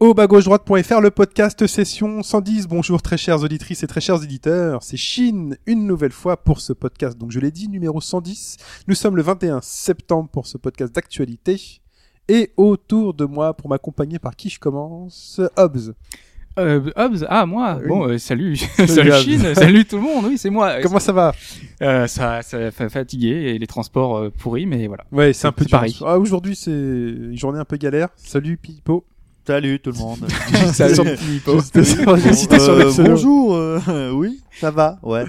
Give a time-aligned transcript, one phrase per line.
[0.00, 2.68] Au bas gauche droite.fr, le podcast session 110.
[2.68, 4.82] Bonjour très chères auditrices et très chers éditeurs.
[4.82, 7.18] C'est Chine une nouvelle fois pour ce podcast.
[7.18, 8.56] Donc je l'ai dit, numéro 110.
[8.88, 11.60] Nous sommes le 21 septembre pour ce podcast d'actualité.
[12.28, 15.92] Et autour de moi, pour m'accompagner par qui je commence, Hobbs.
[16.58, 17.88] Euh, Hobbs, ah moi, Oui.
[17.88, 19.12] bon, euh, salut, Salut, salut.
[19.12, 20.80] Chine, salut tout le monde, oui c'est moi.
[20.82, 21.32] Comment ça va?
[21.82, 25.04] Euh, ça, ça fait fatigué et les transports euh, pourris, mais voilà.
[25.12, 25.96] Ouais, c'est un peu pareil.
[26.04, 28.08] Ah, Aujourd'hui, c'est une journée un peu galère.
[28.16, 29.04] Salut Pipo.
[29.46, 30.18] Salut tout le monde.
[30.72, 30.94] Salut.
[30.94, 33.08] Sur Euh, pseudo.
[33.10, 33.54] bonjour.
[33.56, 34.98] euh, oui, ça va.
[35.02, 35.24] Ouais.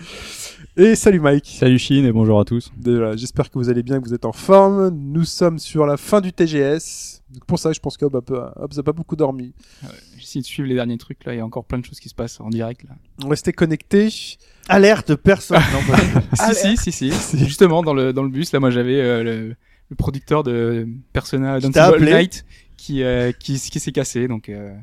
[0.78, 1.58] Et salut Mike.
[1.60, 2.72] Salut Chine et bonjour à tous.
[2.78, 4.90] Déjà, J'espère que vous allez bien, que vous êtes en forme.
[4.90, 7.22] Nous sommes sur la fin du TGS.
[7.34, 9.54] Donc pour ça, je pense qu'Hobbs a, pas- Hobbs a pas beaucoup dormi.
[10.20, 12.10] J'essaie de suivre les derniers trucs là, il y a encore plein de choses qui
[12.10, 12.96] se passent en direct là.
[13.28, 14.10] Restez connectés.
[14.70, 15.62] Alerte personne.
[15.74, 15.80] non,
[16.38, 19.24] pas- si, si, si, si, Justement dans le dans le bus là, moi j'avais euh,
[19.24, 19.56] le,
[19.90, 22.46] le producteur de Persona Night
[22.82, 24.74] qui euh, qui, qui s'est cassé, donc euh,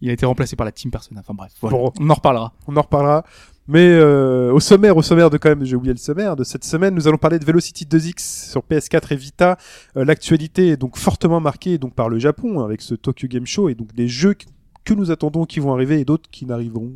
[0.00, 1.20] il a été remplacé par la team Persona.
[1.20, 1.76] Enfin bref, voilà.
[1.76, 1.92] Bon.
[2.00, 2.52] on en reparlera.
[2.66, 3.24] On en reparlera.
[3.66, 6.64] Mais euh, au sommaire, au sommaire de quand même, j'ai oublié le sommaire de cette
[6.64, 9.56] semaine, nous allons parler de Velocity 2X sur PS4 et Vita.
[9.96, 13.68] Euh, L'actualité est donc fortement marquée donc par le Japon avec ce Tokyo Game Show
[13.70, 16.92] et donc des jeux que- nous attendons qui vont arriver et d'autres qui n'arriveront.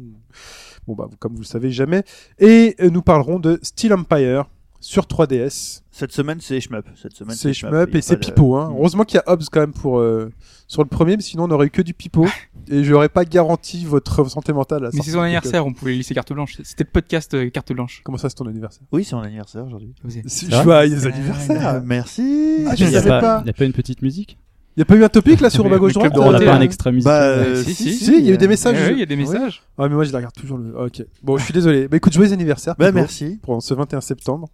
[0.87, 2.03] Bon bah comme vous le savez jamais.
[2.39, 4.45] Et nous parlerons de Steel Empire
[4.81, 5.83] sur 3DS.
[5.91, 6.87] Cette semaine c'est shmup.
[7.01, 7.89] Cette semaine C'est shmup.
[7.93, 8.57] Il et c'est de- Pipo.
[8.57, 8.73] Hein.
[8.77, 10.31] Heureusement qu'il y a Hobbs quand même pour euh,
[10.69, 12.27] sur le premier, mais sinon on aurait eu que du Pipo
[12.69, 14.85] et j'aurais pas garanti votre santé mentale.
[14.87, 16.57] à Mais c'est son anniversaire, on pouvait laisser carte blanche.
[16.63, 18.03] C'était le podcast euh, carte blanche.
[18.05, 18.83] Comment ça c'est ton anniversaire?
[18.93, 19.93] Oui, c'est mon anniversaire aujourd'hui.
[20.63, 22.65] Joyeux anniversaire Euh, merci.
[22.69, 23.41] Ah, je Il y a savais pas, pas.
[23.45, 24.39] il y a pas une petite musique?
[24.77, 26.55] Y a pas eu un topic là sur bas gauche droite On n'a Dorothée, pas
[26.55, 28.77] un extra Bah, Euh, euh, si, si, si, Si, il y a eu des messages.
[28.77, 29.61] Ouais, ouais, il y a des messages.
[29.77, 30.73] Ah mais moi je la regarde toujours le.
[30.79, 31.05] ah, Ok.
[31.25, 31.89] Bon, je suis désolé.
[31.89, 32.77] Bah écoute, joyeux anniversaire.
[32.79, 33.41] Bah merci.
[33.43, 34.49] Pour ce 21 septembre.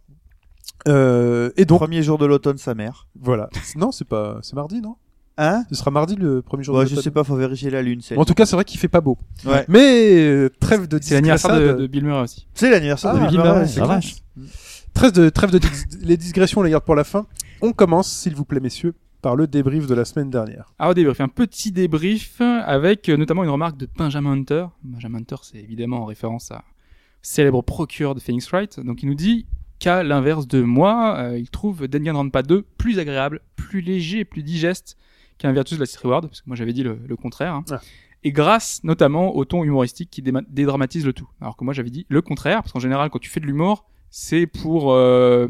[0.89, 3.09] Euh, et donc Premier jour de l'automne, sa mère.
[3.21, 3.49] voilà.
[3.77, 4.97] Non, c'est pas, c'est mardi, non?
[5.37, 5.65] Hein?
[5.71, 6.77] Ce sera mardi le premier jour.
[6.77, 8.01] Ouais, de je sais pas, faut vérifier la lune.
[8.03, 9.19] C'est En tout cas, c'est vrai qu'il fait pas beau.
[9.45, 9.65] Ouais.
[9.69, 12.47] Mais euh, trêve de C'est l'anniversaire de, Bill Murray aussi.
[12.55, 13.61] c'est l'anniversaire Ah, de Bill bah Murray.
[13.61, 14.15] ouais, c'est vache.
[14.93, 15.69] Trêve de trêve de dis-
[16.03, 17.27] les digressions, on les garde pour la fin.
[17.63, 20.73] On commence, s'il vous plaît, messieurs, par le débrief de la semaine dernière.
[20.79, 24.67] Alors au débrief, un petit débrief avec euh, notamment une remarque de Benjamin Hunter.
[24.85, 26.63] Benjamin Hunter, c'est évidemment en référence à
[27.23, 28.79] célèbre procureur de Phoenix Wright.
[28.79, 29.47] Donc il nous dit
[29.84, 34.43] qu'à l'inverse de moi, euh, il trouve Danganronpa 2 plus agréable, plus léger et plus
[34.43, 34.97] digeste
[35.39, 37.55] qu'un Virtus Last Reward, parce que moi j'avais dit le, le contraire.
[37.55, 37.65] hein.
[37.71, 37.81] Ah.
[38.23, 41.28] Et grâce notamment au ton humoristique qui dédramatise le tout.
[41.41, 43.84] Alors que moi j'avais dit le contraire, parce qu'en général quand tu fais de l'humour,
[44.11, 45.47] c'est pour euh,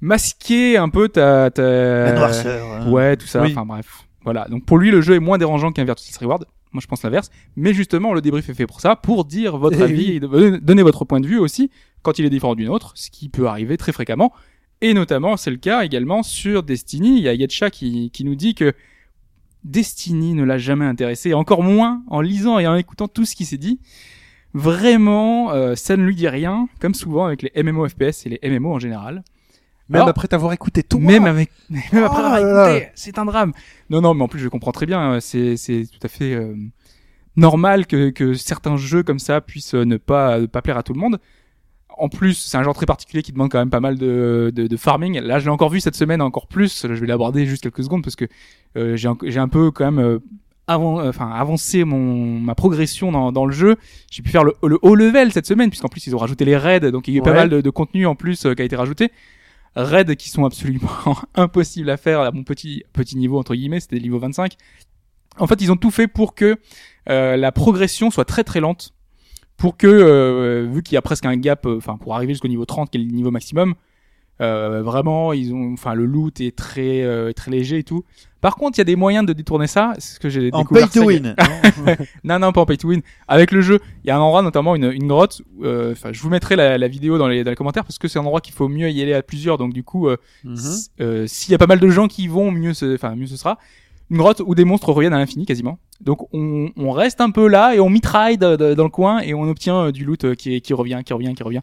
[0.00, 1.50] masquer un peu ta...
[1.50, 1.62] ta...
[1.62, 2.72] La noirceur.
[2.72, 2.90] hein.
[2.90, 3.42] Ouais, tout ça.
[3.42, 3.50] Oui.
[3.52, 4.06] Enfin bref.
[4.24, 4.46] Voilà.
[4.48, 6.46] Donc pour lui, le jeu est moins dérangeant qu'un Virtus Reward.
[6.72, 7.30] Moi, je pense l'inverse.
[7.56, 10.16] Mais justement, le débrief est fait pour ça, pour dire votre Eh avis oui.
[10.16, 11.70] et de- donner votre point de vue aussi
[12.04, 14.32] quand il est différent d'une autre, ce qui peut arriver très fréquemment.
[14.80, 17.16] Et notamment, c'est le cas également sur Destiny.
[17.16, 18.72] Il y a Yetcha qui, qui nous dit que
[19.64, 23.46] Destiny ne l'a jamais intéressé, encore moins en lisant et en écoutant tout ce qui
[23.46, 23.80] s'est dit.
[24.52, 28.40] Vraiment, euh, ça ne lui dit rien, comme souvent avec les MMO FPS et les
[28.48, 29.24] MMO en général.
[29.88, 30.98] Même Alors, après t'avoir écouté tout.
[30.98, 32.76] Même avec, même après Oh avoir là là.
[32.76, 33.52] écouté, c'est un drame.
[33.90, 35.14] Non, non, mais en plus, je comprends très bien.
[35.14, 36.54] euh, C'est, c'est tout à fait euh,
[37.36, 40.92] normal que, que certains jeux comme ça puissent ne pas, ne pas plaire à tout
[40.92, 41.18] le monde.
[41.96, 44.66] En plus, c'est un genre très particulier qui demande quand même pas mal de, de,
[44.66, 45.20] de farming.
[45.20, 46.82] Là, je l'ai encore vu cette semaine, encore plus.
[46.88, 48.26] Je vais l'aborder juste quelques secondes parce que
[48.76, 50.18] euh, j'ai, un- peu quand même euh,
[50.66, 53.76] avant, euh, enfin, avancé mon ma progression dans, dans le jeu.
[54.10, 56.56] J'ai pu faire le, le haut level cette semaine puisqu'en plus ils ont rajouté les
[56.56, 58.62] raids, donc il y a eu pas mal de, de contenu en plus euh, qui
[58.62, 59.10] a été rajouté
[59.76, 60.88] raids qui sont absolument
[61.34, 64.54] impossibles à faire à mon petit petit niveau entre guillemets, c'était le niveau 25.
[65.38, 66.56] En fait, ils ont tout fait pour que
[67.10, 68.93] euh, la progression soit très très lente,
[69.56, 72.48] pour que euh, vu qu'il y a presque un gap, euh, enfin pour arriver jusqu'au
[72.48, 73.74] niveau 30 qui est le niveau maximum,
[74.40, 78.04] euh, vraiment ils ont, enfin le loot est très euh, très léger et tout.
[78.40, 80.58] Par contre, il y a des moyens de détourner ça, c'est ce que j'ai En
[80.58, 80.90] découvert.
[80.90, 81.34] pay to win.
[82.24, 83.00] non, non, pas en pay to win.
[83.26, 85.40] Avec le jeu, il y a un endroit, notamment une, une grotte.
[85.62, 88.06] euh, Enfin, je vous mettrai la, la vidéo dans les, dans les commentaires parce que
[88.06, 89.56] c'est un endroit qu'il faut mieux y aller à plusieurs.
[89.56, 90.16] Donc du coup, euh,
[91.26, 93.56] s'il y a pas mal de gens qui y vont, mieux, enfin mieux ce sera.
[94.14, 95.78] Une grotte où des monstres reviennent à l'infini quasiment.
[96.00, 99.18] Donc on, on reste un peu là et on mitraille de- de- dans le coin
[99.20, 101.62] et on obtient euh, du loot euh, qui, qui revient, qui revient, qui revient.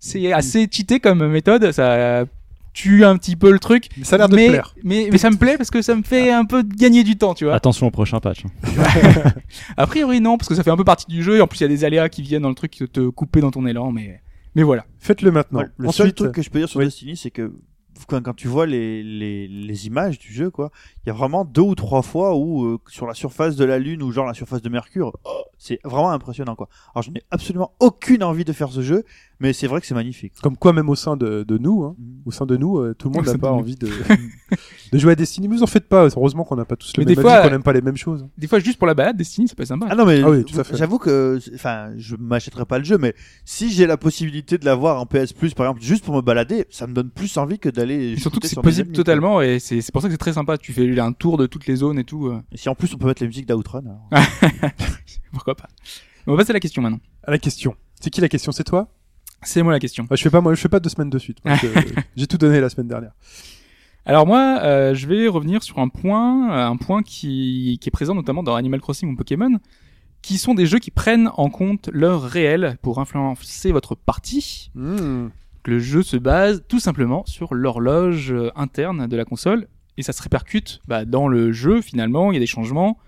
[0.00, 1.70] C'est assez cheaté comme méthode.
[1.70, 2.24] Ça
[2.72, 3.88] tue un petit peu le truc.
[3.96, 4.74] Mais ça a l'air de mais, plaire.
[4.82, 7.32] Mais, mais ça me plaît parce que ça me fait un peu gagner du temps,
[7.34, 7.54] tu vois.
[7.54, 8.44] Attention au prochain patch.
[8.44, 8.82] hein.
[9.76, 11.60] A priori non, parce que ça fait un peu partie du jeu, et en plus
[11.60, 13.64] il y a des aléas qui viennent dans le truc qui te couper dans ton
[13.66, 14.20] élan, mais
[14.56, 14.84] Mais voilà.
[14.98, 15.60] Faites-le maintenant.
[15.60, 16.86] Ouais, le seul truc que je peux dire sur oui.
[16.86, 17.52] Destiny, c'est que
[18.08, 20.70] quand, tu vois les, les, les images du jeu, quoi,
[21.04, 23.78] il y a vraiment deux ou trois fois où euh, sur la surface de la
[23.78, 26.68] Lune ou genre la surface de Mercure, oh, c'est vraiment impressionnant, quoi.
[26.94, 29.04] Alors je n'ai absolument aucune envie de faire ce jeu,
[29.40, 30.32] mais c'est vrai que c'est magnifique.
[30.42, 32.22] comme quoi même au sein de, de nous, hein, Mhm.
[32.26, 33.88] au sein de nous, euh, tout le monde n'a pas envie de,
[34.92, 35.48] de jouer à Destiny.
[35.48, 36.04] Mais vous en faites pas.
[36.06, 37.72] Heureusement qu'on n'a pas tous le Mais même des avis, fois, qu'on euh, n'aime pas
[37.72, 38.26] les mêmes choses.
[38.38, 39.86] Des fois, juste pour la balade, Destiny, ça peut être sympa.
[39.90, 40.76] Ah non mais Ah oui, tout à fait.
[40.76, 43.14] j'avoue que enfin je m'achèterai pas le jeu mais
[43.44, 46.66] si j'ai la possibilité de l'avoir en PS Plus par exemple juste pour me balader
[46.70, 48.96] ça me donne plus envie que d'aller surtout que c'est possible quoi.
[48.96, 50.56] totalement et c'est c'est pour ça que c'est très sympa.
[50.58, 52.28] Tu fais un tour de toutes les zones et tout.
[52.28, 54.08] euh, et si en plus on peut mettre la musique d'Outrun alors.
[55.32, 55.68] pourquoi pas.
[56.26, 57.00] On va passer à la question maintenant.
[57.24, 57.74] À la question.
[58.00, 58.52] C'est qui la question?
[58.52, 58.88] C'est toi?
[59.44, 60.06] C'est moi la question.
[60.10, 61.40] Ah, Je fais pas moi, je fais pas deux semaines de suite.
[61.42, 61.66] parce que
[62.16, 63.12] J'ai tout donné la semaine dernière.
[64.06, 67.90] Alors moi, euh, je vais revenir sur un point, euh, un point qui, qui est
[67.90, 69.58] présent notamment dans Animal Crossing ou Pokémon,
[70.20, 74.70] qui sont des jeux qui prennent en compte l'heure réelle pour influencer votre partie.
[74.74, 75.28] Hmm.
[75.66, 80.12] Le jeu se base tout simplement sur l'horloge euh, interne de la console et ça
[80.12, 82.32] se répercute bah, dans le jeu finalement.
[82.32, 82.98] Il y a des changements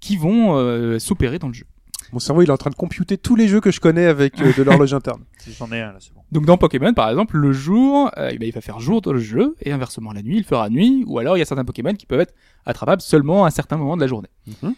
[0.00, 1.66] qui vont euh, s'opérer dans le jeu.
[2.12, 4.38] Mon cerveau, il est en train de computer tous les jeux que je connais avec
[4.40, 5.22] euh, de l'horloge interne.
[5.58, 6.20] J'en ai un là c'est bon.
[6.30, 9.12] Donc dans Pokémon par exemple, le jour, euh, eh ben, il va faire jour dans
[9.12, 11.04] le jeu et inversement la nuit, il fera nuit.
[11.06, 12.34] Ou alors il y a certains Pokémon qui peuvent être
[12.66, 14.28] attrapables seulement à un certain moment de la journée.
[14.62, 14.74] Mhm.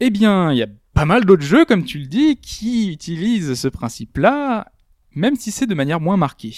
[0.00, 3.54] Eh bien, il y a pas mal d'autres jeux, comme tu le dis, qui utilisent
[3.54, 4.70] ce principe-là,
[5.14, 6.54] même si c'est de manière moins marquée.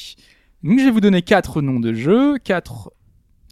[0.62, 2.92] Donc je vais vous donner quatre noms de jeux, quatre,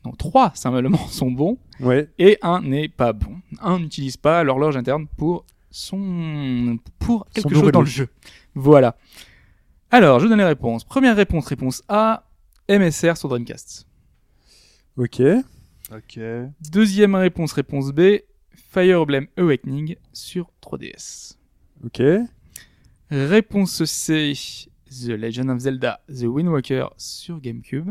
[0.05, 2.10] non trois simplement sont bons, Ouais.
[2.19, 3.37] et un n'est pas bon.
[3.62, 8.09] Un n'utilise pas l'horloge interne pour son pour quelque chose dans le jeu.
[8.55, 8.97] Voilà.
[9.91, 10.85] Alors, je donne les réponses.
[10.85, 12.25] Première réponse, réponse A,
[12.69, 13.87] MSR sur Dreamcast.
[14.97, 15.23] Ok.
[15.93, 16.20] Ok.
[16.70, 18.19] Deuxième réponse, réponse B,
[18.55, 21.37] Fire Emblem Awakening sur 3DS.
[21.85, 22.03] Ok.
[23.11, 24.35] Réponse C,
[24.91, 27.91] The Legend of Zelda, The Wind Waker sur GameCube.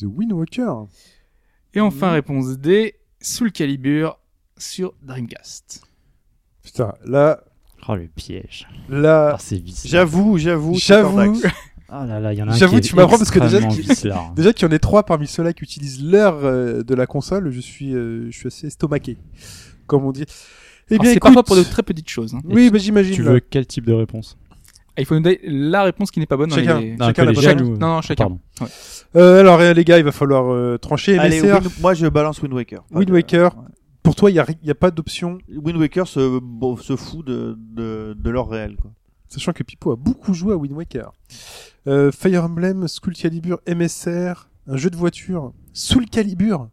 [0.00, 0.72] The Wind Walker.
[1.74, 2.14] Et enfin, Mhm.
[2.14, 4.18] réponse D, Soul Calibur
[4.56, 5.82] sur Dreamcast.
[6.66, 7.40] Putain, là,
[7.88, 8.66] Oh le piège.
[8.90, 9.62] là, Ah, c'est.
[9.84, 10.74] J'avoue, j'avoue.
[10.76, 11.40] j'avoue.
[11.88, 13.58] Ah là là, il y en a un J'avoue, qui tu m'apprends parce que déjà,
[13.58, 14.32] extrêmement ce qui- vicelard.
[14.34, 17.48] déjà qu'il y en ait trois parmi ceux-là qui utilisent l'heure euh, de la console,
[17.52, 19.16] je suis, euh, je suis assez estomaqué,
[19.86, 20.24] comme on dit.
[20.90, 22.34] Eh Alors, bien, c'est écoute, parfois pour de très petites choses.
[22.34, 22.40] hein.
[22.44, 23.14] oui, bah, j'imagine.
[23.14, 23.34] Tu là.
[23.34, 24.36] veux quel type de réponse?
[24.96, 26.50] Ah, Il faut nous donner la réponse qui n'est pas bonne.
[26.50, 26.80] dans Chacun.
[26.80, 28.38] les- Non, Chacun la bonne collégial Chaque- ou- Non, non, chacun.
[29.14, 31.16] Euh, alors, euh, les gars, il va falloir euh, trancher.
[31.20, 31.40] Allez,
[31.80, 32.82] moi je balance Wind Waker.
[32.90, 33.54] Wind Waker.
[33.56, 33.62] ouais.
[34.06, 37.26] Pour toi, il n'y a, y a pas d'option, Wind Waker se, bon, se fout
[37.26, 38.76] de, de, de l'or réel.
[38.76, 38.92] Quoi.
[39.28, 41.10] sachant que Pipo a beaucoup joué à Wind Waker.
[41.88, 46.68] Euh, Fire Emblem, Soul Calibur, MSR, un jeu de voiture, Soul Calibur.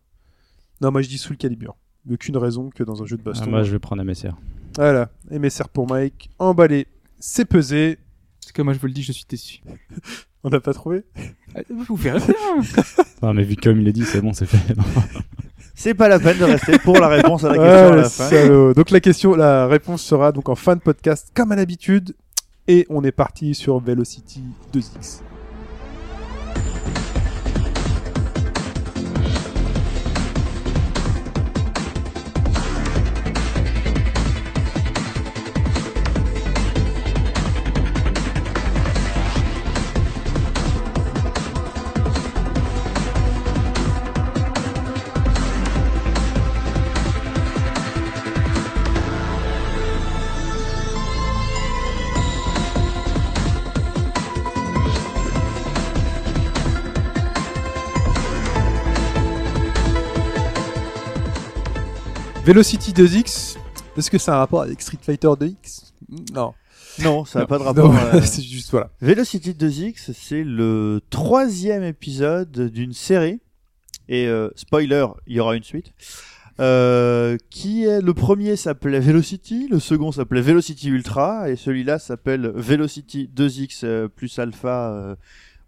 [0.79, 1.75] Non, moi je dis Soul Calibur.
[2.07, 3.49] Aucune raison que dans un jeu de Ah, baston.
[3.49, 4.35] moi, je vais prendre MSR.
[4.75, 6.85] Voilà, MSR pour Mike, emballé,
[7.17, 7.97] c'est pesé.
[8.41, 9.61] Parce que moi, je vous le dis, je suis déçu.
[10.43, 11.03] On n'a pas trouvé
[11.55, 12.35] Ah, Vous verrez bien.
[13.21, 14.75] Ah, mais vu comme il est dit, c'est bon, c'est fait.
[14.75, 14.83] Non.
[15.75, 18.03] C'est pas la peine de rester pour la réponse à la Ah, question à la
[18.03, 18.29] fin.
[18.29, 18.73] salaud.
[18.75, 22.15] Donc la question, la réponse sera donc en fin de podcast comme à l'habitude.
[22.67, 24.41] Et on est parti sur Velocity
[24.73, 25.21] 2X.
[62.45, 63.57] Velocity 2X,
[63.97, 65.93] est-ce que ça a un rapport avec Street Fighter 2X
[66.33, 66.53] Non.
[67.01, 67.93] Non, ça n'a pas de rapport.
[67.93, 68.89] Non, euh, c'est juste voilà.
[69.01, 73.39] Velocity 2X, c'est le troisième épisode d'une série.
[74.09, 75.93] Et euh, spoiler, il y aura une suite.
[76.59, 82.51] Euh, qui est le premier s'appelait Velocity, le second s'appelait Velocity Ultra, et celui-là s'appelle
[82.53, 85.15] Velocity 2X euh, plus Alpha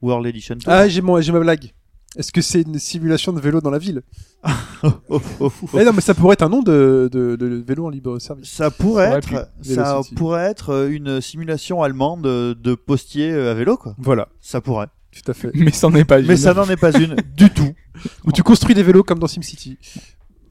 [0.02, 0.58] World Edition.
[0.68, 1.72] Ah, j'ai mon- j'ai ma blague.
[2.18, 4.02] Est-ce que c'est une simulation de vélo dans la ville
[4.84, 5.52] Oh, oh, oh.
[5.80, 8.50] Eh non, mais ça pourrait être un nom de, de, de vélo en libre service.
[8.52, 13.54] Ça pourrait être, ça pourrait être euh, une simulation allemande de, de postier euh, à
[13.56, 13.96] vélo, quoi.
[13.98, 14.88] Voilà, Ça pourrait.
[15.12, 15.50] tout à fait.
[15.56, 16.28] Mais ça n'en est pas une.
[16.28, 17.74] Mais ça n'en est pas une du tout.
[18.26, 19.78] Où tu construis des vélos comme dans SimCity.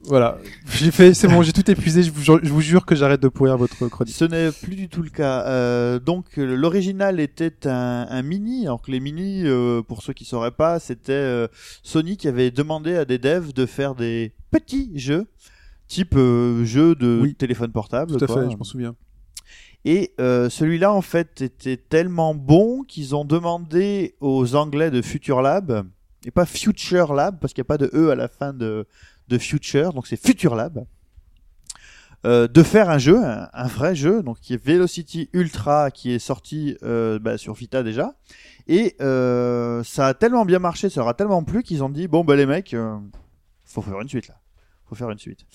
[0.07, 2.03] Voilà, j'ai fait, c'est bon, j'ai tout épuisé.
[2.03, 4.13] Je vous, jure- je vous jure que j'arrête de pourrir votre chronique.
[4.13, 5.45] Ce n'est plus du tout le cas.
[5.47, 10.23] Euh, donc l'original était un, un mini, alors que les mini, euh, pour ceux qui
[10.25, 11.47] sauraient pas, c'était euh,
[11.81, 15.25] Sony qui avait demandé à des devs de faire des petits jeux,
[15.87, 17.33] type jeu de Oui.
[17.35, 18.15] téléphone portable.
[18.15, 18.43] Tout à quoi.
[18.43, 18.95] fait, je m'en souviens.
[19.85, 25.85] Et celui-là, en fait, était tellement bon qu'ils ont demandé aux Anglais de Future Lab,
[26.25, 28.87] et pas Future Lab, parce qu'il n'y a pas de E à la fin de,
[29.27, 30.85] de Future, donc c'est Future Lab,
[32.25, 36.11] euh, de faire un jeu, un, un vrai jeu, donc qui est Velocity Ultra, qui
[36.11, 38.15] est sorti euh, bah, sur Vita déjà.
[38.67, 42.07] Et euh, ça a tellement bien marché, ça leur a tellement plu qu'ils ont dit
[42.07, 42.75] bon bah les mecs,
[43.63, 44.39] faut faire une suite là,
[44.89, 45.45] faut faire une suite.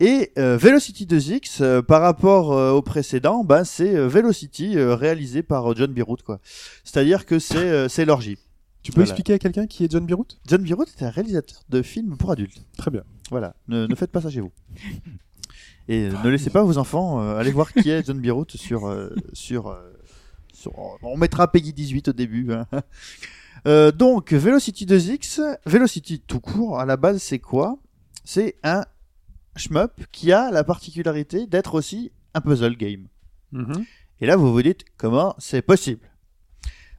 [0.00, 6.22] Et Velocity 2X, euh, par rapport au précédent, bah, c'est Velocity réalisé par John Birwood
[6.22, 6.40] quoi.
[6.84, 8.38] C'est-à-dire que c'est c'est l'orgie.
[8.82, 9.10] Tu peux Voilà.
[9.10, 12.30] expliquer à quelqu'un qui est John Birwood John Birwood est un réalisateur de films pour
[12.30, 12.64] adultes.
[12.78, 13.02] Très bien.
[13.30, 14.52] Voilà, ne, ne faites pas ça chez vous.
[15.88, 18.86] Et euh, ne laissez pas vos enfants euh, aller voir qui est John Birwood sur
[18.86, 19.92] euh, sur, euh,
[20.52, 22.52] sur on mettra Peggy 18 au début.
[22.52, 22.66] hein.
[23.66, 27.78] Euh, donc Velocity 2X, Velocity tout court à la base c'est quoi?
[28.22, 28.84] C'est un
[29.56, 33.06] shmup qui a la particularité d'être aussi un puzzle game.
[33.52, 33.86] Mhm.
[34.20, 36.10] Et là, vous vous dites comment c'est possible?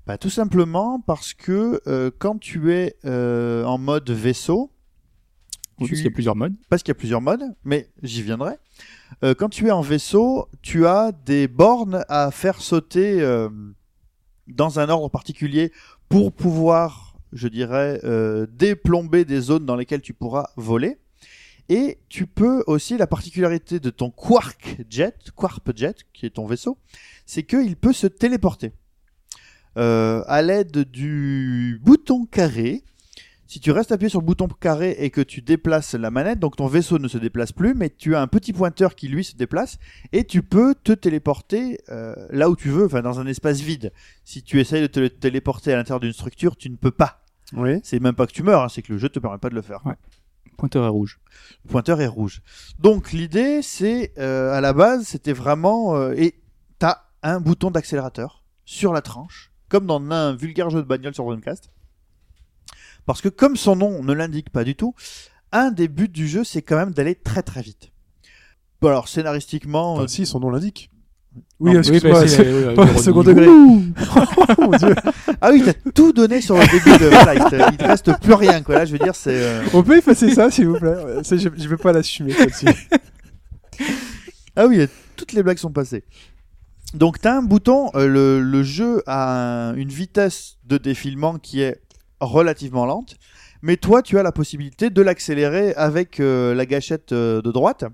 [0.07, 4.71] Bah, Tout simplement parce que euh, quand tu es euh, en mode vaisseau,
[5.79, 6.53] Oui, tu- parce qu'il y a plusieurs modes.
[6.69, 8.53] parce qu'il y a plusieurs modes, mais j'y viendrai.
[9.23, 13.49] Euh, quand tu es en vaisseau, tu as des bornes à faire sauter euh,
[14.47, 15.71] dans un ordre particulier
[16.09, 20.97] pour pouvoir, je dirais, euh, déplomber des zones dans lesquelles tu pourras voler.
[21.67, 26.45] Et tu peux aussi, la particularité de ton Quark Jet, Quarp Jet, qui est ton
[26.45, 26.77] vaisseau,
[27.25, 28.71] c'est qu'il peut se téléporter.
[29.75, 32.83] À l'aide du bouton carré,
[33.47, 36.55] si tu restes appuyé sur le bouton carré et que tu déplaces la manette, donc
[36.55, 39.35] ton vaisseau ne se déplace plus, mais tu as un petit pointeur qui lui se
[39.35, 39.77] déplace
[40.11, 43.91] et tu peux te téléporter euh, là où tu veux, enfin dans un espace vide.
[44.23, 47.21] Si tu essayes de te téléporter à l'intérieur d'une structure, tu ne peux pas.
[47.53, 47.79] Oui.
[47.83, 49.55] C'est même pas que tu meurs, hein, c'est que le jeu te permet pas de
[49.55, 49.83] le faire.
[50.57, 51.19] Pointeur est rouge.
[51.65, 52.41] Le pointeur est rouge.
[52.79, 56.41] Donc l'idée, c'est euh, à la base, c'était vraiment euh, et
[56.79, 61.25] t'as un bouton d'accélérateur sur la tranche, comme dans un vulgaire jeu de bagnole sur
[61.25, 61.69] Dreamcast.
[63.05, 64.93] Parce que comme son nom ne l'indique pas du tout,
[65.51, 67.91] un des buts du jeu, c'est quand même d'aller très très vite.
[68.81, 70.89] Bon, alors scénaristiquement, Enfin, euh, si, son nom l'indique.
[71.59, 72.21] Oui, Non, excuse-moi.
[72.27, 73.45] c'est- c'est- oui, pas oui, second degré.
[74.57, 74.95] Oh, mon Dieu.
[75.41, 78.19] ah oui, t'as tout donné sur le début de voilà, il, te, il te reste
[78.21, 78.75] plus rien quoi.
[78.75, 80.89] Là, je veux dire, c'est euh, On peut effacer ça, s'il vous plaît?
[80.95, 82.33] Euh, je, je vais pas l'assumer.
[84.55, 84.85] Ah oui,
[85.17, 86.03] toutes les blagues sont passées.
[86.93, 91.61] Donc t'as un bouton, euh, le, le jeu a un- une vitesse de défilement qui
[91.61, 91.81] est
[92.19, 93.15] relativement lente,
[93.61, 97.85] mais toi tu as la possibilité de l'accélérer avec euh, la gâchette euh, de droite.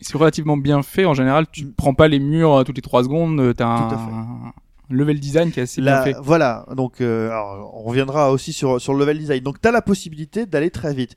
[0.00, 1.04] C'est relativement bien fait.
[1.04, 1.72] En général, tu Mm.
[1.74, 3.54] prends pas les murs euh, toutes les trois secondes.
[3.56, 4.52] T'as Tout à un...
[4.90, 6.20] level design qui est assez La- bien fait.
[6.20, 9.40] voilà, donc euh, alors, on reviendra aussi sur, sur le level design.
[9.42, 11.16] Donc tu as la possibilité d'aller très vite.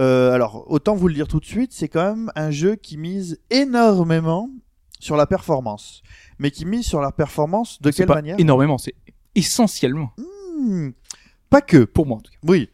[0.00, 2.96] Euh, alors autant vous le dire tout de suite, c'est quand même un jeu qui
[2.96, 4.48] mise énormément
[4.98, 6.02] sur la performance.
[6.38, 8.36] Mais qui mise sur la performance de quelle pas manière?
[8.40, 8.78] énormément.
[8.78, 8.94] C'est
[9.36, 10.90] essentiellement Hmm,
[11.54, 11.84] Pas que.
[11.84, 12.38] pour moi en tout cas.
[12.42, 12.68] Oui,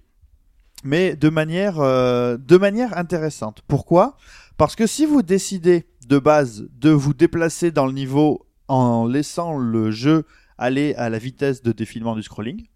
[0.84, 3.62] mais de manière, euh, de manière intéressante.
[3.68, 4.16] Pourquoi?
[4.56, 9.58] Parce que si vous décidez de base de vous déplacer dans le niveau en laissant
[9.58, 10.24] le jeu
[10.58, 12.66] aller à la vitesse de défilement du scrolling,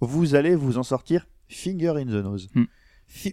[0.00, 2.48] vous allez vous en sortir finger in the nose.
[2.54, 2.64] Hmm.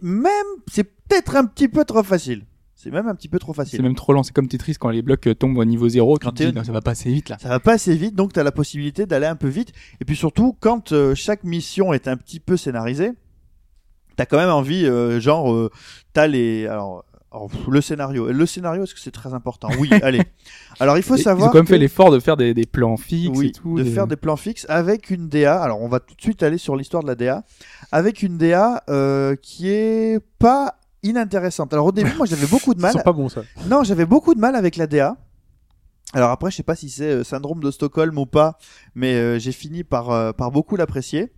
[0.02, 2.46] Même, c'est peut-être un petit peu trop facile.
[2.82, 3.82] C'est même un petit peu trop C'est facile.
[3.82, 4.24] même trop lent.
[4.24, 6.18] C'est comme Tetris quand les blocs euh, tombent au niveau zéro.
[6.18, 7.38] Tu Quand te t'es- dis, non, ça va pas assez vite là.
[7.38, 9.74] Ça va pas assez vite, donc tu as la possibilité d'aller un peu vite.
[10.00, 13.12] Et puis surtout, quand euh, chaque mission est un petit peu scénarisée,
[14.16, 15.70] t'as quand même envie, euh, genre, euh,
[16.14, 16.68] t'as les...
[16.68, 17.04] Alors,
[17.70, 18.32] le scénario.
[18.32, 19.68] Le scénario, est-ce que c'est très important?
[19.78, 20.22] Oui, allez.
[20.80, 21.48] Alors, il faut Et savoir...
[21.48, 23.52] Ils ont quand même que- fait l'effort de faire des, des plans fixes oui, et
[23.52, 23.78] tout.
[23.78, 25.62] de faire des plans fixes avec une DA.
[25.62, 27.44] Alors, on va tout de suite aller sur l'histoire de la DA.
[27.92, 31.74] Avec une DA euh, qui est pas inintéressante.
[31.74, 32.94] Alors, au début, moi, j'avais beaucoup de mal.
[32.94, 33.42] sent pas bon, ça.
[33.68, 35.18] Non, j'avais beaucoup de mal avec la DA.
[36.14, 38.58] Alors après, je sais pas si c'est euh, syndrome de Stockholm ou pas,
[38.96, 41.32] mais euh, j'ai fini par, euh, par beaucoup l'apprécier.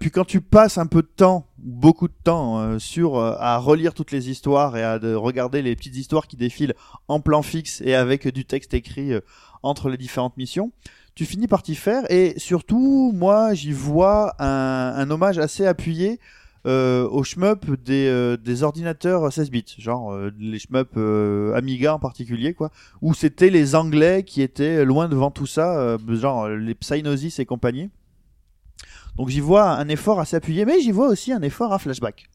[0.00, 4.10] Puis quand tu passes un peu de temps, beaucoup de temps, sur à relire toutes
[4.10, 6.72] les histoires et à de regarder les petites histoires qui défilent
[7.08, 9.12] en plan fixe et avec du texte écrit
[9.62, 10.72] entre les différentes missions,
[11.14, 12.10] tu finis par t'y faire.
[12.10, 16.20] Et surtout, moi, j'y vois un, un hommage assez appuyé
[16.66, 21.98] euh, au shmup des, euh, ordinateurs 16 bits, genre euh, les shmup euh, Amiga en
[21.98, 22.70] particulier, quoi,
[23.00, 27.90] où c'était les Anglais qui étaient loin devant tout ça, genre les Psygnosis et compagnie.
[29.16, 32.28] Donc j'y vois un effort assez appuyé, mais j'y vois aussi un effort à flashback.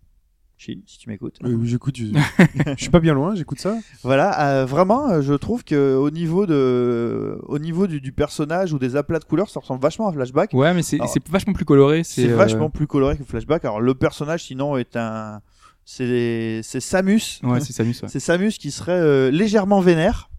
[0.62, 1.40] Chine, si tu m'écoutes.
[1.44, 2.06] Euh, j'écoute, je...
[2.68, 3.80] je suis pas bien loin, j'écoute ça.
[4.04, 8.72] Voilà, euh, vraiment, euh, je trouve que au niveau de, au niveau du, du personnage
[8.72, 10.54] ou des aplats de couleurs, ça ressemble vachement à Flashback.
[10.54, 11.00] Ouais, mais c'est
[11.32, 12.04] vachement plus coloré.
[12.04, 13.66] C'est euh, vachement plus coloré que Flashback.
[13.66, 15.42] Alors le personnage, sinon, est un,
[15.84, 17.40] c'est c'est Samus.
[17.42, 17.96] Ouais, c'est Samus.
[18.04, 18.08] Ouais.
[18.10, 20.30] C'est Samus qui serait euh, légèrement vénère.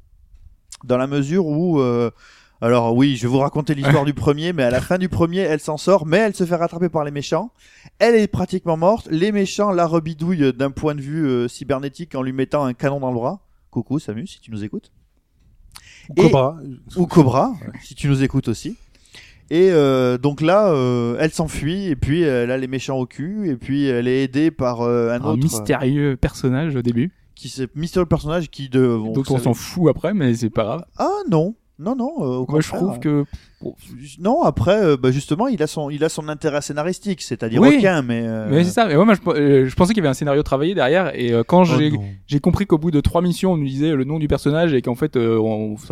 [0.84, 2.12] dans la mesure où euh,
[2.62, 5.40] alors oui, je vais vous raconter l'histoire du premier, mais à la fin du premier,
[5.40, 7.50] elle s'en sort, mais elle se fait rattraper par les méchants.
[7.99, 9.09] Elle est pratiquement morte.
[9.11, 13.00] Les méchants la rebidouillent d'un point de vue euh, cybernétique en lui mettant un canon
[13.00, 13.40] dans le bras.
[13.71, 14.92] Coucou Samu, si tu nous écoutes.
[16.16, 16.57] Et- Cobra.
[16.97, 17.52] Ou Cobra,
[17.83, 18.76] si tu nous écoutes aussi.
[19.50, 23.50] Et euh, donc là, euh, elle s'enfuit et puis elle a les méchants au cul
[23.50, 27.49] et puis elle est aidée par euh, un Un autre mystérieux personnage au début, qui
[27.49, 30.85] c'est mystérieux personnage qui de bon, vous on s'en fout après, mais c'est pas grave.
[30.97, 32.12] Ah non, non non.
[32.20, 32.78] euh, au Moi, je contraire.
[32.80, 33.24] trouve que
[34.18, 37.76] non après euh, bah, justement il a son il a son intérêt scénaristique, c'est-à-dire Oui.
[37.78, 38.22] aucun mais.
[38.24, 38.86] euh, Mais c'est ça.
[38.86, 41.12] Mais moi, moi, je, je pensais qu'il y avait un scénario travaillé derrière.
[41.18, 44.04] Et euh, quand Oh j'ai compris qu'au bout de trois missions, on nous disait le
[44.04, 45.38] nom du personnage et qu'en fait, euh,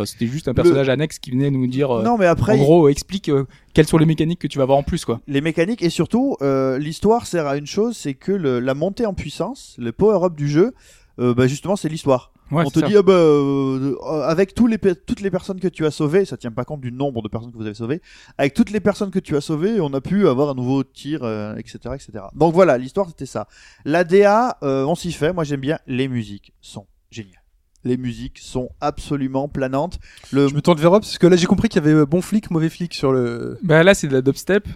[0.05, 1.91] c'était juste un personnage annexe qui venait nous dire.
[1.99, 3.45] euh, Non mais après en il- gros, explique euh,
[3.75, 5.21] quelles sont les mécaniques que tu vas avoir en plus, quoi.
[5.29, 9.07] les mécaniques et surtout euh, l'histoire sert à une chose, c'est que le- la montée
[9.07, 10.73] en puissance, le power-up du jeu,
[11.21, 12.33] euh, bah, justement c'est l'histoire.
[12.51, 12.87] Ouais, on te ça.
[12.89, 16.37] dit ah bah, euh, avec tous les toutes les personnes que tu as sauvées, ça
[16.37, 18.03] tient pas compte du nombre de personnes que vous avez sauvées.
[18.39, 21.23] Avec toutes les personnes que tu as sauvées, on a pu avoir un nouveau tir,
[21.23, 22.25] euh, etc., etc.
[22.35, 23.47] Donc voilà, l'histoire c'était ça.
[23.85, 25.33] La DA, euh, on s'y fait.
[25.33, 25.79] Moi j'aime bien.
[25.87, 27.45] Les musiques sont géniales.
[27.85, 30.01] Les musiques sont absolument planantes.
[30.33, 32.21] Le Je me tourne vers Rob parce que là j'ai compris qu'il y avait bon
[32.21, 33.59] flic, mauvais flic sur le.
[33.63, 34.67] Bah là, c'est de la dubstep,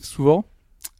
[0.00, 0.44] souvent.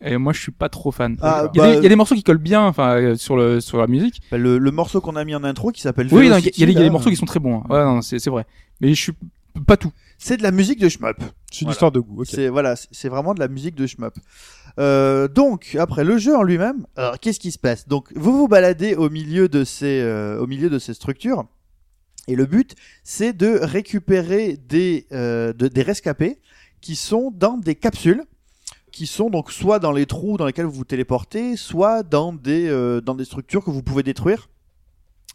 [0.03, 1.17] Et moi, je suis pas trop fan.
[1.23, 2.97] Ah, il, y a bah, des, il y a des morceaux qui collent bien, enfin,
[2.97, 4.21] euh, sur le sur la musique.
[4.31, 6.49] bah, le, le morceau qu'on a mis en intro qui s'appelle Oui, non, il y,
[6.49, 7.59] a- y des- il y a des là, morceaux qui sont très bons.
[7.61, 7.65] hein.
[7.71, 8.45] Ouais, non, c'est c'est vrai.
[8.81, 9.13] Mais je suis
[9.67, 9.91] pas tout.
[10.19, 11.17] C'est de la musique de shmup.
[11.51, 11.73] C'est une Voilà.
[11.73, 12.21] histoire de goût.
[12.21, 12.27] ok.
[12.31, 14.15] C'est voilà, c'est- c'est vraiment de la musique de shmup.
[14.79, 17.89] Euh, donc après le jeu en lui-même, alors qu'est-ce qui se passe?
[17.89, 21.47] Donc vous vous baladez au milieu de ces euh, au milieu de ces structures
[22.29, 26.39] et le but c'est de récupérer des euh, de- des rescapés
[26.83, 28.23] qui sont dans des capsules
[28.97, 32.67] qui sont donc soit dans les trous dans lesquels vous vous téléportez, soit dans des
[32.67, 34.49] euh, dans des structures que vous pouvez détruire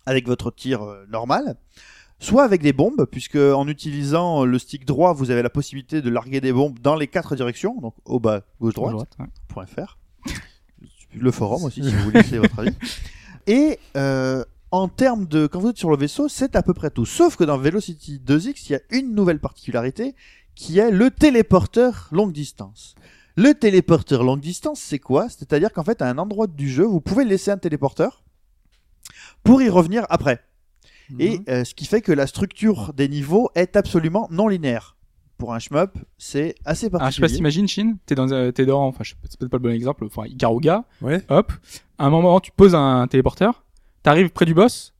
[0.07, 1.57] avec votre tir euh, normal
[2.17, 6.09] soit avec des bombes, puisque en utilisant le stick droit, vous avez la possibilité de
[6.11, 9.25] larguer des bombes dans les quatre directions, donc au bas, gauche, droite, Droite, ouais.
[9.47, 9.97] point .fr.
[11.15, 12.75] Le forum aussi, si vous voulez laisser votre avis.
[13.47, 16.91] Et euh, en termes de, quand vous êtes sur le vaisseau, c'est à peu près
[16.91, 17.07] tout.
[17.07, 20.13] Sauf que dans Velocity 2X, il y a une nouvelle particularité,
[20.53, 22.93] qui est le téléporteur longue distance.
[23.35, 25.29] Le téléporteur longue distance, c'est quoi?
[25.29, 28.23] C'est-à-dire qu'en fait, à un endroit du jeu, vous pouvez laisser un téléporteur
[29.43, 30.41] pour y revenir après.
[31.19, 31.43] Et Mhm.
[31.49, 34.95] euh, ce qui fait que la structure des niveaux est absolument non linéaire.
[35.37, 37.35] Pour un shmup, c'est assez Ah, je sais pas si particulier.
[37.37, 39.63] t'imagines, Shin, t'es dans, euh, t'es dans, enfin, je sais pas- c'est peut-être pas le
[39.63, 41.23] bon exemple, enfin, Ikaruga, Ouais.
[41.29, 41.51] hop,
[41.97, 43.63] à un moment, tu poses un téléporteur,
[44.03, 44.93] t'arrives près du boss,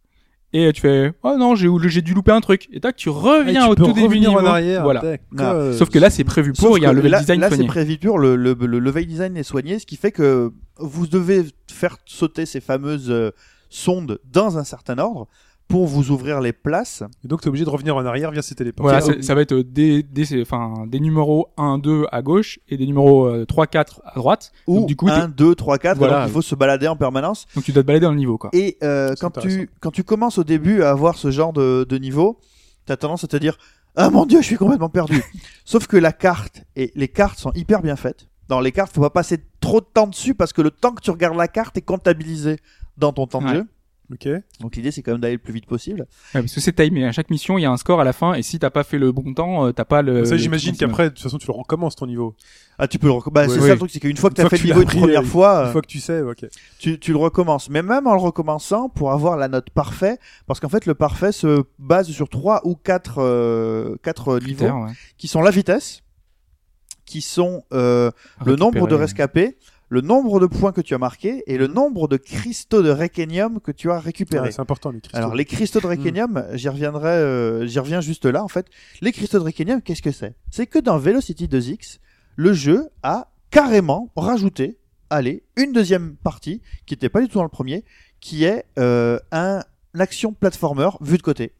[0.53, 3.13] et tu fais, oh non, j'ai, j'ai dû louper un truc, et tac, tu Ah,
[3.13, 4.83] reviens tu au tout début en arrière.
[4.83, 5.01] Voilà.
[5.31, 5.73] d'accord.
[5.73, 7.63] Sauf que là, c'est prévu pour, il y a un level là, design là, c'est
[7.65, 11.45] prévu pour le, le, le level design est soigné, ce qui fait que vous devez
[11.71, 13.31] faire sauter ces fameuses euh,
[13.69, 15.27] sondes dans un certain ordre
[15.67, 17.01] pour vous ouvrir les places.
[17.23, 18.85] Et donc t'es obligé de revenir en arrière via ces téléports.
[18.85, 22.85] Voilà, ça va être des, des, enfin, des numéros 1, 2 à gauche, et des
[22.85, 24.51] numéros euh, 3, 4 à droite.
[24.67, 26.19] Ou Donc, du coup, 1, 2, 3, 4, Voilà.
[26.21, 27.47] donc il faut se balader en permanence.
[27.55, 28.49] Donc tu dois te balader dans le niveau, quoi.
[28.53, 31.97] Et euh, quand, tu, quand tu commences au début à avoir ce genre de, de
[31.97, 32.37] niveau,
[32.85, 33.57] t'as tendance à te dire
[33.95, 35.23] Ah mon dieu, je suis complètement perdu.
[35.65, 38.27] Sauf que la carte, et les cartes sont hyper bien faites.
[38.49, 41.01] Dans les cartes, faut pas passer trop de temps dessus parce que le temps que
[41.01, 42.57] tu regardes la carte est comptabilisé
[42.97, 43.65] dans ton temps de jeu.
[44.11, 44.27] Ok.
[44.59, 46.01] Donc l'idée, c'est quand même d'aller le plus vite possible.
[46.35, 47.05] Ouais, parce que c'est timé.
[47.05, 48.83] À chaque mission, il y a un score à la fin, et si t'as pas
[48.83, 50.25] fait le bon temps, euh, t'as pas le.
[50.25, 52.35] ça j'imagine qu'après de toute façon tu le recommences ton niveau.
[52.77, 53.67] Ah, tu peux le rec- bah, Ouais, c'est ouais.
[53.67, 54.79] ça le truc, c'est qu'une fois que Une tu as fois fait que le tu
[54.79, 56.45] niveau une première fois, Une fois que tu sais, ok.
[56.79, 57.69] tu, tu le recommences.
[57.69, 61.31] Mais même en le recommençant, pour avoir la note parfait, parce qu'en fait, le parfait
[61.31, 66.01] se base sur trois ou quatre, euh, quatre niveaux Critères, qui sont la vitesse,
[67.05, 68.09] qui sont euh,
[68.45, 69.57] le nombre de rescapés,
[69.91, 73.59] le nombre de points que tu as marqués et le nombre de cristaux de Requenium
[73.59, 74.53] que tu as récupérés.
[74.53, 75.17] C'est important les cristaux.
[75.17, 78.67] Alors les cristaux de Requenium, j'y reviendrai, euh, j'y reviens juste là en fait.
[79.01, 80.33] Les cristaux de Requenium, qu'est-ce que c'est?
[80.49, 81.99] C'est que dans Velocity 2X,
[82.37, 87.43] le jeu a carrément rajouté, allez, une deuxième partie qui n'était pas du tout dans
[87.43, 87.83] le premier,
[88.21, 89.61] qui est euh, un
[89.99, 91.51] action platformer vu de côté.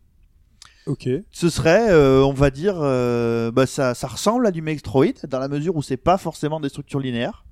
[0.85, 1.09] Ok.
[1.31, 5.39] Ce serait, euh, on va dire, euh, bah, ça, ça ressemble à du Metroid dans
[5.39, 7.43] la mesure où c'est pas forcément des structures linéaires.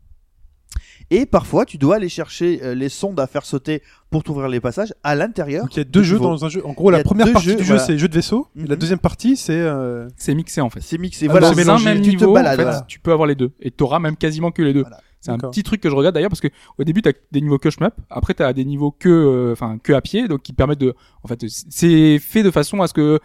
[1.11, 4.59] Et parfois, tu dois aller chercher euh, les sondes à faire sauter pour t'ouvrir les
[4.59, 5.63] passages à l'intérieur.
[5.63, 6.29] Donc il y a deux jeux niveau.
[6.29, 6.63] dans un jeu.
[6.65, 7.83] En gros, la première partie jeux, du jeu voilà.
[7.83, 8.47] c'est jeu de vaisseau.
[8.55, 8.75] et la Mhm.
[8.79, 9.53] deuxième partie c'est.
[9.53, 10.81] euh, C'est mixé en fait.
[10.81, 11.25] C'est mixé.
[11.27, 12.53] Ah, voilà, c'est dans un même tu te niveau, balades.
[12.53, 12.85] en fait, voilà.
[12.87, 13.51] tu peux avoir les deux.
[13.59, 14.81] Et t'auras même quasiment que les deux.
[14.81, 14.99] Voilà.
[15.21, 17.57] C'est un petit truc que je regarde d'ailleurs parce que au début t'as des niveaux
[17.57, 20.79] que shmup, après t'as des niveaux que, euh, enfin que à pied, donc qui permettent
[20.79, 20.93] de,
[21.23, 23.19] en fait, c'est fait de façon à ce que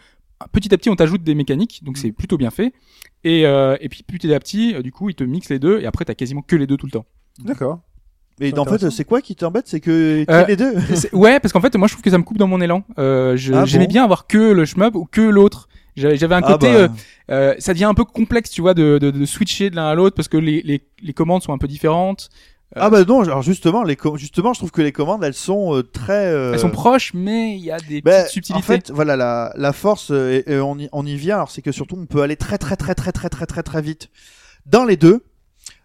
[0.53, 2.01] petit à petit on t'ajoute des mécaniques, donc Mm.
[2.01, 2.73] c'est plutôt bien fait.
[3.23, 5.87] Et euh, et puis petit à petit, du coup, ils te mixent les deux et
[5.87, 7.07] après t'as quasiment que les deux tout le temps.
[7.39, 7.81] D'accord.
[8.41, 9.69] Et en fait, c'est quoi qui t'embête?
[9.69, 10.75] C'est que Euh, les deux?
[11.13, 12.83] Ouais, parce qu'en fait, moi, je trouve que ça me coupe dans mon élan.
[12.99, 13.93] Euh, Ah J'aimais bon?
[13.93, 15.69] bien avoir que le shmup ou que l'autre.
[15.97, 16.89] J'avais j'avais un Ah côté, bah, euh,
[17.31, 19.95] euh, ça devient un peu complexe, tu vois, de, de, de switcher de l'un à
[19.95, 22.31] l'autre parce que les, les, les commandes sont un peu différentes.
[22.75, 25.85] ah bah non, alors justement, les justement, je trouve que les commandes, elles sont euh,
[25.85, 26.27] très.
[26.33, 28.59] euh, Elles sont proches, mais il y a des Ben, petites subtilités.
[28.59, 31.53] En fait, voilà, la, la force, euh, et, et on, y, on y vient, alors
[31.53, 34.09] c'est que surtout on peut aller très très très très très très très très vite
[34.67, 35.23] dans les deux.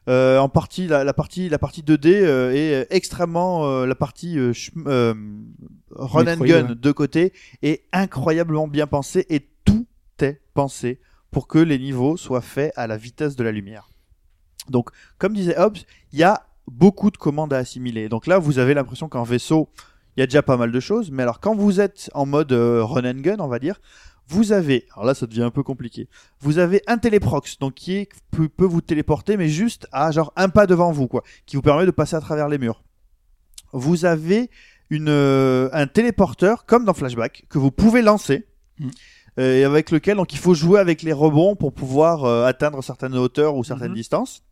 [0.10, 4.39] Euh, en partie, la, la partie, la partie 2D euh, est extrêmement, euh, la partie
[4.39, 5.13] run
[6.28, 6.76] and gun ouais.
[6.76, 9.86] de côté est incroyablement bien pensé et tout
[10.22, 11.00] est pensé
[11.32, 13.89] pour que les niveaux soient faits à la vitesse de la lumière.
[14.69, 15.78] Donc, comme disait Hobbes,
[16.12, 18.10] il y a beaucoup de commandes à assimiler.
[18.10, 19.69] Donc là, vous avez l'impression qu'en vaisseau,
[20.15, 21.12] il y a déjà pas mal de choses.
[21.12, 23.80] Mais alors, quand vous êtes en mode euh, run and gun, on va dire,
[24.29, 26.07] vous avez, alors là, ça devient un peu compliqué.
[26.39, 30.31] Vous avez un téléprox, donc qui est, peut, peut vous téléporter, mais juste à genre
[30.35, 32.83] un pas devant vous, quoi, qui vous permet de passer à travers les murs.
[33.73, 34.49] Vous avez
[34.89, 38.45] une, euh, un téléporteur, comme dans Flashback, que vous pouvez lancer.
[38.79, 38.91] Mhm.
[39.39, 42.81] euh, et avec lequel donc il faut jouer avec les rebonds pour pouvoir euh, atteindre
[42.83, 43.95] certaines hauteurs ou certaines Mhm.
[43.95, 44.43] distances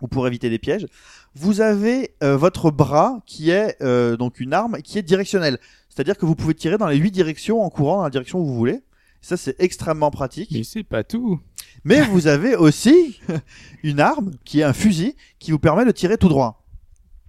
[0.00, 0.86] ou pour éviter des pièges.
[1.34, 5.58] Vous avez euh, votre bras qui est euh, donc une arme qui est directionnelle,
[5.88, 8.46] c'est-à-dire que vous pouvez tirer dans les huit directions en courant dans la direction où
[8.46, 8.80] vous voulez.
[9.20, 10.50] Ça c'est extrêmement pratique.
[10.52, 11.40] Mais c'est pas tout.
[11.84, 13.20] Mais vous avez aussi
[13.82, 16.64] une arme qui est un fusil qui vous permet de tirer tout droit.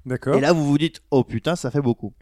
[0.06, 0.36] D'accord.
[0.36, 2.14] Et là, vous vous dites, oh putain, ça fait beaucoup.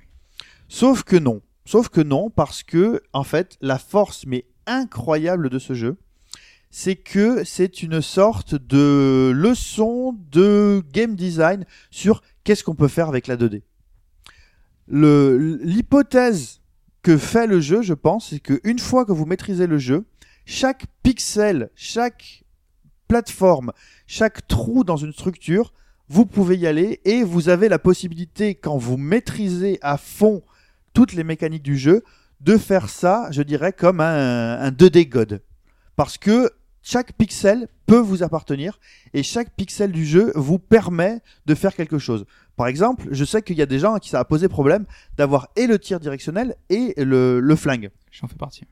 [0.67, 1.41] Sauf que non.
[1.65, 5.97] Sauf que non, parce que, en fait, la force, mais incroyable de ce jeu,
[6.69, 13.07] c'est que c'est une sorte de leçon de game design sur qu'est-ce qu'on peut faire
[13.09, 13.61] avec la 2D.
[14.87, 16.56] Le- L'hypothèse
[17.15, 20.03] fait le jeu, je pense, c'est qu'une fois que vous maîtrisez le jeu,
[20.45, 22.43] chaque pixel, chaque
[23.07, 23.71] plateforme,
[24.07, 25.73] chaque trou dans une structure,
[26.09, 30.41] vous pouvez y aller et vous avez la possibilité, quand vous maîtrisez à fond
[30.93, 32.03] toutes les mécaniques du jeu,
[32.41, 35.41] de faire ça, je dirais, comme un 2D God.
[35.95, 36.51] Parce que
[36.89, 38.79] chaque pixel peut vous appartenir
[39.13, 42.25] et chaque pixel du jeu vous permet de faire quelque chose.
[42.55, 44.85] Par exemple, je sais qu'il y a des gens à qui ça a posé problème
[45.17, 47.89] d'avoir et le tir directionnel et le, le flingue.
[48.11, 48.63] J'en fais partie.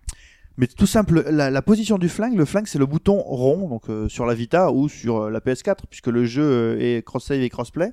[0.55, 3.89] Mais tout simple, la, la position du flingue, le flingue c'est le bouton rond, donc
[3.89, 7.41] euh, sur la Vita ou sur euh, la PS4, puisque le jeu euh, est cross-save
[7.41, 7.91] et crossplay.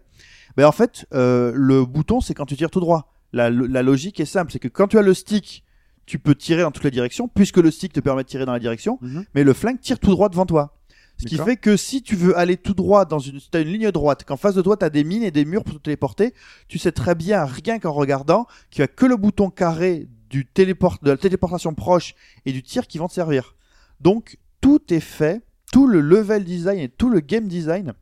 [0.56, 3.12] Mais en fait, euh, le bouton c'est quand tu tires tout droit.
[3.32, 5.64] La, la logique est simple, c'est que quand tu as le stick,
[6.06, 8.52] tu peux tirer dans toutes les directions, puisque le stick te permet de tirer dans
[8.52, 9.24] la direction, Mhm.
[9.34, 10.78] mais le flingue tire tout droit devant toi.
[11.18, 13.90] Ce qui fait que si tu veux aller tout droit dans une, t'as une ligne
[13.92, 16.34] droite, qu'en face de toi t'as des mines et des murs pour te téléporter,
[16.66, 20.46] tu sais très bien, rien qu'en regardant, qu'il y a que le bouton carré du
[20.46, 22.14] téléport, de la téléportation proche
[22.46, 23.54] et du tir qui vont te servir.
[24.00, 27.92] Donc tout est fait, tout le level design et tout le game design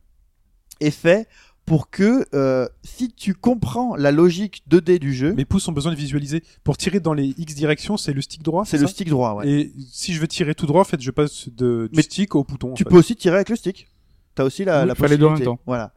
[0.79, 1.27] est fait
[1.65, 5.91] pour que euh, si tu comprends la logique 2D du jeu, Mes pouces ont besoin
[5.91, 6.43] de visualiser.
[6.63, 9.35] Pour tirer dans les X directions, c'est le stick droit c'est le stick droit.
[9.35, 9.49] Ouais.
[9.49, 12.35] Et si je veux tirer tout droit, en fait, je passe de, du Mais stick
[12.35, 12.71] au bouton.
[12.71, 12.89] en Tu fait.
[12.89, 13.87] peux aussi tirer avec le stick.
[14.35, 15.49] T'as aussi la, Oui, la les deux en possibilité.
[15.49, 15.59] même temps.
[15.65, 15.93] Voilà.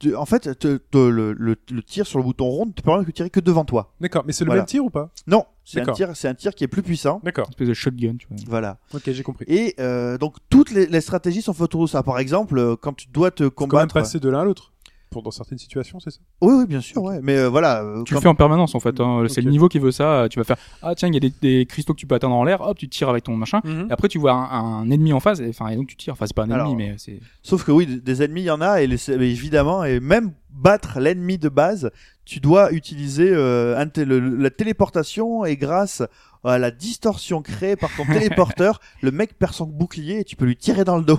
[0.00, 2.80] Tu- en fait, te- te- le, le, le tir sur le bouton rond ne te
[2.82, 3.92] permet de tirer que devant toi.
[4.00, 4.62] D'accord, mais c'est le Voilà.
[4.62, 5.10] même tir ou pas?
[5.26, 7.20] Non, c'est un tir, c'est un tir qui est plus puissant.
[7.22, 7.44] D'accord.
[7.46, 8.36] Une espèce de shotgun, tu vois.
[8.48, 8.78] Voilà.
[8.94, 9.44] Ok, j'ai compris.
[9.46, 12.02] Et euh, donc toutes les, les stratégies sont faites autour de ça.
[12.02, 13.94] Par exemple, euh, quand tu dois te Faut quand même combattre.
[13.94, 14.72] passer de l'un à l'autre.
[15.10, 16.20] Pour dans certaines situations, c'est ça?
[16.40, 17.02] Oui, oui, bien sûr.
[17.02, 17.18] Ouais.
[17.20, 17.82] Mais euh, voilà.
[17.82, 19.00] euh, Tu quand- le fais en permanence en fait.
[19.00, 19.24] Hein.
[19.28, 20.28] C'est le niveau qui veut ça.
[20.30, 22.36] Tu vas faire ah tiens il y a des, des cristaux que tu peux atteindre
[22.36, 22.60] en l'air.
[22.60, 23.60] Hop tu tires avec ton machin.
[23.64, 25.40] Et après tu vois un, un ennemi en face.
[25.40, 26.12] Et, enfin et donc tu tires.
[26.12, 27.18] Enfin c'est pas un Alors, ennemi mais c'est.
[27.42, 31.00] Sauf que oui, des- ennemis, il y en a, et les- évidemment, et même battre
[31.00, 31.90] l'ennemi de base,
[32.24, 36.02] tu dois utiliser euh, un té- le- la téléportation, et grâce
[36.44, 38.04] à la distorsion créée par ton
[38.56, 41.18] téléporteur, le mec perd son bouclier et tu peux lui tirer dans le dos.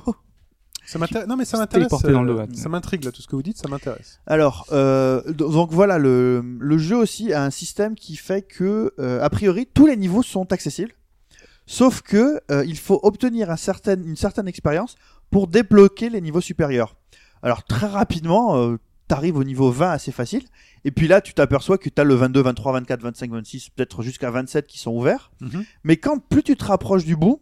[0.92, 1.28] Ça m'intéresse.
[1.28, 2.56] Non, mais ça euh.
[2.56, 4.20] Ça m'intrigue là, tout ce que vous dites, ça m'intéresse.
[4.28, 8.94] Alors, euh, do- donc voilà, le, le jeu aussi a un système qui fait que,
[9.00, 10.92] euh, a priori, tous les niveaux sont accessibles.
[11.66, 14.96] Sauf que euh, il faut obtenir un certain, une certaine expérience
[15.30, 16.96] pour débloquer les niveaux supérieurs.
[17.42, 18.78] Alors très rapidement, euh,
[19.08, 20.44] t'arrives au niveau 20 assez facile.
[20.84, 24.32] Et puis là, tu t'aperçois que t'as le 22, 23, 24, 25, 26, peut-être jusqu'à
[24.32, 25.32] 27 qui sont ouverts.
[25.40, 25.64] Mhm.
[25.84, 27.40] Mais quand plus tu te rapproches du bout,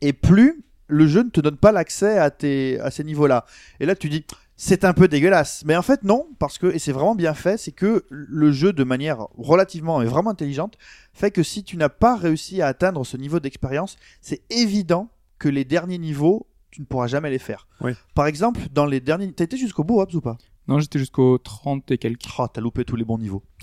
[0.00, 3.46] et plus le jeu ne te donne pas l'accès à, tes, à ces niveaux-là.
[3.78, 4.24] Et là, tu dis,
[4.56, 5.62] c'est un peu dégueulasse.
[5.64, 8.72] Mais en fait, non, parce que, et c'est vraiment bien fait, c'est que le jeu,
[8.72, 10.76] de manière relativement et vraiment intelligente,
[11.14, 15.48] fait que si tu n'as pas réussi à atteindre ce niveau d'expérience, c'est évident que
[15.48, 17.66] les derniers niveaux, tu ne pourras jamais les faire.
[17.80, 17.92] Oui.
[18.14, 19.32] Par exemple, dans les derniers.
[19.32, 20.36] T'as été jusqu'au bout, Hobbs, ou pas?
[20.68, 22.26] Non j'étais jusqu'au 30 et quelques.
[22.38, 23.42] Oh, t'as loupé tous les bons niveaux.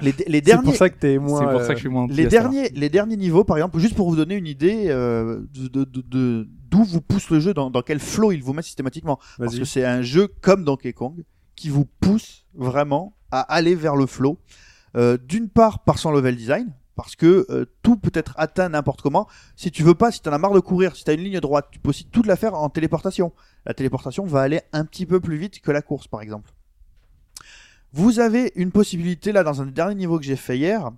[0.00, 0.64] les, les C'est derniers.
[0.64, 1.38] pour ça que t'es moins.
[1.40, 2.06] C'est pour euh, ça que je suis moins.
[2.10, 5.68] Les derniers, les derniers niveaux, par exemple, juste pour vous donner une idée euh, de,
[5.68, 8.62] de- de- de- d'où vous pousse le jeu, dans, dans quel flow il vous met
[8.62, 9.18] systématiquement.
[9.38, 11.22] Parce que c'est un jeu comme Donkey Kong
[11.54, 14.38] qui vous pousse vraiment à aller vers le flow.
[14.96, 19.02] Euh, D'une part par son level design, parce que euh, tout peut être atteint n'importe
[19.02, 19.26] comment.
[19.56, 21.66] Si tu veux pas, si t'en as marre de courir, si t'as une ligne droite,
[21.72, 23.32] tu peux aussi tout la faire en téléportation.
[23.66, 26.52] La téléportation va aller un petit peu plus vite que la course, par exemple.
[27.96, 30.90] Vous avez une possibilité là dans un des derniers niveaux que j'ai fait hier.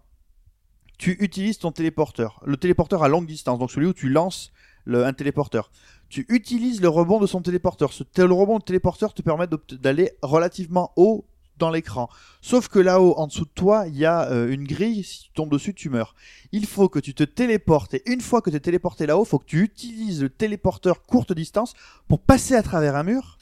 [0.97, 4.51] Tu utilises ton téléporteur, le téléporteur à longue distance, donc celui où tu lances
[4.87, 5.71] un téléporteur.
[6.09, 7.93] Tu utilises le rebond de son téléporteur.
[7.93, 11.27] Ce rebond de téléporteur te permet d'aller relativement haut
[11.59, 12.09] dans l'écran.
[12.41, 15.05] Sauf que là-haut, en dessous de toi, il y a euh, une grille.
[15.05, 16.15] Si tu tombes dessus, tu meurs.
[16.53, 17.93] Il faut que tu te téléportes.
[17.93, 21.03] Et une fois que tu es téléporté là-haut, il faut que tu utilises le téléporteur
[21.03, 21.75] courte distance
[22.09, 23.36] pour passer à travers un mur.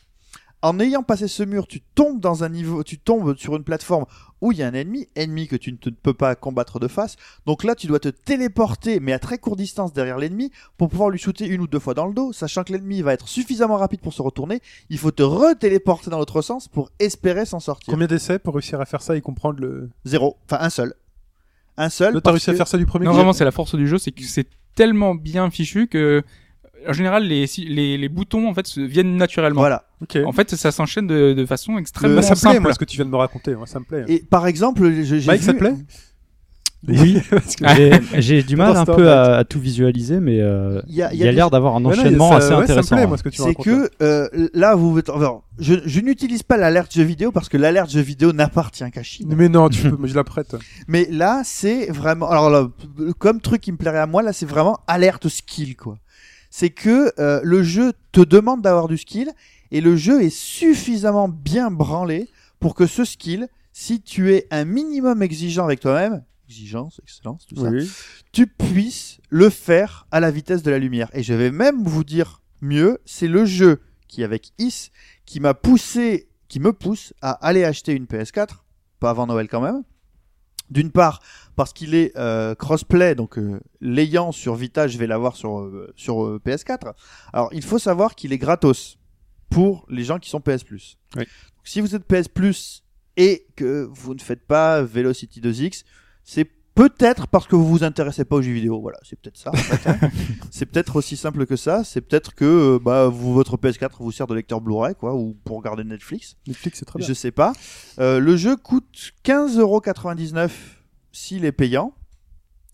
[0.64, 4.06] En ayant passé ce mur, tu tombes dans un niveau, tu tombes sur une plateforme
[4.40, 6.88] où il y a un ennemi, ennemi que tu ne te- peux pas combattre de
[6.88, 7.16] face.
[7.44, 11.10] Donc là, tu dois te téléporter, mais à très courte distance derrière l'ennemi, pour pouvoir
[11.10, 13.76] lui shooter une ou deux fois dans le dos, sachant que l'ennemi va être suffisamment
[13.76, 14.60] rapide pour se retourner.
[14.88, 17.92] Il faut te retéléporter dans l'autre sens pour espérer s'en sortir.
[17.92, 19.90] Combien d'essais pour réussir à faire ça et comprendre le.
[20.06, 20.38] Zéro.
[20.46, 20.94] Enfin, un seul.
[21.76, 22.22] Un seul.
[22.22, 23.98] T'as réussi à faire ça du premier Non, coup vraiment, c'est la force du jeu,
[23.98, 26.22] c'est que c'est tellement bien fichu que,
[26.88, 29.60] en général, les, si- les, les boutons, en fait, se- viennent naturellement.
[29.60, 29.84] Voilà.
[30.02, 30.18] Ok.
[30.24, 32.60] En fait, ça s'enchaîne de, de façon extrêmement Moi, ça me plaît, simple.
[32.62, 33.54] moi, ce que tu viens de me raconter.
[33.54, 34.04] Moi, ça me plaît.
[34.08, 35.46] Et par exemple, j'ai Mike, vu...
[35.46, 35.74] ça te plaît?
[36.86, 37.18] Oui.
[37.30, 41.08] Que- J'ai- du mal un peu à, à tout visualiser, mais euh, Il y a-
[41.08, 42.88] des- l'air d'avoir un Ouais, enchaînement ça- assez ouais, intéressant.
[42.90, 43.08] Ça me plaît, hein.
[43.08, 43.64] moi, ce que tu c'est racontes.
[43.64, 47.88] que euh, là vous enfin, je, je n'utilise pas l'alerte jeu vidéo parce que l'alerte
[47.90, 49.32] jeu vidéo n'appartient qu'à Chine.
[49.34, 50.56] Mais non, tu peux, je la prête.
[50.86, 52.68] Mais là c'est vraiment alors là,
[53.18, 55.96] comme truc qui me plairait à moi là c'est vraiment alerte skill quoi.
[56.56, 59.32] C'est que euh, le jeu te demande d'avoir du skill
[59.72, 62.28] et le jeu est suffisamment bien branlé
[62.60, 67.56] pour que ce skill si tu es un minimum exigeant avec toi-même, exigence, excellence, tout
[67.56, 67.90] ça, Oui.
[68.30, 71.10] tu puisses le faire à la vitesse de la lumière.
[71.12, 74.92] Et je vais même vous dire mieux, c'est le jeu qui, avec Is,
[75.26, 78.58] qui m'a poussé, qui me pousse à aller acheter une PS4,
[79.00, 79.82] pas avant Noël quand même.
[80.70, 81.20] D'une part,
[81.56, 85.92] parce qu'il est euh, crossplay, donc euh, l'ayant sur Vita, je vais l'avoir sur, euh,
[85.96, 86.94] sur euh, PS4.
[87.32, 88.98] Alors, il faut savoir qu'il est gratos
[89.50, 90.98] pour les gens qui sont PS Plus.
[91.16, 91.24] Oui.
[91.62, 92.82] Si vous êtes PS Plus
[93.16, 95.84] et que vous ne faites pas Velocity 2X,
[96.24, 98.80] c'est peut-être parce que vous vous intéressez pas aux jeux vidéo.
[98.80, 99.50] Voilà, c'est peut-être ça.
[99.50, 100.10] en fait, hein.
[100.50, 101.84] c'est peut-être aussi simple que ça.
[101.84, 105.58] C'est peut-être que bah, vous, votre PS4 vous sert de lecteur Blu-ray, quoi, ou pour
[105.58, 106.36] regarder Netflix.
[106.48, 107.06] Netflix, c'est très bien.
[107.06, 107.52] Je sais pas.
[107.98, 110.50] Le jeu coûte 15,99€
[111.14, 111.94] s'il est payant.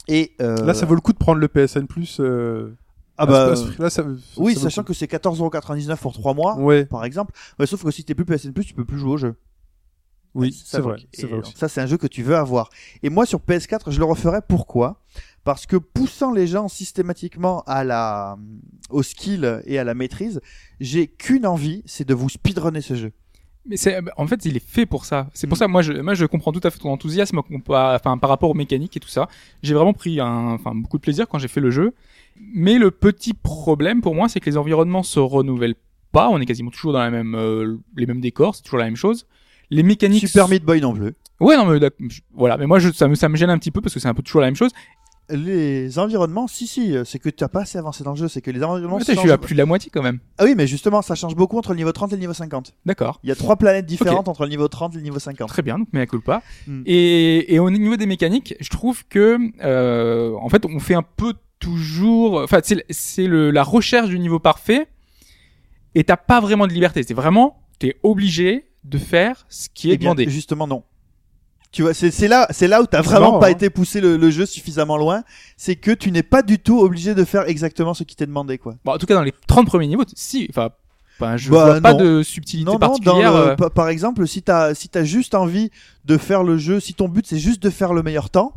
[0.08, 2.18] Et euh, Là, ça vaut le coup de prendre le PSN Plus.
[2.20, 2.74] euh,
[3.18, 3.54] ah bah,
[3.90, 4.04] ça-
[4.38, 7.34] oui, ça sachant que c'est 14,99€ pour 3 mois, Ouais, par exemple.
[7.58, 9.36] Ouais, sauf que si t'es plus PSN Plus, tu peux plus jouer au jeu.
[10.34, 10.96] oui, c'est vrai.
[11.40, 11.54] Aussi.
[11.56, 12.70] ça, c'est un jeu que tu veux avoir.
[13.02, 14.40] Et moi, sur PS4, je le referais.
[14.48, 15.02] Pourquoi?
[15.44, 18.38] Parce que poussant les gens systématiquement à la,
[18.90, 20.40] au skill et à la maîtrise,
[20.80, 23.12] j'ai qu'une envie, c'est de vous speedrunner ce jeu.
[23.66, 25.28] Mais c'est, en fait, il est fait pour ça.
[25.34, 28.30] C'est pour ça, moi, je, moi, je comprends tout à fait ton enthousiasme enfin, par
[28.30, 29.28] rapport aux mécaniques et tout ça.
[29.62, 31.92] J'ai vraiment pris un, enfin, beaucoup de plaisir quand j'ai fait le jeu.
[32.40, 35.76] Mais le petit problème pour moi, c'est que les environnements se renouvellent
[36.10, 36.28] pas.
[36.30, 38.54] On est quasiment toujours dans la même, euh, les mêmes décors.
[38.54, 39.26] C'est toujours la même chose.
[39.70, 40.26] Les mécaniques.
[40.26, 41.12] Super Meat Boy non plus.
[41.38, 41.78] Ouais, non, mais
[42.34, 42.56] voilà.
[42.56, 44.14] Mais moi, je, ça me, ça me gêne un petit peu parce que c'est un
[44.14, 44.70] peu toujours la même chose.
[45.30, 48.28] Les environnements, si, si, euh, c'est que tu n'as pas assez avancé dans le jeu,
[48.28, 50.18] c'est que les environnements Ouais, je suis à plus de la moitié quand même.
[50.38, 52.74] Ah oui, mais justement, ça change beaucoup entre le niveau 30 et le niveau 50.
[52.86, 53.20] D'accord.
[53.22, 55.48] Il y a trois planètes différentes entre le niveau 30 et le niveau 50.
[55.48, 56.42] Très bien, donc mais culpa.
[56.66, 56.82] Mm.
[56.86, 61.02] Et, et au niveau des mécaniques, je trouve que euh, en fait, on fait un
[61.02, 62.40] peu toujours.
[62.42, 64.88] Enfin, c'est la recherche du niveau parfait.
[65.94, 67.02] Et t'as pas vraiment de liberté.
[67.02, 70.30] C'est vraiment, t'es obligé de faire ce qui est Eh bien, demandé.
[70.30, 70.84] Justement, non.
[71.72, 73.50] Tu vois, c'est c'est là, c'est là où t'as vraiment marrant, pas hein.
[73.50, 75.22] été poussé le, le jeu suffisamment loin.
[75.56, 78.58] C'est que tu n'es pas du tout obligé de faire exactement ce qui t'est demandé,
[78.58, 78.74] quoi.
[78.84, 80.48] Bon, en tout cas, dans les 30 premiers niveaux, si.
[80.50, 80.70] Enfin,
[81.20, 83.32] ben, je Bah, vois pas de subtilité Non, non, dans particulière.
[83.32, 85.70] le- euh, pa- par exemple, si t'as si t'as juste envie
[86.06, 88.54] de faire le jeu, si ton but c'est juste de faire le meilleur temps,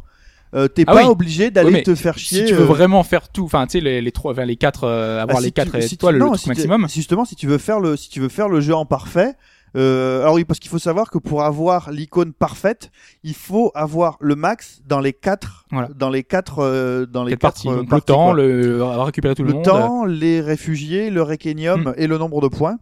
[0.56, 1.10] euh, t'es Ah pas oui.
[1.10, 2.40] obligé d'aller Oui, te faire chier.
[2.40, 4.56] si tu veux euh, vraiment faire tout, enfin, tu sais, les, les trois, enfin, les
[4.56, 6.88] quatre, euh, avoir Ah, les quatre tu- si tu- étoiles, non, le truc maximum.
[6.90, 9.34] Justement, si tu veux faire le, si tu veux faire le jeu en parfait.
[9.76, 12.92] Euh, alors oui, parce qu'il faut savoir que pour avoir l'icône parfaite,
[13.24, 15.88] il faut avoir le max dans les quatre, Voilà.
[15.96, 17.68] dans les quatre, euh, dans les Quatre quatre parties.
[17.70, 18.34] euh, le temps, quoi.
[18.36, 19.64] le, récupérer tout le, le monde.
[19.64, 21.94] temps, les réfugiés, le Requenium Mm.
[21.98, 22.78] et le nombre de points.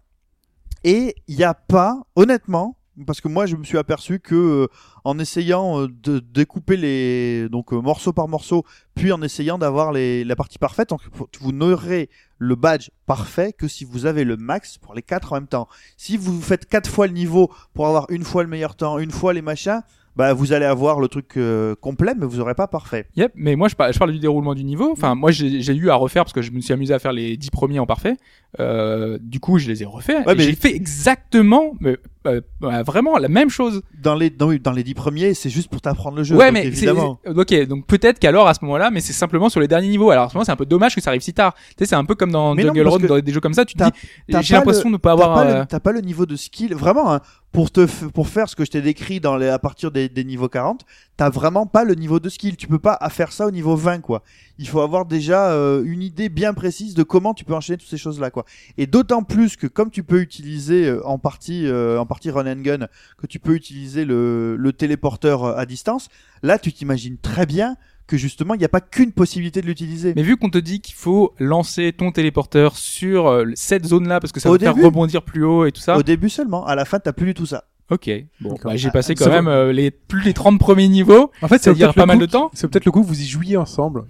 [0.84, 4.68] Et il n'y a pas, honnêtement, parce que moi je me suis aperçu que euh,
[5.04, 8.64] en essayant euh, de découper les donc euh, morceau par morceau,
[8.96, 11.02] puis en essayant d'avoir les la partie parfaite, donc
[11.40, 15.36] vous n'aurez le badge parfait que si vous avez le max pour les quatre en
[15.36, 15.68] même temps.
[15.98, 19.12] Si vous faites quatre fois le niveau pour avoir une fois le meilleur temps, une
[19.12, 19.82] fois les machins,
[20.16, 23.06] bah vous allez avoir le truc euh, complet, mais vous aurez pas parfait.
[23.16, 24.92] Yep, mais moi je parle, je parle du déroulement du niveau.
[24.92, 27.38] Enfin, moi j'ai eu à refaire parce que je me suis amusé à faire les
[27.38, 28.18] 10 premiers en parfait.
[28.60, 30.26] Euh, du coup, je les ai refaits.
[30.26, 33.82] Ouais, et mais- J'ai fait exactement, mais euh, bah, vraiment la même chose.
[34.02, 36.36] Dans les dans, les dix premiers, c'est juste pour t'apprendre le jeu.
[36.36, 37.20] ouais, donc mais évidemment.
[37.26, 40.12] ok, donc peut-être qu'alors à ce moment-là, mais c'est simplement sur les derniers niveaux.
[40.12, 41.54] Alors à ce moment, c'est un peu dommage que ça arrive si tard.
[41.54, 43.76] Tu sais, c'est un peu comme dans Mais Jungle dans des jeux comme ça, tu
[43.76, 43.92] te dis,
[44.28, 45.34] j'ai pas l'impression de ne pas T'as avoir.
[45.36, 48.56] pas, euh, t'as pas le niveau de skill vraiment hein, pour te pour faire ce
[48.56, 50.86] que je t'ai décrit dans les à partir des, des niveaux 40
[51.22, 52.58] t'as vraiment pas le niveau de skill.
[52.58, 54.24] Tu peux pas faire ça au niveau 20 quoi.
[54.58, 57.92] Il faut avoir déjà euh, une idée bien précise de comment tu peux enchaîner toutes
[57.92, 58.44] ces choses là quoi.
[58.80, 62.52] Et d'autant plus que comme tu peux utiliser euh, en partie euh, en partie run
[62.52, 62.88] and gun
[63.20, 66.10] que tu peux utiliser le, le téléporteur euh, à distance
[66.42, 67.78] là tu t'imagines très bien
[68.12, 70.14] que justement il n'y a pas qu'une possibilité de l'utiliser.
[70.16, 74.34] Mais vu qu'on te dit qu'il faut lancer ton téléporteur sur euh, cette zone-là parce
[74.34, 75.98] que ça va faire rebondir plus haut et tout ça.
[75.98, 76.66] au début seulement.
[76.66, 78.10] À la fin t'as plus du tout ça Ok.
[78.40, 81.30] Bon, bah, j'ai Ah, passé ça quand même euh, les plus les 30 premiers niveaux.
[81.42, 82.50] En fait, c'est pas mal de temps.
[82.54, 84.06] C'est peut-être le coup que vous y jouiez ensemble.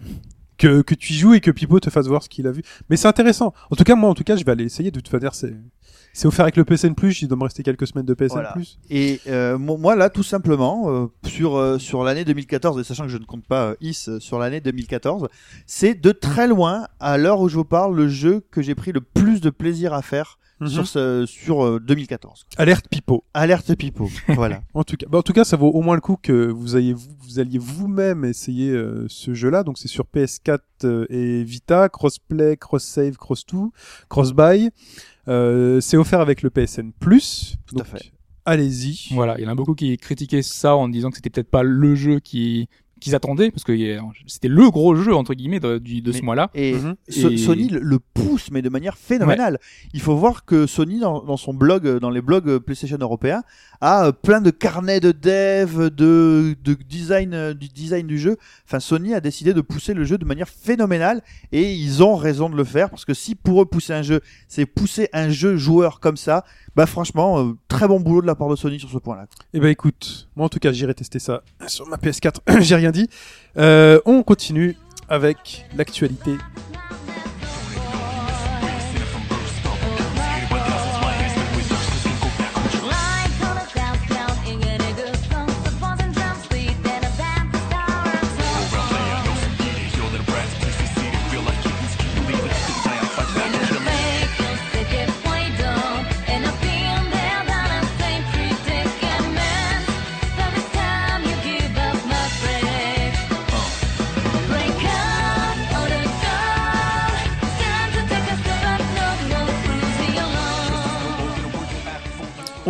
[0.58, 2.62] Que, que tu y joues et que Pipo te fasse voir ce qu'il a vu.
[2.90, 3.52] Mais c'est intéressant.
[3.72, 4.92] En tout cas, moi, en tout cas, je vais aller essayer.
[4.92, 5.56] De toute façon, c'est,
[6.14, 7.24] c'est offert avec le PSN Plus.
[7.24, 8.52] Il doit me rester quelques semaines de PSN Voilà.
[8.52, 8.78] Plus.
[8.92, 13.06] Et euh, mo- moi là, tout simplement, euh, sur euh, sur l'année 2014, et sachant
[13.06, 15.30] que je ne compte pas euh, Is euh, sur l'année 2014,
[15.66, 18.92] c'est de très loin, à l'heure où je vous parle, le jeu que j'ai pris
[18.92, 20.70] le plus de plaisir à faire Mhm.
[20.70, 22.46] sur ce, sur euh, 2014.
[22.58, 23.24] Alerte Pipo.
[23.34, 24.62] Alerte Pipo, voilà.
[24.76, 26.78] En tout cas, bah, en tout cas, ça vaut au moins le coup que vous
[26.78, 29.64] ayez vous, vous alliez vous-même essayer euh, ce jeu-là.
[29.64, 33.74] Donc c'est sur PS4 euh, et Vita, crossplay, cross save, cross tout,
[34.08, 34.70] cross buy.
[35.28, 37.56] Euh, c'est offert avec le PSN Plus.
[37.66, 38.12] Tout à fait.
[38.46, 39.14] Allez-y.
[39.14, 41.64] Voilà, il y en a beaucoup qui critiquaient ça en disant que c'était peut-être pas
[41.64, 42.70] le jeu qui
[43.02, 43.74] qu'ils attendaient parce que
[44.28, 46.50] c'était le gros jeu entre guillemets de, du- de ce Mais- mois-là.
[46.54, 46.96] Et, Mhm.
[47.10, 49.58] Et- Sony le, pousse, mais de manière phénoménale.
[49.94, 52.98] Il faut voir que Sony, dans, dans son blog, euh, dans les blogs euh, PlayStation
[53.02, 53.44] européens,
[53.82, 58.38] a euh, plein de carnets de dev, de, de design, du design du jeu.
[58.68, 62.50] Enfin, Sony a décidé de pousser le jeu de manière phénoménale et ils ont raison
[62.50, 65.58] de le faire parce que si pour eux pousser un jeu, c'est pousser un jeu
[65.58, 68.90] joueur comme ça, bah franchement, euh, très bon boulot de la part de Sony sur
[68.90, 69.26] ce point-là.
[69.54, 72.92] Eh ben écoute, moi en tout cas j'irai tester ça sur ma PS4, j'ai rien
[72.92, 73.10] dit.
[73.58, 74.78] Euh, on continue
[75.10, 76.38] avec l'actualité.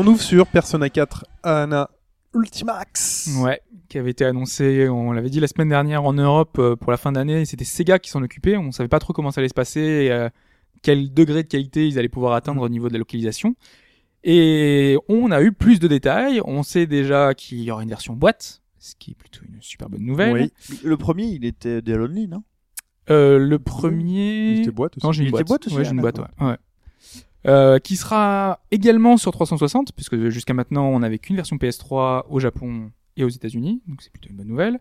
[0.03, 1.87] On ouvre sur Persona 4 Ana
[2.33, 3.37] Ultimax.
[3.43, 6.89] Ouais, qui avait été annoncé, on l'avait dit la semaine dernière en Europe euh, pour
[6.89, 9.49] la fin d'année, c'était Sega qui s'en occupait, on savait pas trop comment ça allait
[9.49, 10.27] se passer, et, euh,
[10.81, 13.55] quel degré de qualité ils allaient pouvoir atteindre au niveau de la localisation.
[14.23, 18.15] Et on a eu plus de détails, on sait déjà qu'il y aura une version
[18.15, 20.33] boîte, ce qui est plutôt une super bonne nouvelle.
[20.33, 20.51] Oui,
[20.83, 22.41] Le premier, il était Dead Lonely, non?
[23.11, 24.53] Euh, le premier...
[24.53, 25.05] il était boîte aussi.
[25.05, 25.45] Non, j'ai une boîte.
[25.47, 26.31] boîte aussi, Ouais, j'ai ah, une boîte, d'accord.
[26.39, 26.47] ouais.
[26.47, 26.57] ouais.
[27.47, 32.39] Euh, qui sera également sur 360, puisque jusqu'à maintenant, on n'avait qu'une version PS3 au
[32.39, 34.79] Japon et aux États-Unis, donc c'est plutôt une bonne nouvelle.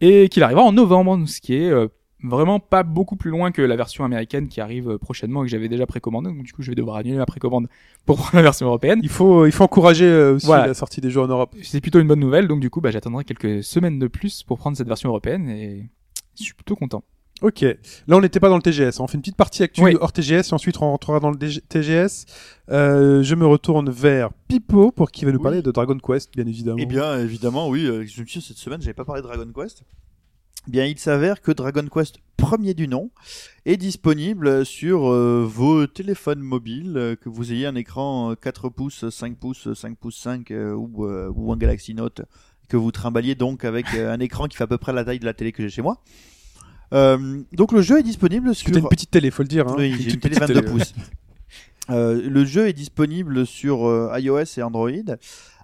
[0.00, 1.88] Et qu'il arrivera en novembre, ce qui est euh,
[2.22, 5.50] vraiment pas beaucoup plus loin que la version américaine qui arrive euh, prochainement et que
[5.50, 6.30] j'avais déjà précommandé.
[6.30, 7.68] Donc du coup, je vais devoir annuler ma précommande
[8.06, 9.00] pour prendre la version européenne.
[9.02, 10.68] Il faut, il faut encourager euh, aussi Voilà.
[10.68, 11.54] la sortie des jeux en Europe.
[11.62, 14.56] C'est plutôt une bonne nouvelle, donc du coup, bah, j'attendrai quelques semaines de plus pour
[14.56, 15.90] prendre cette version européenne et
[16.38, 17.04] je suis plutôt content.
[17.42, 17.62] Ok.
[17.62, 19.00] Là, on n'était pas dans le TGS.
[19.00, 19.96] On fait une petite partie actuelle Oui.
[20.00, 22.26] hors TGS et ensuite on rentrera dans le DG TGS.
[22.70, 25.42] Euh, je me retourne vers Pipo pour qui va nous Oui.
[25.42, 26.76] parler de Dragon Quest, bien évidemment.
[26.80, 27.86] Eh bien, évidemment, oui.
[27.86, 29.82] euh, Je me suis dit, cette semaine, j'avais pas parlé de Dragon Quest.
[30.68, 33.10] Eh Bien, il s'avère que Dragon Quest premier du nom
[33.64, 38.68] est disponible sur euh, vos téléphones mobiles, euh, que vous ayez un écran euh, 4
[38.68, 42.22] pouces, 5 pouces, 5 pouces 5 euh, ou, euh, ou un Galaxy Note
[42.68, 45.18] que vous trimballiez donc avec euh, un écran qui fait à peu près la taille
[45.18, 46.02] de la télé que j'ai chez moi.
[46.92, 49.68] Euh, donc le jeu est disponible sur t'as une petite télé, faut le dire.
[49.68, 49.74] Hein.
[49.78, 50.94] oui, j'ai une télé petite 22 pouces.
[51.88, 54.90] Euh, le jeu est disponible sur euh, iOS et Android.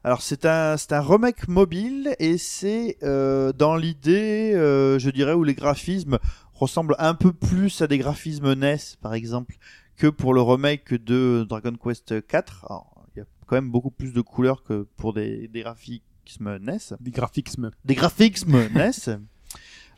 [0.02, 5.54] Alors c'est un c'est un remake mobile et c'est dans l'idée, je dirais, où les
[5.54, 6.18] graphismes
[6.52, 9.56] ressemblent un peu plus à des graphismes NES par exemple
[9.96, 12.64] que pour le remake de Dragon Quest 4.
[12.68, 16.58] Alors, il y a quand même beaucoup plus de couleurs que pour des, des graphismes
[16.58, 17.70] NES Des graphismes.
[17.84, 19.18] des graphismes NES.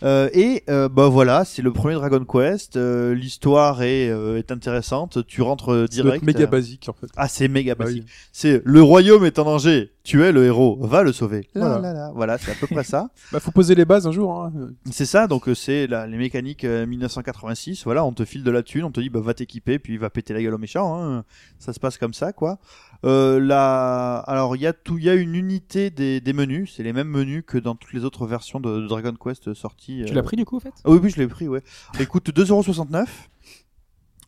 [0.02, 2.76] Euh, et euh, bah voilà, c'est le premier Dragon Quest.
[2.76, 5.26] euh, L'histoire est, euh, est intéressante.
[5.26, 6.16] Tu rentres euh, direct.
[6.18, 7.08] être méga euh, basique en fait.
[7.16, 8.04] ah, c'est méga Bah basique.
[8.06, 8.12] oui.
[8.32, 9.90] C'est le royaume est en danger.
[10.04, 10.78] Tu es le héros.
[10.80, 11.48] Va le sauver.
[11.54, 11.78] Là, Voilà.
[11.80, 12.12] là, là.
[12.14, 13.10] Voilà, c'est à peu près ça.
[13.32, 14.32] Bah, faut poser les bases un jour.
[14.32, 14.52] Hein.
[14.90, 15.26] C'est ça.
[15.26, 17.84] Donc c'est la- les mécaniques euh, 1986.
[17.84, 20.10] Voilà, on te file de la thune, on te dit bah va t'équiper, puis va
[20.10, 20.96] péter la gueule au méchant.
[21.02, 21.24] hein.
[21.58, 22.58] Ça se passe comme ça, quoi.
[23.04, 24.16] Euh, la...
[24.26, 26.74] Alors, il y a tout, il y a une unité des, des menus.
[26.76, 30.02] C'est les mêmes menus que dans toutes les autres versions de, de Dragon Quest sorties.
[30.04, 30.14] Tu euh.
[30.14, 30.74] l'as pris du coup, en fait?
[30.84, 31.62] Ah oui, oui, je l'ai pris, ouais.
[32.00, 33.06] Il coûte 2,69€.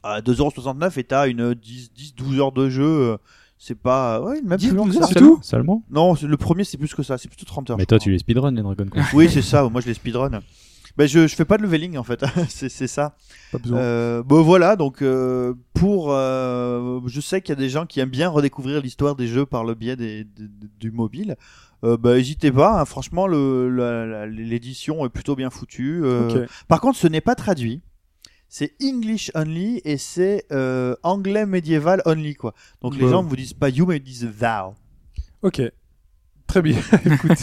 [0.02, 2.84] À 2,69€ et t'as une 10, 10, 12 heures de jeu.
[2.84, 3.16] euh,
[3.58, 5.00] C'est pas, ouais, même 10, plus long que 12 ça.
[5.02, 5.82] heures, c'est Seulement Seulement?
[5.90, 7.76] Non, le premier c'est plus que ça, c'est plutôt 30 heures.
[7.76, 8.04] Mais toi, crois.
[8.04, 9.12] tu les speedrun, les Dragon Quest.
[9.12, 9.68] Oui, c'est ça.
[9.68, 10.40] Moi, je les speedrun.
[10.96, 12.24] Ben, je, je fais pas de leveling en fait.
[12.48, 13.16] c'est c'est ça.
[13.52, 13.78] Pas besoin.
[13.78, 18.00] Euh, bon voilà, donc euh, pour, euh, je sais qu'il y a des gens qui
[18.00, 20.26] aiment bien redécouvrir l'histoire des jeux par le biais des,
[20.78, 21.36] du mobile.
[21.84, 22.80] Euh, bah hésitez pas.
[22.80, 22.84] hein.
[22.84, 26.02] franchement, l'édition est plutôt bien foutue.
[26.68, 27.80] Par contre, ce n'est pas traduit.
[28.48, 30.44] C'est English only et c'est
[31.02, 32.52] anglais médiéval only quoi.
[32.82, 33.10] Donc les Bah.
[33.10, 34.74] gens vous disent pas you mais ils disent thou.
[35.42, 35.62] Ok.
[36.46, 36.76] Très bien.
[37.06, 37.38] Écoute.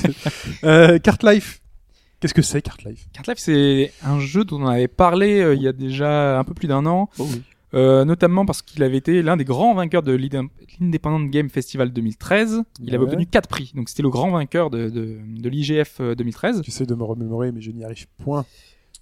[1.01, 1.61] Cart Life.
[2.20, 3.07] Qu'est-ce que c'est, Cart Life?
[3.13, 6.43] Cart Life, c'est un jeu dont on avait parlé euh, il y a déjà un
[6.43, 7.41] peu plus d'un an, Oh oui.
[7.76, 10.49] euh, notamment parce qu'il avait été l'un des grands vainqueurs de l'Inde-
[10.80, 12.63] l'Independent Game Festival 2013.
[12.82, 16.15] Il avait obtenu quatre prix, donc c'était le grand vainqueur de, de, de l'IGF euh,
[16.15, 16.61] 2013.
[16.63, 18.45] J'essaie de me remémorer, mais je n'y arrive point.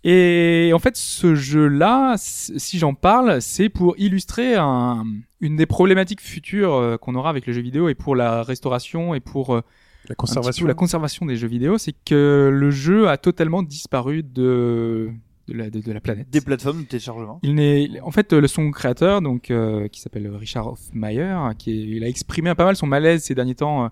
[0.04, 5.04] Et en fait, ce jeu-là, si j'en parle, c'est pour illustrer un-
[5.42, 9.16] une des problématiques futures euh, qu'on aura avec les jeux vidéo et pour la restauration
[9.16, 9.62] et pour
[10.10, 10.64] La conservation.
[10.64, 15.12] peu la conservation des jeux vidéo, c'est que le jeu a totalement disparu de
[15.48, 16.28] de la, de, de la planète.
[16.32, 17.40] Des plateformes de téléchargement.
[17.44, 21.84] Il n'est, en fait, le son créateur, donc euh, qui s'appelle Richard Hofmeyer, qui est-
[21.98, 23.86] il a exprimé pas mal son malaise ces derniers temps.
[23.86, 23.90] euh,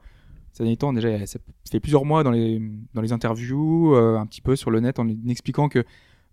[0.51, 1.39] ces derniers temps, déjà, ça
[1.71, 2.59] fait plusieurs mois dans les
[2.95, 5.83] dans les interviews, euh, un petit peu sur le net, en expliquant que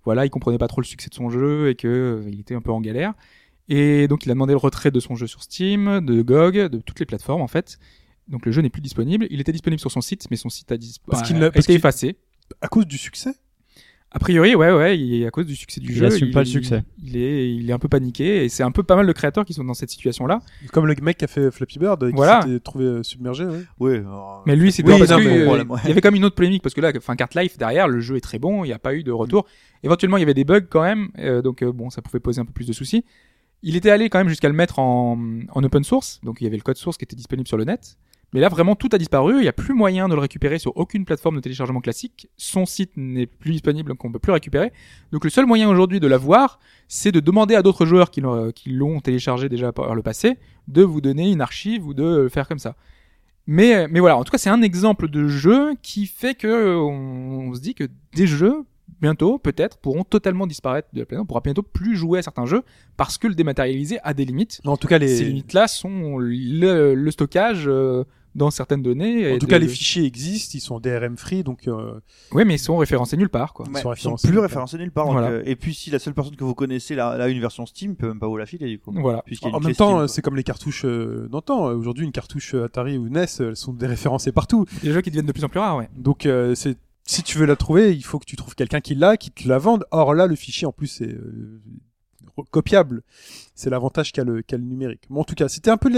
[0.05, 2.55] voilà, il comprenait pas trop le succès de son jeu et que euh, il était
[2.55, 3.13] un peu en galère.
[3.69, 6.79] Et donc, il a demandé le retrait de son jeu sur Steam, de GOG, de
[6.81, 7.79] toutes les plateformes en fait.
[8.31, 9.27] Donc, le jeu n'est plus disponible.
[9.31, 11.51] Il était disponible sur son site, mais son site a, dis- Parce qu'il n'a- a
[11.51, 12.17] parce été effacé.
[12.63, 13.35] À cause du succès?
[14.13, 16.07] A priori, ouais, ouais, il est à cause du succès du Il jeu.
[16.07, 16.83] assume pas le succès.
[17.01, 19.45] Il est, il est un peu paniqué et c'est un peu pas mal de créateurs
[19.45, 20.41] qui sont dans cette situation-là.
[20.73, 22.43] Comme le mec qui a fait Flappy Bird, qui Voilà.
[22.43, 23.45] s'était trouvé euh, submergé.
[23.45, 23.61] ouais.
[23.79, 23.97] Oui.
[23.99, 26.17] alors, Mais lui, c'est Oui, parce non, que, mais euh, il y avait quand même
[26.17, 28.65] une autre polémique parce que là, enfin, Cart Life derrière, le jeu est très bon,
[28.65, 29.47] il n'y a pas eu de retour.
[29.85, 32.41] Éventuellement, il y avait des bugs quand même, euh, donc euh, bon, ça pouvait poser
[32.41, 33.05] un peu plus de soucis.
[33.63, 35.17] Il était allé quand même jusqu'à le mettre en,
[35.51, 37.65] en open source, donc il y avait le code source qui était disponible sur le
[37.65, 37.97] net.
[38.33, 39.39] Mais là, vraiment, tout a disparu.
[39.39, 42.29] Il n'y a plus moyen de le récupérer sur aucune plateforme de téléchargement classique.
[42.37, 44.73] Son site n'est plus disponible, donc on peut plus récupérer.
[45.11, 48.53] Donc le seul moyen aujourd'hui de l'avoir, c'est de demander à d'autres joueurs qui l'ont,
[48.67, 52.47] l'ont téléchargé déjà par le passé, de vous donner une archive ou de le faire
[52.47, 52.77] comme ça.
[53.47, 56.79] Mais, mais voilà, en tout cas, c'est un exemple de jeu qui fait que euh,
[56.79, 58.65] on, on se dit que des jeux,
[59.01, 61.23] bientôt, peut-être, pourront totalement disparaître de la planète.
[61.23, 62.63] On pourra bientôt plus jouer à certains jeux
[62.97, 64.61] parce que le dématérialisé a des limites.
[64.65, 68.05] En tout cas, Ces les, limites-là sont le, le stockage euh,
[68.35, 69.31] dans certaines données.
[69.33, 72.01] en et tout de- cas, les fichiers existent, ils sont DRM free, donc euh,
[72.33, 73.67] Oui, mais ils sont référencés nulle part, quoi.
[73.69, 75.07] Ouais, sont ils sont plus nulle référencés nulle part.
[75.07, 75.29] donc, Voilà.
[75.31, 77.67] euh, et puis si la seule personne que vous connaissez là, là, a une version
[77.67, 78.93] Steam, peut même pas vous la filer du coup.
[78.95, 79.25] Voilà.
[79.43, 80.09] En même temps, quoi.
[80.09, 81.69] c'est comme les cartouches euh, d'antan.
[81.71, 84.65] Euh, Aujourd'hui, une cartouche euh, Atari ou NES, elles sont déréférencées partout.
[84.83, 85.89] Des jeux qui deviennent de plus en plus rares, ouais.
[85.97, 88.95] Donc, euh, c'est si tu veux la trouver, il faut que tu trouves quelqu'un qui
[88.95, 89.85] l'a, qui te la vende.
[89.91, 91.61] Or là, le fichier en plus est euh,
[92.51, 93.03] copiable.
[93.55, 95.03] C'est l'avantage qu'a le, qu'a le numérique.
[95.11, 95.89] Bon, en tout cas, c'était un peu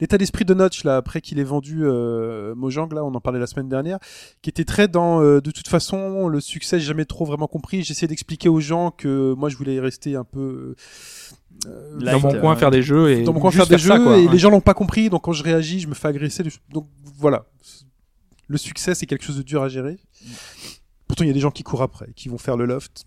[0.00, 3.38] l'état d'esprit de Notch là après qu'il ait vendu euh, Mojang là, on en parlait
[3.38, 3.98] la semaine dernière,
[4.42, 7.82] qui était très dans euh, de toute façon le succès, j'ai jamais trop vraiment compris.
[7.82, 10.74] J'essayais d'expliquer aux gens que moi je voulais y rester un peu
[11.66, 13.78] euh, Light, dans mon euh, coin, faire des jeux et dans mon coin faire des
[13.78, 14.16] jeux ça, quoi.
[14.16, 16.86] et les gens l'ont pas compris donc quand je réagis je me fais agresser donc
[17.16, 17.46] voilà
[18.46, 19.98] le succès c'est quelque chose de dur à gérer
[21.08, 23.06] pourtant il y a des gens qui courent après qui vont faire le loft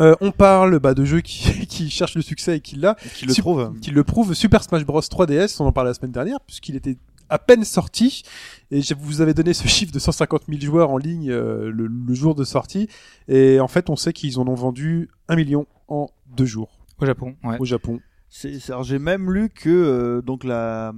[0.00, 2.96] Euh, on parle bah, de jeux qui, qui cherchent le succès et qui l'a.
[3.14, 3.72] Qui le trouve.
[3.80, 6.96] qui le prouve Super Smash Bros 3DS on en parlait la semaine dernière puisqu'il était
[7.28, 8.22] à peine sorti.
[8.70, 11.86] Et je vous avais donné ce chiffre de 150 000 joueurs en ligne euh, le,
[11.86, 12.88] le jour de sortie.
[13.28, 16.78] Et en fait on sait qu'ils en ont vendu un million en deux jours.
[16.98, 17.56] Au Japon, ouais.
[17.58, 18.00] au Japon.
[18.28, 20.92] C'est, c'est- alors j'ai même lu que euh, donc la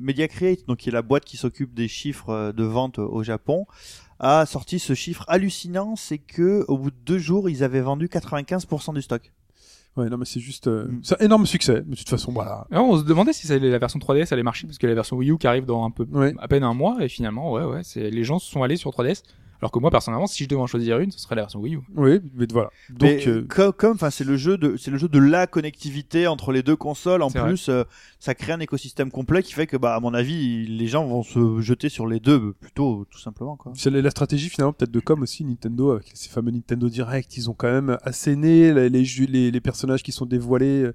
[0.00, 3.22] Media Create, donc qui est la boîte qui s'occupe des chiffres euh, de vente au
[3.22, 3.66] Japon,
[4.20, 8.06] a sorti ce chiffre hallucinant, c'est que au bout de deux jours, ils avaient vendu
[8.06, 9.32] 95% du stock.
[9.96, 11.00] Ouais, non, mais c'est juste, euh, Mm.
[11.02, 11.82] c'est un énorme succès.
[11.86, 12.66] Mais de toute façon, voilà.
[12.70, 14.94] Alors, on se demandait si ça allait- la version 3DS allait marcher parce que la
[14.94, 16.32] version Wii U qui arrive dans un peu Ouais.
[16.38, 18.92] à peine un mois et finalement ouais ouais c'est les gens se sont allés sur
[18.92, 19.22] 3DS
[19.60, 21.76] alors que moi personnellement si je devais en choisir une ce serait la version Wii
[21.76, 21.80] U.
[21.96, 22.70] Oui, mais voilà.
[22.90, 25.46] Donc, Mais, euh, co- comme, enfin, c'est le jeu de, c'est le jeu de la
[25.46, 27.22] connectivité entre les deux consoles.
[27.22, 27.84] En plus, euh,
[28.18, 31.22] ça crée un écosystème complet qui fait que, bah, à mon avis, les gens vont
[31.22, 33.72] se jeter sur les deux plutôt, tout simplement, quoi.
[33.76, 37.36] c'est la la stratégie finalement peut-être de com aussi Nintendo avec ces fameux Nintendo Direct,
[37.36, 40.90] ils ont quand même asséné les, les, les, les personnages qui sont dévoilés.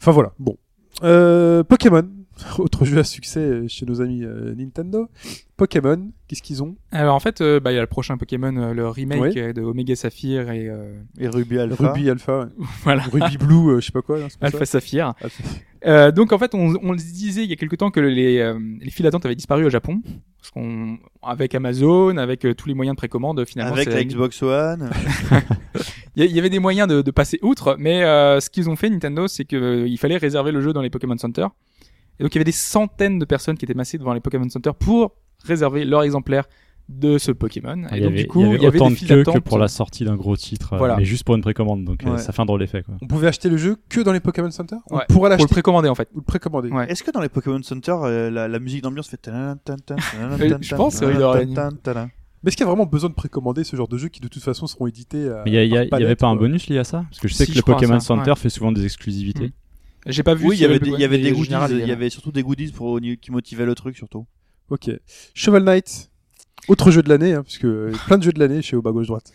[0.00, 0.32] Enfin voilà.
[0.38, 0.56] Bon,
[1.02, 2.08] euh, Pokémon
[2.58, 5.08] autre jeu à succès euh, chez nos amis euh, Nintendo.
[5.56, 6.76] Pokémon, qu'est-ce qu'ils ont?
[6.90, 9.34] Alors en fait, euh, bah, il y a le prochain Pokémon, euh, le remake Oui.
[9.52, 11.92] de Omega Saphir et euh, Et Ruby Alpha.
[11.92, 12.46] Ruby Alpha, ouais.
[12.82, 14.18] voilà Ruby Blue, euh, je sais pas quoi.
[14.40, 15.12] Alpha ça Saphir.
[15.20, 15.42] Alpha.
[15.86, 18.38] Euh, donc en fait, on, on le disait il y a quelque temps que les,
[18.38, 20.02] euh, les files d'attente avaient disparu au Japon,
[20.38, 24.42] parce qu'on avec Amazon, avec euh, tous les moyens de précommande, finalement, Avec la Xbox
[24.42, 24.90] One.
[26.16, 28.90] il y, avait des moyens de, de passer outre, mais euh, ce qu'ils ont fait
[28.90, 31.46] Nintendo, c'est que euh, il fallait réserver le jeu dans les Pokémon Center.
[32.20, 34.48] Et donc il y avait des centaines de personnes qui étaient massées devant les Pokémon
[34.48, 35.12] Center pour
[35.44, 36.44] réserver leur exemplaire
[36.88, 37.84] de ce Pokémon.
[37.92, 39.24] Il Et y donc avait, du coup, il y avait autant des de files queues
[39.24, 40.96] que pour la sortie d'un gros titre, euh, Voilà.
[40.96, 42.18] mais juste pour une précommande, donc euh, Ouais.
[42.18, 42.82] ça fait un drôle d'effet.
[42.82, 42.96] Quoi.
[43.00, 45.28] On pouvait acheter le jeu que dans les Pokémon Center On Ouais, pourra pour le
[45.30, 46.08] l'acheter précommander en fait.
[46.14, 46.68] ou le précommander.
[46.70, 46.90] Ouais.
[46.90, 51.14] Est-ce que dans les Pokémon Center, euh, la, la musique d'ambiance fait je pense, oui.
[52.42, 54.28] Mais est-ce qu'il y a vraiment besoin de précommander ce genre de jeux qui de
[54.28, 56.06] toute façon seront édités à, Mais il y, a- il y a- par il y
[56.06, 57.04] avait pas un bonus lié à ça?
[57.10, 58.36] Parce que je sais Si, que je le Pokémon ça, Center ouais.
[58.36, 59.52] fait souvent des exclusivités.
[60.06, 60.46] J'ai pas vu.
[60.46, 61.44] Oui, il y avait des, il y avait des goodies.
[61.44, 64.26] général, Il y avait surtout des goodies pour qui motivaient le truc surtout.
[64.70, 64.90] Ok.
[65.34, 66.10] Shovel Knight,
[66.68, 68.92] autre jeu de l'année, hein, puisque euh, plein de jeux de l'année chez au bas
[68.92, 69.32] gauche droite.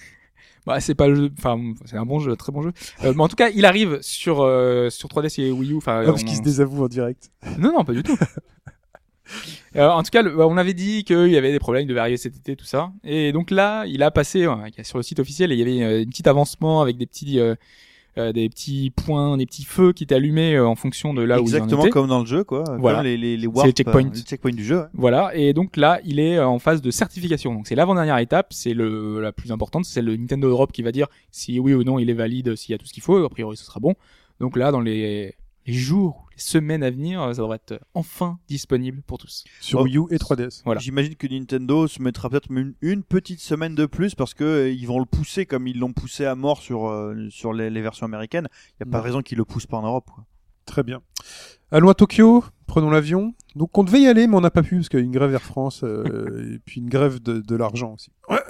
[0.66, 2.72] Bah, c'est pas le jeu, enfin, c'est un bon jeu, très bon jeu.
[3.04, 6.00] Euh, mais en tout cas, il arrive sur, euh, sur 3DS et Wii U, enfin,
[6.02, 7.30] Ah, parce on- qu'il se désavoue en direct.
[7.60, 8.18] Non, non, pas du tout.
[9.76, 12.16] Euh, en tout cas, le- on avait dit qu'il y avait des problèmes de varier
[12.16, 12.92] cet été, tout ça.
[13.04, 16.04] Et donc là, il a passé euh, sur le site officiel et il y avait
[16.04, 17.40] une petite avancement avec des petits,
[18.18, 21.40] euh, des petits points, des petits feux qui allumés euh, en fonction de là où
[21.40, 21.90] il en Exactement était.
[21.90, 22.64] comme dans le jeu, quoi.
[22.80, 23.00] Voilà.
[23.00, 24.06] Comme les, les, les warps, les checkpoints.
[24.06, 24.80] euh, les checkpoints du jeu.
[24.80, 24.86] ouais.
[24.94, 25.36] Voilà.
[25.36, 27.54] Et donc là, il est en phase de certification.
[27.54, 30.92] Donc c'est l'avant-dernière étape, c'est le la plus importante, c'est le Nintendo Europe qui va
[30.92, 33.24] dire si oui ou non il est valide, s'il y a tout ce qu'il faut.
[33.24, 33.96] A priori, ce sera bon.
[34.40, 35.36] Donc là, dans les
[35.66, 39.44] les jours, les semaines à venir, ça devrait être enfin disponible pour tous.
[39.62, 39.84] Sur Oh.
[39.84, 40.62] Wii U et 3DS.
[40.66, 40.80] Voilà.
[40.80, 44.70] J'imagine que Nintendo se mettra peut-être une, une petite semaine de plus parce que euh,
[44.70, 47.82] ils vont le pousser comme ils l'ont poussé à mort sur euh, sur les, les
[47.82, 48.48] versions américaines.
[48.80, 50.10] Il y a pas de raison qu'ils le poussent pas en Europe.
[50.14, 50.26] Quoi.
[50.66, 51.02] Très bien.
[51.72, 53.34] Allons à Tokyo, prenons l'avion.
[53.56, 55.12] Donc on devait y aller, mais on n'a pas pu parce qu'il y a une
[55.12, 58.12] grève Air France euh, et puis une grève de, de l'argent aussi.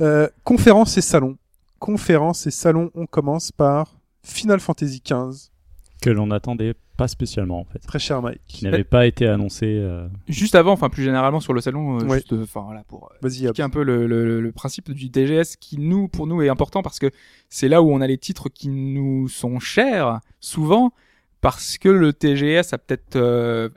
[0.00, 1.36] Euh, conférences et salons.
[1.78, 5.50] Conférences et salons, on commence par Final Fantasy XV.
[6.00, 7.78] Que l'on n'attendait pas spécialement en fait.
[7.80, 8.40] Très cher Mike.
[8.46, 9.66] Qui n'avait pas été annoncé.
[9.66, 12.18] euh, Juste avant, enfin plus généralement sur le salon, euh, Ouais.
[12.18, 15.56] juste, euh, enfin voilà pour euh, expliquer un peu le, le, le principe du TGS
[15.60, 17.10] qui nous, pour nous, est important parce que
[17.48, 20.92] c'est là où on a les titres qui nous sont chers souvent
[21.40, 23.68] parce que le TGS a peut-être, euh,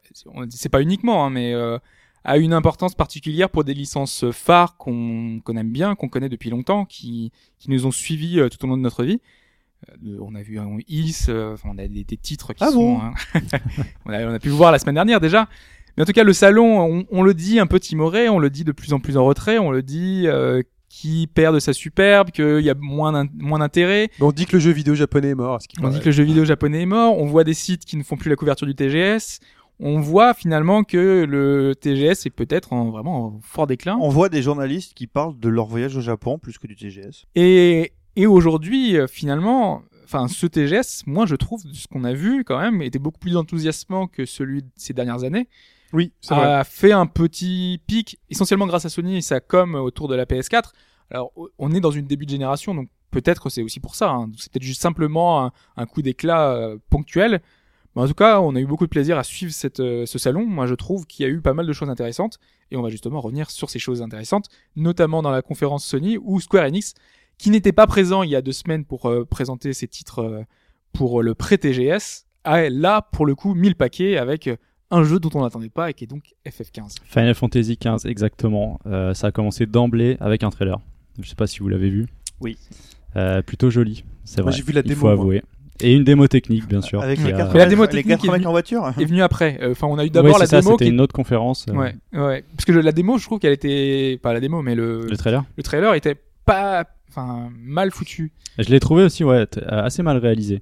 [0.50, 1.78] c'est pas uniquement, hein, mais euh,
[2.24, 6.86] a une importance particulière pour des licences phares qu'on aime bien, qu'on connaît depuis longtemps,
[6.86, 9.22] qui qui nous ont suivis euh, tout au long de notre vie.
[9.90, 12.72] Euh, on a vu un Is, euh, enfin, on a des, des titres qui Ah
[12.72, 13.14] sont, bon hein,
[14.06, 15.48] on, a, on a pu le voir la semaine dernière déjà.
[15.98, 18.50] Mais en tout cas, le salon, on, on le dit un peu timoré, on le
[18.50, 21.74] dit de plus en plus en retrait, on le dit euh, qui perd de sa
[21.74, 24.10] superbe, qu'il y a moins d'in- moins d'intérêt.
[24.22, 25.56] On dit que le jeu vidéo japonais est mort.
[25.56, 25.94] à ce qui On paraît.
[25.96, 27.18] dit que le jeu vidéo japonais est mort.
[27.18, 29.40] On voit des sites qui ne font plus la couverture du TGS.
[29.84, 33.98] On voit finalement que le TGS est peut-être en, vraiment en fort déclin.
[34.00, 37.26] On voit des journalistes qui parlent de leur voyage au Japon plus que du TGS.
[37.36, 42.14] Et, et aujourd'hui, euh, finalement, enfin, ce TGS, moi, je trouve, de ce qu'on a
[42.14, 45.47] vu quand même, était beaucoup plus enthousiasmant que celui de ces dernières années.
[45.93, 46.45] Oui, vrai.
[46.45, 50.26] a fait un petit pic, essentiellement grâce à Sony et sa com autour de la
[50.26, 50.72] PS4.
[51.09, 54.09] Alors, on est dans une début de génération, donc peut-être c'est aussi pour ça.
[54.09, 54.32] hein.
[54.38, 57.41] C'est peut-être juste simplement un, un coup d'éclat euh, ponctuel.
[57.93, 60.18] Mais en tout cas, on a eu beaucoup de plaisir à suivre cette, euh, ce
[60.18, 60.45] salon.
[60.45, 62.39] Moi, je trouve qu'il y a eu pas mal de choses intéressantes.
[62.72, 64.47] Et on va justement revenir sur ces choses intéressantes,
[64.78, 66.93] notamment dans la conférence Sony où Square Enix,
[67.42, 70.42] qui n'était pas présent il y a deux semaines pour euh, présenter ses titres euh,
[70.94, 74.56] pour le pré-TGS, a là, pour le coup, mis le paquet avec euh,
[74.92, 76.96] un jeu dont on n'attendait pas et qui est donc FF15.
[77.06, 78.80] Final Fantasy XV, exactement.
[78.86, 80.80] Euh, ça a commencé d'emblée avec un trailer.
[81.22, 82.08] Je sais pas si vous l'avez vu.
[82.42, 82.58] Oui.
[83.16, 84.52] Euh, plutôt joli, c'est vrai.
[84.52, 85.14] j'ai vu la Il démo, faut moi.
[85.14, 85.44] avouer.
[85.84, 87.02] Et une démo technique, bien sûr.
[87.02, 88.94] Avec les a- quatre, Mais la démo les technique quatre est venue- en voiture.
[89.00, 89.58] est venu après.
[89.62, 90.92] Euh, Enfin, on a eu d'abord la ça, démo c'était qui.
[90.92, 91.66] une autre conférence.
[91.70, 92.44] euh, Ouais, ouais.
[92.56, 95.44] Parce que la démo, je trouve qu'elle était pas la démo, mais le Le trailer.
[95.58, 96.16] le trailer était
[96.46, 98.32] pas, enfin, mal foutu.
[98.57, 100.62] Je l'ai trouvé aussi, ouais, euh, assez mal réalisé.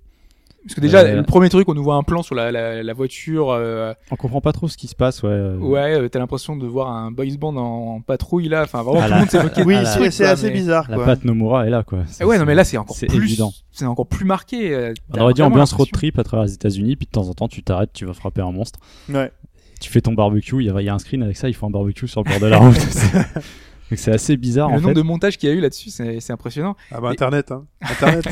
[0.66, 2.84] Parce que déjà, Euh, le premier truc, on nous voit un plan sur la, la,
[2.84, 3.50] la voiture.
[3.50, 5.30] euh, On comprend pas trop ce qui se passe, ouais.
[5.30, 8.64] euh, ouais, euh, t'as l'impression de voir un boys band en, en patrouille là.
[8.64, 9.64] Enfin, vraiment, À tout la- le monde s'est moqué.
[9.66, 10.86] Oui, Ah, c'est assez mais- bizarre.
[10.90, 11.06] La quoi.
[11.06, 12.00] patte Nomura est là, quoi.
[12.20, 13.16] Ah ouais, non, mais là, c'est encore plus.
[13.16, 13.54] évident.
[13.72, 14.74] C'est encore plus marqué.
[14.76, 17.34] euh, On aurait dit ambiance road trip à travers les États-Unis, puis de temps en
[17.34, 18.80] temps, tu t'arrêtes, tu vas frapper un monstre.
[19.08, 19.32] Ouais.
[19.80, 21.70] Tu fais ton barbecue, il y, y a un screen avec ça, il faut un
[21.72, 22.76] barbecue sur le bord de la route.
[23.90, 24.94] Donc c'est assez bizarre Le en nombre fait.
[24.96, 26.76] de montages qu'il y a eu là-dessus, c'est c'est impressionnant.
[26.92, 27.66] Ah bah Internet, hein.
[27.82, 28.26] Internet.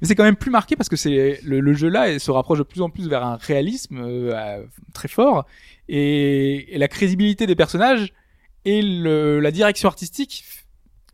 [0.00, 2.30] Mais c'est quand même plus marqué parce que c'est le, le jeu là il se
[2.30, 5.46] rapproche de plus en plus vers un réalisme euh, très fort
[5.88, 8.12] et, et la crédibilité des personnages
[8.64, 10.44] et le, la direction artistique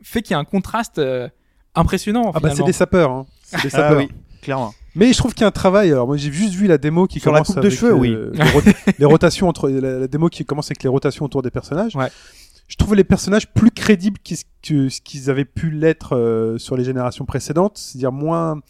[0.03, 1.29] fait qu'il y a un contraste euh,
[1.75, 2.31] impressionnant.
[2.35, 2.67] ah bah c'est finalement.
[2.67, 3.27] des sapeurs, hein.
[3.43, 3.99] C'est des Ah sapeurs.
[3.99, 4.09] oui.
[4.41, 4.75] clairement.
[4.95, 5.91] Mais je trouve qu'il y a un travail.
[5.91, 7.93] Alors moi j'ai juste vu la démo qui Sur la commence coupe de avec, cheveux,
[7.93, 8.73] euh, oui.
[8.99, 11.95] les rotations entre la, la démo qui commence avec les rotations autour des personnages.
[11.97, 12.09] Ouais.
[12.73, 14.19] Je trouve les personnages plus crédibles
[14.63, 18.61] que ce qu'ils avaient pu l'être euh, sur les générations précédentes, c'est-à-dire moins.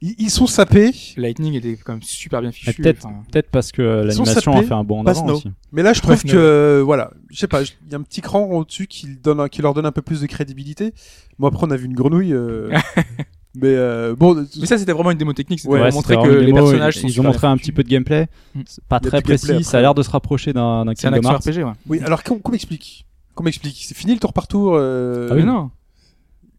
[0.00, 2.80] Ils, ils sont sapés, Lightning était quand même super bien fichu.
[2.80, 5.52] Peut-être enfin, parce que l'animation a fait un bond en avant aussi.
[5.72, 8.22] mais là je trouve que euh, voilà, je sais pas, il y a un petit
[8.22, 10.94] cran au-dessus qui, donne, leur donne un peu plus de crédibilité.
[11.38, 12.70] Bon après on a vu une grenouille, euh,
[13.54, 14.46] mais euh, bon.
[14.58, 15.60] Mais ça, c'était vraiment une démo technique.
[15.60, 17.82] C'était Ouais, montrer que les démo, personnages ils, sont ils ont montré un petit peu
[17.82, 18.26] de gameplay.
[18.88, 21.42] Pas très précis, ça a l'air de se rapprocher d'un d'un C'est un Kingdom Hearts.
[21.42, 21.72] RPG, ouais.
[21.86, 23.04] Oui, alors qu'on qu'on m'explique,
[23.40, 24.74] qu'on m'explique, c'est fini le tour par tour.
[24.74, 25.70] euh, Ah Mais non.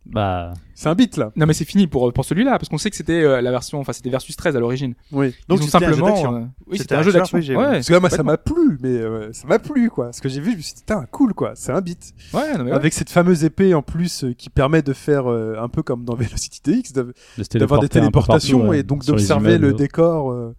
[0.03, 1.31] Bah, C'est un beat là.
[1.35, 3.79] Non, mais c'est fini pour, pour celui-là, parce qu'on sait que c'était euh, la version,
[3.79, 4.95] enfin, c'était Versus 13 à l'origine.
[5.11, 5.33] Oui.
[5.47, 6.07] Donc c'était un jeu simplement.
[6.07, 6.35] d'action.
[6.35, 7.37] euh, Oui, C'était un jeu d'action.
[7.37, 10.11] Ouais, Parce que là, moi, ça m'a plu, mais euh, ça m'a plu, quoi.
[10.11, 11.51] Ce que j'ai vu, je me suis dit, putain, cool, quoi.
[11.53, 12.13] C'est un beat.
[12.33, 12.75] Ouais, non, mais ouais.
[12.75, 16.03] Avec cette fameuse épée, en plus, euh, qui permet de faire euh, un peu comme
[16.03, 17.13] dans Velocity DX, de
[17.59, 20.51] d'avoir des téléportations partout, ouais, et donc d'observer le décor.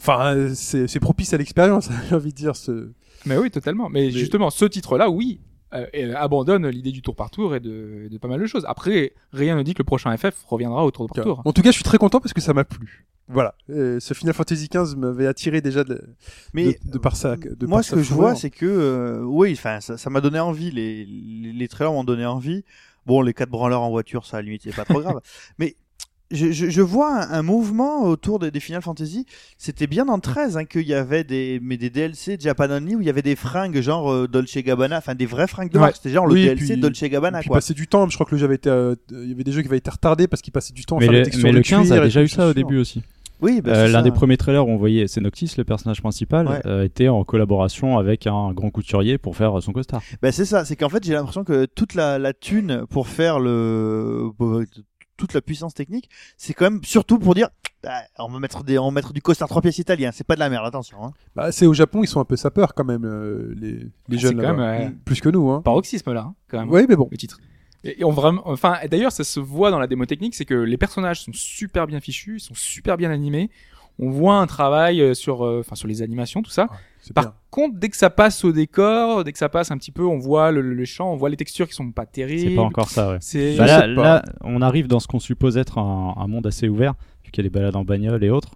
[0.00, 2.54] Enfin, euh, c'est c'est propice à l'expérience, j'ai envie de dire.
[2.54, 2.90] Ce...
[3.26, 3.88] Mais oui, totalement.
[3.88, 5.40] Mais, Mais- justement, ce titre-là, oui,
[5.74, 8.64] euh, abandonne l'idée du tour par tour et de, de pas mal de choses.
[8.66, 11.42] Après, rien ne dit que le prochain FF reviendra au tour par tour.
[11.44, 13.06] En tout cas, je suis très content parce que ça m'a plu.
[13.28, 13.54] Voilà.
[13.68, 16.02] Euh, ce Final Fantasy XV m'avait attiré déjà de,
[16.54, 17.36] Mais de, de par ça.
[17.36, 20.22] De moi, par ce que je vois, c'est que euh, oui, enfin, ça ça m'a
[20.22, 20.70] donné envie.
[20.70, 22.64] Les, les, les trailers m'ont donné envie.
[23.04, 25.20] Bon, les quatre branleurs en voiture, ça à la limite, c'est pas trop grave.
[25.58, 25.76] Mais
[26.30, 29.24] je, je, je vois un, un mouvement autour des, des Final Fantasy.
[29.56, 33.00] C'était bien dans 13 hein, qu'il y avait des, mais des DLC Japan Only où
[33.00, 35.84] il y avait des fringues genre euh, Dolce Gabbana, enfin des vrais fringues de Ouais.
[35.84, 35.96] marque.
[35.96, 37.56] C'était genre le DLC puis- Dolce Gabbana, Et puis quoi.
[37.58, 39.52] passer du temps, je crois que le jeu avait été, euh, il y avait des
[39.52, 41.52] jeux qui avaient été retardés parce qu'ils passaient du temps à Mais faire le, mais
[41.52, 43.02] le 15 cuir a déjà eu ça au début aussi.
[43.40, 46.48] Oui, bah, Euh, L'un des premiers trailers où on voyait, c'est Noctis, le personnage principal,
[46.48, 46.60] Ouais.
[46.66, 50.02] euh, était en collaboration avec un grand couturier pour faire son costard.
[50.20, 53.38] Bah, c'est ça, c'est qu'en fait j'ai l'impression que toute la, la thune pour faire
[53.38, 54.64] le euh,
[55.18, 56.08] toute la puissance technique,
[56.38, 57.48] c'est quand même surtout pour dire
[57.86, 60.34] ah, on va mettre des on va mettre du costard trois pièces italien, c'est pas
[60.34, 61.04] de la merde, attention.
[61.04, 61.12] Hein.
[61.36, 64.18] Bah, c'est au Japon, ils sont un peu sapeurs quand même, euh, les, les c'est
[64.18, 65.60] jeunes quand même, euh, Plus que nous, hein.
[65.62, 66.70] Paroxysme là, hein, quand même.
[66.70, 67.08] Oui, mais bon.
[67.10, 67.38] le titre.
[67.84, 70.54] Et, et on vraiment, enfin, d'ailleurs, ça se voit dans la démo technique, c'est que
[70.54, 73.50] les personnages sont super bien fichus, ils sont super bien animés.
[74.00, 76.68] On voit un travail euh, sur, euh, enfin, sur les animations, tout ça.
[77.14, 77.34] Par bien.
[77.50, 80.18] contre, dès que ça passe au décor, dès que ça passe un petit peu, on
[80.18, 82.50] voit le, le champ, on voit les textures qui sont pas terribles.
[82.50, 83.18] C'est pas encore ça, ouais.
[83.20, 86.68] C'est Bah là, là, on arrive dans ce qu'on suppose être un, un monde assez
[86.68, 86.94] ouvert,
[87.24, 88.52] vu qu'il y a les balades en bagnole et autres.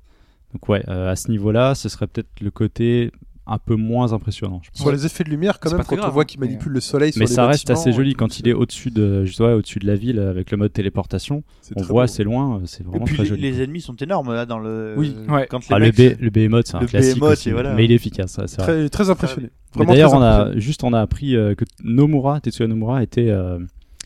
[0.52, 3.10] Donc ouais, euh, à ce niveau-là, ce serait peut-être le côté
[3.46, 4.60] un peu moins impressionnant.
[4.62, 4.80] Je pense.
[4.82, 6.80] Sur les effets de lumière, quand même, très quand on voit qu'il mais- manipule le
[6.80, 9.36] soleil Mais sur ça les reste assez joli euh, quand il est au-dessus de, je
[9.36, 11.42] vois, au-dessus de la ville avec le mode téléportation.
[11.74, 13.42] On très voit assez loin, euh, c'est Et vraiment puis très les, joli.
[13.42, 15.16] les ennemis sont énormes là dans le Oui.
[15.28, 15.46] Ouais.
[15.50, 17.74] quand les Ah, mecs, le, B, le Behemoth, c'est un le classique aussi, voilà.
[17.74, 18.72] mais il est efficace, ouais, c'est vrai.
[18.72, 19.50] Très, très impressionné.
[19.76, 23.28] Mais D'ailleurs, très on a juste on a appris euh, que Nomura, Tetsuya Nomura, était
[23.30, 23.58] euh,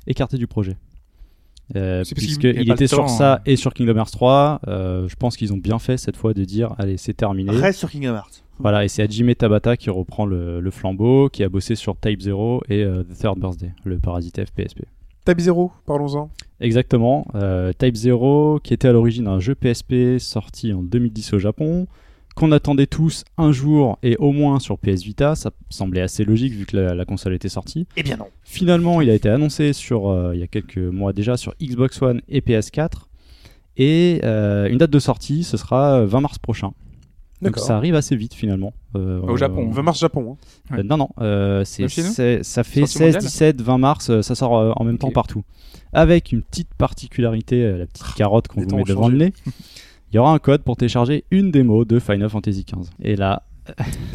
[0.06, 0.76] écarté du projet.
[1.74, 3.40] Euh, puisqu'il était sur temps, ça hein.
[3.44, 6.44] et sur Kingdom Hearts 3, euh, je pense qu'ils ont bien fait cette fois de
[6.44, 7.50] dire allez c'est terminé.
[7.50, 8.44] reste sur Kingdom Hearts.
[8.58, 12.22] Voilà et c'est Hajime Tabata qui reprend le, le flambeau, qui a bossé sur Type
[12.22, 14.84] 0 et euh, The Third Birthday, le parasite FPSP.
[15.26, 16.30] Tab Zero, parlons-en.
[16.60, 17.26] Exactement.
[17.34, 21.88] Euh, Type 0, qui était à l'origine un jeu PSP sorti en 2010 au Japon,
[22.36, 25.34] qu'on attendait tous un jour et au moins sur PS Vita.
[25.34, 27.86] Ça semblait assez logique vu que la, la console était sortie.
[27.96, 28.26] Eh bien non.
[28.44, 32.00] Finalement, il a été annoncé sur, euh, il y a quelques mois déjà sur Xbox
[32.02, 32.90] One et PS4.
[33.78, 36.72] Et euh, une date de sortie, ce sera 20 mars prochain.
[37.42, 38.72] Donc ça arrive assez vite finalement.
[38.96, 39.68] Euh, Au Japon.
[39.70, 40.38] 20 mars Japon.
[40.70, 40.76] hein.
[40.78, 44.34] euh, non, non, euh, c'est, ça fait Sortie 16, mondiale 17, 20 mars, euh, ça
[44.34, 45.44] sort euh, en même temps partout.
[45.92, 49.16] Avec une petite particularité, euh, la petite carotte qu'on vous met devant changé.
[49.18, 49.32] le nez.
[50.12, 52.88] Il y aura un code pour télécharger une démo de Final Fantasy XV.
[53.02, 53.42] Et là,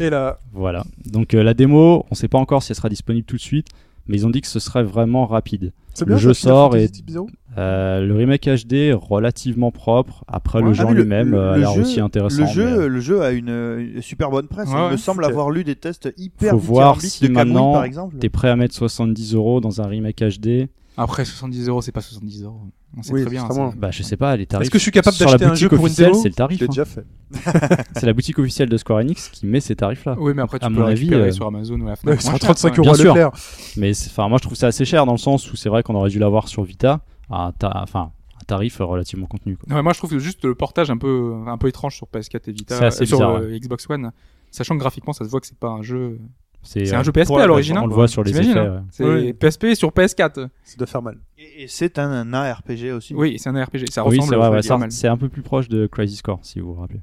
[0.00, 0.84] Et là, voilà.
[1.06, 3.68] Donc euh, la démo, on sait pas encore si elle sera disponible tout de suite,
[4.06, 5.72] mais ils ont dit que ce serait vraiment rapide.
[5.94, 6.16] c'est Le bien.
[6.16, 7.28] jeu sort et- Type Zero
[7.58, 10.24] Euh, le remake HD relativement propre.
[10.26, 10.74] Après, le Ouais.
[10.74, 12.40] jeu Ah lui-même le- euh, a l'air jeu- aussi intéressant.
[12.40, 13.50] Le jeu, le jeu a une,
[13.94, 14.70] une super bonne presse.
[14.70, 17.72] Ouais, Il me semble avoir lu des tests hyper Faut voir si de Kamui, maintenant
[17.74, 18.16] par exemple.
[18.18, 22.00] T'es prêt à mettre 70 euros dans un remake HD Après 70 euros, c'est pas
[22.02, 22.60] 70 euros.
[22.96, 23.48] On sait Oui, très bien.
[23.76, 24.64] Bah, je sais pas, les tarifs.
[24.66, 26.60] Est-ce que je suis capable d'acheter un jeu pour une C'est le tarif.
[26.62, 26.66] Hein.
[26.66, 27.04] déjà fait.
[27.96, 30.16] C'est la boutique officielle de Square Enix qui met ces tarifs-là.
[30.18, 32.20] Oui, mais après tu À peux mon avis, euh, sur Amazon ou la Ouais, Fnac.
[32.20, 32.78] cher, 35 ouais.
[32.78, 32.98] euros à.
[32.98, 33.30] Leclerc.
[33.78, 35.94] Mais enfin, moi, je trouve ça assez cher dans le sens où c'est vrai qu'on
[35.94, 39.56] aurait dû l'avoir sur Vita à un, ta- enfin, un tarif relativement contenu.
[39.56, 39.74] quoi.
[39.74, 42.52] Ouais, moi je trouve juste le portage un peu un peu étrange sur PS4 et
[42.52, 44.12] Vita assez euh, sur bizarre, euh, Xbox One,
[44.50, 46.18] sachant que graphiquement ça se voit que c'est pas un jeu
[46.62, 47.76] c'est euh, un jeu PSP à l'origine.
[47.78, 47.86] On hein.
[47.88, 48.58] le voit sur les effets.
[48.58, 48.84] hein.
[48.90, 49.32] C'est Oui.
[49.32, 50.48] PSP sur PS4.
[50.64, 51.18] Ça doit faire mal.
[51.38, 53.14] Et, et c'est un, un RPG aussi.
[53.14, 53.90] Oui, c'est un RPG.
[53.90, 56.80] Ça Oui, ressemble c'est c'est un peu plus proche de Crisis Core, si vous vous
[56.80, 57.00] rappelez.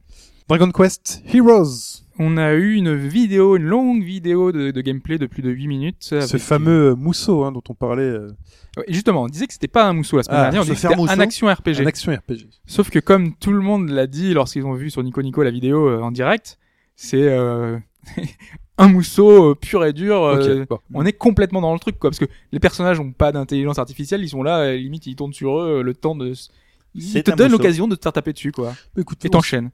[0.48, 2.04] Dragon Quest Heroes.
[2.18, 5.68] On a eu une vidéo, une longue vidéo de, de gameplay de plus de 8
[5.68, 5.98] minutes.
[6.22, 8.28] Ce fameux euh, mousseau hein, dont on parlait, euh,
[8.78, 10.76] Ouais, justement, on disait que c'était pas un mousseau la semaine Ah, dernière, on disait
[10.76, 11.82] que c'était un action RPG.
[11.82, 12.48] en action RPG.
[12.66, 15.50] Sauf que comme tout le monde l'a dit lorsqu'ils ont vu sur Nico Nico la
[15.52, 16.60] vidéo euh, en direct,
[16.96, 17.78] c'est euh,
[18.80, 20.24] un mousseau euh, pur et dur.
[20.24, 20.80] euh, bon.
[20.94, 24.24] On est complètement dans le truc, quoi, parce que les personnages ont pas d'intelligence artificielle,
[24.24, 26.34] ils sont là, euh, limite ils tournent sur eux le temps de.
[26.96, 28.74] Ils C'est te donnent l'occasion de te faire taper dessus, quoi.
[28.98, 29.70] Écoute, Et t'enchaînes.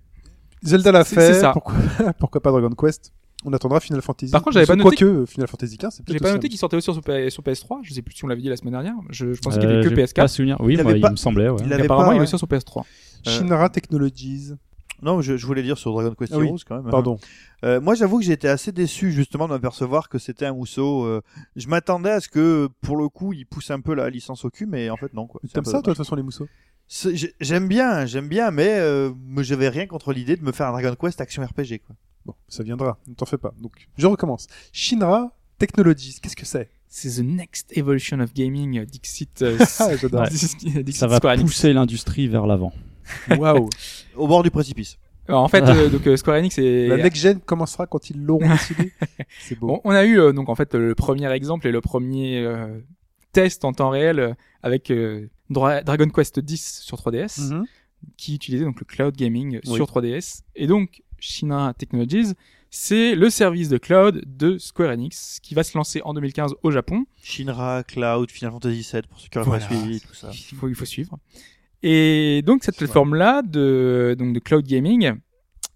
[0.64, 1.34] Zelda l'a fait.
[1.34, 1.52] c'est ça.
[1.54, 1.76] Pourquoi,
[2.20, 3.14] pourquoi pas Dragon Quest?
[3.48, 4.32] On attendra Final Fantasy.
[4.32, 6.78] Par contre, j'avais pas noté Quoique, Final Fantasy 15, c'est J'ai pas noté qu'il sortait
[6.78, 7.82] aussi sur, P- sur PS3.
[7.84, 8.96] Je sais plus si on l'avait dit la semaine dernière.
[9.12, 10.28] Je, je pensais qu'il Euh, avait que j'ai Pas PS4.
[10.30, 10.58] souvenir.
[10.62, 11.48] Oui, Il moi, avait il pas- me semblait.
[11.50, 11.58] Ouais.
[11.64, 12.84] Il avait apparemment, pas, il est sur PS3.
[13.24, 14.54] Shinra Technologies.
[15.02, 16.92] Non, je, je voulais dire sur Dragon Quest Ah oui, Heroes quand même.
[16.92, 17.20] Pardon.
[17.64, 21.04] Euh, moi, j'avoue que j'ai été assez déçu justement de m'apercevoir que c'était un mousseau.
[21.06, 21.22] euh,
[21.56, 24.50] je m'attendais à ce que, pour le coup, il pousse un peu la licence au
[24.50, 25.28] cul, mais en fait non.
[25.28, 25.42] quoi.
[25.54, 26.48] T'aimes ça, toi, de toute façon, les mousseaux?
[27.40, 30.96] J'aime bien, j'aime bien, mais euh, j'avais rien contre l'idée de me faire un Dragon
[31.00, 31.80] Quest action RPG.
[31.86, 31.96] Quoi.
[32.26, 33.54] Bon, ça viendra, ne t'en fais pas.
[33.60, 34.48] Donc, je recommence.
[34.72, 36.70] Shinra Technologies, qu'est-ce que c'est?
[36.88, 39.30] C'est the next evolution of gaming, euh, Dixit.
[39.42, 39.88] euh, Ah.
[39.88, 40.30] Ouais.
[40.30, 42.74] Dixit Ça va pousser l'industrie vers l'avant.
[43.38, 43.70] Waouh.
[44.16, 44.98] Au bord du précipice.
[45.28, 46.88] Alors, en fait, euh, donc euh, Square Enix est.
[46.88, 48.92] La next gen commencera quand ils l'auront décidé.
[49.42, 49.68] C'est beau.
[49.68, 52.80] Bon, on a eu euh, donc en fait le premier exemple et le premier euh,
[53.32, 57.66] test en temps réel avec euh, Dra- Dragon Quest X sur 3DS Mhm.
[58.18, 59.76] qui utilisait donc le cloud gaming Oui.
[59.76, 62.34] sur 3DS et donc Shinra Technologies
[62.70, 66.72] c'est le service de cloud de Square Enix qui va se lancer en 2015 au
[66.72, 67.06] Japon.
[67.24, 69.66] Shinra, Cloud, Final Fantasy VII pour ceux qui auraient Voilà.
[69.66, 70.30] pas suivi, tout ça.
[70.34, 71.18] Il faut, il faut suivre.
[71.88, 75.14] Et donc cette plateforme-là de, donc de cloud gaming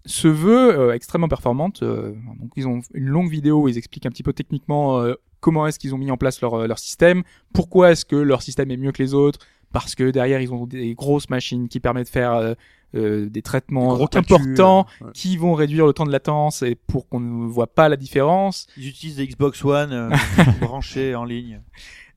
[0.04, 1.84] se veut euh, extrêmement performante.
[1.84, 5.14] euh, donc ils ont une longue vidéo où ils expliquent un petit peu techniquement euh,
[5.38, 7.22] comment est-ce qu'ils ont mis en place leur, leur système,
[7.54, 9.38] pourquoi est-ce que leur système est mieux que les autres,
[9.72, 12.56] parce que derrière ils ont des grosses machines qui permettent de faire
[12.92, 15.12] des traitements importants ouais.
[15.14, 18.66] qui vont réduire le temps de latence et pour qu'on ne voit pas la différence.
[18.76, 20.10] Ils utilisent des Xbox One
[20.60, 21.60] branchés en ligne.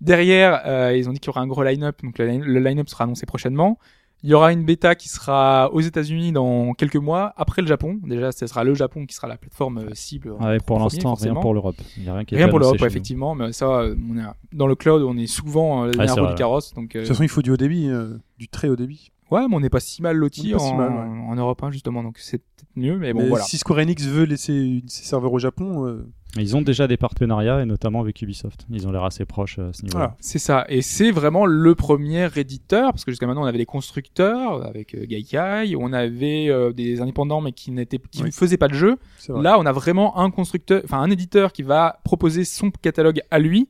[0.03, 2.59] Derrière, euh, ils ont dit qu'il y aura un gros line-up, donc le line- le
[2.59, 3.79] line-up sera annoncé prochainement.
[4.21, 7.99] Il y aura une bêta qui sera aux États-Unis dans quelques mois, après le Japon.
[8.03, 10.31] Déjà, ce sera le Japon qui sera la plateforme euh, cible.
[10.31, 11.75] Ouais, pour l'instant, rien pour l'Europe.
[11.97, 14.67] Il y a rien qui est Rien pour l'Europe, effectivement, mais ça, on est dans
[14.67, 16.29] le cloud, on est souvent euh, la roue vrai.
[16.29, 18.67] du carrosse, donc De euh, toute façon, il faut du haut débit, euh, du très
[18.67, 19.12] haut débit.
[19.33, 20.97] Ouais, mais on n'est pas si mal loti en, si mal, ouais.
[21.29, 23.43] en Europe, hein, justement, donc c'est peut-être mieux, mais bon, Mais voilà.
[23.43, 26.07] si Square Enix veut laisser ses serveurs au Japon, euh,
[26.37, 28.65] Ils ont déjà des partenariats, et notamment avec Ubisoft.
[28.71, 30.05] Ils ont l'air assez proches euh, à ce niveau-là.
[30.05, 30.17] voilà.
[30.19, 33.65] C'est ça, et c'est vraiment le premier éditeur, parce que jusqu'à maintenant on avait des
[33.65, 38.27] constructeurs avec euh, Gaikai, on avait euh, des indépendants mais qui n'étaient, qui Oui.
[38.29, 38.97] ne faisaient pas de jeu.
[39.29, 43.39] Là, on a vraiment un constructeur, enfin un éditeur qui va proposer son catalogue à
[43.39, 43.69] lui.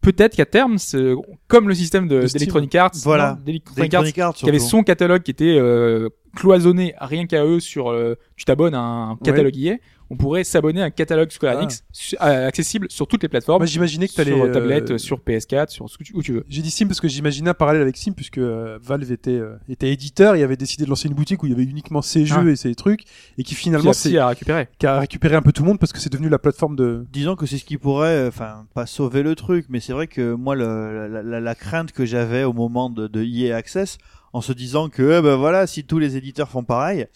[0.00, 1.14] Peut-être qu'à terme, c'est-
[1.48, 3.38] comme le système de- De d'Electronic Arts, Voilà.
[3.44, 8.14] d'Electronic Arts, qui avait son catalogue qui était euh, cloisonné rien qu'à eux sur euh,
[8.36, 9.78] tu t'abonnes à un catalogue EA,
[10.10, 11.60] on pourrait s'abonner à un catalogue Square Ah.
[11.62, 14.40] Enix su- euh, accessible sur toutes les plateformes, Moi, j'imaginais que sur t'allais.
[14.40, 16.44] euh, tablette, sur PS4, sur ce que tu, où tu veux.
[16.48, 19.56] J'ai dit Steam parce que j'imaginais un parallèle avec Steam puisque euh, Valve était, euh,
[19.68, 22.24] était éditeur et avait décidé de lancer une boutique où il y avait uniquement ses
[22.26, 22.50] jeux Ah.
[22.50, 23.02] et ses trucs
[23.36, 24.68] et qui Qui finalement a c'est aussi à récupérer.
[24.78, 27.04] qui a récupéré un peu tout le monde parce que c'est devenu la plateforme de.
[27.12, 30.06] Disons que c'est ce qui pourrait, euh, enfin, pas sauver le truc, mais c'est vrai
[30.06, 33.98] que moi, le- la, la- la crainte que j'avais au moment de, de EA Access,
[34.32, 37.06] en se disant que, eh ben voilà, si tous les éditeurs font pareil,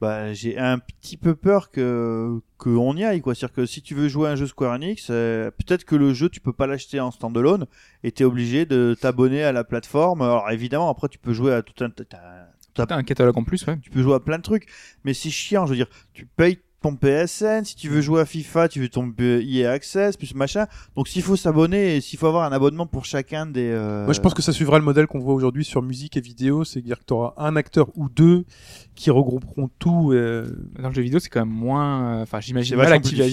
[0.00, 3.34] bah, j'ai un petit peu peur que qu'on y aille, quoi.
[3.34, 6.14] C'est-à-dire que si tu veux jouer à un jeu Square Enix, euh, peut-être que le
[6.14, 7.66] jeu, tu peux pas l'acheter en standalone,
[8.04, 10.22] et t'es obligé de t'abonner à la plateforme.
[10.22, 13.78] Alors évidemment, après, tu peux jouer à tout un, t'as- un catalogue en plus, ouais.
[13.80, 14.68] tu peux jouer à plein de trucs,
[15.04, 15.66] mais c'est chiant.
[15.66, 18.88] Je veux dire, tu payes ton PSN, si tu veux jouer à FIFA, tu veux
[18.88, 20.66] ton EA Access, plus machin.
[20.94, 23.68] Donc s'il faut s'abonner, s'il faut avoir un abonnement pour chacun des.
[23.72, 26.20] euh, Moi, je pense que ça suivra le modèle qu'on voit aujourd'hui sur musique et
[26.20, 28.44] vidéo, c'est-à-dire que tu auras un acteur ou deux
[28.94, 30.12] qui regrouperont tout.
[30.12, 30.46] euh,
[30.80, 32.18] Dans le jeu vidéo, c'est quand même moins.
[32.18, 32.76] euh, Enfin, j'imagine.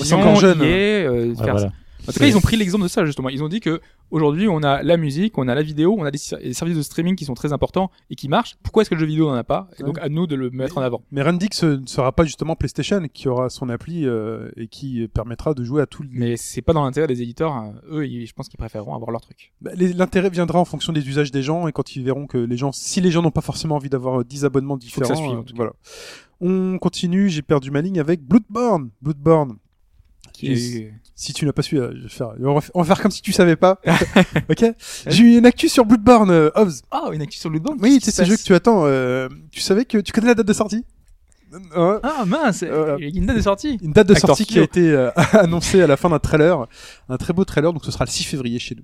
[0.05, 0.65] C'est encore jeune, EA,
[1.07, 1.71] euh, faire voilà.
[2.07, 3.29] En tout cas, ils ont pris l'exemple de ça justement.
[3.29, 3.81] Ils ont dit que
[4.11, 6.77] aujourd'hui, on a la musique, on a la vidéo, on a des, ser- des services
[6.77, 8.55] de streaming qui sont très importants et qui marchent.
[8.63, 9.69] Pourquoi est-ce que le jeu vidéo n'en a pas?
[9.79, 11.01] Et donc, à nous de le mettre en avant.
[11.11, 15.07] Mais Rendix euh, ne sera pas justement PlayStation qui aura son appli euh, et qui
[15.07, 16.03] permettra de jouer à tout.
[16.03, 17.53] le- Mais c'est pas dans l'intérêt des éditeurs.
[17.53, 17.73] hein.
[17.89, 19.53] Eux, ils- je pense qu'ils préféreront avoir leur truc.
[19.61, 22.57] Bah, L'intérêt viendra en fonction des usages des gens et quand ils verront que les
[22.57, 25.15] gens, si les gens n'ont pas forcément envie d'avoir euh, 10 abonnements que ça différents,
[25.15, 25.71] suive, euh, voilà.
[26.41, 28.89] On continue, j'ai perdu ma ligne avec Bloodborne.
[29.01, 29.55] Bloodborne.
[30.37, 32.85] Qui Si tu n'as pas su, euh, je vais faire, on va faire- on va
[32.95, 33.79] faire comme si tu savais pas.
[34.49, 34.65] ok.
[35.07, 36.81] J'ai eu une actu sur Bloodborne, euh, Hobbs.
[36.91, 38.83] Ah, une actu sur le Bloodborne Oui, c'est ce jeu que tu attends.
[38.85, 40.83] euh, tu savais que tu connais la date de sortie?
[41.53, 41.97] Ouais.
[42.03, 42.97] Ah mince, Voilà.
[42.99, 43.77] il y a une date de sortie.
[43.81, 46.67] Une date de Actor sortie qui a été euh, annoncée à la fin d'un trailer,
[47.07, 47.71] un très beau trailer.
[47.71, 48.83] Donc ce sera le 6 février chez nous.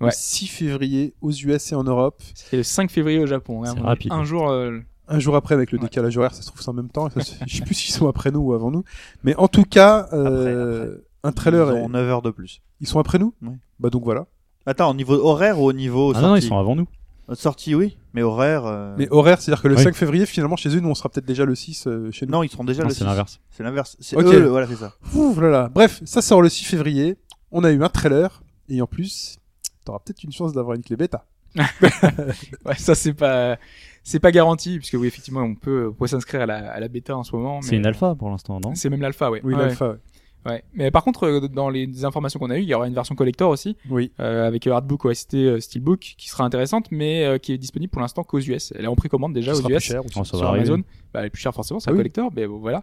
[0.00, 0.12] Le Ouais.
[0.14, 2.20] 6 février aux US et en Europe.
[2.34, 3.64] C'est le 5 février au Japon.
[3.64, 3.74] hein.
[3.82, 4.12] Rapide.
[4.12, 4.80] Un jour, euh,
[5.12, 7.08] un jour après avec le décalage horaire, ça se trouve c'est en même temps.
[7.10, 8.82] Ça, c'est- je sais plus s'ils sont après nous ou avant nous.
[9.24, 11.70] Mais en tout cas, euh, un trailer.
[11.72, 12.60] Ils est- ont 9 heures de plus.
[12.80, 13.56] Ils sont après nous Ouais.
[13.78, 14.26] Bah donc voilà.
[14.66, 16.86] Attends, au niveau horaire ou au niveau Ah sortie non, ils sont avant nous.
[17.28, 18.64] Euh, Sortie, oui, mais horaire.
[18.66, 19.82] euh, Mais horaire, c'est-à-dire que le Oui.
[19.82, 22.32] 5 février, finalement, chez eux, nous, on sera peut-être déjà le 6 euh, chez nous.
[22.32, 23.04] Non, ils seront déjà Non, le c'est 6.
[23.04, 23.40] l'inverse.
[23.50, 23.96] C'est l'inverse.
[24.00, 24.24] C'est Ok.
[24.26, 24.92] eux, le- voilà, c'est ça.
[25.14, 25.68] Ouh là là.
[25.72, 27.16] Bref, ça sort le 6 février.
[27.52, 28.42] On a eu un trailer.
[28.68, 29.38] Et en plus,
[29.84, 31.24] t'auras peut-être une chance d'avoir une clé bêta.
[32.64, 33.56] Ouais, ça c'est pas
[34.04, 36.88] c'est pas garanti puisque oui effectivement on peut, on peut s'inscrire à la, à la
[36.88, 37.62] bêta en ce moment.
[37.62, 38.74] C'est une alpha pour l'instant, non?
[38.74, 39.40] C'est même l'alpha, ouais.
[39.44, 39.96] Oui, ouais, l'alpha, ouais.
[40.50, 40.64] ouais.
[40.74, 43.14] Mais par contre, euh, dans les informations qu'on a eues, il y aura une version
[43.14, 44.10] collector aussi, Oui.
[44.20, 47.90] euh, avec euh, Artbook, OST, euh, Steelbook, qui sera intéressante, mais euh, qui est disponible
[47.90, 48.72] pour l'instant qu'aux US.
[48.76, 50.68] Elle est en précommande déjà Ça aux US cher ça sur va arriver.
[50.68, 50.82] Amazon.
[51.14, 52.00] Bah, elle est plus chère forcément, c'est Ah un oui.
[52.00, 52.82] collector, mais bon, voilà.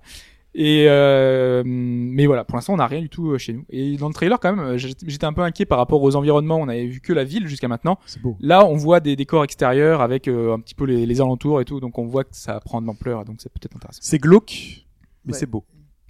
[0.55, 3.65] Et euh, mais voilà, pour l'instant, on n'a rien du tout euh, chez nous.
[3.69, 6.57] Et dans le trailer, quand même, euh, j'étais un peu inquiet par rapport aux environnements.
[6.57, 7.99] On avait vu que la ville jusqu'à maintenant.
[8.07, 8.35] C'est beau.
[8.39, 11.65] Là, on voit des décors extérieurs avec euh, un petit peu les, les alentours et
[11.65, 13.99] tout, donc on voit que ça prend de l'ampleur, donc c'est peut-être intéressant.
[14.01, 14.85] C'est glauque,
[15.25, 15.39] mais Ouais.
[15.39, 15.63] c'est beau.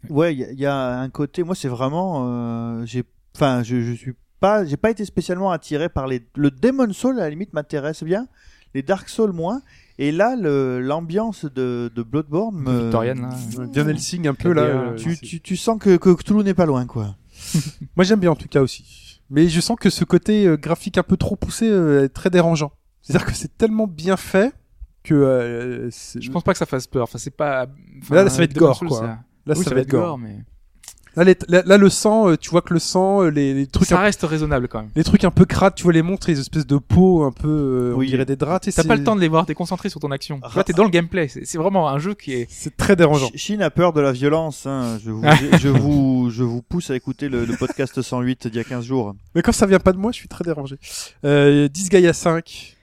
[0.10, 1.44] Ouais, il y, a- il y a un côté.
[1.44, 2.26] Moi, c'est vraiment.
[2.30, 3.04] euh, j'ai.
[3.36, 4.64] Enfin, je, je suis pas.
[4.64, 6.22] J'ai pas été spécialement attiré par les.
[6.38, 8.28] Le Demon Soul à la limite m'intéresse bien.
[8.74, 9.62] Les Dark Souls moins.
[10.02, 12.84] Et là, l'ambiance de, de Bloodborne me.
[12.84, 13.66] Victorienne, là.
[13.68, 14.62] Bien Helsing un peu là.
[14.64, 17.16] Euh, Tu, c'est- tu, tu sens que, que Cthulhu n'est pas loin, quoi.
[17.96, 19.22] Moi j'aime bien en tout cas aussi.
[19.30, 22.30] Mais je sens que ce côté euh, graphique un peu trop poussé euh, est très
[22.30, 22.72] dérangeant.
[23.02, 24.54] C'est-à-dire que c'est tellement bien fait
[25.04, 25.90] que euh,
[26.20, 27.04] Je pense pas que ça fasse peur.
[27.04, 27.68] Enfin, c'est pas.
[28.02, 29.02] enfin, Là, là, ça va être gore, quoi.
[29.46, 30.18] là oui, ça, va être gore.
[30.18, 30.38] mais
[31.20, 33.68] Là, les- là, là, le sang, euh, tu vois que le sang, euh, les, les
[33.68, 34.90] trucs, ça un, reste raisonnable quand même.
[34.96, 37.48] les trucs un peu crades, tu vois les montres, les espèces de peau un peu,
[37.48, 38.66] euh, on dirait des draps.
[38.66, 40.40] tu sais, T'as pas le temps de les voir, t'es concentré sur ton action.
[40.56, 41.28] Là, t'es dans le gameplay.
[41.28, 42.48] C'est vraiment un jeu qui est.
[42.50, 43.28] C'est très dérangeant.
[43.30, 44.66] Ch- Shin a peur de la violence.
[44.66, 44.98] Hein.
[45.04, 45.24] Je, vous,
[45.60, 48.86] je, vous, je vous pousse à écouter le, le podcast 108 d'il y a 15
[48.86, 49.14] jours.
[49.36, 50.78] Mais quand ça vient pas de moi, je suis très dérangé.
[51.26, 52.78] Euh, Disgaea 5.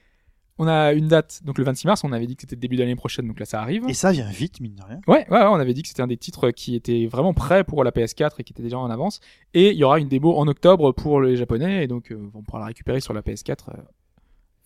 [0.58, 2.02] On a une date, donc le 26 mars.
[2.04, 3.84] On avait dit que c'était le début de l'année prochaine, donc là, ça arrive.
[3.88, 5.00] Et ça vient vite, mine de rien.
[5.06, 7.62] Ouais, ouais, ouais, on avait dit que c'était un des titres qui était vraiment prêt
[7.62, 9.20] pour la PS4 et qui était déjà en avance.
[9.52, 12.42] Et il y aura une démo en octobre pour les Japonais, et donc euh, on
[12.42, 13.82] pourra la récupérer sur la PS4 euh, Et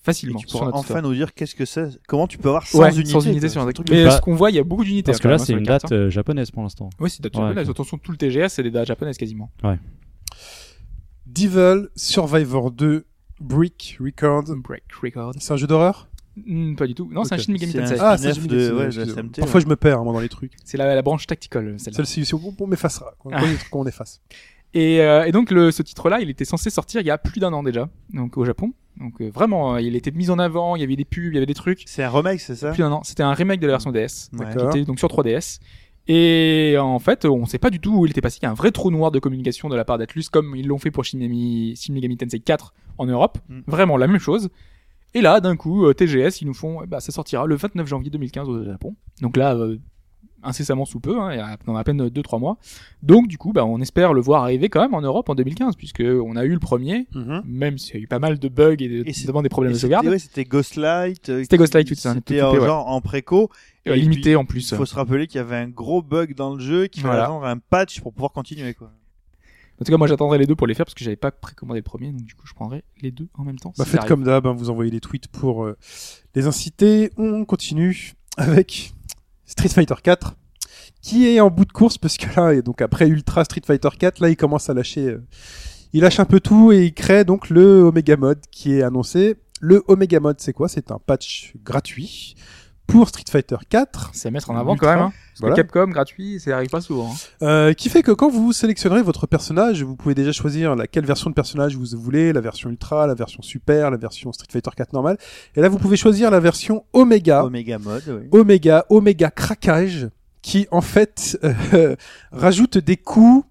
[0.00, 0.38] facilement.
[0.38, 1.02] tu pourras enfin store.
[1.02, 1.88] nous dire qu'est-ce que c'est.
[2.06, 3.90] Comment tu peux avoir sans Ouais, sur un C'est truc.
[3.90, 5.10] Mais Bah, ce qu'on voit, il y a beaucoup d'unités.
[5.10, 6.86] Parce hein, que là, quand c'est même, une date euh, japonaise pour l'instant.
[6.86, 6.96] hein.
[7.00, 7.68] Oui, c'est date Ouais, japonaise.
[7.68, 9.50] Attention, tout le TGS, c'est des dates japonaises quasiment.
[11.26, 13.06] Devil Survivor 2
[13.40, 14.44] Brick Record.
[14.56, 15.34] Break Record.
[15.38, 16.06] C'est un jeu d'horreur
[16.46, 17.08] Hmm, pas du tout.
[17.12, 17.38] Non, c'est un.
[17.38, 17.96] Shin Megami un- Tensei.
[18.00, 19.14] Ah, c'est de- Jimmy ouais, Tensei, excusez-moi.
[19.22, 19.64] SMT, Parfois ouais.
[19.64, 20.52] je me perds moi, dans les trucs.
[20.64, 22.04] C'est la, la branche tactical, celle-là.
[22.04, 23.14] Celle-ci on, on m'effacera.
[23.24, 23.30] On,
[23.72, 24.20] on efface.
[24.72, 27.40] Et, euh, et donc le, ce titre-là, il était censé sortir il y a plus
[27.40, 28.72] d'un an déjà, donc au Japon.
[28.98, 31.34] Donc euh, vraiment, euh, il était mis en avant, il y avait des pubs, il
[31.34, 31.82] y avait des trucs.
[31.86, 32.70] C'est un remake, c'est ça?
[32.70, 33.02] Plus d'un an.
[33.02, 34.06] C'était un remake de la version DS, Ouais.
[34.38, 34.70] qui D'accord.
[34.70, 35.58] était donc sur 3DS.
[36.08, 38.38] Et en fait, on sait pas du tout où il était passé.
[38.42, 40.66] Il y a un vrai trou noir de communication de la part d'Atlus, comme ils
[40.66, 43.38] l'ont fait pour Shin Megami, Shin Megami Tensei 4 en Europe.
[43.48, 43.60] Mm.
[43.66, 44.48] Vraiment la même chose.
[45.14, 48.10] Et là, d'un coup, euh, TGS, ils nous font, bah, ça sortira le 29 janvier
[48.10, 48.94] 2015 au Japon.
[49.20, 49.78] Donc là, euh,
[50.42, 52.56] incessamment sous peu, hein, il y a- dans à peine 2-3 mois.
[53.02, 55.76] Donc du coup, bah, on espère le voir arriver quand même en Europe en 2015,
[55.76, 57.06] puisque on a eu le premier,
[57.44, 59.72] même s'il y a eu pas mal de bugs et, de, Et notamment des problèmes
[59.72, 60.06] Et de sauvegarde.
[60.06, 61.28] ouais, C'était Ghostlight.
[61.28, 62.60] euh, C'était Ghostlight, tout ça, C'était ouais.
[62.60, 63.50] genre en préco.
[63.88, 64.70] Euh, Et limité puis, en plus.
[64.70, 67.12] Il faut se rappeler qu'il y avait un gros bug dans le jeu qui fallait
[67.14, 67.24] Voilà.
[67.24, 68.90] attendre un patch pour pouvoir continuer quoi.
[69.80, 71.78] En tout cas, moi j'attendrai les deux pour les faire parce que j'avais pas précommandé
[71.78, 73.72] le premier, donc du coup je prendrai les deux en même temps.
[73.78, 75.78] Bah, si faites comme d'hab, hein, vous envoyez des tweets pour euh,
[76.34, 77.10] les inciter.
[77.16, 78.92] On continue avec
[79.50, 80.36] Street Fighter 4
[81.02, 83.88] qui est en bout de course parce que là, et donc après Ultra Street Fighter
[83.98, 85.22] 4, là il commence à lâcher, euh,
[85.92, 89.36] il lâche un peu tout et il crée donc le Omega Mode qui est annoncé.
[89.62, 90.68] Le Omega Mode, c'est quoi?
[90.68, 92.34] C'est un patch gratuit
[92.90, 94.86] pour Street Fighter 4 C'est à mettre en avant Ultra.
[94.86, 95.04] quand même.
[95.06, 95.12] Hein.
[95.32, 95.54] Parce Voilà.
[95.56, 97.10] que Capcom gratuit, ça arrive pas souvent.
[97.12, 97.44] hein.
[97.46, 101.30] Euh, qui fait que quand vous sélectionnerez votre personnage, vous pouvez déjà choisir laquelle version
[101.30, 104.92] de personnage vous voulez, la version Ultra, la version Super, la version Street Fighter 4
[104.92, 105.16] normale.
[105.56, 107.44] Et là, vous pouvez choisir la version Omega.
[107.44, 108.02] Omega Mode.
[108.08, 108.28] oui.
[108.38, 110.08] Omega, Omega craquage,
[110.42, 111.38] qui en fait
[111.74, 111.96] euh,
[112.32, 113.44] rajoute des coups,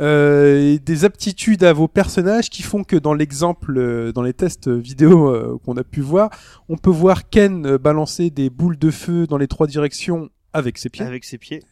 [0.00, 4.68] euh, des aptitudes à vos personnages qui font que dans l'exemple, euh, dans les tests
[4.68, 6.30] vidéo euh, qu'on a pu voir,
[6.68, 10.88] on peut voir Ken balancer des boules de feu dans les trois directions avec ses
[10.88, 11.62] pieds, Avec ses pieds.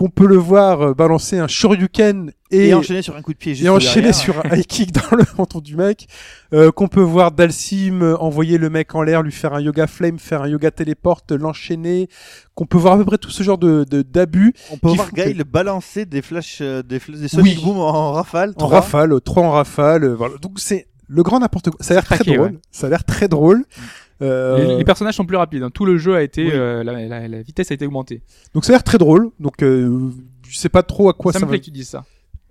[0.00, 3.38] Qu'on peut le voir euh, balancer un Shoryuken et, Et, enchaîner sur un coup de
[3.38, 4.14] pied juste et enchaîner derrière.
[4.14, 6.06] sur un high kick dans le menton du mec,
[6.54, 9.86] euh, qu'on peut voir Dalsim euh, envoyer le mec en l'air, lui faire un yoga
[9.86, 12.08] flame, faire un yoga téléporte, l'enchaîner,
[12.54, 15.08] qu'on peut voir à peu près tout ce genre de de- d'abus On peut voir
[15.08, 17.62] font Guy que- le balancer des flashs, des, fl- des Sonic Oui.
[17.64, 18.54] Boom en rafale.
[18.56, 20.34] en rafale, trois en rafale, voilà.
[20.40, 21.78] Donc c'est le grand n'importe quoi.
[21.84, 22.52] Ça a l'air très craqué, drôle.
[22.52, 22.58] ouais.
[22.70, 23.64] Ça a l'air très drôle.
[24.22, 25.62] Euh, Les, les personnages sont plus rapides.
[25.62, 25.70] hein.
[25.72, 26.50] Tout le jeu a été, Oui.
[26.52, 28.22] euh, la, la- la vitesse a été augmentée.
[28.54, 29.30] donc ça a l'air très drôle.
[29.40, 30.10] Donc euh,
[30.48, 31.52] je sais pas trop à quoi ça ça, me va.
[31.52, 32.04] plaît que tu dises ça.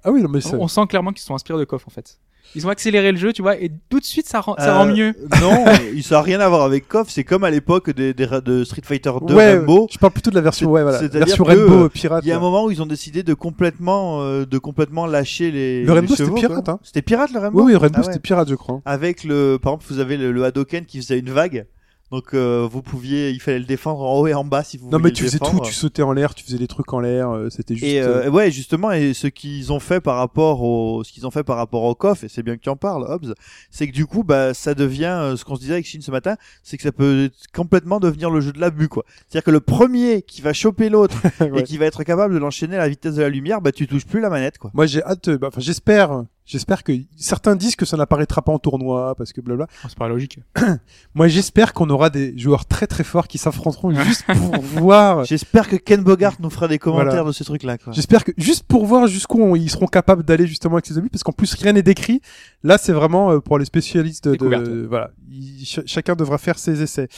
[0.04, 0.56] Ah oui, non mais ça...
[0.58, 2.20] On, on sent clairement qu'ils sont inspirés de KOF en fait.
[2.56, 4.78] Ils ont accéléré le jeu, tu vois, et tout de suite ça rend, ça Euh,
[4.80, 5.14] rend mieux.
[5.42, 7.08] Non, il- ça n'a rien à voir avec KOF.
[7.10, 9.88] C'est comme à l'époque des, des, de Street Fighter 2 ouais, Rainbow.
[9.92, 12.24] je parle plutôt de la version, ouais, voilà, version Rainbow euh, euh, pirate.
[12.26, 15.52] Il y a un moment où ils ont décidé de complètement, euh, de complètement lâcher
[15.52, 15.84] les.
[15.84, 16.80] Le Rainbow, c'était pirate, hein.
[16.84, 17.60] C'était pirate le Rainbow.
[17.62, 18.06] Oui, oui, Rainbow, Ah ouais.
[18.06, 18.82] c'était pirate, je crois.
[18.86, 21.66] Avec le, par exemple, vous avez le, le Hadoken qui faisait une vague.
[22.12, 24.90] Donc euh, vous pouviez, il fallait le défendre en haut et en bas si vous
[24.90, 25.62] Non, mais tu faisais défendre.
[25.62, 27.86] tout, tu sautais en l'air, tu faisais des trucs en l'air, euh, c'était juste.
[27.86, 31.28] Et euh, euh, ouais, justement, et ce qu'ils ont fait par rapport au, ce qu'ils
[31.28, 33.36] ont fait par rapport au KOF, et c'est bien que tu en parles, Hobbs,
[33.70, 36.10] c'est que du coup, bah, ça devient euh, ce qu'on se disait avec Shin ce
[36.10, 39.06] matin, c'est que ça peut complètement devenir le jeu de l'abus, quoi.
[39.28, 41.60] C'est-à-dire que le premier qui va choper l'autre ouais.
[41.60, 43.86] et qui va être capable de l'enchaîner à la vitesse de la lumière, bah, tu
[43.86, 44.72] touches plus la manette, quoi.
[44.74, 45.30] Moi, j'ai hâte.
[45.30, 46.24] bah, Enfin, j'espère.
[46.52, 49.68] J'espère que certains disent que ça n'apparaîtra pas en tournoi parce que blabla.
[49.70, 50.40] Oh, c'est pas logique.
[51.14, 55.26] Moi, j'espère qu'on aura des joueurs très très forts qui s'affronteront juste pour voir.
[55.26, 57.24] J'espère que Ken Bogart nous fera des commentaires Voilà.
[57.28, 57.94] de ces trucs-là, quoi.
[57.94, 61.10] J'espère que juste pour voir jusqu'où on- ils seront capables d'aller justement avec ces zombies,
[61.10, 62.20] parce qu'en plus rien n'est décrit.
[62.64, 65.12] Là, c'est vraiment euh, pour les spécialistes de, voilà.
[65.30, 67.10] Il- ch- chacun devra faire ses essais.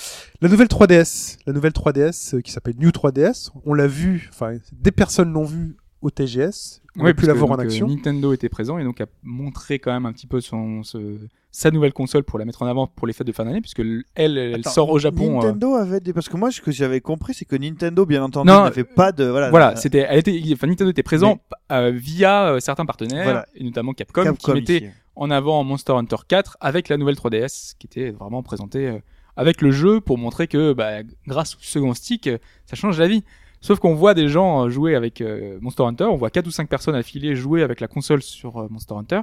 [0.42, 4.30] La nouvelle 3DS, la nouvelle 3DS euh, qui s'appelle New 3DS, on l'a vu.
[4.34, 6.81] Enfin, des personnes l'ont vu au TGS.
[7.00, 7.88] On a pu parce la que, voir en euh, action.
[7.88, 11.20] Nintendo était présent et donc a montré quand même un petit peu son, ce-
[11.50, 13.80] sa nouvelle console pour la mettre en avant pour les fêtes de fin d'année, puisque
[13.80, 14.06] elle,
[14.38, 15.40] elle Attends, sort au Japon.
[15.42, 18.24] euh, Nintendo avait des, parce que moi, ce que j'avais compris, c'est que Nintendo, bien
[18.24, 19.50] entendu, n'avait pas de, voilà.
[19.50, 21.40] voilà, euh, c'était, elle était, enfin, Nintendo était présent
[21.72, 23.46] euh, via euh, certains partenaires, Voilà.
[23.56, 24.86] et notamment Capcom, Capcom qui mettait ici.
[25.16, 29.00] en avant Monster Hunter 4 avec la nouvelle 3DS, qui était vraiment présentée euh,
[29.38, 32.30] avec le jeu pour montrer que, bah, grâce au second stick,
[32.66, 33.24] ça change la vie.
[33.62, 36.52] Sauf qu'on voit des gens euh, jouer avec euh, Monster Hunter, on voit quatre ou
[36.52, 39.22] cinq personnes affiliées jouer avec la console sur euh, Monster Hunter.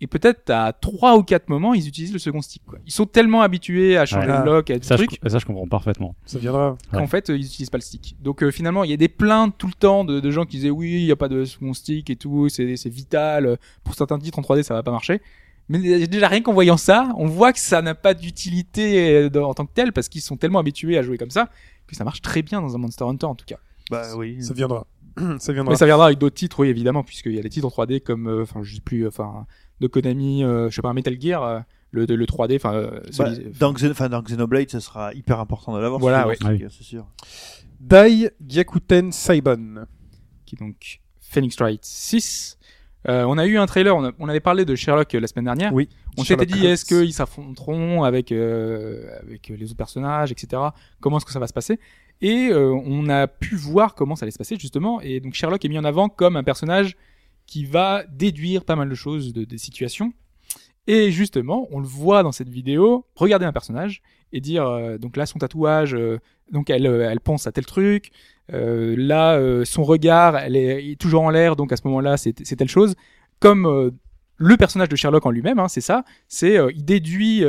[0.00, 2.62] Et peut-être à trois ou quatre moments, ils utilisent le second stick.
[2.66, 2.80] Quoi.
[2.84, 4.36] Ils sont tellement habitués à changer Ouais.
[4.38, 6.16] le bloc, à des Ça, je, trucs, ça, je comprends parfaitement.
[6.26, 6.72] Ça viendra.
[6.92, 6.98] Ouais.
[6.98, 8.16] qu'en fait, euh, ils utilisent pas le stick.
[8.20, 10.56] Donc euh, finalement, il y a des plaintes tout le temps de, de gens qui
[10.56, 13.56] disaient oui, il y a pas de second stick et tout, c'est c'est vital.
[13.84, 15.22] Pour certains titres en 3D, ça va pas marcher.
[15.68, 19.54] Mais déjà rien qu'en voyant ça, on voit que ça n'a pas d'utilité euh, en
[19.54, 21.48] tant que tel parce qu'ils sont tellement habitués à jouer comme ça
[21.86, 23.58] que ça marche très bien dans un Monster Hunter en tout cas.
[23.90, 24.42] Bah oui.
[24.42, 24.86] Ça viendra.
[25.38, 25.72] ça viendra.
[25.72, 28.00] Mais ça viendra avec d'autres titres, oui évidemment, puisqu'il y a des titres en 3D
[28.00, 29.46] comme, euh, enfin je sais plus, enfin
[29.80, 31.60] de Konami, euh, je sais pas, Metal Gear, euh,
[31.90, 33.72] le, le 3D, enfin euh, Bah, dans,
[34.08, 36.00] dans Xenoblade, ce sera hyper important de l'avoir.
[36.00, 36.36] Voilà, ouais.
[36.40, 37.06] c'est- c'est sûr.
[37.80, 39.84] Dai Gyakuten Saiban.
[40.46, 42.58] qui est donc Phoenix Wright 6.
[43.08, 45.26] Euh, on a eu un trailer, on, a- on avait parlé de Sherlock euh, la
[45.26, 45.72] semaine dernière.
[45.74, 45.88] Oui.
[46.16, 50.62] On s'était dit est-ce qu'ils s'affronteront avec euh, avec les autres personnages, etc.
[51.00, 51.78] Comment est-ce que ça va se passer?
[52.22, 55.00] Et euh, on a pu voir comment ça allait se passer justement.
[55.02, 56.96] Et donc Sherlock est mis en avant comme un personnage
[57.46, 60.12] qui va déduire pas mal de choses de, des situations.
[60.86, 65.16] Et justement, on le voit dans cette vidéo, regarder un personnage et dire euh, donc
[65.16, 66.18] là son tatouage, euh,
[66.52, 68.10] donc elle euh, elle pense à tel truc.
[68.52, 72.34] Euh, là, euh, son regard, elle est, toujours en l'air, donc à ce moment-là, c'est
[72.34, 72.94] telle chose.
[73.40, 73.92] Comme
[74.36, 76.04] le personnage de Sherlock en lui-même, hein, c'est ça.
[76.28, 77.44] C'est il déduit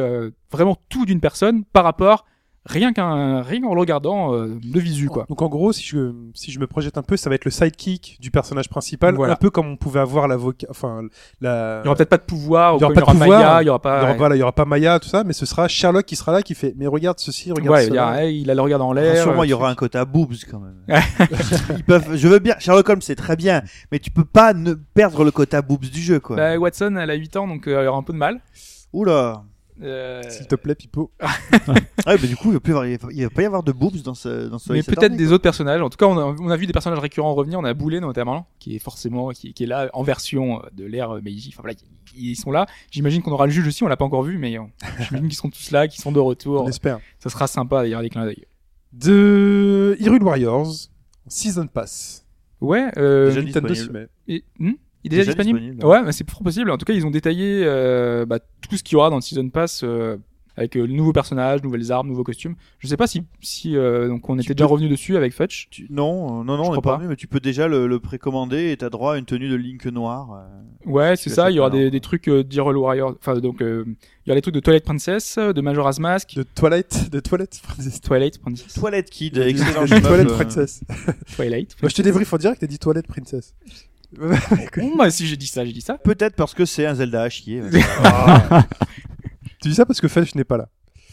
[0.51, 2.25] vraiment tout d'une personne par rapport
[2.65, 5.25] rien qu'un rien qu'en le regardant euh, de visu quoi.
[5.29, 7.51] Donc en gros, si je, si je me projette un peu, ça va être le
[7.51, 9.33] sidekick du personnage principal, Voilà.
[9.33, 11.01] un peu comme on pouvait avoir l'avocat, enfin
[11.41, 11.81] la.
[11.83, 13.65] Il y aura peut-être pas de pouvoir, il y aura pas de pouvoir, Maya, il
[13.65, 14.03] y aura il y pas.
[14.03, 16.31] aura, voilà, il y aura pas Maya, tout ça, mais ce sera Sherlock qui sera
[16.31, 18.07] là, qui fait, mais regarde ceci, regarde Ouais, cela.
[18.07, 19.21] a, hey, il a le regard en l'air.
[19.21, 20.75] Sûrement, euh, il y aura un quota boobs quand même.
[21.77, 23.61] Ils peuvent, je veux bien, Sherlock Holmes, c'est très bien,
[23.91, 26.35] mais tu peux pas ne perdre le quota boobs du jeu, quoi.
[26.35, 28.39] Bah, Watson, elle a 8 ans, donc euh, il y aura un peu de mal.
[28.93, 29.43] Oula.
[29.81, 31.11] Euh, S'il te plaît, Pipo.
[32.07, 33.63] Ah, ouais, bah, du coup, il va, plus y avoir- il va pas y avoir
[33.63, 35.81] de boobs dans ce, dans ce mais peut-être des autres personnages.
[35.81, 37.59] En tout cas, on a, on a vu des personnages récurrents revenir.
[37.59, 41.09] On a Boulet notamment, qui est forcément, qui, qui est là en version de l'ère
[41.23, 41.49] Meiji.
[41.53, 41.77] Enfin voilà,
[42.15, 42.67] ils, sont là.
[42.91, 43.83] J'imagine qu'on aura le juge aussi.
[43.83, 44.61] On l'a pas encore vu, mais euh,
[44.99, 46.69] j'imagine qu'ils sont tous là, qu'ils sont de On retour.
[46.69, 46.99] espère.
[47.19, 48.45] Ça sera sympa d'ailleurs des clins d'œil.
[48.93, 50.71] De Hyrule Warriors,
[51.27, 52.25] Season Pass.
[52.61, 52.89] Ouais.
[52.97, 54.07] Euh, Déjà Nintendo met.
[54.27, 54.71] et- hmm
[55.05, 55.85] il est déjà, Déjà disponible, disponible.
[55.85, 56.69] Ouais, mais c'est fort possible.
[56.71, 59.21] En tout cas, ils ont détaillé euh, bah, tout ce qu'il y aura dans le
[59.21, 60.17] Season Pass euh,
[60.57, 62.55] avec euh, le nouveau personnage, nouvelles armes, nouveaux costumes.
[62.79, 65.67] Je sais pas si, si euh, donc on était déjà revenu dessus avec Fetch.
[65.69, 66.95] Tu- Non, non, non, Je on crois n'est pas pas.
[66.95, 69.55] revenu, mais tu peux déjà le, le précommander et t'as droit à une tenue de
[69.55, 70.29] Link noir.
[70.33, 70.89] euh.
[70.89, 71.51] Ouais, c'est ça.
[71.51, 71.89] Il y aura des, non.
[71.89, 73.15] des trucs euh, d'Hyrule Warrior.
[73.19, 76.43] Enfin, donc euh, il y aura des trucs de Twilight Princess, de Majora's Mask, De
[76.43, 77.99] Twilight, de Twilight Princess.
[78.01, 79.85] Twilight Princess, Toilette Kid, excellent.
[79.85, 80.81] Twilight Princess.
[81.35, 81.75] Twilight.
[81.81, 83.53] Moi, je te débrief en direct, t'as dit Toilette Princess.
[84.17, 85.97] Bon, bah, si j'ai dit ça, j'ai dit ça.
[85.97, 87.61] Peut-être parce que c'est un Zelda à chier.
[89.61, 90.69] tu dis ça parce que Felch n'est pas là.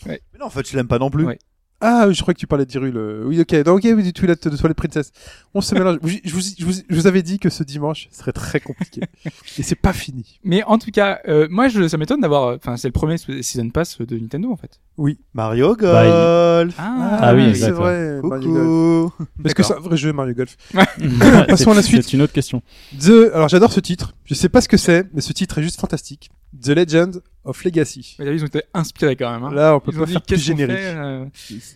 [0.07, 1.24] mais non, en fait, je l'aime pas non plus.
[1.24, 1.38] Ouais.
[1.84, 2.96] Ah, je crois que tu parlais d'Hyrule.
[2.96, 3.57] euh, Oui, ok.
[3.64, 5.11] Donc, ok, oui, du Twilight, de Twilight Princess.
[5.53, 5.98] On se mélange.
[6.05, 9.00] Je, je vous, je, vous, je vous avais dit que ce dimanche serait très compliqué.
[9.59, 10.38] Et c'est pas fini.
[10.44, 12.55] Mais en tout cas, euh, moi, je, ça m'étonne d'avoir.
[12.55, 14.78] Enfin, c'est le premier Season Pass de Nintendo en fait.
[14.99, 15.18] Oui.
[15.34, 15.82] Mario Golf.
[15.86, 18.20] Bah, Ah, oui, c'est vrai.
[18.22, 19.28] Mario Golf.
[19.43, 20.57] Parce que c'est un vrai jeu Mario Golf.
[21.49, 22.03] Passons à la suite.
[22.05, 22.62] C'est une autre question.
[23.01, 24.14] The, alors j'adore ce titre.
[24.24, 26.30] Je sais pas ce que c'est, mais ce titre est juste fantastique.
[26.62, 28.16] The Legend of Legacy.
[28.18, 29.45] Mais Ils ont été inspirés quand même.
[29.45, 29.53] Hein.
[29.55, 30.76] Là, on peut Ils pas dit, faire plus générique.
[30.76, 31.24] fait, euh,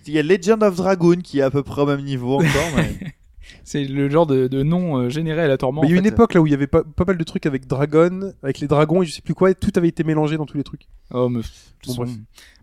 [0.07, 2.47] Il y a Legend of Dragoon qui est à peu près au même niveau encore.
[2.77, 3.15] mais-
[3.65, 5.81] C'est le genre de, de nom euh, généré aléatoirement.
[5.83, 7.25] Mais il y a une époque là où il y avait pas, pas mal de
[7.25, 10.05] trucs avec Dragon, avec les dragons et je sais plus quoi, et tout avait été
[10.05, 10.87] mélangé dans tous les trucs.
[11.13, 11.41] Oh, mais,
[11.87, 12.11] Bon, bref.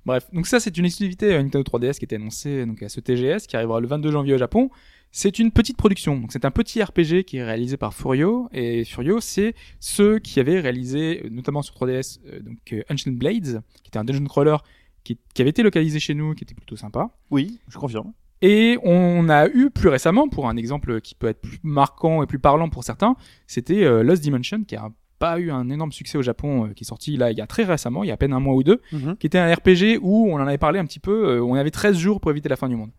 [0.05, 0.27] Bref.
[0.33, 3.47] donc ça c'est une exclusivité à Nintendo 3DS qui était annoncée donc à ce TGS
[3.47, 4.69] qui arrivera le 22 janvier au Japon.
[5.15, 8.83] C'est une petite production, donc c'est un petit RPG qui est réalisé par Furio et
[8.83, 13.61] Furio c'est ceux qui avaient réalisé euh, notamment sur 3DS euh, donc euh, Ancient Blades
[13.83, 14.57] qui était un dungeon crawler
[15.03, 17.11] qui, qui avait été localisé chez nous qui était plutôt sympa.
[17.29, 18.13] Oui, je confirme.
[18.45, 22.27] Et on a eu plus récemment, pour un exemple qui peut être plus marquant et
[22.27, 23.15] plus parlant pour certains,
[23.47, 24.89] c'était euh, Lost Dimension, qui a
[25.23, 27.47] pas eu un énorme succès au Japon, euh, qui est sorti là il y a
[27.47, 28.81] très récemment, il y a à peine un mois ou deux,
[29.21, 31.71] qui était un RPG où on en avait parlé un petit peu, euh, on avait
[31.71, 32.89] 13 jours pour éviter la fin du monde.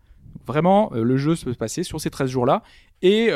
[0.47, 2.63] Vraiment, euh, le jeu se passait sur ces 13 jours-là,
[3.03, 3.29] et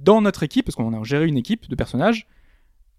[0.00, 2.28] dans notre équipe, parce qu'on a géré une équipe de personnages,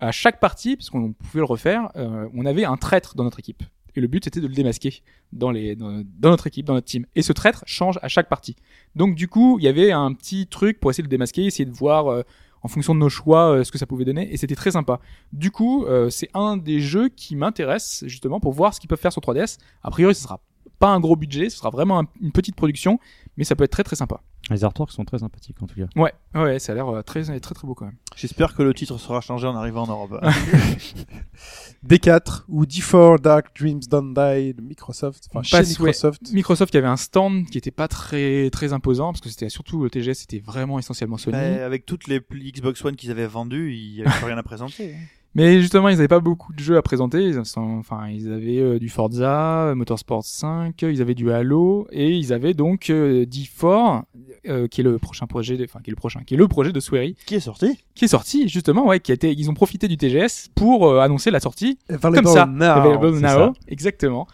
[0.02, 3.64] à chaque partie, parce qu'on pouvait le refaire, on avait un traître dans notre équipe.
[3.96, 6.88] Et le but c'était de le démasquer dans, les, dans, dans notre équipe, dans notre
[6.88, 7.06] team.
[7.16, 8.58] Et ce traître change à chaque partie.
[8.96, 11.66] Donc du coup, il y avait un petit truc pour essayer de le démasquer, essayer
[11.66, 12.24] de voir
[12.64, 15.00] en fonction de nos choix euh, ce que ça pouvait donner, et c'était très sympa.
[15.34, 19.00] Du coup, euh, c'est un des jeux qui m'intéresse justement pour voir ce qu'ils peuvent
[19.00, 19.58] faire sur 3DS.
[19.84, 20.40] A priori, ce sera
[20.80, 23.00] pas un gros budget, ce sera vraiment un- une petite production,
[23.38, 24.22] mais ça peut être très très sympa.
[24.50, 25.88] Les artworks sont très sympathiques en tout cas.
[25.96, 27.98] Ouais, ouais, ça a l'air euh, très très très beau quand même.
[28.16, 30.20] J'espère que le titre sera changé en arrivant en Europe.
[31.88, 35.88] D4 ou D4 Dark Dreams Don't Die de Microsoft, enfin chez passe, ouais.
[35.88, 36.34] Microsoft.
[36.34, 39.84] Microsoft qui avait un stand qui était pas très très imposant parce que c'était surtout
[39.84, 41.38] le TGS, c'était vraiment essentiellement Sony.
[41.38, 44.44] Mais avec toutes les Xbox One qu'ils avaient vendues, il n'y avait plus rien à
[44.44, 44.96] présenter.
[45.38, 47.22] Mais justement, ils n'avaient pas beaucoup de jeux à présenter.
[47.24, 51.88] Ils, sont- enfin, ils avaient euh, du Forza, Motorsport 5, euh, ils avaient du Halo
[51.92, 54.02] et ils avaient donc euh, D4,
[54.50, 56.48] euh, qui est le prochain projet, de, enfin qui est le prochain, qui est le
[56.48, 59.50] projet de Swery, Qui est sorti qui est sorti justement, ouais, qui a été, ils
[59.50, 62.82] ont profité du TGS pour euh, annoncer la sortie Available comme ça, now.
[63.22, 63.54] Now, ça.
[63.68, 64.28] exactement.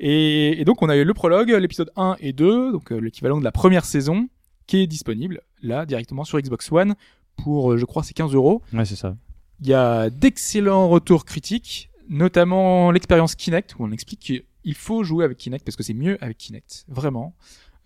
[0.00, 3.38] Et, et donc on a eu le prologue, l'épisode 1 et 2, donc euh, l'équivalent
[3.38, 4.28] de la première saison,
[4.66, 6.94] qui est disponible là directement sur Xbox One
[7.36, 8.62] pour, euh, je crois, c'est 15 euros.
[8.72, 9.14] Ouais, c'est ça.
[9.60, 15.24] Il y a d'excellents retours critiques, notamment l'expérience Kinect, où on explique qu'il faut jouer
[15.24, 17.34] avec Kinect parce que c'est mieux avec Kinect, vraiment.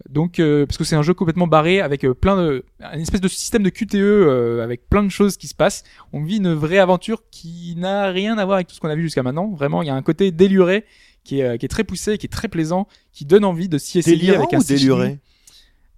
[0.09, 3.21] Donc, euh, parce que c'est un jeu complètement barré avec euh, plein de, une espèce
[3.21, 5.85] de système de QTE euh, avec plein de choses qui se passent.
[6.13, 8.97] On vit une vraie aventure qui n'a rien à voir avec tout ce qu'on a
[8.97, 9.51] vu jusqu'à maintenant.
[9.53, 10.85] Vraiment, il y a un côté déluré
[11.25, 13.79] qui est, euh, qui est très poussé, qui est très plaisant, qui donne envie de
[13.79, 15.19] s'y essayer Délirant avec un ou déluré?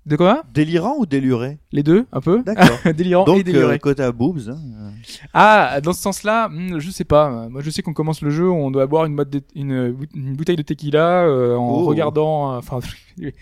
[0.06, 2.42] De quoi Délirant ou déluré Les deux, un peu.
[2.44, 2.78] D'accord.
[2.94, 3.74] Délirant et Donc, déluré.
[3.74, 4.38] euh, côté à boobs.
[4.48, 4.90] hein, euh,
[5.34, 7.48] Ah, dans ce sens-là, hmm, je sais pas.
[7.48, 10.62] Moi, je sais qu'on commence le jeu, on doit boire une, de- une bouteille de
[10.62, 11.84] tequila euh, en Oh.
[11.86, 12.52] regardant.
[12.54, 12.78] euh, Enfin,
[13.18, 13.32] le,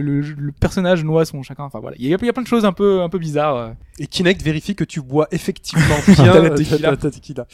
[0.00, 1.64] le, le personnage noie son chacun.
[1.64, 3.18] Enfin voilà, il y, a, il y a plein de choses un peu, un peu
[3.18, 3.56] bizarres.
[3.56, 3.68] euh.
[3.98, 6.96] Et Kinect vérifie que tu bois effectivement bien Ta ta- tequila.
[6.96, 7.46] ta tequila.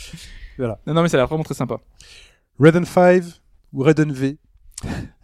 [0.59, 1.79] Non, non, mais ça a l'air vraiment très sympa.
[2.61, 3.25] Raiden 5
[3.73, 4.37] ou Raiden V.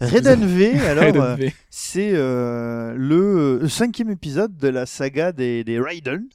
[0.00, 1.52] Raiden V, alors, euh, V.
[1.70, 6.28] c'est euh, le euh, cinquième épisode de la saga des, des Raiden,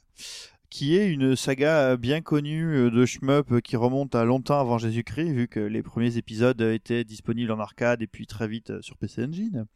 [0.70, 5.48] qui est une saga bien connue de shmup qui remonte à longtemps avant Jésus-Christ, vu
[5.48, 9.66] que les premiers épisodes étaient disponibles en arcade et puis très vite sur PC Engine.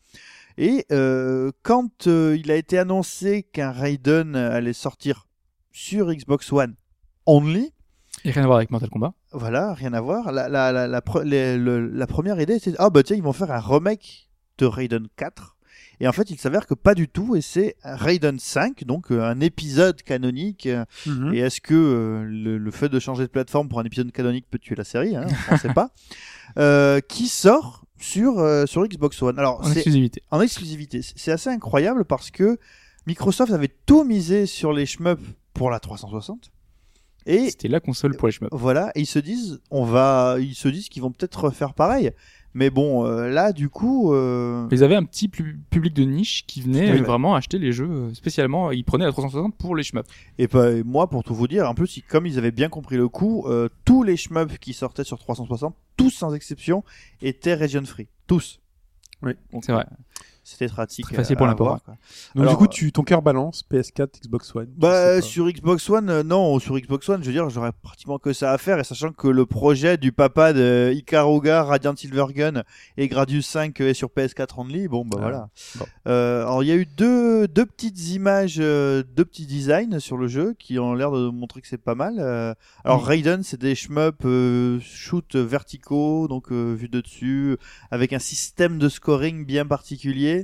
[0.58, 5.28] Et euh, quand euh, il a été annoncé qu'un Raiden allait sortir
[5.70, 6.74] sur Xbox One
[7.26, 7.72] only,
[8.24, 9.14] Et rien à voir avec Mortal Kombat.
[9.32, 10.32] Voilà, rien à voir.
[10.32, 13.22] La, la, la, la, pre- les- le- la première idée, c'est ah bah tiens, ils
[13.22, 15.56] vont faire un remake de Raiden 4.
[16.00, 19.22] Et en fait, il s'avère que pas du tout, et c'est Raiden 5, donc euh,
[19.24, 20.66] un épisode canonique.
[20.66, 21.34] euh, Mhm.
[21.34, 24.46] Et est-ce que euh, le, le fait de changer de plateforme pour un épisode canonique
[24.48, 25.90] peut tuer la série hein, On ne sait pas.
[26.56, 29.38] Euh, qui sort sur, sur Xbox One?
[29.38, 30.22] Alors, En exclusivité.
[30.30, 31.02] en exclusivité.
[31.02, 32.58] C'est- C'est assez incroyable parce que
[33.06, 35.20] Microsoft avait tout misé sur les shmups
[35.52, 36.50] pour la 360.
[37.26, 38.48] Et C'était la console pour les shmups.
[38.52, 42.10] voilà, et ils se disent, on va, ils se disent qu'ils vont peut-être faire pareil.
[42.54, 46.44] Mais bon, euh, là, du coup, euh, Ils avaient un petit pu- public de niche
[46.46, 47.06] qui venait Oui, euh, bah.
[47.08, 48.72] vraiment acheter les jeux spécialement.
[48.72, 50.08] Ils prenaient la 360 pour les shmups.
[50.38, 52.96] et pas- et moi, pour tout vous dire, en plus, comme ils avaient bien compris
[52.96, 56.82] le coup, euh, tous les shmups qui sortaient sur 360, tous sans exception,
[57.20, 58.60] étaient region free, tous.
[59.22, 59.32] Oui.
[59.52, 59.84] Donc, C'est vrai.
[60.48, 61.04] Euh, C'était pratique.
[61.04, 61.80] Très facile à pour quoi.
[62.34, 64.68] Donc Alors, du coup, tu, ton cœur balance PS4, Xbox One.
[64.76, 68.32] Bah, sur Xbox One, euh, non, sur Xbox One, je veux dire, j'aurais pratiquement que
[68.32, 72.62] ça à faire, et sachant que le projet du papa de Ikaruga, Radiant Silvergun
[72.96, 75.48] et Gradius 5 est sur PS4 only, bon, bah Ah, voilà.
[75.76, 75.86] bon.
[76.08, 80.16] Euh, alors, il y a eu deux, deux petites images, euh, deux petits designs sur
[80.16, 82.16] le jeu qui ont l'air de montrer que c'est pas mal.
[82.18, 82.54] Euh,
[82.84, 87.56] alors, Raiden, c'est des shmups euh, shoot verticaux, donc euh, vu de dessus,
[87.90, 90.37] avec un système de scoring bien particulier.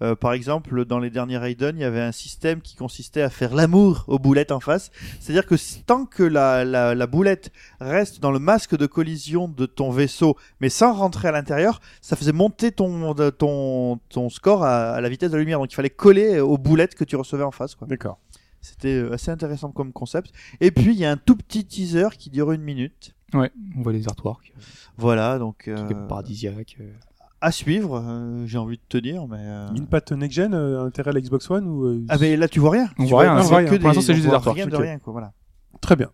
[0.00, 3.30] Euh, par exemple, dans les derniers Raiden, il y avait un système qui consistait à
[3.30, 4.92] faire l'amour aux boulettes en face.
[5.18, 5.56] C'est-à-dire que
[5.86, 7.50] tant que la, la, la boulette
[7.80, 12.14] reste dans le masque de collision de ton vaisseau, mais sans rentrer à l'intérieur, ça
[12.14, 15.58] faisait monter ton, de- ton, ton score à, à la vitesse de la lumière.
[15.58, 17.76] Donc il fallait coller aux boulettes que tu recevais en face.
[17.88, 18.18] D'accord.
[18.60, 20.30] C'était euh, assez intéressant comme concept.
[20.60, 23.16] Et puis il y a un tout petit teaser qui dure une minute.
[23.34, 24.52] Ouais, on voit les artworks,
[24.96, 26.76] Voilà, donc euh, trucs paradisiaques.
[26.80, 26.92] euh.
[27.40, 29.26] À suivre, euh, j'ai envie de te dire.
[29.28, 32.36] Mais, euh, Une patte next-gen, euh, intérêt à la Xbox One ou euh, Ah mais
[32.36, 32.88] là tu vois rien.
[32.98, 34.76] On Tu voit rien, vois pour que l'instant, des- c'est juste des artworks, Rien de
[34.76, 35.32] rien, quoi, voilà.
[35.80, 36.10] Très bien.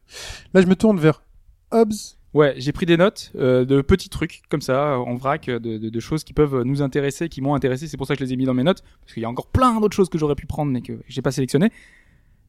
[0.53, 1.23] Là, je me tourne vers
[1.71, 1.95] Hobbs.
[2.35, 5.89] Ouais, j'ai pris des notes euh, de petits trucs comme ça en vrac, de, de,
[5.89, 7.87] de choses qui peuvent nous intéresser, qui m'ont intéressé.
[7.87, 9.31] C'est pour ça que je les ai mis dans mes notes, parce qu'il y a
[9.31, 11.71] encore plein d'autres choses que j'aurais pu prendre mais que j'ai pas sélectionné.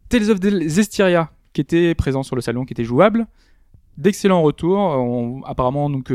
[0.09, 3.27] Tales of Zestiria, qui était présent sur le salon, qui était jouable,
[3.97, 4.77] d'excellents retours.
[4.79, 6.11] On- apparemment, donc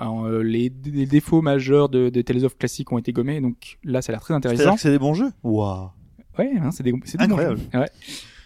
[0.00, 4.02] euh, les, les défauts majeurs de, de Tales of classique ont été gommés, donc là,
[4.02, 4.76] ça a l'air très intéressant.
[4.76, 5.30] c'est des bons jeux?
[5.42, 5.90] Waouh.
[6.38, 7.58] Ouais, hein, c'est des, c'est des bons jeux.
[7.74, 7.90] Ouais.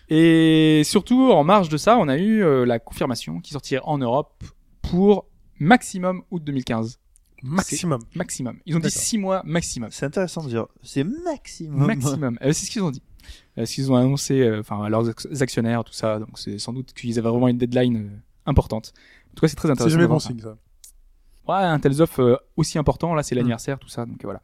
[0.09, 3.99] Et surtout, en marge de ça, on a eu euh, la confirmation qui sortirait en
[3.99, 4.45] Europe
[4.83, 5.27] pour
[5.59, 6.99] maximum août 2015.
[7.43, 8.01] Maximum.
[8.15, 8.57] Maximum.
[8.67, 9.03] Ils ont dit D'accord.
[9.03, 9.89] 6 mois maximum.
[9.91, 10.67] C'est intéressant de dire.
[10.83, 11.87] C'est maximum.
[11.87, 12.39] Maximum.
[12.43, 13.03] Euh, c'est ce qu'ils ont dit.
[13.59, 16.19] Euh, ce qu'ils ont annoncé, enfin, à leurs ac- actionnaires, tout ça.
[16.19, 18.93] Donc, c'est sans doute qu'ils avaient vraiment une deadline importante.
[19.31, 19.93] En tout cas, c'est très C'est intéressant.
[19.93, 20.57] jamais de bon signe, ça.
[21.49, 24.41] Ouais, un Tales of euh, aussi important, là c'est l'anniversaire, tout ça, donc euh, voilà.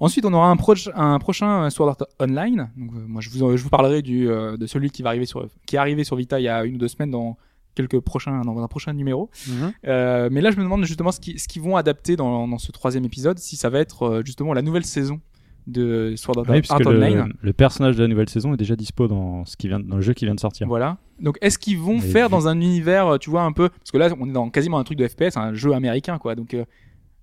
[0.00, 2.70] Ensuite, on aura un, prochain euh, Sword Art Online.
[2.76, 5.74] Donc, moi, je vous, je vous parlerai du, de celui qui va arriver sur, qui
[5.74, 7.36] est arrivé sur Vita il y a une ou deux semaines dans
[7.78, 9.30] quelques prochains, dans un prochain numéro.
[9.46, 9.72] Mhm.
[9.86, 12.72] Euh, mais là, je me demande justement ce qu'ils ce vont adapter dans, dans ce
[12.72, 15.20] troisième épisode, si ça va être euh, justement la nouvelle saison
[15.68, 17.14] de Sword Art, Oui, Art Online.
[17.28, 19.96] le, le personnage de la nouvelle saison est déjà dispo dans, ce qui vient, dans
[19.96, 20.66] le jeu qui vient de sortir.
[20.66, 20.98] Voilà.
[21.20, 23.68] Donc, est-ce qu'ils vont Mais faire vu- dans un univers, euh, tu vois, un peu,
[23.68, 26.34] parce que là, on est dans quasiment un truc de FPS, un jeu américain, quoi.
[26.34, 26.64] Donc, euh,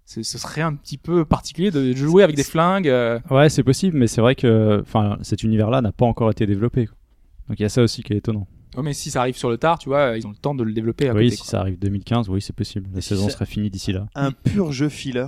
[0.06, 2.88] ce serait un petit peu particulier de jouer avec des flingues.
[2.88, 6.46] euh, Ouais, c'est possible, mais c'est vrai que enfin, cet univers-là n'a pas encore été
[6.46, 6.86] développé.
[6.86, 6.96] quoi.
[7.50, 8.48] Donc il y a ça aussi qui est étonnant.
[8.78, 10.64] Ouais, mais si ça arrive sur le tard, tu vois, ils ont le temps de
[10.64, 11.36] le développer à oui, côté.
[11.38, 11.48] si quoi.
[11.50, 12.88] ça arrive 2015, oui, c'est possible.
[12.94, 14.06] La si saison serait finie d'ici là.
[14.14, 15.26] Un pur jeu filler.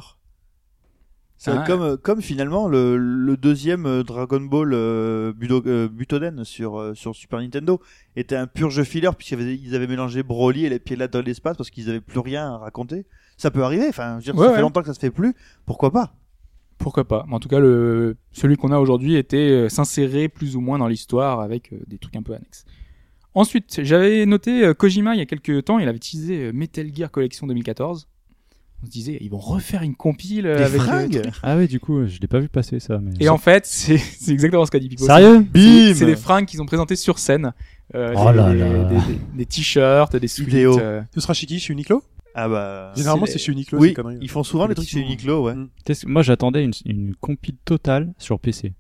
[1.40, 1.64] C'est Ah.
[1.68, 6.80] comme, euh, comme finalement le, le deuxième euh, Dragon Ball euh, Budo- euh, Butoden sur,
[6.80, 7.80] euh, sur Super Nintendo
[8.16, 11.22] était un pur jeu filler puisqu'ils avaient, ils avaient mélangé Broly et les pieds dans
[11.24, 13.06] l'espace parce qu'ils avaient plus rien à raconter.
[13.38, 14.56] Ça peut arriver, enfin, je veux dire, Ouais, ça ouais.
[14.56, 15.36] fait longtemps que ça se fait plus,
[15.68, 16.16] pourquoi pas?
[16.80, 20.62] Pourquoi pas Mais En tout cas, le celui qu'on a aujourd'hui était s'insérer plus ou
[20.62, 22.66] moins dans l'histoire avec des trucs un peu annexes.
[23.36, 27.46] Ensuite, j'avais noté Kojima il y a quelques temps, il avait utilisé Metal Gear Collection
[27.46, 28.08] 2014.
[28.84, 30.82] On se disait, ils vont refaire une compile euh, Des avec.
[30.82, 31.22] euh, fringues.
[31.42, 33.00] Ah oui, du coup, je l'ai pas vu passer ça.
[33.02, 33.12] Mais...
[33.20, 35.06] Et en fait, c'est c'est exactement ce qu'a dit Pipo.
[35.06, 37.54] Sérieux C'est- C'est des fringues qu'ils ont présentées sur scène.
[37.96, 38.90] Euh, Oh des, là des- là.
[39.36, 40.54] des- t-shirts, des suites.
[40.54, 42.04] Euh, Ce sera chez qui Chez Uniqlo
[42.36, 42.92] Ah bah.
[42.96, 45.56] Généralement, c'est- chez Uniqlo, Oui, ils font souvent les trucs chez Uniqlo, ouais.
[45.56, 45.70] Mm.
[46.06, 48.74] Moi, j'attendais une, une compile totale sur PC.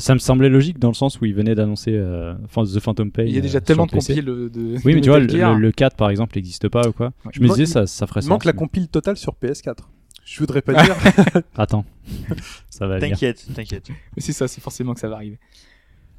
[0.00, 3.10] Ça me semblait logique dans le sens où ils venaient d'annoncer euh, enfin, The Phantom
[3.12, 3.22] Pain.
[3.24, 4.76] Il y a déjà euh, tellement de compiles de, de.
[4.84, 5.54] Oui, mais tu vois, le, Metal Gear.
[5.54, 7.12] le, le 4 par exemple n'existe pas ou quoi.
[7.24, 7.30] Ouais.
[7.34, 8.30] Je me Il disais, ça, ça ferait Il sens.
[8.30, 9.76] manque la compile totale sur PS4.
[10.24, 10.96] Je voudrais pas dire.
[11.56, 11.84] Attends,
[12.70, 13.10] ça va venir.
[13.10, 13.88] T'inquiète, t'inquiète.
[13.90, 15.38] Mais c'est ça, c'est forcément que ça va arriver.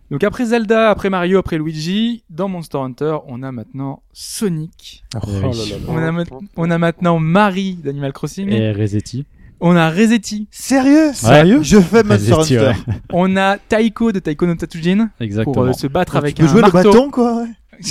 [0.09, 5.05] Donc après Zelda, après Mario, après Luigi, dans Monster Hunter, on a maintenant Sonic.
[5.15, 5.49] Oh là là là.
[5.49, 5.75] là.
[5.87, 6.23] On a, ma-
[6.57, 8.49] on a maintenant Marie d'Animal Crossing.
[8.49, 9.25] Et Resetti.
[9.61, 10.47] On a Resetti.
[10.51, 11.11] Sérieux?
[11.13, 11.61] Sérieux?
[11.61, 12.57] Je fais Monster Hunter.
[12.87, 12.93] ouais.
[13.13, 15.53] On a Taiko de Taiko no Tatsujin Exactement.
[15.53, 16.77] pour euh, se battre avec tu peux un jouer marteau.
[16.79, 17.49] le bâton, quoi, ouais.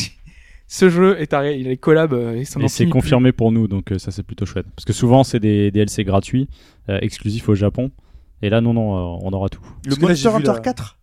[0.72, 3.00] Ce jeu est arrêté, il est collab euh, et ça n'en Et c'est finit plus.
[3.00, 4.66] confirmé pour nous, donc euh, ça c'est plutôt chouette.
[4.76, 6.48] Parce que souvent c'est des DLC gratuits,
[6.88, 7.90] euh, exclusifs au Japon.
[8.42, 9.60] Et là, non, non, euh, on aura tout.
[9.84, 10.96] Le Parce que là, Monster vu Hunter la- 4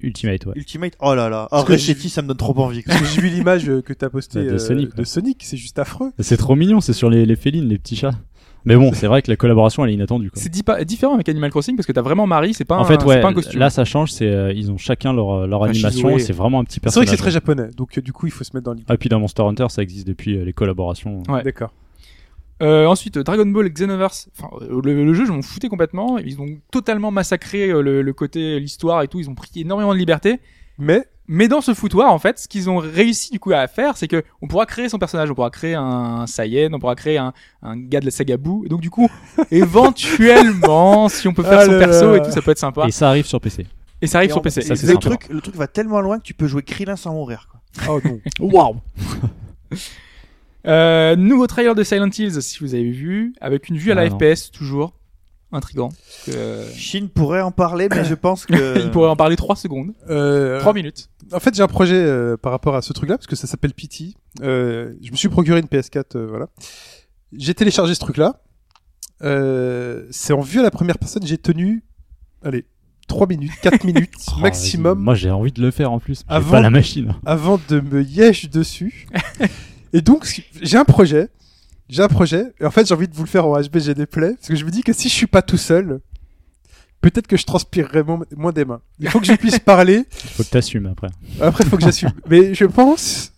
[0.00, 0.52] Ultimate, ouais.
[0.56, 0.94] Ultimate.
[1.00, 1.44] Oh là là.
[1.46, 2.82] Oh, Parce que j'ai Rechetti, ça me donne trop envie.
[2.82, 2.94] quoi.
[2.94, 5.56] Parce que j'ai vu l'image euh, que t'as postée De euh, Sonic, de Sonic, c'est
[5.56, 6.12] juste affreux.
[6.18, 8.14] C'est trop mignon, c'est sur les, les félines, les petits chats.
[8.66, 10.30] Mais bon, c'est vrai que la collaboration elle est inattendue.
[10.30, 10.42] Quoi.
[10.42, 13.00] C'est différent avec Animal Crossing parce que t'as vraiment Marie, c'est pas, En un, fait,
[13.00, 13.58] c'est ouais, pas un costume.
[13.60, 16.64] là ça change, c'est euh, ils ont chacun leur, leur Enfin, animation, c'est vraiment un
[16.64, 17.06] petit C'est vrai personnage.
[17.06, 18.86] que c'est très japonais, donc euh, du coup, il faut se mettre dans l'idée.
[18.88, 21.22] Ah, et puis dans Monster Hunter, ça existe depuis euh, les collaborations.
[21.28, 21.42] Ouais.
[21.42, 21.72] D'accord.
[22.62, 24.30] Euh, ensuite, Dragon Ball Xenoverse.
[24.38, 26.16] Enfin, euh, le, le jeu, je m'en foutais complètement.
[26.18, 29.20] Ils ont totalement massacré euh, le, le côté l'histoire et tout.
[29.20, 30.40] Ils ont pris énormément de liberté.
[30.78, 33.96] Mais Mais dans ce foutoir, en fait, ce qu'ils ont réussi du coup à faire,
[33.96, 37.18] c'est que on pourra créer son personnage, on pourra créer un Saiyan, on pourra créer
[37.18, 37.32] un,
[37.62, 38.62] un gars de la saga Boo.
[38.64, 39.08] Et donc du coup,
[39.50, 42.16] éventuellement, si on peut faire Ah son là perso là.
[42.18, 42.86] et tout, ça peut être sympa.
[42.86, 43.66] Et ça arrive sur PC.
[44.02, 44.62] Et ça arrive Et sur en- PC.
[44.62, 45.08] ça, c'est le sympa.
[45.16, 47.48] truc, le truc va tellement loin que tu peux jouer Krillin sans mourir.
[47.50, 47.60] Quoi.
[47.96, 48.20] Oh non.
[48.40, 48.76] Waouh
[50.66, 54.02] Euh, nouveau trailer de Silent Hills, si vous avez vu, avec une vue à la
[54.02, 54.18] Ah, non.
[54.18, 54.94] FPS toujours
[55.52, 55.90] intrigant.
[56.26, 58.78] Que, euh, Shin pourrait en parler, mais je pense que.
[58.84, 61.08] Il pourrait en parler 3 secondes, Euh, 3 minutes.
[61.32, 63.72] En fait, j'ai un projet euh, par rapport à ce truc-là, parce que ça s'appelle
[63.74, 64.16] Pity.
[64.42, 66.48] Euh, je me suis procuré une PS4, euh, voilà.
[67.32, 68.40] J'ai téléchargé ce truc-là.
[69.22, 71.26] Euh, c'est en vue à la première personne.
[71.26, 71.84] J'ai tenu,
[72.44, 72.66] allez,
[73.08, 76.22] 3 minutes, 4 minutes Oh, maximum Moi j'ai envie de le faire en plus.
[76.28, 77.14] Avant- pas la machine.
[77.24, 79.06] avant de me yesh dessus.
[79.92, 81.28] et donc, j'ai un projet.
[81.88, 82.52] J'ai un projet.
[82.60, 84.34] Et en fait, j'ai envie de vous le faire en HBGD Play.
[84.34, 86.00] Parce que je me dis que si je suis pas tout seul,
[87.00, 88.80] peut-être que je transpirerai mo- moins des mains.
[88.98, 90.04] Il faut que je puisse parler.
[90.10, 91.08] Faut que t'assumes après.
[91.40, 92.10] Après, il faut que j'assume.
[92.28, 93.32] Mais je pense.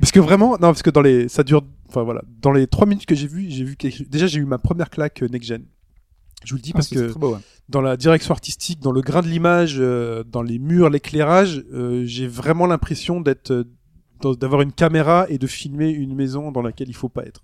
[0.00, 2.86] Parce que vraiment, non, parce que dans les, ça dure, enfin voilà, dans les trois
[2.86, 5.48] minutes que j'ai vu, j'ai vu quelque- déjà j'ai eu ma première claque euh, next
[5.48, 5.64] gen.
[6.44, 7.40] Je vous le dis parce Ah, c'est que très beau, ouais.
[7.68, 12.02] dans la direction artistique, dans le grain de l'image, euh, dans les murs, l'éclairage, euh,
[12.04, 13.64] j'ai vraiment l'impression d'être, euh,
[14.38, 17.42] d'avoir une caméra et de filmer une maison dans laquelle il faut pas être.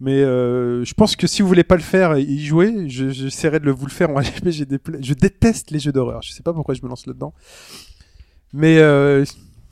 [0.00, 3.10] Mais euh, je pense que si vous voulez pas le faire et y jouer, je-
[3.10, 4.66] j'essaierai de le, vous le faire en HPG.
[5.00, 6.20] Je déteste les jeux d'horreur.
[6.22, 7.32] Je sais pas pourquoi je me lance là-dedans.
[8.52, 9.24] Mais, euh,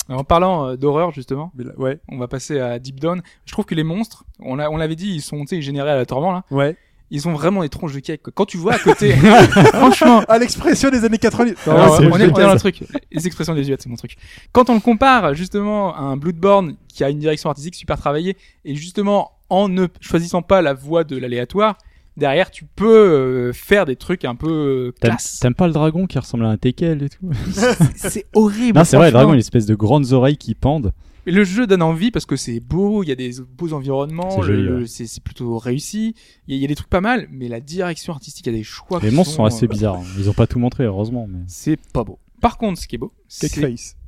[0.08, 3.22] En parlant euh, d'horreur justement, mais là- ouais, on va passer à Deep Down.
[3.46, 6.06] Je trouve que les monstres, on l'a- on l'avait dit, ils sont générés à la
[6.06, 6.44] tourment là.
[6.50, 6.76] ouais.
[7.14, 8.22] Ils ont vraiment des tronches de cake.
[8.34, 9.12] Quand tu vois à côté,
[9.74, 11.44] franchement, À l'expression des années 80.
[11.66, 12.80] Non, Alors, c'est on, est, on est dans le truc.
[13.12, 14.16] Les expressions des yeux, c'est mon truc.
[14.52, 18.38] Quand on le compare justement à un Bloodborne qui a une direction artistique super travaillée
[18.64, 21.76] et justement en ne choisissant pas la voie de l'aléatoire,
[22.16, 25.38] derrière tu peux euh, faire des trucs un peu euh, T'aimes classe.
[25.38, 27.30] t'aimes pas le dragon qui ressemble à un teckel et tout
[27.96, 28.78] C'est horrible.
[28.78, 30.92] Non, c'est vrai, le dragon, il a une espèce de grandes oreilles qui pendent.
[31.26, 34.42] Mais le jeu donne envie parce que c'est beau, il y a des beaux environnements,
[34.42, 35.20] C'est ouais.
[35.22, 36.14] plutôt réussi.
[36.48, 38.52] Il y, a- il y a des trucs pas mal, mais la direction artistique, il
[38.52, 38.98] y a des choix.
[39.02, 39.96] Les qui monstres sont assez euh, bizarres.
[39.98, 40.04] hein.
[40.18, 41.26] Ils ont pas tout montré, heureusement.
[41.28, 41.38] Mais...
[41.46, 42.18] C'est pas beau.
[42.40, 43.48] Par contre, ce qui est beau, c'est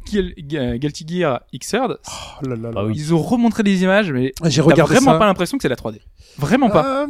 [0.06, 1.98] Guilty Gear Xrd.
[2.42, 2.70] Oh là là là.
[2.72, 2.84] Bah.
[2.94, 5.18] Ils ont remontré des images, mais Ah, J'ai vraiment ça.
[5.18, 6.00] pas l'impression que c'est la 3D.
[6.38, 7.04] Vraiment pas.
[7.04, 7.06] Euh,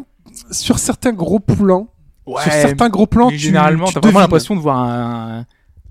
[0.50, 1.88] sur certains gros plans,
[2.26, 5.44] Ouais, sur certains gros plans, tu- généralement, tu t'as vraiment l'impression de voir un,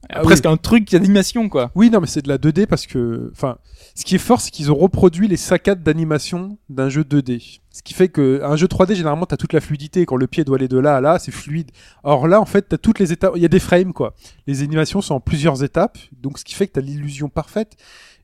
[0.10, 0.52] Ah presque oui.
[0.52, 1.72] un truc d'animation, quoi.
[1.76, 3.57] Oui, non, mais c'est de la 2D parce que, enfin,
[3.95, 7.60] ce qui est fort, c'est qu'ils ont reproduit les saccades d'animation d'un jeu 2D.
[7.72, 10.06] Ce qui fait que un jeu 3D, généralement, t'as toute la fluidité.
[10.06, 11.72] Quand le pied doit aller de là à là, c'est fluide.
[12.03, 13.34] Or là, en fait, t'as toutes les étapes.
[13.36, 14.14] Il y a des frames, quoi.
[14.48, 15.98] Les animations sont en plusieurs étapes.
[16.22, 17.76] Donc, ce qui fait que t'as l'illusion parfaite.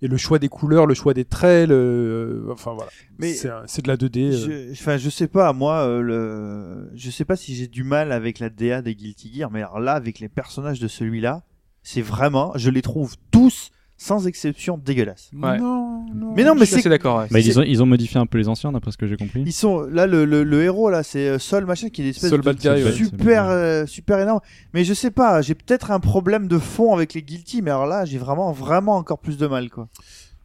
[0.02, 2.48] Et le choix des couleurs, le choix des traits, le...
[2.52, 2.90] enfin voilà.
[3.18, 4.32] Mais c'est de la 2D.
[4.32, 4.72] euh.
[4.72, 8.14] Je, enfin, je sais pas, moi, euh, le, je sais pas si j'ai du mal
[8.14, 11.44] avec la DA des Guilty Gear, mais alors là, avec les personnages de celui-là,
[11.84, 15.30] c'est vraiment, je les trouve tous, sans exception, dégueulasses.
[15.34, 15.60] Ouais.
[15.60, 16.34] Non, non.
[16.34, 17.18] Mais non, mais c'est, d'accord.
[17.18, 17.28] ouais.
[17.30, 19.18] Bah, C'est- ils, ont, ils ont modifié un peu les anciens, d'après ce que j'ai
[19.18, 19.44] compris.
[19.46, 22.10] ils sont, là, le, le, le héros, là, c'est euh, Sol, machin, qui est une
[22.12, 22.92] espèce Sol de ouais.
[22.94, 24.40] super, C'est- euh, super énorme.
[24.74, 27.88] Mais je sais pas, j'ai peut-être un problème de fond avec les Guilty, mais alors
[27.88, 29.90] là, j'ai vraiment, vraiment encore plus de mal, quoi.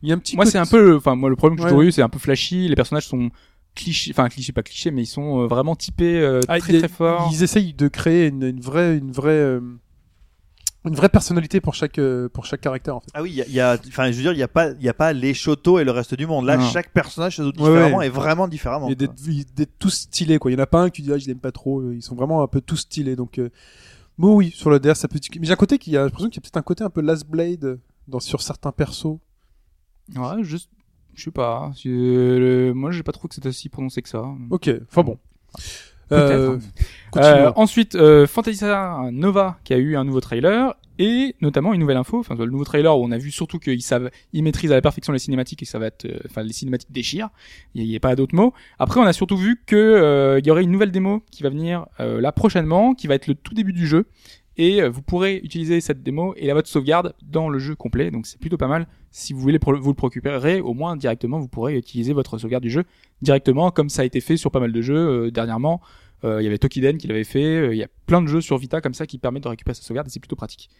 [0.02, 1.62] Il y a un petit Moi, c'est un peu, le- enfin, moi, le problème que
[1.62, 1.70] j'ai Ouais.
[1.70, 2.66] toujours eu, c'est un peu flashy.
[2.68, 3.30] Les personnages sont
[3.76, 6.78] clichés, enfin, clichés, pas clichés, mais ils sont euh, vraiment typés euh, Ah, très a-
[6.80, 7.30] très forts.
[7.32, 9.60] Ils essayent de créer une, une vraie, une vraie, euh,
[10.86, 13.10] une vraie personnalité pour chaque, euh, pour chaque caractère en fait.
[13.14, 14.88] Ah oui, il y a- enfin, je veux dire, il y a pas, il y
[14.88, 16.44] a pas les Shoto et le reste du monde.
[16.46, 16.64] Là, Non.
[16.68, 18.06] chaque personnage se Ouais, différemment ouais.
[18.06, 18.86] et vraiment différemment.
[18.88, 19.14] Il y a des, quoi.
[19.28, 20.50] ils- des tous stylés quoi.
[20.50, 21.90] Il y en a pas un qui dit ah je l'aime pas trop.
[21.92, 23.38] Ils sont vraiment un peu tous stylés donc.
[23.38, 23.50] Euh...
[24.18, 25.18] Bon oui sur le DR ça peut.
[25.40, 27.00] Mais j'ai un côté qui a l'impression qu'il y a peut-être un côté un peu
[27.00, 29.18] Last Blade dans sur certains persos.
[30.14, 30.68] Ouais, juste,
[31.14, 31.72] je sais pas.
[31.86, 34.22] euh, moi, j'ai pas trouvé que c'était aussi prononcé que ça.
[34.50, 34.70] Ok.
[34.90, 35.18] Enfin bon.
[36.08, 36.30] Peut-être.
[36.30, 36.58] Euh,
[37.16, 41.80] Euh, ensuite, euh, Fantasy Star Nova qui a eu un nouveau trailer et notamment une
[41.80, 42.18] nouvelle info.
[42.18, 44.82] Enfin, le nouveau trailer où on a vu surtout qu'ils savent, ils maîtrisent à la
[44.82, 47.30] perfection les cinématiques et que ça va être, euh, enfin, les cinématiques déchirent.
[47.74, 48.52] Il n'y a, pas d'autres mots.
[48.78, 51.48] Après, on a surtout vu que euh, il y aurait une nouvelle démo qui va
[51.48, 54.06] venir euh, là prochainement, qui va être le tout début du jeu.
[54.56, 58.10] Et euh, vous pourrez utiliser cette démo et la votre sauvegarde dans le jeu complet.
[58.10, 58.86] Donc c'est plutôt pas mal.
[59.10, 62.70] Si vous voulez vous le procurer, au moins directement, vous pourrez utiliser votre sauvegarde du
[62.70, 62.84] jeu
[63.22, 65.80] directement, comme ça a été fait sur pas mal de jeux euh, dernièrement.
[66.24, 67.42] Euh, Il y avait Tokiden qui l'avait fait.
[67.44, 69.74] euh, Il y a plein de jeux sur Vita comme ça qui permettent de récupérer
[69.74, 70.70] sa sauvegarde et c'est plutôt pratique.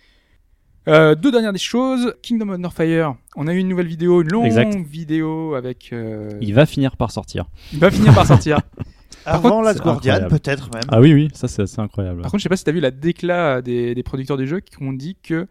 [0.86, 2.14] Euh, deux dernières des choses.
[2.22, 3.14] Kingdom of Fire.
[3.36, 4.76] On a eu une nouvelle vidéo, une longue Exact.
[4.86, 5.90] vidéo avec.
[5.92, 7.46] euh, Il va finir par sortir.
[7.72, 8.59] il va finir par sortir.
[9.24, 10.82] Par Avant contre, Last Guardian, peut-être même.
[10.88, 12.22] Ah oui, oui, ça c'est assez incroyable.
[12.22, 14.60] Par contre, je sais pas si t'as vu la déclat des, des producteurs du jeu
[14.60, 15.46] qui ont dit que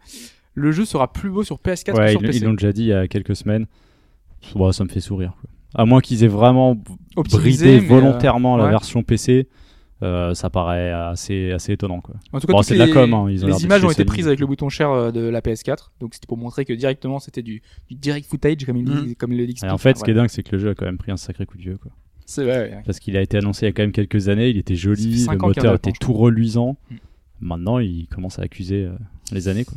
[0.54, 2.38] le jeu sera plus beau sur PS4 que ouais, sur ils PC.
[2.38, 3.66] ils l'ont déjà dit il y a quelques semaines.
[4.54, 5.32] Bon, ça me fait sourire.
[5.40, 5.50] Quoi.
[5.74, 6.76] À moins qu'ils aient vraiment
[7.16, 8.70] Optimisé, bridé mais, euh, volontairement la ouais.
[8.70, 9.48] version PC.
[10.02, 12.00] euh, ça paraît assez, assez étonnant.
[12.00, 12.14] Quoi.
[12.32, 13.90] En tout cas, Bon, c'est de la com, hein, ils ont l'air les images ont
[13.90, 15.90] été prises avec le bouton share euh, de la PS4.
[15.98, 19.32] Donc c'était pour montrer que directement c'était du, du direct footage, comme il, dit, comme
[19.32, 19.54] il le dit.
[19.64, 21.10] Et en fait, ce qui est dingue, c'est que le jeu a quand même pris
[21.10, 21.78] un sacré coup de vieux.
[21.78, 21.90] Quoi.
[22.26, 22.82] C'est ouais.
[22.86, 25.26] Parce qu'il a été annoncé il y a quand même quelques années, il était joli,
[25.26, 26.76] le moteur était tout reluisant.
[26.90, 26.96] Mm.
[27.40, 28.96] Maintenant, il commence à accuser euh,
[29.32, 29.64] les années.
[29.64, 29.76] Quoi.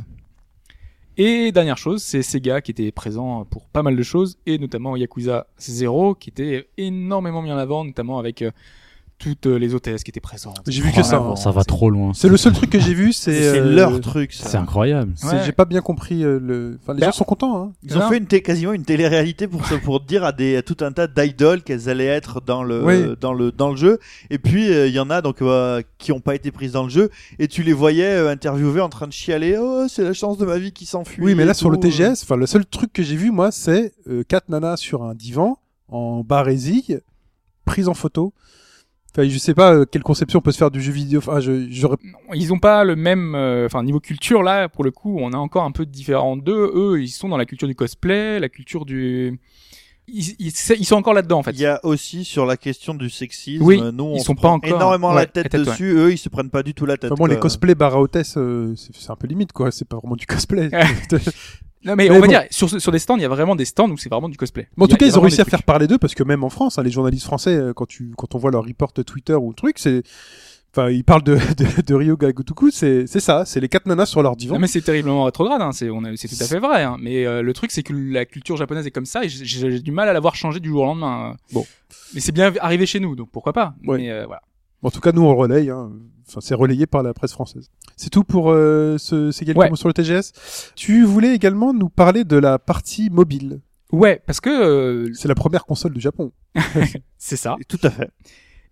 [1.18, 4.96] Et dernière chose, c'est Sega qui était présent pour pas mal de choses, et notamment
[4.96, 8.52] Yakuza 0 qui était énormément mis en avant, notamment avec euh,
[9.18, 10.60] toutes euh, les hôtesses qui étaient présentes.
[10.66, 11.16] J'ai vu que ça.
[11.18, 11.36] hein.
[11.36, 12.12] ça va trop loin.
[12.14, 13.58] C'est le seul truc que j'ai vu, c'est.
[13.58, 14.48] Euh, leur truc, ça.
[14.48, 15.12] C'est incroyable.
[15.24, 15.40] Ouais.
[15.44, 16.78] J'ai pas bien compris euh, le.
[16.82, 17.60] Enfin, les Bah, gens sont contents.
[17.60, 17.72] Hein.
[17.82, 18.08] Ils ont Non.
[18.08, 21.88] fait une quasiment une télé-réalité pour, dire à, des, à tout un tas d'idoles qu'elles
[21.88, 23.16] allaient être dans le, Oui.
[23.20, 23.98] dans le, dans le jeu.
[24.30, 26.84] Et puis, euh, il y en a donc euh, qui ont pas été prises dans
[26.84, 27.10] le jeu.
[27.38, 29.56] Et tu les voyais euh, interviewés en train de chialer.
[29.60, 31.22] Oh, c'est la chance de ma vie qui s'enfuit.
[31.22, 31.78] Oui, mais là sur le.
[31.78, 35.14] TGS, enfin le seul truc que j'ai vu moi, c'est euh, quatre nanas sur un
[35.14, 35.58] divan
[35.88, 36.96] en barésie,
[37.64, 38.32] prise en photo.
[39.16, 41.18] Enfin, je sais pas euh, quelle conception peut se faire du jeu vidéo.
[41.18, 41.96] Enfin, je, j'aurais
[42.34, 45.36] Ils ont pas le même, euh, enfin niveau culture là, pour le coup, on a
[45.38, 46.70] encore un peu différent d'eux.
[46.74, 49.40] Eux, ils sont dans la culture du cosplay, la culture du,
[50.06, 51.52] ils, ils, ils sont encore là-dedans en fait.
[51.52, 53.62] Il y a aussi sur la question du sexisme.
[53.64, 55.60] Oui, nous, on ils sont pas encore- énormément ouais, la tête ouais.
[55.64, 55.90] dessus.
[55.96, 57.10] Eux, ils se prennent pas du tout la tête.
[57.12, 57.42] Enfin bon, les quoi.
[57.42, 59.70] cosplays barra hôtesse, euh, c'est c'est un peu limite, quoi.
[59.70, 60.70] C'est pas vraiment du cosplay.
[61.84, 62.26] Non mais, Mais on va bon.
[62.26, 64.36] dire sur sur des stands, il y a vraiment des stands où c'est vraiment du
[64.36, 64.68] cosplay.
[64.76, 66.22] Bon, en Il tout cas, il ils ont réussi à faire parler d'eux parce que
[66.24, 68.92] même en France, hein, les journalistes français, euh, quand tu quand on voit leur report
[68.92, 70.02] Twitter ou truc, c'est
[70.76, 74.04] Enfin, ils parlent de, de, de Ryo Gagotoku, c'est c'est ça, c'est les quatre nanas
[74.06, 74.56] sur leur divan.
[74.56, 75.72] Non mais c'est terriblement rétrograde, hein.
[75.72, 76.82] c'est on a- c'est tout à fait vrai.
[76.82, 76.96] Hein.
[77.00, 79.92] Mais euh, le truc c'est que la culture japonaise est comme ça et j'ai- du
[79.92, 81.36] mal à la voir changer du jour au lendemain.
[81.52, 81.64] Bon.
[82.12, 83.74] mais c'est bien arrivé chez nous, donc pourquoi pas.
[83.86, 83.96] Ouais.
[83.98, 84.42] Mais euh, voilà.
[84.82, 85.70] En tout cas, nous on relaye.
[85.70, 85.90] Hein.
[86.28, 87.70] Enfin, c'est relayé par la presse française.
[87.96, 89.70] C'est tout pour euh, ce, ces quelques Ouais.
[89.70, 90.32] mots sur le TGS.
[90.76, 93.60] Tu voulais également nous parler de la partie mobile.
[93.92, 96.32] Ouais, parce que euh, C'est la première console du Japon.
[97.18, 97.56] c'est ça.
[97.66, 98.10] Tout à fait.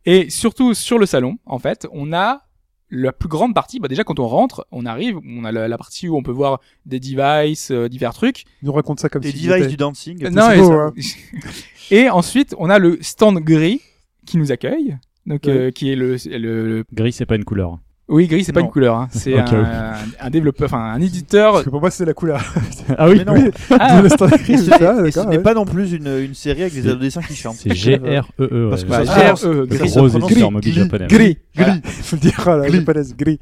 [0.04, 2.42] Et surtout sur le salon, en fait, on a
[2.90, 3.80] la plus grande partie.
[3.80, 6.30] Bah déjà quand on rentre, on arrive, on a la, la partie où on peut
[6.30, 8.44] voir des devices, euh, divers trucs.
[8.62, 10.22] Ils nous racontent ça comme Les si devices du dancing.
[10.30, 10.92] Non, c'est et, beau, ça- hein.
[11.90, 13.80] et ensuite, on a le stand gris
[14.26, 14.96] qui nous accueille.
[15.26, 15.52] Donc, Ouais.
[15.52, 16.38] euh, qui est le, le,
[16.78, 17.78] le- Gris, c'est pas une couleur.
[18.08, 19.08] oui gris, c'est pas une couleur, hein.
[19.10, 21.52] c'est un, un développeur, enfin un éditeur.
[21.54, 22.40] Parce que pour moi, c'est la couleur.
[22.96, 23.34] ah oui, Mais non.
[23.34, 25.38] Oui, Ah, ce c'est ça, n'est- ce ouais.
[25.40, 27.56] pas non plus une, une série avec des adolescents qui chantent.
[27.56, 28.68] c'est G-R-E-E.
[28.70, 29.04] Parce que ouais.
[29.04, 29.88] ça- Bah, Ah, GRE, le gris.
[29.88, 30.54] ça gros prononce éditeur gris.
[30.54, 31.06] mobile japonais.
[31.08, 31.80] Gris, gris.
[31.84, 32.78] Faut le dire à la Gris.
[32.78, 33.38] japonaise, gris.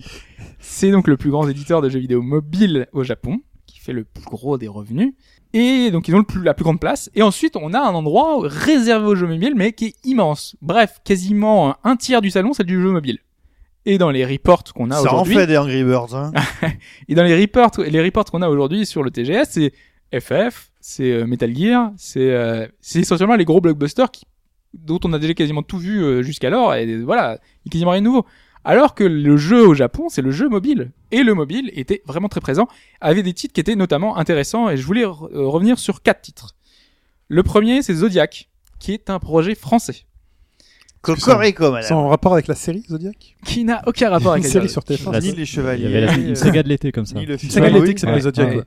[0.61, 3.41] C'est donc le plus grand éditeur de jeux vidéo mobile au Japon,
[3.85, 5.15] fait le plus gros des revenus.
[5.53, 7.11] Et donc ils ont le plus, la plus grande place.
[7.15, 10.57] Et ensuite, on a un endroit réservé aux jeux mobiles, mais qui est immense.
[10.63, 13.19] Bref, quasiment un tiers du salon, c'est du jeu mobile.
[13.87, 16.15] Et dans les reports qu'on a Ça en aujourd'hui, fait des Angry Birds.
[16.15, 16.33] Hein.
[17.09, 19.73] et dans les reports, les reports qu'on a aujourd'hui sur le TGS, c'est
[20.19, 24.25] FF, c'est euh, Metal Gear, c'est euh, c'est essentiellement les gros blockbusters qui,
[24.73, 26.75] dont on a déjà quasiment tout vu euh, jusqu'alors.
[26.75, 28.25] Et voilà, il y a quasiment rien de nouveau.
[28.65, 30.91] Alors que le jeu au Japon, c'est le jeu mobile.
[31.11, 32.67] Et le mobile était vraiment très présent,
[33.01, 36.23] avec des titres qui étaient notamment intéressants, et je voulais re- euh, revenir sur quatre
[36.23, 36.55] titres.
[37.29, 40.05] Le premier, c'est Zodiac, qui est un projet français,
[41.03, 41.99] Cocorico, C'est madame.
[41.99, 43.37] en rapport avec la série Zodiac?
[43.45, 44.73] Qui n'a aucun rapport avec la série série.
[44.73, 45.13] sur TF1.
[45.13, 45.97] La- Ni les Il y chevaliers.
[45.97, 47.21] avait une euh, saga de l'été comme ça.
[47.21, 48.49] Une saga de l'été qui s'appelle ouais, Zodiac.
[48.49, 48.57] ouais.
[48.57, 48.65] ouais.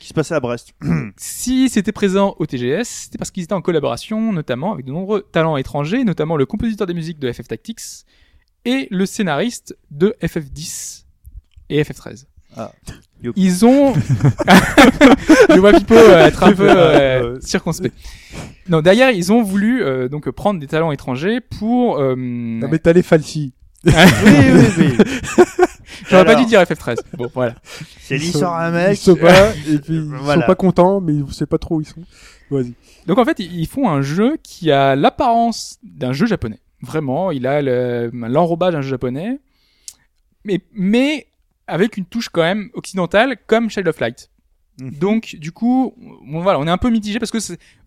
[0.00, 0.72] qui se passait à Brest.
[1.18, 5.20] Si c'était présent au TGS, c'était parce qu'ils étaient en collaboration, notamment avec de nombreux
[5.30, 7.80] talents étrangers, notamment le compositeur des musiques de FF Tactics
[8.68, 11.04] et le scénariste de FF10
[11.70, 12.26] et FF13.
[12.54, 12.70] Ah.
[13.34, 13.94] Ils ont,
[15.48, 17.94] je vois Pipo euh, être un peu euh, circonspect.
[18.68, 21.98] Non, derrière, ils ont voulu euh, donc prendre des talents étrangers pour.
[21.98, 22.14] Euh...
[22.16, 23.54] Non, mais t'as les Falchi.
[23.84, 24.96] oui, oui, oui.
[26.10, 26.98] J'aurais pas dû dire FF13.
[27.16, 27.54] Bon, voilà.
[28.00, 28.98] C'est l'histoire d'un mec.
[28.98, 30.42] Ils sont pas, et puis ils Voilà.
[30.42, 32.02] sont pas contents, mais on sait pas trop où ils sont.
[32.50, 32.74] Vas-y.
[33.06, 36.60] Donc en fait, ils font un jeu qui a l'apparence d'un jeu japonais.
[36.80, 39.40] Vraiment, il a le- l'enrobage d'un jeu japonais,
[40.44, 41.26] mais, mais
[41.66, 44.30] avec une touche quand même occidentale, comme Child of Light.
[44.80, 44.90] Mhm.
[44.98, 45.94] Donc du coup,
[46.32, 47.38] on, voilà, on est un peu mitigé parce que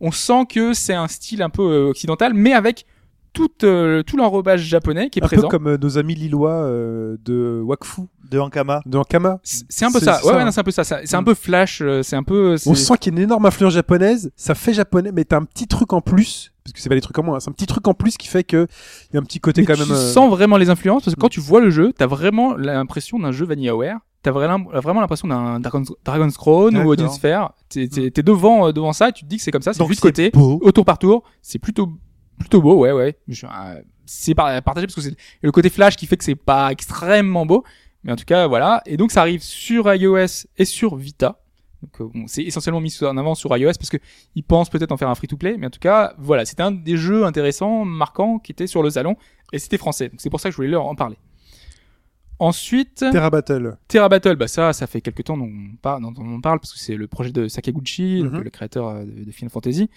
[0.02, 2.86] on sent que c'est un style un peu euh, occidental, mais avec
[3.34, 5.44] tout, euh, tout l'enrobage japonais qui est Un présent.
[5.44, 8.02] peu comme euh, nos amis lillois euh, de Wakfu,
[8.32, 8.82] De Ankama.
[8.86, 9.40] de Ankama.
[9.44, 10.14] C'est un peu ça.
[10.16, 10.84] c'est Ouais, ça, ouais, non, c'est un peu ça.
[10.84, 11.26] C'est un Mm.
[11.26, 11.82] peu flash.
[11.82, 12.56] euh, C'est un peu.
[12.66, 15.44] On sent qu'il y a une énorme influence japonaise, ça fait japonais, mais t'as un
[15.44, 17.54] petit truc en plus, parce que c'est pas des trucs en moins, hein, c'est un
[17.54, 18.68] petit truc en plus qui fait que
[19.12, 19.92] il y a un petit côté Mais quand tu même.
[19.92, 23.20] euh, sens vraiment les influences parce que quand tu vois le jeu, t'as vraiment l'impression
[23.20, 23.98] d'un jeu VanillaWare.
[24.24, 26.90] T'as vraiment, vraiment l'impression d'un Dragon's, Dragon's Crown ou.
[26.92, 27.54] Odin Sphere.
[27.70, 29.74] T'es, t'es, t'es devant, euh, devant ça et tu te dis que c'est comme ça.
[29.74, 30.60] C'est vu de côté, beau.
[30.62, 31.24] au tour par tour.
[31.42, 31.92] C'est plutôt,
[32.40, 33.18] plutôt beau, ouais, ouais.
[33.28, 36.72] Euh, c'est par- partagé parce que c'est le côté flash qui fait que c'est pas
[36.72, 37.64] extrêmement beau.
[38.04, 38.82] Mais en tout cas, voilà.
[38.86, 41.40] Et donc ça arrive sur iOS et sur Vita.
[41.82, 43.98] Donc euh, bon, c'est essentiellement mis en avant sur iOS parce que
[44.36, 46.96] ils pensent peut-être en faire un free-to-play, mais en tout cas, voilà, c'était un des
[46.98, 49.16] jeux intéressants, marquants, qui était sur le salon
[49.52, 51.18] Et c'était français, donc c'est pour ça que je voulais leur en parler.
[52.40, 53.78] Ensuite, Terra Battle.
[53.88, 56.74] Terra Battle, bah ça, ça fait quelques temps dont on parle, dont on parle parce
[56.74, 58.42] que c'est le projet de Sakaguchi, donc Mhm.
[58.42, 59.90] le créateur euh, de, de Final Fantasy,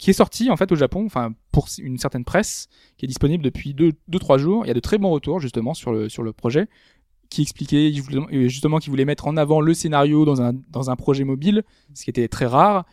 [0.00, 3.44] qui est sorti en fait au Japon, enfin pour une certaine presse, qui est disponible
[3.44, 4.64] depuis deux, deux trois jours.
[4.64, 6.68] Il y a de très bons retours justement sur le sur le projet,
[7.30, 10.90] qui expliquait justement- euh, justement qu'il voulait mettre en avant le scénario dans un dans
[10.90, 11.62] un projet mobile,
[11.94, 12.84] ce qui était très rare.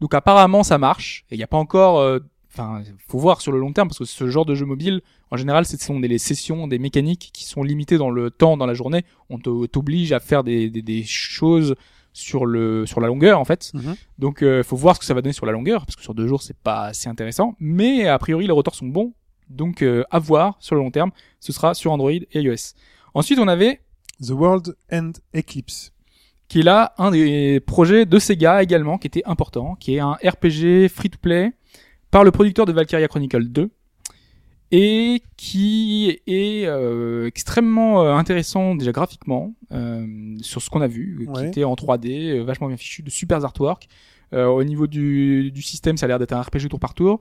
[0.00, 1.24] Donc apparemment ça marche.
[1.30, 2.18] Et il n'y a pas encore, euh,
[2.52, 5.00] enfin faut voir sur le long terme parce que ce genre de jeu mobile,
[5.30, 8.56] en général, ce sont des les sessions, des mécaniques qui sont limitées dans le temps,
[8.56, 9.04] dans la journée.
[9.30, 11.74] On t'oblige à faire des, des, des choses
[12.12, 13.70] sur le sur la longueur en fait.
[13.74, 13.94] Mhm.
[14.18, 16.14] Donc euh, faut voir ce que ça va donner sur la longueur parce que sur
[16.14, 17.54] deux jours c'est pas assez intéressant.
[17.60, 19.12] Mais a priori les retours sont bons.
[19.48, 21.10] Donc euh, à voir sur le long terme.
[21.40, 22.74] Ce sera sur Android et iOS.
[23.16, 23.80] Ensuite on avait
[24.22, 25.92] The World End Eclipse.
[26.48, 30.18] qui est là un des projets de Sega également qui était important, qui est un
[30.22, 31.52] RPG free-to-play
[32.10, 33.70] par le producteur de Valkyria Chronicle 2
[34.70, 41.26] et qui est euh, extrêmement euh, intéressant déjà graphiquement euh, sur ce qu'on a vu,
[41.34, 43.88] qui était en 3D, euh, vachement bien fichu, de super artwork.
[44.34, 47.20] Euh, au niveau du, du système, ça a l'air d'être un RPG tour par tour.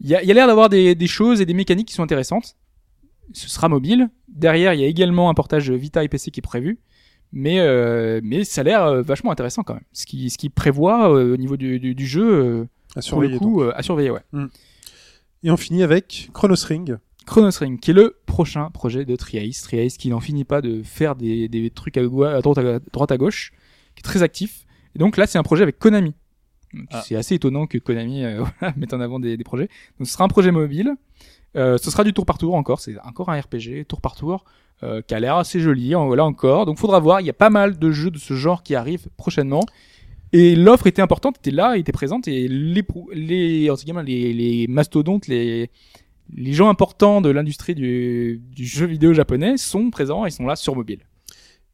[0.00, 1.94] Il y a, il y a l'air d'avoir des, des choses et des mécaniques qui
[1.94, 2.56] sont intéressantes.
[3.32, 4.08] Ce sera mobile.
[4.28, 6.78] Derrière, il y a également un portage Vita et PC qui est prévu
[7.30, 9.82] mais euh, mais ça a l'air euh, vachement intéressant quand même.
[9.92, 13.28] Ce qui ce qui prévoit euh, au niveau du, du, du jeu À pour le
[13.28, 13.38] surveiller.
[13.38, 14.22] coup à surveiller ouais.
[14.32, 14.50] donc.
[15.42, 16.96] Et on finit avec Chronos Ring.
[17.26, 20.82] Chronos Ring qui est le prochain projet de Triace, Triace qui n'en finit pas de
[20.82, 23.52] faire des, des trucs à, goi- à droite à droite à gauche,
[23.94, 24.64] qui est très actif.
[24.94, 26.14] Et donc là c'est un projet avec Konami.
[26.90, 27.02] Ah.
[27.06, 29.68] C'est assez étonnant que Konami euh, voilà, mette en avant des, des projets.
[29.98, 30.94] Donc ce sera un projet mobile.
[31.56, 34.44] Euh, ce sera du tour par tour encore, c'est encore un RPG tour par tour
[34.82, 36.66] euh, qui a l'air assez joli en- là encore.
[36.66, 39.08] Donc faudra voir, il y a pas mal de jeux de ce genre qui arrivent
[39.16, 39.62] prochainement.
[40.34, 42.84] Et l'offre était importante, était là, était présente et les
[43.14, 43.68] les
[44.04, 45.70] les, les mastodontes, les
[46.34, 50.54] les gens importants de l'industrie du, du jeu vidéo japonais sont présents et sont là
[50.56, 51.00] sur mobile.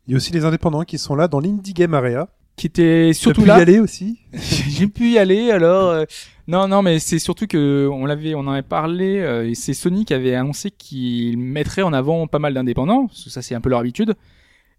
[0.06, 2.28] Il y a aussi les indépendants qui sont là dans l'Indie Game Area.
[2.56, 3.58] Qui était surtout pu là.
[3.58, 4.18] y aller aussi?
[4.32, 5.90] J'ai pu y aller alors.
[5.90, 6.04] euh,
[6.46, 9.18] non, non, mais c'est surtout que on l'avait, on en avait parlé.
[9.20, 13.24] euh, et c'est Sony qui avait annoncé qu'il mettrait en avant pas mal d'indépendants, parce
[13.24, 14.14] que ça c'est un peu leur habitude.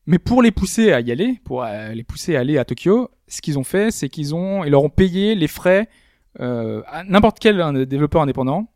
[0.07, 3.09] Mais pour les pousser à y aller, pour euh, les pousser à aller à Tokyo,
[3.27, 5.89] ce qu'ils ont fait, c'est qu'ils ont, ils leur ont payé les frais
[6.39, 8.67] euh, à n'importe quel un développeur indépendant,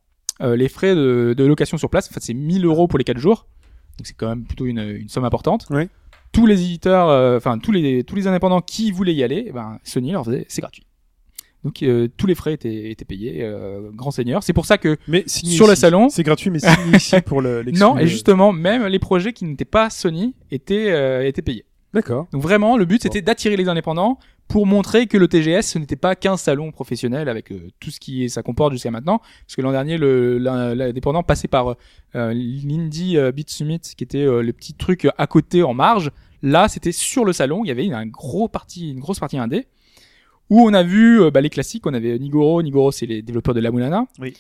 [0.42, 2.10] euh, les frais de, de location sur place.
[2.10, 3.46] En fait, c'est 1000 euros pour les 4 jours,
[4.00, 5.68] donc c'est quand même plutôt une, une somme importante.
[5.70, 5.88] Oui.
[6.32, 9.52] Tous les éditeurs, euh, enfin tous les tous les indépendants qui voulaient y aller, eh
[9.52, 10.86] ben Sony leur faisait, c'est gratuit.
[11.64, 14.44] Donc euh, tous les frais étaient, étaient payés, euh, grand seigneur.
[14.44, 16.10] C'est pour ça que Mais signé Sur le salon.
[16.10, 17.64] C'est gratuit, mais signé ici pour le.
[17.74, 21.66] non, et euh, justement même les projets qui n'étaient pas Sony étaient euh, étaient payés.
[21.94, 22.28] D'accord.
[22.32, 24.20] Donc vraiment le but c'était d'attirer les indépendants
[24.50, 28.00] pour montrer que le TGS ce n'était pas qu'un salon professionnel avec euh, tout ce
[28.00, 29.20] qui ça comporte jusqu'à maintenant.
[29.46, 31.76] Parce que l'an dernier l'indépendant passait par
[32.16, 36.12] euh, l'Indie euh, Beat Summit qui était euh, le petit truc à côté en marge.
[36.42, 39.38] Là c'était sur le salon, il y avait une, un gros partie une grosse partie
[39.38, 39.68] indé
[40.50, 43.60] où on a vu bah, les classiques, on avait Nigoro, Nigoro c'est les développeurs de
[43.60, 44.08] la Mulana.
[44.20, 44.34] Oui.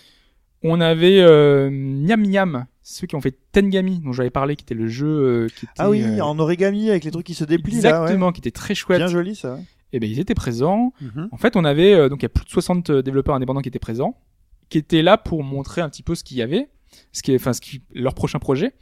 [0.64, 4.76] On avait euh, Nyam Nyam, ceux qui ont fait Tengami dont j'avais parlé qui était
[4.76, 7.46] le jeu euh, qui était Ah oui, euh, en origami avec les trucs qui se
[7.46, 8.02] déplient là.
[8.02, 9.00] exactement qui était très chouette.
[9.00, 9.58] Bien joli ça.
[9.94, 10.94] Et ben ils étaient présents.
[11.02, 11.30] Mhm.
[11.32, 13.70] En fait, on avait euh, donc il y a plus de 60 développeurs indépendants qui
[13.70, 14.18] étaient présents,
[14.70, 16.70] qui étaient là pour montrer un petit peu ce qu'il y avait,
[17.12, 18.74] ce qui est, enfin ce qui leur prochain projet.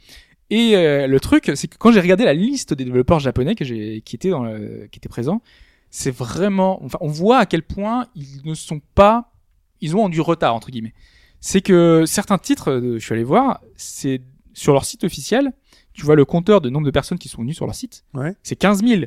[0.50, 3.64] Et euh, le truc, c'est que quand j'ai regardé la liste des développeurs japonais que
[3.64, 5.42] j'ai, qui étaient dans le, qui étaient présents,
[5.90, 9.32] c'est vraiment, enfin, on voit à quel point ils ne sont pas,
[9.80, 10.94] ils ont du retard entre guillemets.
[11.40, 14.22] C'est que certains titres, euh, je suis allé voir, c'est
[14.54, 15.52] sur leur site officiel,
[15.92, 18.34] tu vois le compteur de nombre de personnes qui sont venues sur leur site, Ouais.
[18.42, 19.02] c'est 15 000.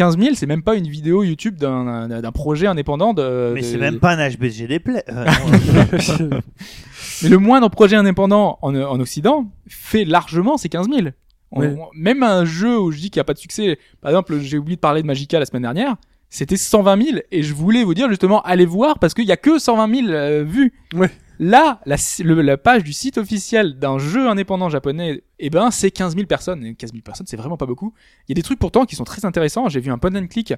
[0.00, 3.52] 15 000, c'est même pas une vidéo YouTube d'un, projet indépendant de.
[3.54, 5.04] Mais de- c'est même pas un HBG play.
[5.10, 5.26] Euh,
[7.22, 11.08] Mais le moindre projet indépendant en, en Occident fait largement ces 15 000.
[11.52, 11.76] On- Ouais.
[11.94, 14.56] même un jeu où je dis qu'il n'y a pas de succès, par exemple, j'ai
[14.56, 15.96] oublié de parler de Magica la semaine dernière,
[16.30, 19.36] c'était 120 000 et je voulais vous dire justement allez voir parce qu'il y a
[19.36, 20.72] que 120 000 euh, vues.
[20.94, 21.10] Ouais.
[21.42, 25.90] Là, la, le- la page du site officiel d'un jeu indépendant japonais, eh ben, c'est
[25.90, 26.64] 15 000 personnes.
[26.66, 27.94] Et 15 000 personnes, c'est vraiment pas beaucoup.
[28.28, 29.68] Il y a des trucs pourtant qui sont très intéressants.
[29.70, 30.52] J'ai vu un point and click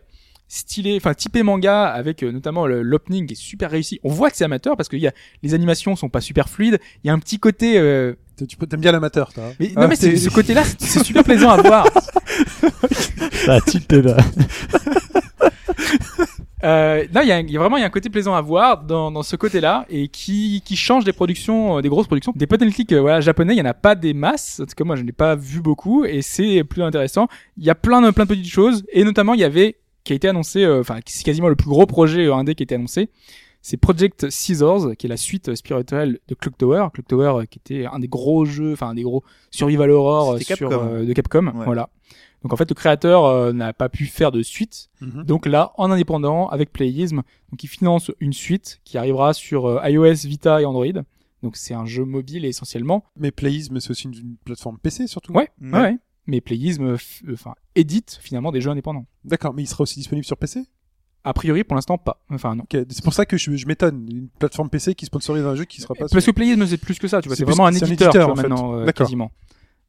[0.49, 4.01] stylé, enfin typé manga avec euh, notamment l'opening qui est super réussi.
[4.03, 6.49] On voit que c'est amateur parce que il y a les animations sont pas super
[6.51, 6.79] fluides.
[7.05, 8.15] Il y a un petit côté euh,
[8.49, 9.45] tu peux- t'aimes bien l'amateur, toi.
[9.47, 11.87] hein mais, Ah, non mais ce côté-là, c'est- c'est super plaisant à voir.
[13.47, 14.17] Ça a tilté là.
[16.65, 18.41] Euh, non, il y a, y a vraiment il y a un côté plaisant à
[18.41, 22.33] voir dans, dans ce côté-là et qui, qui change des productions, euh, des grosses productions,
[22.37, 23.55] des point and click euh, voilà japonais.
[23.55, 24.61] Il y en a pas des masses.
[24.61, 27.27] En tout cas, moi, je n'ai pas vu beaucoup et c'est plus intéressant.
[27.57, 30.13] Il y a plein de plein de petites choses et notamment il y avait qui
[30.13, 32.65] a été annoncé, euh, enfin c'est quasiment le plus gros projet euh, indé qui a
[32.65, 33.09] été annoncé.
[33.61, 36.87] c'est Project Scissors, qui est la suite spirituelle de Clock Tower.
[36.93, 39.23] Clock Tower, euh, qui était un des gros jeux, enfin un des gros
[39.53, 40.89] survival horror euh, sur, Capcom.
[40.93, 41.47] euh, de Capcom.
[41.47, 41.65] Ouais.
[41.65, 41.89] Voilà.
[42.43, 44.89] Donc en fait, le créateur euh, n'a pas pu faire de suite.
[45.01, 45.25] Mhm.
[45.25, 49.89] Donc là, en indépendant, avec Playism, donc il finance une suite qui arrivera sur euh,
[49.89, 50.87] iOS, Vita et Android.
[51.43, 53.05] Donc c'est un jeu mobile essentiellement.
[53.17, 55.33] Mais Playism, c'est aussi une, une plateforme PC surtout.
[55.33, 55.71] Ouais, Ouais.
[55.73, 55.81] ouais.
[55.81, 55.97] ouais.
[56.27, 56.97] Mais Playism, euh,
[57.29, 59.07] euh, enfin, édite finalement des jeux indépendants.
[59.25, 60.63] D'accord, mais il sera aussi disponible sur PC
[61.25, 62.23] A priori, pour l'instant, pas.
[62.31, 62.65] Enfin, non.
[62.71, 64.07] C'est pour ça que je, je m'étonne.
[64.09, 66.33] Une plateforme PC qui sponsorise un jeu qui sera pas Parce que sur...
[66.33, 67.35] Playism, c'est plus que ça, tu vois.
[67.35, 68.49] C'est vraiment un éditeur, éditeur, tu vois, en fait.
[68.49, 69.33] maintenant, euh, quasiment.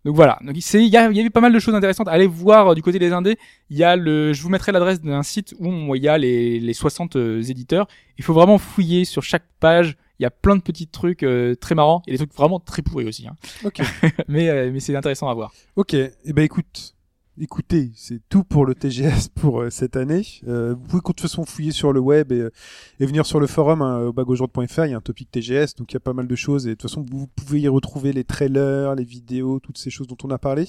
[0.06, 0.38] Donc voilà.
[0.44, 2.08] Donc il y, a- il y avait pas mal de choses intéressantes.
[2.08, 3.38] Allez voir euh, du côté des indés.
[3.70, 6.60] Il y a le, je vous mettrai l'adresse d'un site où il y a les,
[6.60, 7.88] les 60 euh, éditeurs.
[8.18, 9.96] Il faut vraiment fouiller sur chaque page.
[10.20, 12.82] Il y a plein de petits trucs euh, très marrants et des trucs vraiment très
[12.82, 13.28] pourris aussi.
[13.28, 13.36] Hein.
[13.66, 13.82] Ok.
[14.28, 15.52] mais euh, mais c'est intéressant à voir.
[15.76, 16.94] Ok, et eh ben écoute,
[17.40, 20.24] écoutez, c'est tout pour le TGS pour euh, cette année.
[20.48, 22.52] Euh, vous pouvez de toute façon fouiller sur le web et, euh,
[23.00, 25.98] venir sur le forum hein, au il y a un topic TGS, donc il y
[25.98, 28.96] a pas mal de choses et de toute façon vous pouvez y retrouver les trailers,
[28.96, 30.68] les vidéos, toutes ces choses dont on a parlé.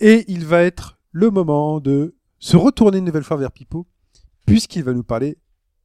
[0.00, 3.86] Et il va être le moment de se retourner une nouvelle fois vers Pipo,
[4.46, 5.38] puisqu'il va nous parler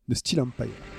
[0.08, 0.99] de Steel Empire.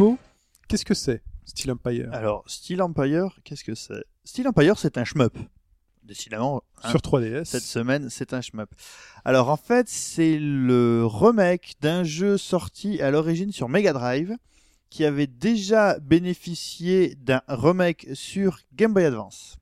[0.00, 0.18] Pipo,
[0.66, 2.08] qu'est-ce que c'est Steel Empire?
[2.12, 4.02] Alors, Steel Empire, qu'est-ce que c'est?
[4.24, 5.36] Steel Empire, c'est un shmup.
[6.02, 7.44] Décidément, hein, Sur 3DS.
[7.44, 8.70] cette semaine, c'est un shmup.
[9.26, 14.34] Alors, en fait, c'est le remake d'un jeu sorti à l'origine sur Mega Drive
[14.88, 19.58] qui avait déjà bénéficié d'un remake sur Game Boy Advance.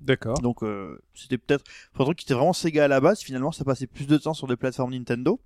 [0.00, 0.40] D'accord.
[0.40, 1.64] Donc, euh, c'était peut-être
[1.96, 3.20] un truc qui était vraiment Sega à la base.
[3.20, 5.40] Finalement, ça passait plus de temps sur des plateformes Nintendo.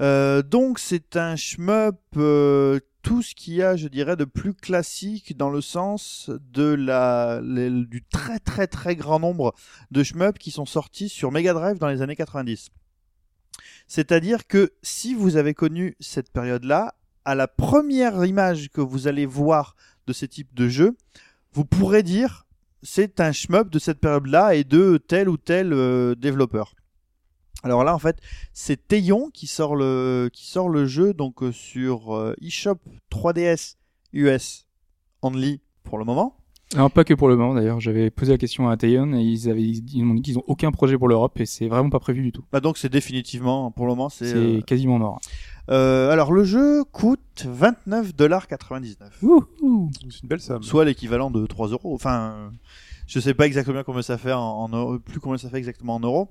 [0.00, 4.54] Euh, donc, c'est un shmup, euh, tout ce qu'il y a, je dirais, de plus
[4.54, 9.54] classique dans le sens du très très très grand nombre
[9.90, 12.70] de shmups qui sont sortis sur Mega Drive dans les années 90.
[13.86, 19.26] C'est-à-dire que si vous avez connu cette période-là, à la première image que vous allez
[19.26, 19.76] voir
[20.06, 20.96] de ces types de jeux,
[21.52, 22.46] vous pourrez dire
[22.82, 26.74] c'est un shmup de cette période-là et de tel ou tel euh, développeur.
[27.62, 28.16] Alors là, en fait,
[28.52, 32.78] c'est Teion qui sort le qui sort le jeu donc euh, sur euh, eShop
[33.12, 33.76] 3DS
[34.12, 34.66] US
[35.22, 36.36] only pour le moment.
[36.74, 37.80] Non, pas que pour le moment d'ailleurs.
[37.80, 40.72] J'avais posé la question à Tayon et ils avaient, ils m'ont dit qu'ils ont aucun
[40.72, 42.44] projet pour l'Europe et c'est vraiment pas prévu du tout.
[42.50, 44.26] Bah donc c'est définitivement pour le moment c'est.
[44.28, 45.20] C'est euh, quasiment mort.
[45.68, 48.96] euh, alors le jeu coûte 29,99$.
[49.22, 49.90] Wouhou.
[50.10, 50.62] C'est une belle somme.
[50.62, 51.94] soit l'équivalent de 3 euros.
[51.94, 52.50] Enfin,
[53.06, 55.96] je sais pas exactement combien ça fait en, en euros- plus combien ça fait exactement
[55.96, 56.30] en euros.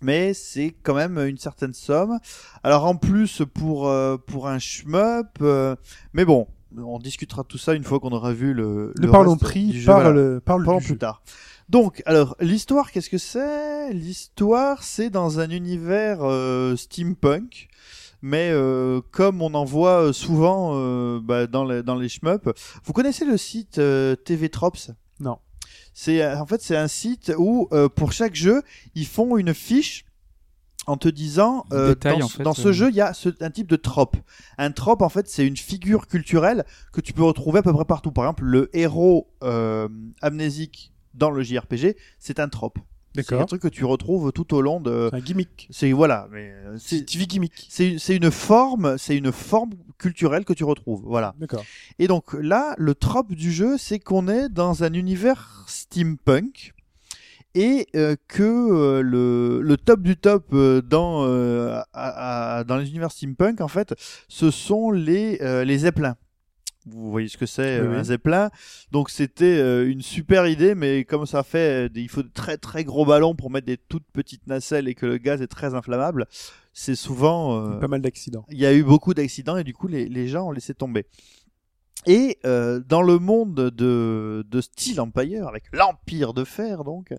[0.00, 2.18] Mais c'est quand même une certaine somme.
[2.62, 5.76] Alors en plus pour euh, pour un shmup, euh,
[6.12, 6.46] mais bon,
[6.76, 8.92] on discutera de tout ça une fois qu'on aura vu le.
[8.98, 11.22] Ne le parlons prix, parle, parle Parlons plus tard.
[11.70, 13.92] Donc, alors, l'histoire, qu'est-ce que c'est?
[13.92, 17.68] L'histoire, c'est dans un univers euh, steampunk,
[18.22, 22.48] mais euh, comme on en voit souvent euh, bah, dans, les, dans les shmups.
[22.82, 23.80] Vous connaissez le site
[24.24, 24.96] TV Tropes Non.
[26.02, 28.62] C'est euh, en fait c'est un site où euh, pour chaque jeu
[28.94, 30.06] ils font une fiche
[30.86, 32.72] en te disant euh, dans, en fait, dans ce euh.
[32.72, 34.16] jeu il y a ce- un type de trope.
[34.56, 36.64] Un trope en fait c'est une figure culturelle
[36.94, 38.12] que tu peux retrouver à peu près partout.
[38.12, 39.28] Par exemple le héros
[40.22, 42.78] amnésique dans le JRPG c'est un trope.
[43.14, 45.08] C'est un truc que tu retrouves tout au long de.
[45.10, 45.68] C'est un gimmick.
[45.70, 47.66] C'est voilà mais euh, c'est TV gimmick.
[47.68, 51.02] c'est une forme c'est une forme culturelle que tu retrouves.
[51.04, 51.34] Voilà.
[51.38, 51.64] D'accord.
[51.98, 56.72] Et donc là, le trope du jeu, c'est qu'on est dans un univers steampunk
[57.54, 61.24] et euh, que euh, le, le top du top euh, dans,
[61.92, 63.94] à- à- dans les univers steampunk, en fait,
[64.28, 66.16] ce sont les, les zeppelins.
[66.92, 67.96] Vous voyez ce que c'est Oui, euh, oui.
[67.98, 68.50] un zeppelin
[68.92, 72.56] Donc c'était euh, une super idée, mais comme ça fait, euh, il faut de très
[72.56, 75.74] très gros ballons pour mettre des toutes petites nacelles et que le gaz est très
[75.74, 76.26] inflammable.
[76.72, 78.44] C'est souvent euh, Pas mal d'accidents.
[78.50, 81.06] il y a eu beaucoup d'accidents et du coup les, les gens ont laissé tomber.
[82.06, 87.12] Et euh, dans le monde de, de Steel Empire, avec l'Empire de Fer donc,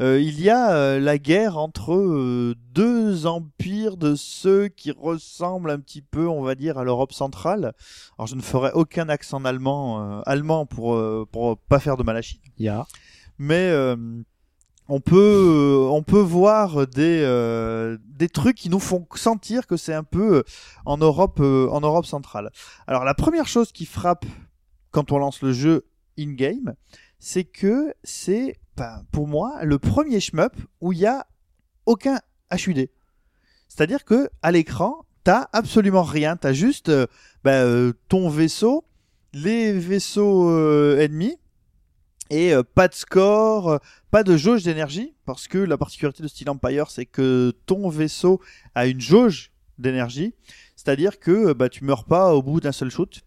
[0.00, 5.70] euh, il y a euh, la guerre entre euh, deux empires de ceux qui ressemblent
[5.70, 7.74] un petit peu, on va dire, à l'Europe centrale.
[8.18, 12.02] Alors je ne ferai aucun accent allemand, euh, allemand pour, euh, pour pas faire de
[12.02, 12.86] mal à Chine Il y a
[13.38, 13.96] mais euh,
[14.88, 19.94] on peut on peut voir des euh, des trucs qui nous font sentir que c'est
[19.94, 20.42] un peu euh,
[20.84, 22.50] en Europe euh, en Europe centrale.
[22.86, 24.26] Alors la première chose qui frappe
[24.90, 25.86] quand on lance le jeu
[26.18, 26.74] in game,
[27.18, 31.26] c'est que c'est ben, pour moi le premier shmup où il y a
[31.86, 32.20] aucun
[32.52, 32.88] HUD.
[33.68, 36.36] C'est-à-dire que à l'écran, t'as absolument rien.
[36.36, 37.06] T'as juste euh,
[37.46, 38.84] euh, ton vaisseau,
[39.32, 41.36] les vaisseaux euh, ennemis,
[42.34, 43.78] et euh, pas de score, euh,
[44.10, 48.40] pas de jauge d'énergie, parce que la particularité de Steel Empire, c'est que ton vaisseau
[48.74, 50.34] a une jauge d'énergie,
[50.76, 53.22] c'est-à-dire que euh, bah, tu meurs pas au bout d'un seul shoot.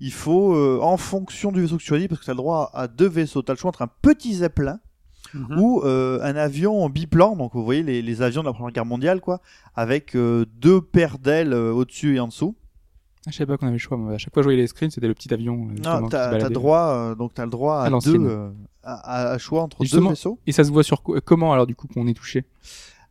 [0.00, 2.38] Il faut, euh, en fonction du vaisseau que tu choisis, parce que tu as le
[2.38, 4.80] droit à deux vaisseaux, tu as le choix entre un petit zeppelin
[5.34, 5.58] Mhm.
[5.58, 8.84] ou euh, un avion biplan, donc vous voyez les, les avions de la Première Guerre
[8.84, 9.40] mondiale, quoi,
[9.74, 12.54] avec euh, deux paires d'ailes euh, au-dessus et en dessous.
[13.26, 13.96] Ah, je savais pas qu'on avait le choix.
[13.96, 14.12] moi.
[14.14, 15.68] À chaque fois, je voyais les screens, c'était le petit avion.
[15.70, 16.52] euh, Non, t'as baladait.
[16.54, 18.50] droit, euh, donc t'as le droit À à, deux, euh,
[18.82, 20.38] à, à choix entre deux vaisseaux.
[20.46, 22.44] Et ça se voit sur comment alors du coup qu'on est touché?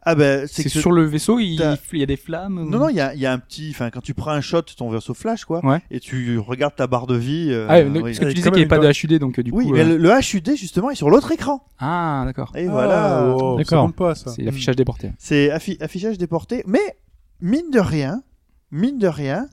[0.04, 1.54] Ah ben, C'est sur le vaisseau, il,
[1.94, 3.70] y a des flammes ou- non non, il y a, il y a un petit,
[3.70, 5.80] enfin quand tu prends un shot, ton vaisseau flash quoi, Ouais.
[5.92, 7.50] et tu regardes ta barre de vie.
[7.52, 8.02] euh, Ah, oui.
[8.02, 9.74] parce que tu disais qu'il n'y avait pas une de HUD, donc du Oui, coup.
[9.74, 11.64] mais euh, le, le HUD justement est sur l'autre écran.
[11.78, 12.52] Ah, d'accord.
[12.56, 13.86] Et Ah, voilà, D'accord.
[13.86, 14.32] compte pas ça.
[14.32, 15.12] C'est l'affichage déporté.
[15.20, 16.64] c'est affi- affichage déporté.
[16.66, 16.80] Mais
[17.40, 18.24] mine de rien,
[18.72, 19.48] mine de rien,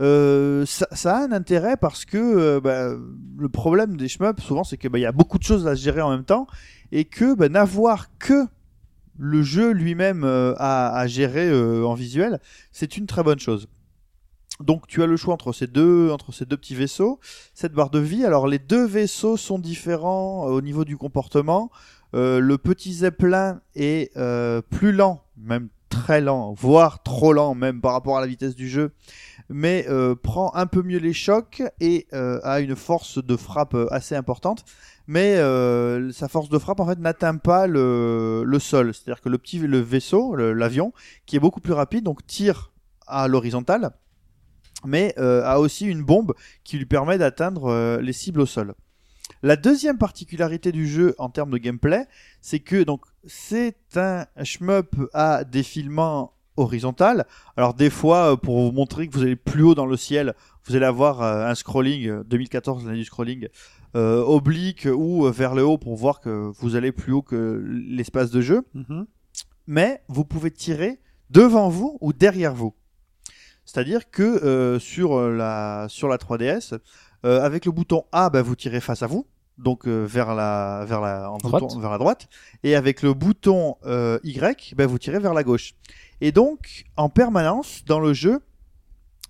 [0.00, 2.88] euh, ça, a un intérêt parce que euh, bah,
[3.38, 6.00] le problème des shmups souvent c'est que bah, y a beaucoup de choses à gérer
[6.00, 6.46] en même temps
[6.92, 8.46] et que bah, n'avoir que
[9.18, 11.52] le jeu lui-même euh, à, gérer
[11.84, 12.40] en visuel,
[12.72, 13.68] c'est une très bonne chose.
[14.60, 17.20] Donc tu as le choix entre ces deux entre ces deux petits vaisseaux,
[17.54, 18.24] cette barre de vie.
[18.24, 21.70] Alors les deux vaisseaux sont différents au niveau du comportement.
[22.14, 24.14] Le petit zeppelin est
[24.70, 28.68] plus lent, même très lent, voire trop lent même par rapport à la vitesse du
[28.68, 28.92] jeu,
[29.52, 33.74] mais euh, prend un peu mieux les chocs et euh, a une force de frappe
[33.74, 34.64] euh, assez importante.
[35.08, 35.36] Mais
[36.12, 39.58] sa force de frappe en fait n'atteint pas le, le sol, c'est-à-dire que le petit
[39.58, 40.92] le vaisseau, l'avion,
[41.26, 42.72] qui est beaucoup plus rapide, donc tire
[43.08, 43.90] à l'horizontale,
[44.86, 48.74] mais a aussi une bombe qui lui permet d'atteindre les cibles au sol.
[49.42, 52.06] La deuxième particularité du jeu en termes de gameplay,
[52.40, 57.26] c'est que donc c'est un shmup à défilement horizontal.
[57.56, 60.34] Alors des fois, euh, pour vous montrer que vous allez plus haut dans le ciel,
[60.66, 63.48] vous allez avoir euh, un scrolling euh, 2014 l'année du scrolling
[63.94, 67.62] euh, oblique ou euh, vers le haut pour voir que vous allez plus haut que
[67.66, 68.62] l'espace de jeu.
[68.74, 69.06] Mhm.
[69.66, 71.00] Mais vous pouvez tirer
[71.30, 72.74] devant vous ou derrière vous.
[73.64, 76.78] C'est-à-dire que euh, sur euh, la sur la 3DS,
[77.24, 79.26] euh, avec le bouton A, bah, vous tirez face à vous,
[79.58, 81.62] donc euh, vers la vers la en Droite.
[81.62, 82.28] bouton- vers la droite,
[82.62, 85.74] et avec le bouton euh, Y, bah, vous tirez vers la gauche.
[86.20, 88.40] Et donc en permanence dans le jeu,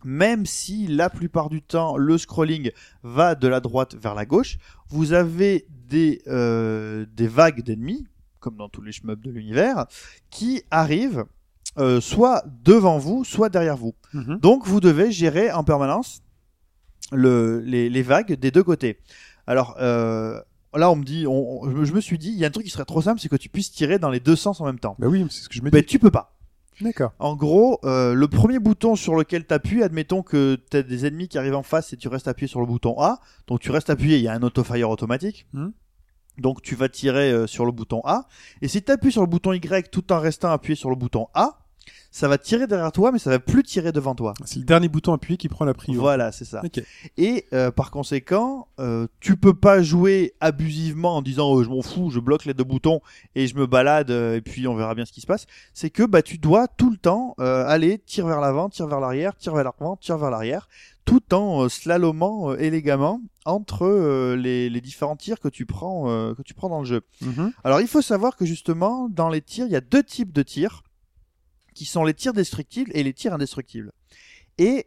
[0.04, 2.70] même si la plupart du temps le scrolling
[3.02, 4.58] va de la droite vers la gauche,
[4.88, 8.06] vous avez des euh, des vagues d'ennemis,
[8.40, 9.86] comme dans tous les shmups de l'univers,
[10.30, 11.24] qui arrivent
[12.00, 13.94] soit devant vous, soit derrière vous.
[14.12, 14.38] Mhm.
[14.40, 16.20] Donc vous devez gérer en permanence
[17.12, 18.98] le, les, les vagues des deux côtés.
[19.52, 20.40] Alors euh,
[20.74, 22.64] là, on me dit, on, on- je me- suis dit, il y a un truc
[22.64, 24.78] qui serait trop simple, c'est que tu puisses tirer dans les deux sens en même
[24.78, 24.96] temps.
[24.98, 25.86] Bah oui, c'est ce que je me Mais dis.
[25.86, 26.38] tu peux pas.
[26.80, 27.12] D'accord.
[27.18, 31.04] En gros, euh, le premier bouton sur lequel tu appuies, admettons que tu as des
[31.06, 33.20] ennemis qui arrivent en face et tu restes appuyé sur le bouton A.
[33.46, 35.46] Donc tu restes appuyé, il y a un auto-fire automatique.
[35.52, 35.72] Mhm.
[36.38, 38.26] Donc tu vas tirer euh, sur le bouton A.
[38.62, 41.28] Et si tu appuies sur le bouton Y tout en restant appuyé sur le bouton
[41.34, 41.58] A,
[42.12, 44.34] ça va tirer derrière toi, mais ça va plus tirer devant toi.
[44.44, 45.98] C'est le dernier bouton appuyé qui prend la prio.
[45.98, 46.62] Voilà, c'est ça.
[47.16, 51.80] Et euh, par conséquent, euh, tu peux pas jouer abusivement en disant oh, je m'en
[51.80, 53.00] fous, je bloque les deux boutons
[53.34, 55.46] et je me balade euh, et puis on verra bien ce qui se passe.
[55.72, 59.00] C'est que bah tu dois tout le temps euh, aller tire vers l'avant, tire vers
[59.00, 60.68] l'arrière, tire vers l'avant, tire vers l'arrière,
[61.06, 66.10] tout en euh, slalomant euh, élégamment entre euh, les, les différents tirs que tu prends
[66.10, 67.00] euh, que tu prends dans le jeu.
[67.22, 67.52] Mhm.
[67.64, 70.42] Alors il faut savoir que justement dans les tirs, il y a deux types de
[70.42, 70.82] tirs
[71.74, 73.92] qui sont les tirs destructibles et les tirs indestructibles.
[74.58, 74.86] Et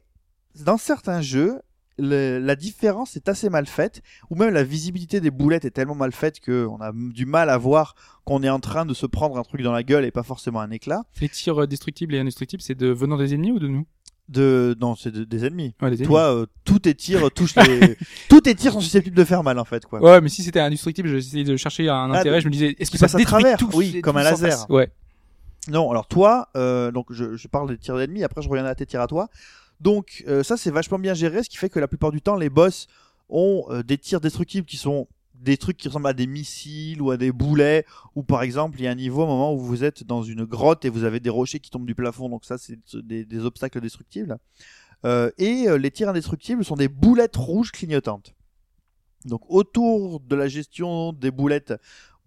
[0.63, 1.59] dans certains jeux,
[1.97, 5.95] le- la différence est assez mal faite, ou même la visibilité des boulettes est tellement
[5.95, 7.95] mal faite qu'on a du mal à voir
[8.25, 10.59] qu'on est en train de se prendre un truc dans la gueule et pas forcément
[10.59, 11.03] un éclat.
[11.21, 13.85] Les tirs euh, destructibles et indestructibles, c'est de venant des ennemis ou de nous?
[14.27, 15.75] De non, c'est de- des ennemis.
[15.81, 16.07] Ouais, des ennemis.
[16.07, 17.95] Toi, euh, tous tes tirs touchent les,
[18.27, 20.01] tous tes tirs sont susceptibles de faire mal en fait quoi.
[20.01, 22.41] Ouais, mais si c'était indestructible, j'essayais de chercher un Ah, intérêt.
[22.41, 24.65] Je me disais, est-ce que qui ça passe à travers, tout oui, comme un laser.
[24.69, 24.91] Ouais.
[25.67, 28.85] Non, alors toi, euh, donc je, parle des tirs d'ennemis, après je reviendrai à tes
[28.85, 29.29] tirs à toi.
[29.79, 32.35] Donc euh, ça c'est vachement bien géré, ce qui fait que la plupart du temps
[32.35, 32.87] les boss
[33.29, 37.11] ont euh, des tirs destructibles qui sont des trucs qui ressemblent à des missiles ou
[37.11, 37.85] à des boulets,
[38.15, 40.45] ou par exemple il y a un niveau, un moment où vous êtes dans une
[40.45, 43.81] grotte et vous avez des rochers qui tombent du plafond, donc ça c'est des, obstacles
[43.81, 44.37] destructibles.
[45.37, 48.33] Et les tirs indestructibles sont des boulettes rouges clignotantes.
[49.25, 51.73] Donc autour de la gestion des boulettes,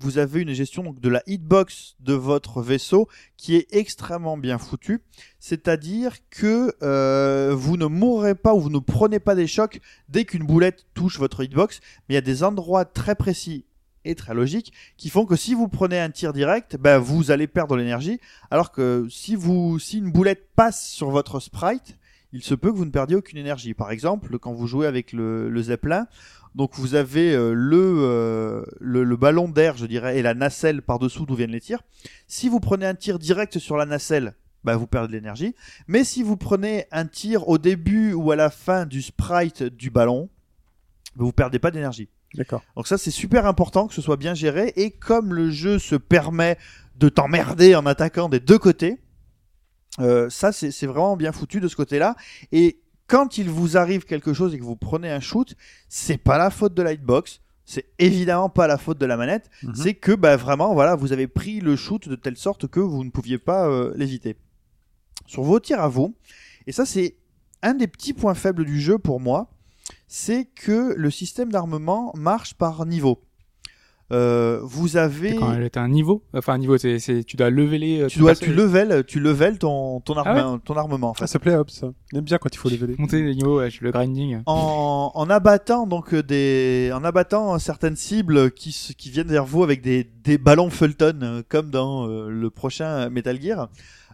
[0.00, 5.02] vous avez une gestion de la hitbox de votre vaisseau qui est extrêmement bien foutue.
[5.40, 10.24] C'est-à-dire que euh, vous ne mourrez pas ou vous ne prenez pas des chocs dès
[10.24, 13.64] qu'une boulette touche votre hitbox, mais il y a des endroits très précis
[14.04, 17.48] et très logiques qui font que si vous prenez un tir direct, ben, vous allez
[17.48, 18.20] perdre l'énergie,
[18.50, 21.96] alors que si une boulette passe sur votre sprite,
[22.32, 23.74] il se peut que vous ne perdiez aucune énergie.
[23.74, 26.06] Par exemple, quand vous jouez avec le Zeppelin,
[26.58, 30.82] donc vous avez euh, le, euh, le, le ballon d'air, je dirais, et la nacelle
[30.82, 31.82] par-dessous d'où viennent les tirs.
[32.26, 35.54] Si vous prenez un tir direct sur la nacelle, bah, vous perdez de l'énergie.
[35.86, 39.90] Mais si vous prenez un tir au début ou à la fin du sprite du
[39.90, 40.30] ballon,
[41.14, 42.08] bah, vous perdez pas d'énergie.
[42.34, 42.62] D'accord.
[42.74, 45.94] Donc ça c'est super important que ce soit bien géré et comme le jeu se
[45.94, 46.58] permet
[46.96, 48.98] de t'emmerder en attaquant des deux côtés,
[50.00, 52.16] euh, ça c'est c'est vraiment bien foutu de ce côté-là.
[52.50, 55.56] Et quand il vous arrive quelque chose et que vous prenez un shoot,
[55.88, 57.40] c'est pas la faute de Lightbox.
[57.64, 59.50] C'est évidemment pas la faute de la manette.
[59.62, 59.74] Mhm.
[59.74, 63.02] C'est que bah, vraiment voilà vous avez pris le shoot de telle sorte que vous
[63.02, 64.36] ne pouviez pas euh, l'éviter.
[65.26, 66.14] Sur vos tirs à vous,
[66.66, 67.16] et ça c'est
[67.62, 69.50] un des petits points faibles du jeu pour moi,
[70.06, 73.22] c'est que le système d'armement marche par niveau.
[74.10, 77.36] Euh, vous avez, Quand elle est à un niveau, enfin un niveau, c'est, c'est, tu
[77.36, 78.06] dois lever les.
[78.08, 81.24] tu dois, tu level, tu level ton ton, Ah arme, ton armement en fait.
[81.24, 81.88] Ah, ça plaît Hobbs, ça.
[82.14, 82.94] On aime bien quand il faut leveler.
[82.98, 84.40] monter les niveaux, ouais, le grinding.
[84.46, 89.62] en, en abattant donc euh, des en abattant certaines cibles qui qui viennent vers vous
[89.62, 93.68] avec des des ballons Fulton euh, comme dans euh, le prochain Metal Gear.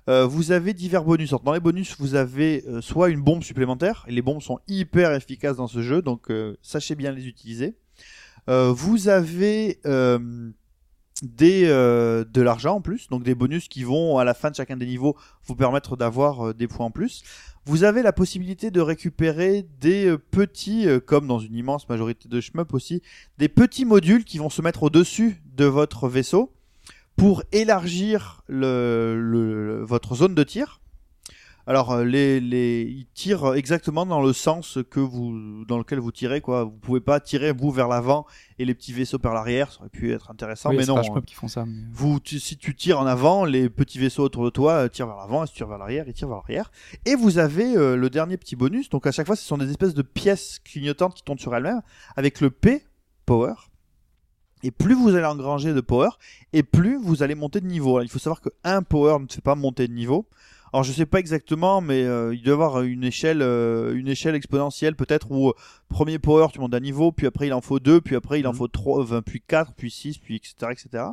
[0.08, 1.30] euh, vous avez divers bonus.
[1.30, 4.58] Alors, dans les bonus, vous avez euh, soit une bombe supplémentaire, et les bombes sont
[4.66, 7.74] hyper efficaces dans ce jeu, donc euh, sachez bien les utiliser.
[8.48, 10.50] Euh, vous avez euh,
[11.22, 14.56] des euh, de l'argent en plus, donc des bonus qui vont à la fin de
[14.56, 17.22] chacun des niveaux vous permettre d'avoir des points en plus.
[17.66, 22.74] Vous avez la possibilité de récupérer des petits, comme dans une immense majorité de shmup
[22.74, 23.00] aussi,
[23.38, 26.52] des petits modules qui vont se mettre au-dessus de votre vaisseau
[27.16, 30.82] pour élargir votre zone de tir.
[31.66, 36.12] Alors euh, les, les ils tirent exactement dans le sens que vous dans lequel vous
[36.12, 36.64] tirez quoi.
[36.64, 38.26] Vous pouvez pas tirer vous vers l'avant
[38.58, 40.94] et les petits vaisseaux par l'arrière, ça aurait pu être intéressant Oui, mais non.
[40.96, 41.64] pas Shmup qui font ça.
[41.64, 44.88] mais- Vous, tu- si tu tires en avant, les petits vaisseaux autour de toi euh,
[44.88, 46.70] tirent vers l'avant, et si tu tires vers l'arrière, ils tirent vers l'arrière.
[47.06, 48.90] Et vous avez euh, le dernier petit bonus.
[48.90, 51.80] Donc à chaque fois, ce sont des espèces de pièces clignotantes qui tournent sur elles-mêmes
[52.14, 52.84] avec le P,
[53.24, 53.54] Power.
[54.62, 56.08] Et plus vous allez engranger de Power,
[56.52, 57.90] et plus vous allez monter de niveau.
[57.96, 60.26] Alors, il faut savoir que un Power ne fait pas monter de niveau.
[60.74, 64.08] Alors je sais pas exactement, mais euh, il doit y avoir une échelle, euh, une
[64.08, 65.52] échelle exponentielle peut-être où euh,
[65.88, 68.46] premier power tu montes d'un niveau, puis après il en faut deux, puis après il
[68.48, 68.56] en Mhm.
[68.58, 70.72] faut trois, enfin, puis quatre, puis six, puis etc.
[70.72, 71.04] etc.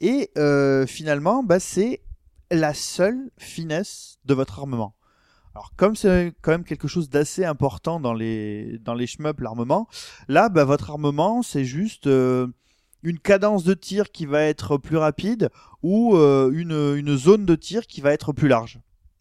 [0.00, 0.30] Et
[0.86, 2.00] finalement, bah, c'est
[2.52, 4.94] la seule finesse de votre armement.
[5.56, 9.88] Alors comme c'est quand même quelque chose d'assez important dans les dans les shmups l'armement,
[10.28, 12.08] là bah, votre armement c'est juste
[13.06, 15.50] une cadence de tir qui va être plus rapide
[15.84, 18.80] ou euh, une, une zone de tir qui va être plus large.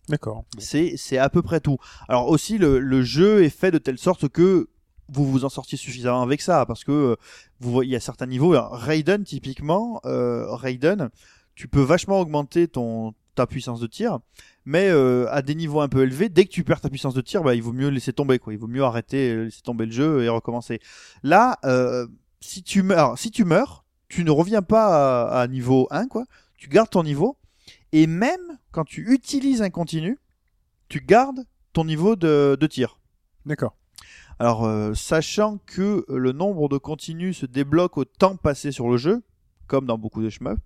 [0.10, 0.44] D'accord.
[0.58, 1.78] C'est à peu près tout.
[2.10, 4.70] Alors aussi le, le jeu est fait de telle sorte que
[5.10, 7.16] vous vous en sortiez suffisamment avec ça parce que euh,
[7.60, 11.10] vous voyez il y a certains niveaux Raiden typiquement euh, Raiden
[11.54, 14.18] tu peux vachement augmenter ton ta puissance de tir
[14.66, 17.22] mais euh, à des niveaux un peu élevés dès que tu perds ta puissance de
[17.22, 19.92] tir bah il vaut mieux laisser tomber quoi il vaut mieux arrêter laisser tomber le
[19.92, 20.80] jeu et recommencer
[21.22, 22.08] là euh,
[22.40, 26.26] si tu meurs si tu meurs tu ne reviens pas à, à niveau 1 quoi
[26.58, 27.38] tu gardes ton niveau
[27.92, 30.20] et même quand tu utilises un continu
[30.90, 33.00] tu gardes ton niveau de, de tir
[33.46, 33.76] D'accord.
[34.40, 38.98] alors, euh, sachant que le nombre de continus se débloque au temps passé sur le
[38.98, 39.24] jeu,
[39.68, 40.60] comme dans beaucoup de shmup,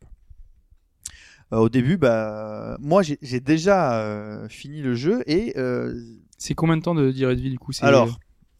[1.51, 5.99] euh, au début, bah, moi j'ai déjà euh, fini le jeu et euh,
[6.37, 7.85] C'est combien de temps de durée de vie du coup c'est...
[7.85, 8.19] alors,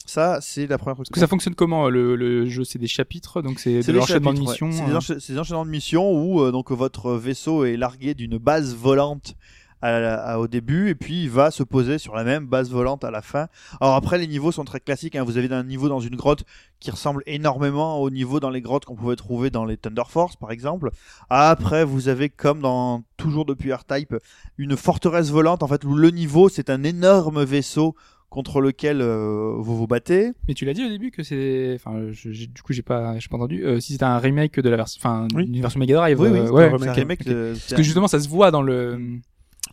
[0.09, 1.07] ça c'est la première chose.
[1.09, 2.63] Que ça fonctionne comment le, le jeu?
[2.63, 4.45] C'est des chapitres, donc c'est de des l'enchaînement de ouais.
[4.47, 4.71] missions.
[4.71, 5.19] C'est des, euh?
[5.19, 9.35] c'est des enchaînements de missions où euh, donc votre vaisseau est largué d'une base volante
[9.81, 12.69] à la- à- au début et puis il va se poser sur la même base
[12.69, 13.47] volante à la fin.
[13.79, 15.15] Alors après les niveaux sont très classiques.
[15.15, 15.23] hein.
[15.23, 16.43] Vous avez un niveau dans une grotte
[16.81, 20.35] qui ressemble énormément au niveau dans les grottes qu'on pouvait trouver dans les Thunder Force
[20.35, 20.91] par exemple.
[21.29, 24.15] Après vous avez comme dans toujours depuis R-Type
[24.57, 27.95] une forteresse volante en fait où le niveau c'est un énorme vaisseau
[28.29, 30.31] contre lequel euh, vous vous battez.
[30.47, 33.17] Mais tu l'as dit au début que c'est, enfin, je- j'ai- du coup j'ai pas,
[33.19, 33.65] j'ai pas entendu.
[33.65, 35.47] euh, si c'était un remake de la version, enfin, Oui.
[35.47, 36.19] d'une version Mega Drive.
[36.19, 36.65] Oui, oui, euh, ouais.
[36.71, 38.99] un C'est un remake de- c'est Parce que justement ça se voit dans le.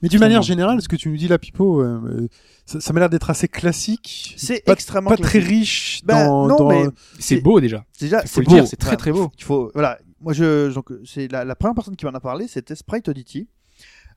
[0.03, 2.29] Mais d'une manière générale, ce que tu nous dis là, Pipo, euh, euh,
[2.67, 4.35] ça, ça m'a l'air d'être assez classique.
[4.37, 6.85] C'est pas, extrêmement pas très riche Ben, dans, non, dans- mais
[7.19, 7.85] C'est beau déjà.
[7.99, 8.55] déjà Faut c'est le beau.
[8.55, 9.31] dire, c'est très très beau.
[9.39, 9.99] Il faut voilà.
[10.21, 13.49] Moi je donc c'est la, la première personne qui m'en a parlé, c'était Sprite Oddity,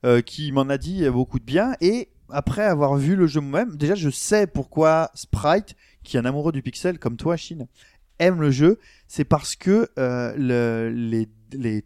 [0.06, 3.76] euh, qui m'en a dit beaucoup de bien et après avoir vu le jeu moi-même,
[3.76, 7.68] déjà je sais pourquoi Sprite, qui est un amoureux du pixel comme toi, Chine,
[8.19, 8.80] aime le jeu.
[9.07, 11.26] C'est parce que euh,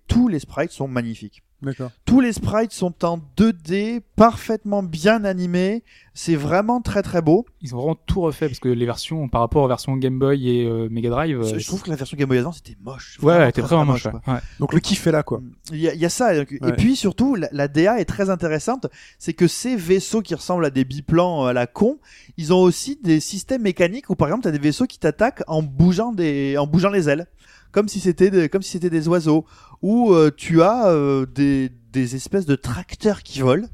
[0.08, 1.44] tous les sprites sont magnifiques.
[1.64, 1.92] D'accord.
[2.06, 5.84] Tous les sprites sont en 2D, parfaitement bien animés.
[6.14, 7.46] C'est vraiment très très beau.
[7.62, 10.48] Ils ont vraiment tout refait parce que les versions par rapport aux versions Game Boy
[10.48, 11.40] et euh, Mega Drive.
[11.42, 13.18] euh, je trouve que la version Game Boy Advance était moche.
[13.24, 14.22] ouais, elle était très, vraiment très moche.
[14.24, 14.34] quoi.
[14.34, 14.40] ouais.
[14.40, 14.46] Ouais.
[14.60, 15.42] Donc le kiff est là, quoi.
[15.72, 16.36] Il y, a, il y a ça.
[16.36, 16.74] Et Ouais.
[16.78, 18.86] puis surtout, la, la DA est très intéressante.
[19.18, 21.98] C'est que ces vaisseaux qui ressemblent à des biplans euh, à la con,
[22.38, 25.42] ils ont aussi des systèmes mécaniques où par exemple, tu as des vaisseaux qui t'attaquent
[25.48, 27.26] en bougeant des, en bougeant les ailes,
[27.74, 29.46] comme si c'était des, oiseaux.
[29.82, 33.68] Ou euh, tu as euh, des, des espèces de tracteurs qui volent.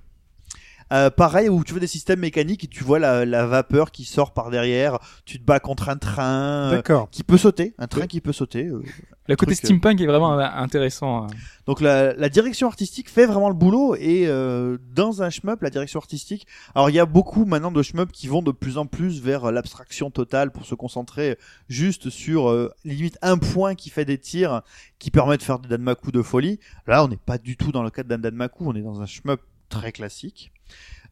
[0.92, 4.06] Euh, pareil où tu vois des systèmes mécaniques et tu vois la, la vapeur qui
[4.06, 7.10] sort par derrière, tu te bats contre un train euh, D'accord.
[7.12, 8.66] qui peut sauter, un train qui peut sauter.
[8.66, 8.82] euh,
[9.28, 11.26] Le côté truc, euh, steampunk est vraiment intéressant.
[11.26, 11.28] euh.
[11.68, 15.70] donc la, la direction artistique fait vraiment le boulot et euh, dans un shmup, la
[15.70, 16.48] direction artistique.
[16.74, 19.52] Alors il y a beaucoup maintenant de shmup qui vont de plus en plus vers
[19.52, 21.38] l'abstraction totale pour se concentrer
[21.68, 24.64] juste sur euh, limite un point qui fait des tirs
[24.98, 26.60] qui permet de faire des danmaku de folie.
[26.88, 29.06] Là, on n'est pas du tout dans le cadre d'un danmaku, on est dans un
[29.06, 30.52] shmup très classique.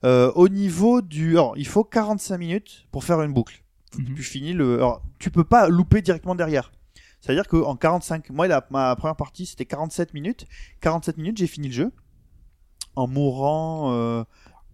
[0.04, 3.64] Euh, au niveau du, alors, il faut 45 minutes pour faire une boucle.
[3.98, 4.16] Mhm.
[4.16, 6.72] Tu finis le, alors, tu peux pas louper directement derrière.
[7.22, 10.46] C'est-à-dire qu'en 45, moi, la, ma première partie, c'était 47 minutes.
[10.82, 11.92] 47 minutes, j'ai fini le jeu.
[12.96, 14.24] En mourant, euh,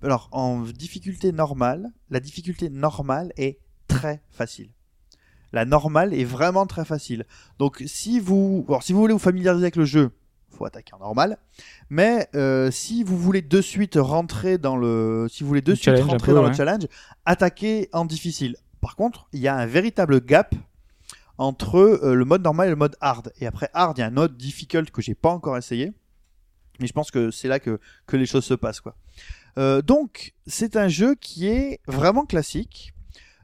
[0.02, 4.70] alors, en difficulté normale, la difficulté normale est très facile.
[5.54, 7.26] La normale est vraiment très facile.
[7.60, 10.12] Donc, si vous, alors, si vous voulez vous familiariser avec le jeu,
[10.54, 11.38] faut attaquer en normal.
[11.90, 15.76] Mais euh, si vous voulez de suite rentrer dans le, si vous voulez de Le
[15.76, 16.88] suite rentrer peu, dans le challenge,
[17.26, 18.56] attaquez en difficile.
[18.82, 20.56] Par contre, il y a un véritable gap
[21.38, 23.32] entre euh, le mode normal et le mode hard.
[23.40, 25.94] Et après hard, il y a un autre difficult que j'ai pas encore essayé.
[26.80, 28.96] Mais je pense que c'est là que, que les choses se passent, quoi.
[29.58, 32.94] Euh, donc, c'est un jeu qui est vraiment classique.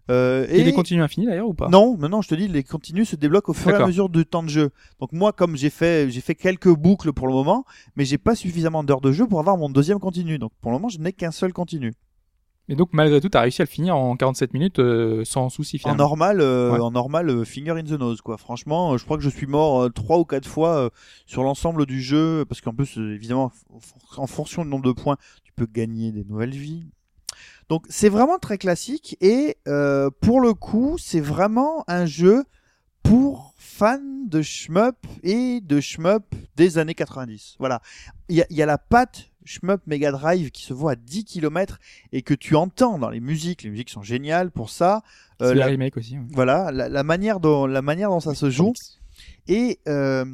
[0.10, 0.62] Euh, Et...
[0.62, 1.70] Il est continu infini d'ailleurs ou pas?
[1.70, 4.26] Non, maintenant je te dis, les continues se débloquent au fur et à mesure du
[4.26, 4.72] temps de jeu.
[5.00, 7.66] Donc moi, comme j'ai fait, j'ai fait quelques boucles pour le moment,
[7.96, 10.40] mais j'ai pas suffisamment d'heures de jeu pour avoir mon deuxième continu.
[10.40, 11.94] Donc pour le moment, je n'ai qu'un seul continu.
[12.72, 15.78] Et donc malgré tout, t'as réussi à le finir en 47 minutes euh, sans souci
[15.78, 15.98] En finalement.
[16.04, 16.80] normal, euh, Ouais.
[16.80, 18.38] en normal, euh, finger in the nose, quoi.
[18.38, 20.92] Franchement, je crois que je suis mort trois ou quatre fois
[21.26, 23.52] sur l'ensemble du jeu, parce qu'en plus, évidemment,
[24.18, 26.86] en fonction du nombre de points, tu peux gagner des nouvelles vies.
[27.70, 32.44] Donc c'est vraiment très classique et euh, pour le coup, c'est vraiment un jeu
[33.04, 36.24] pour fans de shmup et de shmup
[36.56, 37.56] des années 90.
[37.60, 37.82] Voilà.
[38.28, 40.96] Il y a, il y a la patte shmup Mega Drive qui se voit à
[40.96, 41.80] 10 km
[42.12, 43.64] et que tu entends dans les musiques.
[43.64, 45.02] Les musiques sont géniales pour ça.
[45.42, 46.18] Euh, la- remake aussi.
[46.32, 48.74] voilà, la, la manière dont la manière dont ça se joue
[49.48, 50.26] et euh,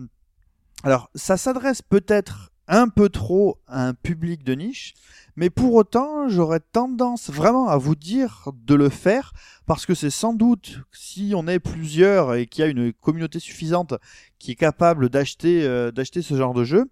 [0.83, 4.93] alors ça s'adresse peut-être un peu trop un public de niche,
[5.35, 9.33] mais pour autant j'aurais tendance vraiment à vous dire de le faire
[9.65, 13.39] parce que c'est sans doute si on est plusieurs et qu'il y a une communauté
[13.39, 13.93] suffisante
[14.39, 16.85] qui est capable d'acheter euh, d'acheter ce genre de jeu,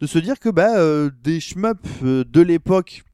[0.00, 3.04] de se dire que bah, euh, des shmups euh, de l'époque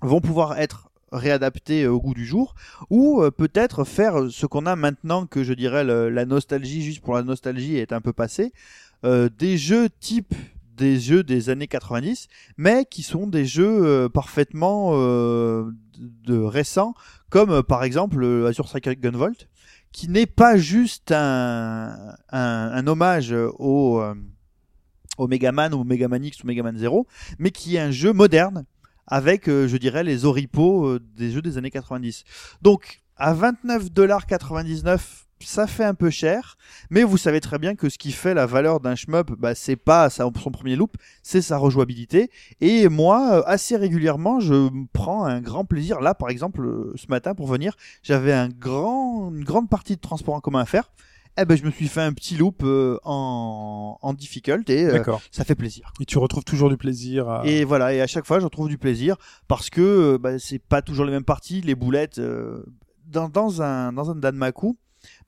[0.00, 2.54] vont pouvoir être réadaptés au goût du jour
[2.88, 7.22] ou peut-être faire ce qu'on a maintenant que je dirais la nostalgie juste pour la
[7.22, 8.50] nostalgie est un peu passée
[9.04, 10.34] des jeux type
[10.76, 16.94] des jeux des années 90 mais qui sont des jeux euh, parfaitement euh, de, récents
[17.30, 19.48] comme euh, par exemple Azure Strike Gunvolt
[19.92, 22.16] qui n'est pas juste un,
[22.86, 24.02] hommage au
[25.18, 27.06] au Megaman ou au Megaman X ou Megaman 0
[27.38, 28.64] mais qui est un jeu moderne
[29.06, 32.22] avec, je dirais, les oripeaux des jeux des années 90.
[32.62, 35.00] Donc, à 29,99$,
[35.44, 36.56] ça fait un peu cher,
[36.90, 39.76] mais vous savez très bien que ce qui fait la valeur d'un shmup, bah, c'est
[39.76, 42.30] pas son premier loop, c'est sa rejouabilité.
[42.60, 46.00] Et moi, euh, assez régulièrement, je prends un grand plaisir.
[46.00, 50.00] Là, par exemple, euh, ce matin, pour venir, j'avais un grand, une grande partie de
[50.00, 50.90] transport en commun à faire.
[51.40, 54.92] Eh ben, je me suis fait un petit loop euh, en, en difficult et euh,
[54.92, 55.22] D'accord.
[55.30, 55.90] ça fait plaisir.
[55.98, 57.46] Et tu retrouves toujours du plaisir à...
[57.46, 59.16] Et voilà, et à chaque fois, je retrouve du plaisir
[59.48, 61.62] parce que euh, bah, c'est pas toujours les mêmes parties.
[61.62, 62.20] Les boulettes,
[63.06, 64.76] dans, dans un dans un Danmaku,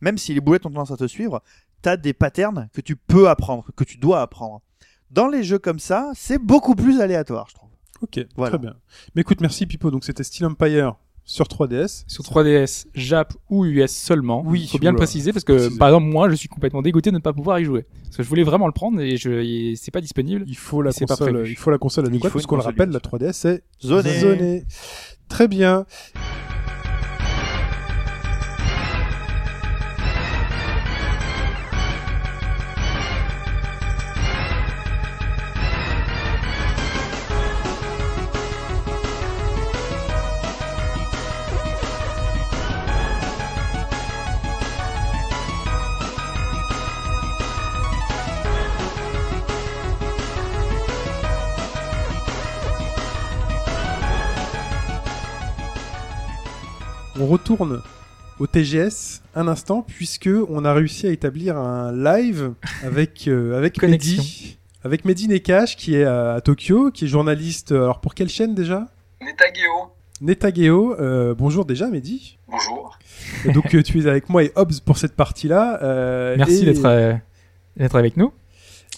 [0.01, 1.43] même si les boulettes ont tendance à te suivre,
[1.83, 4.61] t'as des patterns que tu peux apprendre, que tu dois apprendre.
[5.11, 7.71] Dans les jeux comme ça, c'est beaucoup plus aléatoire, je trouve.
[8.03, 8.51] Ok, Voilà.
[8.51, 8.75] très bien.
[9.15, 9.91] Mais écoute, merci Pipo.
[9.91, 10.97] Donc c'était Steel Empire
[11.27, 12.05] sur 3DS.
[12.07, 14.43] Sur 3DS, Jap ou US seulement.
[14.45, 15.79] Oui, faut bien le préciser parce que préciser.
[15.79, 17.87] par exemple moi je suis complètement dégoûté de ne pas pouvoir y jouer.
[18.03, 20.45] Parce que je voulais vraiment le prendre et je et c'est pas disponible.
[20.47, 22.99] Il faut la console, il faut la console adéquate faut parce qu'on le rappelle, la
[22.99, 24.19] 3DS c'est Zoné.
[24.21, 24.65] zoné.
[25.29, 25.87] Très bien.
[57.25, 57.81] On retourne
[58.39, 62.53] au TGS un instant puisque on a réussi à établir un live
[62.85, 64.23] avec euh, avec Connexion.
[64.23, 67.73] Mehdi, avec Mehdi Nekash qui est à, à Tokyo, qui est journaliste.
[67.73, 68.89] euh, Alors pour quelle chaîne déjà?
[69.23, 69.93] Netageo.
[70.21, 70.95] Netageo.
[71.01, 72.39] Euh, bonjour déjà Mehdi.
[72.49, 72.99] Bonjour.
[73.47, 75.81] Et donc euh, tu es avec moi et Hobbs pour cette partie-là.
[75.83, 77.15] euh, Merci et- d'être euh,
[77.77, 78.33] d'être avec nous.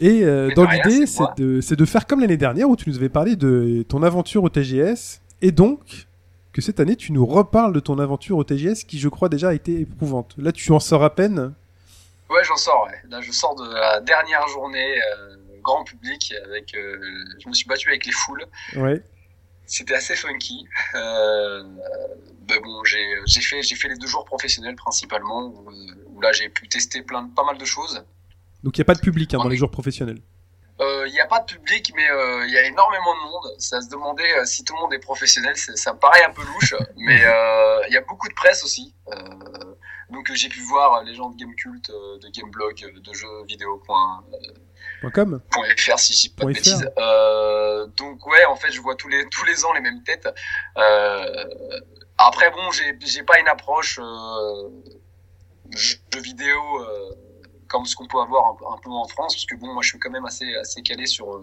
[0.00, 2.96] Et euh, dans l'idée, c'est de, c'est de faire comme l'année dernière où tu nous
[2.96, 5.20] avais parlé de ton aventure au TGS.
[5.40, 6.06] Et donc,
[6.56, 9.50] que cette année, tu nous reparles de ton aventure au TGS qui, je crois, déjà
[9.50, 10.34] a été éprouvante.
[10.38, 11.52] Là, tu en sors à peine.
[12.30, 12.86] Ouais, j'en sors.
[12.86, 12.98] Ouais.
[13.10, 16.74] Là, je sors de la dernière journée euh, grand public avec.
[16.74, 16.98] euh,
[17.44, 18.46] je me suis battu avec les foules.
[18.74, 19.02] Ouais.
[19.66, 20.66] C'était assez funky.
[20.94, 21.62] Euh,
[22.48, 25.70] mais bon, j'ai fait les deux jours professionnels principalement où,
[26.06, 28.02] où là j'ai pu tester plein pas mal de choses.
[28.62, 30.22] Donc, il n'y a pas de public hein, dans les jours professionnels.
[30.80, 33.54] Euh, Il n'y a pas de public, mais euh, il y a énormément de monde.
[33.58, 35.56] Ça se demandait euh, si tout le monde est professionnel.
[35.56, 38.62] c'est- Ça me paraît un peu louche, mais euh, il y a beaucoup de presse
[38.64, 38.94] aussi.
[39.08, 39.14] Euh,
[40.10, 44.22] donc euh, j'ai pu voir les gens de Gamecult, euh, de Gameblog, euh, de jeuxvideo.fr
[45.12, 45.40] .com
[45.98, 46.90] si je dis pas de bêtises.
[46.98, 50.28] Euh, donc ouais, en fait, je vois tous les tous les ans les mêmes têtes.
[50.78, 51.44] Euh,
[52.18, 54.68] après bon, j'ai j'ai pas une approche euh,
[55.70, 56.58] jeu vidéo.
[57.68, 59.82] Comme ce qu'on peut avoir un, peu- un peu en France, parce que bon, moi
[59.82, 61.42] je suis quand même assez assez calé sur euh,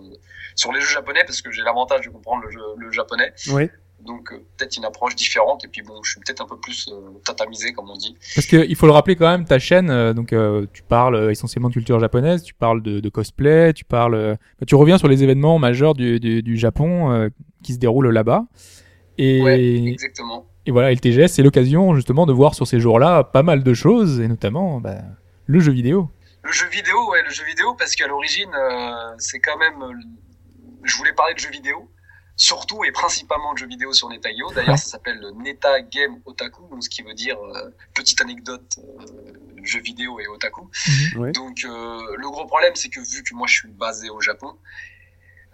[0.56, 3.70] sur les jeux japonais parce que j'ai l'avantage de comprendre le, jeu, le japonais, Ouais.
[4.02, 6.90] donc euh, peut-être une approche différente et puis bon, je suis peut-être un peu plus
[6.92, 8.16] euh, tatamisé comme on dit.
[8.36, 11.70] Parce que il faut le rappeler quand même, ta chaîne, donc euh, tu parles essentiellement
[11.70, 15.24] de culture japonaise, tu parles de, de cosplay, tu parles, bah, tu reviens sur les
[15.24, 17.30] événements majeurs du, du, du Japon euh,
[17.64, 18.46] qui se déroulent là-bas.
[19.18, 19.60] Et, Ouais,
[19.92, 20.46] exactement.
[20.66, 23.64] et voilà, et le TGS, c'est l'occasion justement de voir sur ces jours-là pas mal
[23.64, 24.98] de choses, et notamment bah,
[25.46, 26.12] le jeu vidéo.
[26.44, 29.82] Le jeu vidéo, ouais, le jeu vidéo, parce qu'à l'origine, euh, c'est quand même.
[29.82, 29.94] euh,
[30.84, 31.90] je voulais parler de jeux vidéo,
[32.36, 34.52] surtout et principalement de jeux vidéo sur Netageo.
[34.52, 34.78] D'ailleurs, Ouais.
[34.78, 39.06] ça s'appelle le Neta Game Otaku, donc ce qui veut dire euh, petite anecdote euh,
[39.64, 40.70] jeux vidéo et otaku.
[41.16, 41.32] Ouais.
[41.32, 44.58] Donc, euh, le gros problème, c'est que vu que moi je suis basé au Japon,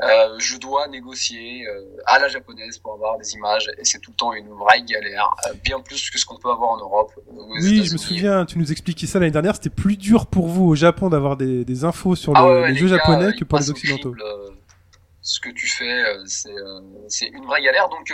[0.02, 4.12] euh, je dois négocier euh, à la japonaise pour avoir des images, et c'est tout
[4.12, 7.12] le temps une vraie galère, euh, bien plus que ce qu'on peut avoir en Europe.
[7.28, 9.56] aux Oui, je me souviens, tu nous expliquais ça l'année dernière.
[9.56, 12.78] C'était plus dur pour vous au Japon d'avoir des, des infos sur Ah ouais, les,
[12.78, 14.14] jeux gars, japonais que pour les occidentaux.
[14.14, 14.56] crible,
[15.22, 17.90] ce que tu fais, c'est une vraie galère.
[17.90, 18.14] Donc,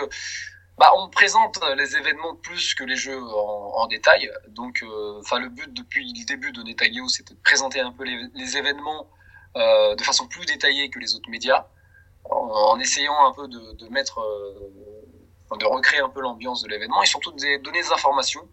[0.79, 4.31] bah, on présente les événements plus que les jeux en, en détail.
[4.49, 4.83] Donc,
[5.19, 8.57] enfin, le but depuis le début de Netageo, c'était de présenter un peu les, les
[8.57, 9.07] événements
[9.55, 11.67] de façon plus détaillée que les autres médias,
[12.29, 12.35] en,
[12.73, 17.01] en essayant un peu de, de mettre, euh, de recréer un peu l'ambiance de l'événement
[17.03, 18.47] et surtout de donner des informations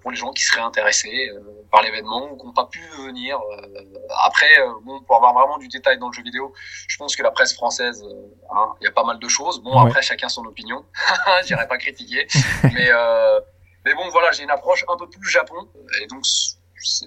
[0.00, 1.40] pour les gens qui seraient intéressés euh,
[1.70, 3.38] par l'événement ou qui n'ont pas pu venir.
[3.38, 3.84] euh,
[4.24, 6.54] après, euh, bon, pour avoir vraiment du détail dans le jeu vidéo,
[6.88, 8.02] je pense que la presse française,
[8.50, 9.60] hein, il y a pas mal de choses.
[9.62, 9.88] Bon, Ouais.
[9.90, 10.84] après, chacun son opinion.
[11.44, 12.26] J'irai pas critiquer.
[12.72, 13.40] mais, euh,
[13.84, 15.68] mais bon, voilà, j'ai une approche un peu plus Japon.
[16.02, 16.24] Et donc,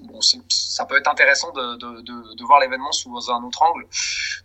[0.03, 0.19] bon,
[0.49, 3.85] ça peut être intéressant de, de, de, de voir l'événement sous un autre angle.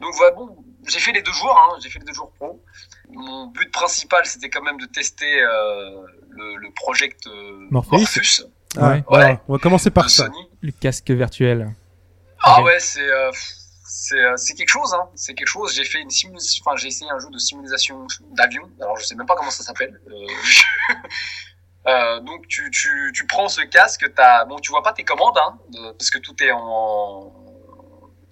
[0.00, 0.56] Donc, voilà, bon,
[0.86, 1.56] j'ai fait les deux jours.
[1.56, 2.62] Hein, j'ai fait les deux jours pro.
[3.10, 7.96] Mon but principal, c'était quand même de tester euh, le, le project euh, Morpheus.
[7.98, 8.46] Morpheus
[8.76, 9.38] Ah, Ouais.
[9.48, 10.26] on va commencer par ça.
[10.26, 10.48] Sony.
[10.60, 11.74] Le casque virtuel.
[12.40, 12.64] Ah Ouais.
[12.74, 13.30] ouais, c'est euh,
[13.84, 15.08] c'est euh, c'est quelque chose hein.
[15.14, 15.74] C'est quelque chose.
[15.74, 18.62] J'ai fait une simulation, enfin j'ai essayé un jeu de simulation d'avion.
[18.80, 19.98] Alors je sais même pas comment ça s'appelle.
[20.08, 20.94] Euh,
[21.86, 25.38] euh, donc tu tu tu prends ce casque, t'as bon tu vois pas tes commandes
[25.38, 27.32] hein, de- parce que tout est en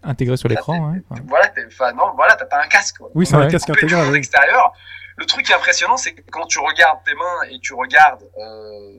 [0.03, 1.03] Intégré sur l'écran, ouais.
[1.27, 2.99] Voilà enfin non voilà t'as pas un casque.
[2.99, 3.11] Quoi.
[3.15, 3.49] Oui, c'est un Ouais.
[3.49, 4.19] casque oui.
[4.19, 4.73] extérieur.
[5.17, 8.23] Le truc qui est impressionnant, c'est que quand tu regardes tes mains et tu regardes
[8.39, 8.93] euh,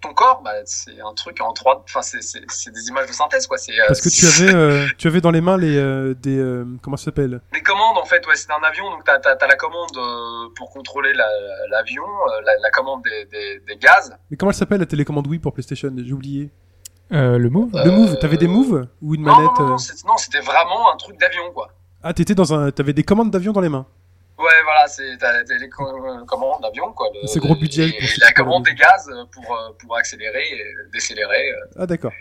[0.00, 3.58] ton corps, bah, c'est un truc en 3 enfin c'est des images de synthèse quoi.
[3.58, 6.38] C'est euh, Parce que tu avais, euh, tu avais dans les mains les euh, des
[6.38, 7.40] euh, comment ça s'appelle?
[7.52, 10.70] Les commandes, en fait, ouais, c'est un avion, donc t'as as, la commande euh, pour
[10.70, 11.26] contrôler la-
[11.70, 14.16] l'avion, euh, la, la commande des, des, des gaz.
[14.30, 15.92] Mais comment elle s'appelle la télécommande Wii pour PlayStation?
[15.96, 16.50] J'ai oublié.
[17.12, 17.70] euh, le move?
[17.74, 18.18] Le Euh, Move.
[18.18, 19.76] T'avais des moves ou une Non, manette non,
[20.06, 21.68] non, c'était vraiment un truc d'avion, quoi.
[22.02, 23.86] Ah, t'étais dans un, t'avais des commandes d'avion dans les mains?
[24.38, 25.16] Ouais, voilà, c'est les
[25.66, 27.08] euh, commandes d'avion, quoi.
[27.12, 31.50] le- C'est gros budget Et, la commande des gaz pour, euh, pour accélérer et décélérer.
[31.50, 31.56] euh.
[31.80, 32.12] Ah, d'accord.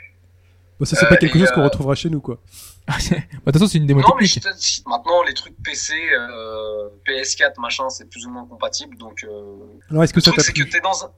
[0.80, 2.38] Bon, ça c'est Euh, pas quelque chose qu'on euh, retrouvera chez nous, quoi.
[2.88, 3.16] Bah, De
[3.46, 7.60] toute façon, c'est une démo Non, mais je te- maintenant, les trucs PC, euh, PS4,
[7.60, 9.24] machin, c'est plus ou moins compatible, donc...
[9.24, 9.58] Euh,
[9.92, 11.12] Alors, est-ce que Le ça c'est que t'es dans un,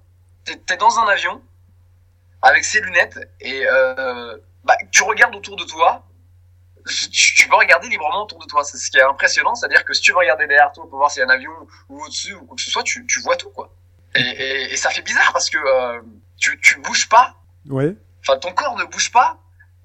[0.79, 1.41] dans un avion
[2.41, 6.05] avec ses lunettes et euh, bah, tu regardes autour de toi.
[6.87, 8.63] Tu, peux regarder librement autour de toi.
[8.63, 11.11] C'est ce qui est impressionnant, c'est-à-dire que si tu veux regarder derrière toi pour voir
[11.11, 11.51] s'il y a un avion
[11.89, 13.73] ou au-dessus ou quoi que ce soit, tu, tu vois tout quoi.
[14.15, 16.01] Et, et, et ça fait bizarre parce que euh,
[16.37, 17.35] tu, tu bouges pas.
[17.69, 17.95] Ouais.
[18.21, 19.37] Enfin, ton corps ne bouge pas,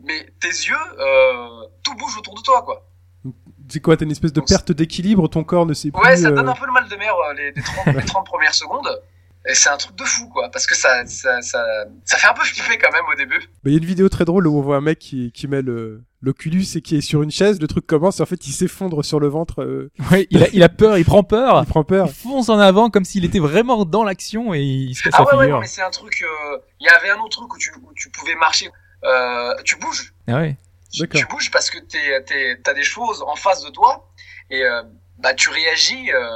[0.02, 2.86] mais tes yeux, euh, tout bouge autour de toi quoi.
[3.68, 6.02] C'est quoi T'as une espèce de perte d'équilibre, ton corps ne sait plus.
[6.02, 8.26] Ouais, ça euh, donne un peu le mal de mer les, les 30, les 30
[8.26, 8.88] premières secondes.
[9.46, 11.62] Et c'est un truc de fou, quoi, parce que ça, ça, ça,
[12.04, 13.38] ça fait un peu flipper quand même au début.
[13.62, 15.46] Bah, Il y a une vidéo très drôle où on voit un mec qui, qui
[15.48, 18.46] met le l'Oculus et qui est sur une chaise, le truc commence et en fait
[18.46, 21.60] il s'effondre sur le ventre, euh, Ouais, il a, il a peur, il prend peur.
[21.62, 22.06] il prend peur.
[22.06, 25.24] Il fonce en avant comme s'il était vraiment dans l'action et il se casse Ah
[25.30, 26.22] la ouais, ouais, non, mais c'est un truc.
[26.22, 28.70] euh, Il y avait un autre truc où tu, où tu pouvais marcher.
[29.04, 30.14] Euh, tu bouges.
[30.26, 30.56] Ah ouais.
[30.90, 31.20] Tu, D'accord.
[31.20, 34.08] tu bouges parce que t'es, t'es, t'as des choses en face de toi
[34.48, 34.82] et euh,
[35.24, 36.28] bah tu réagis euh,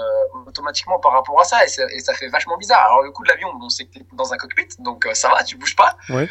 [0.46, 2.84] automatiquement par rapport à ça et, ça- et ça fait vachement bizarre.
[2.86, 5.28] Alors le coup de l'avion, bon, c'est que t'es dans un cockpit, donc euh, ça
[5.28, 5.96] va, tu bouges pas.
[6.08, 6.26] Ouais.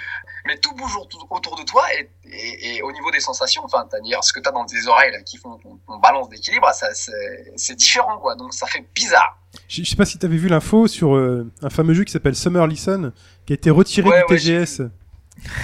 [0.45, 4.23] Mais tout bouge autour, de toi et, et, et au niveau des sensations, enfin, c'est-à-dire
[4.23, 7.75] ce que t'as dans tes oreilles là, qui font ton, ton balance d'équilibre, ça, c'est,
[7.75, 8.35] différent quoi.
[8.35, 9.37] Donc ça fait bizarre.
[9.67, 12.35] Je je sais pas si t'avais vu l'info sur euh, un fameux jeu qui s'appelle
[12.35, 13.11] Summer Listen,
[13.45, 14.79] qui a été retiré Ouais, du TGS.
[14.79, 14.87] Ouais,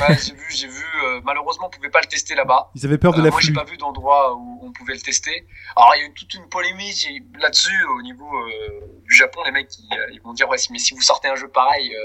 [0.09, 0.83] j'ai vu, j'ai vu.
[1.05, 2.69] euh, malheureusement, on pouvait pas le tester là-bas.
[2.75, 4.99] Ils avaient peur de Euh, la moi, j'ai pas vu d'endroit où on pouvait le
[5.01, 5.45] tester.
[5.75, 7.07] Alors, il y a eu toute une polémique
[7.39, 9.41] là-dessus au niveau euh, du Japon.
[9.45, 11.95] Les mecs, ils, euh, ils vont dire ouais, mais si vous sortez un jeu pareil,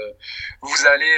[0.61, 1.17] vous allez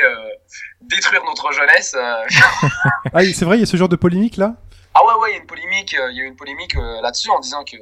[0.82, 1.95] détruire notre jeunesse.
[3.14, 4.56] Ah, c'est vrai, il y a ce genre de polémique là?
[4.94, 5.94] Ah ouais, ouais, il y a une polémique.
[5.94, 7.78] Il y a eu une polémique là-dessus en disant que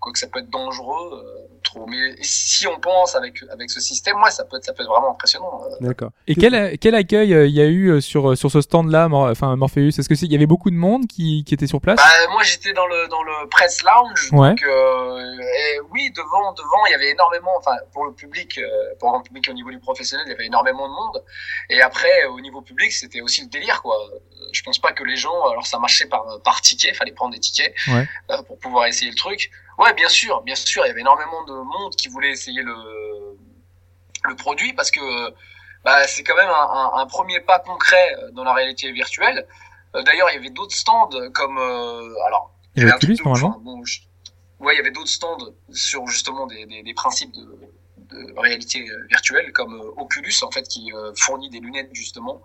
[0.00, 1.24] quoi que ça peut être dangereux.
[1.70, 1.86] Trop.
[1.86, 4.88] Mais si on pense avec avec ce système, moi, ça peut être, ça peut être
[4.88, 5.60] vraiment impressionnant.
[5.64, 5.86] euh.
[5.86, 6.10] D'accord.
[6.26, 9.30] Et quel, quel accueil euh, il y a eu euh, sur, sur ce stand-là, Mor-
[9.30, 9.88] enfin Morpheus?
[9.98, 11.96] Est-ce que c'est, il y avait beaucoup de monde qui, qui était sur place?
[11.96, 14.48] Bah, moi j'étais dans le dans le press lounge Ouais.
[14.50, 18.68] donc euh, et oui devant devant il y avait énormément enfin pour le public euh,
[19.00, 21.22] pour le public au niveau du professionnel il y avait énormément de monde
[21.70, 23.96] et après au niveau public c'était aussi le délire quoi
[24.52, 27.40] je pense pas que les gens alors ça marchait par par ticket fallait prendre des
[27.40, 28.06] tickets Ouais.
[28.30, 31.44] euh, pour pouvoir essayer le truc ouais bien sûr bien sûr il y avait énormément
[31.44, 32.74] de monde qui voulait essayer le
[34.24, 35.00] le produit parce que
[35.84, 39.46] bah, c'est quand même un, un, un premier pas concret dans la réalité virtuelle
[39.94, 42.52] euh, D'ailleurs, il y avait d'autres stands comme euh, alors.
[42.74, 43.60] Il y avait Oculus, normalement hein.
[43.62, 44.00] Bon, je-
[44.60, 45.38] ouais, il y avait d'autres stands
[45.72, 47.46] sur justement des, des, des principes de,
[48.10, 52.42] de réalité euh, virtuelle comme euh, Oculus en fait qui euh, fournit des lunettes justement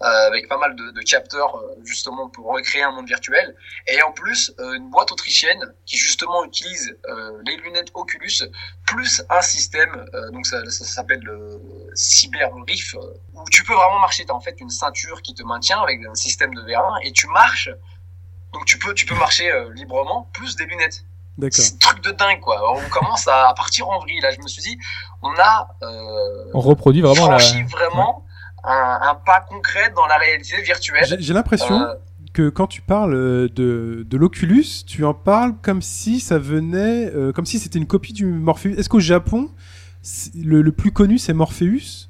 [0.00, 3.56] avec pas mal de, de capteurs euh, justement pour recréer un monde virtuel.
[3.86, 8.44] Et en plus euh, une boîte autrichienne qui justement utilise euh, les lunettes Oculus
[8.86, 11.60] plus un système euh, donc ça, ça, s'appelle le
[11.94, 12.98] Cyber Reef euh,
[13.34, 14.24] où tu peux vraiment marcher.
[14.24, 17.26] T'as en fait une ceinture qui te maintient avec un système de VR1 et tu
[17.28, 17.70] marches.
[18.52, 21.04] Donc tu peux tu peux marcher euh, librement plus des lunettes.
[21.36, 21.64] D'accord.
[21.64, 22.56] c'est un truc de dingue quoi.
[22.56, 24.20] Alors, on commence à, partir en vrille.
[24.20, 24.78] Là je me suis dit
[25.22, 27.38] on a euh, On reproduit vraiment la.
[27.38, 28.24] franchi vraiment
[28.64, 31.94] un, un pas concret dans la réalité virtuelle J'ai l'impression Euh,
[32.34, 37.10] que quand tu parles euh, de, de l'Oculus, tu en parles comme si ça venait,
[37.14, 38.78] euh, comme si c'était une copie du Morpheus.
[38.78, 39.50] Est-ce qu'au Japon,
[40.34, 42.08] le, le plus connu c'est Morpheus?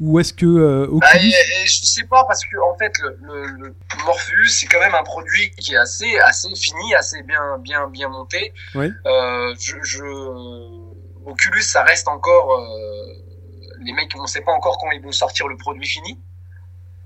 [0.00, 2.92] Ou est-ce que euh, Bah, Oculus et- et je sais pas parce que en fait
[3.00, 3.74] le, le, le
[4.06, 8.08] Morpheus c'est quand même un produit qui est assez assez fini, assez bien bien bien
[8.08, 8.52] monté.
[8.76, 8.92] Oui.
[9.06, 10.04] Euh, je, je
[11.26, 12.58] Oculus ça reste encore
[13.80, 16.20] les mecs on sait pas encore quand ils vont sortir le produit fini.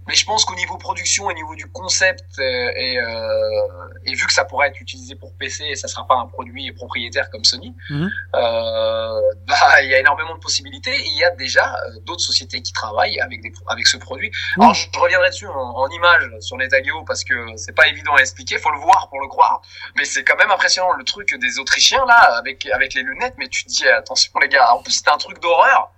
[0.09, 4.27] Mais je pense qu'au niveau production, au niveau du concept, euh, et, euh, et vu
[4.27, 7.44] que ça pourrait être utilisé pour PC, et ça sera pas un produit propriétaire comme
[7.44, 8.11] Sony, Mhm.
[8.35, 10.93] euh, bah il y a énormément de possibilités.
[11.07, 14.32] Il y a déjà euh, d'autres sociétés qui travaillent avec des avec ce produit.
[14.59, 18.16] Alors je, je reviendrai dessus en, en image sur Netagio parce que c'est pas évident
[18.16, 19.62] à expliquer, faut le voir pour le croire.
[19.97, 23.35] Mais c'est quand même impressionnant le truc des Autrichiens là avec avec les lunettes.
[23.39, 25.93] Mais tu te dis attention les gars, en plus c'était un truc d'horreur,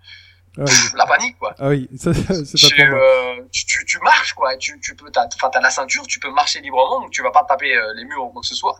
[0.59, 0.72] ah, oui.
[0.97, 1.55] La panique quoi.
[1.59, 5.51] Ah oui, ça, c'est euh, tu, tu, tu marches quoi, tu, tu peux, t'as, enfin
[5.52, 8.24] t'as la ceinture, tu peux marcher librement, donc tu vas pas taper euh, les murs
[8.24, 8.78] ou quoi que ce soit.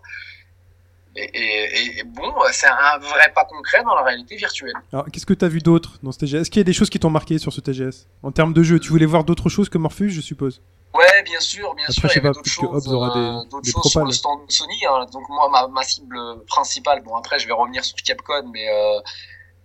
[1.17, 4.73] Et, et, et- et bon, c'est un vrai pas concret dans la réalité virtuelle.
[4.93, 6.73] Alors, qu'est-ce que tu as vu d'autre dans ce TGS Est-ce qu'il y a des
[6.73, 9.49] choses qui t'ont marqué sur ce TGS En termes de jeu, tu voulais voir d'autres
[9.49, 10.61] choses que Morpheus, je suppose?
[10.93, 12.93] Ouais, bien sûr, bien Après, sûr, je sais il y avait pas, d'autres choses, Hobbs
[12.93, 14.85] aura des- euh, d'autres des choses sur le stand de Sony.
[14.91, 15.07] hein.
[15.13, 16.17] Donc moi, ma, ma cible
[16.49, 19.01] principale, bon après je vais revenir sur Capcom, mais euh,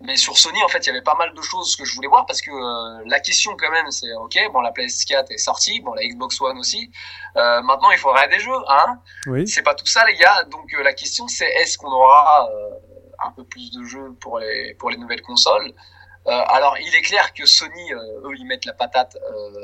[0.02, 2.08] mais sur Sony en fait il y avait pas mal de choses que je voulais
[2.08, 5.82] voir parce que euh, la question quand même c'est ok, bon la PS4 est sortie,
[5.82, 6.90] bon la Xbox One aussi.
[7.36, 9.00] Euh, maintenant il faudrait des jeux, hein.
[9.28, 9.48] Oui.
[9.48, 10.44] C'est pas tout ça les gars.
[10.46, 12.70] Donc euh, la question c'est est-ce qu'on aura euh,
[13.26, 15.74] un peu plus de jeux pour les pour les nouvelles consoles?
[16.28, 19.64] Euh, alors il est clair que Sony euh, eux ils mettent la patate euh,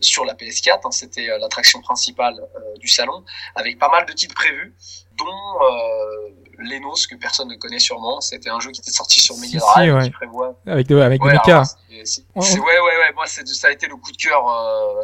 [0.00, 3.24] sur la PS4, hein, c'était l'attraction principale euh, du salon,
[3.56, 4.74] avec pas mal de titres prévus,
[5.16, 6.28] dont euh,
[6.62, 8.20] Lenos que personne ne connaît sûrement.
[8.20, 10.02] C'était un jeu qui était sorti sur Si, Mega si, Drive ouais.
[10.04, 10.54] qui prévoit.
[10.66, 12.60] Avec, de- avec Ouais, alors, c'est- c'est- Ouais, ouais.
[12.60, 13.12] ouais, ouais, ouais.
[13.14, 14.46] Moi, ça a été le coup de cœur.
[14.48, 15.00] Euh...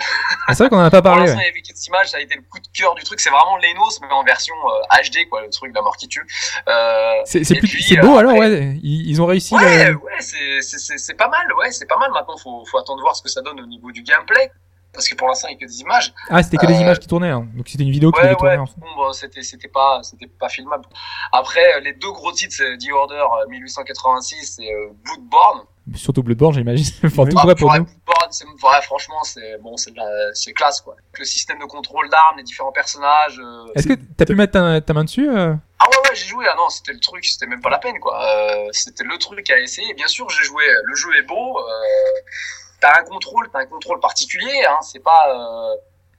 [0.46, 1.26] Ah, c'est vrai qu'on en a pas Pour parlé.
[1.26, 1.48] l'instant, ouais.
[1.48, 3.20] avait quelques images, ça a été le coup de cœur du truc.
[3.20, 6.08] C'est vraiment Lenos, mais en version euh, HD, quoi, le truc de la mort qui
[6.08, 6.26] tue.
[6.68, 7.60] Euh, C'est c'est
[8.00, 8.78] beau euh, alors, après- ouais.
[8.82, 9.54] Ils, ils ont réussi.
[9.54, 12.10] Ouais, le- ouais, c'est pas mal, ouais, c'est pas mal.
[12.12, 14.50] Maintenant, faut, faut attendre voir ce que ça donne au niveau du gameplay.
[14.94, 16.14] Parce que pour l'instant il y a que des images.
[16.30, 17.46] Ah, c'était que des Euh, images qui tournaient, hein.
[17.54, 18.52] donc c'était une vidéo qui Ouais, tourner.
[18.52, 18.78] ouais, en fait.
[18.78, 20.84] bon, bah, c'était, c'était pas, c'était pas filmable.
[21.32, 25.62] Après, euh, les deux gros titres, c'est The Order euh, 1886 et euh, Bloodborne.
[25.96, 26.86] Surtout Bloodborne, j'imagine.
[27.04, 27.30] enfin, Oui.
[27.30, 27.84] tout Ah, vrai pour nous.
[27.84, 28.30] Bloodborne,
[28.74, 30.96] ouais, franchement, c'est, bon, c'est, de la- c'est classe, quoi.
[31.18, 33.38] Le système de contrôle d'armes, les différents personnages.
[33.38, 35.54] euh, Est-ce que t'as pu mettre ta, ta main dessus euh?
[35.78, 36.46] Ah ouais, ouais, j'ai joué.
[36.48, 38.18] Ah non, c'était le truc, c'était même pas la peine, quoi.
[38.24, 39.90] Euh, c'était le truc à essayer.
[39.90, 40.64] Et bien sûr, j'ai joué.
[40.84, 41.58] Le jeu est beau.
[41.58, 41.62] Euh,
[42.84, 44.64] t'as un contrôle, t'as un contrôle particulier.
[44.68, 45.24] Hein, c'est pas.
[45.30, 45.74] Euh,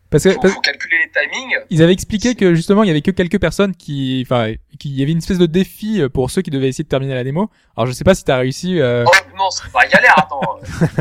[0.09, 1.57] Parce que faut, parce- faut calculer les timings.
[1.69, 5.03] ils avaient expliqué que justement il y avait que quelques personnes qui, enfin, qu'il y
[5.03, 7.49] avait une espèce de défi euh, pour ceux qui devaient essayer de terminer la démo.
[7.75, 10.15] Alors je sais pas si t'as réussi, euh, Oh non, c'est pas galère.
[10.17, 10.41] Attends.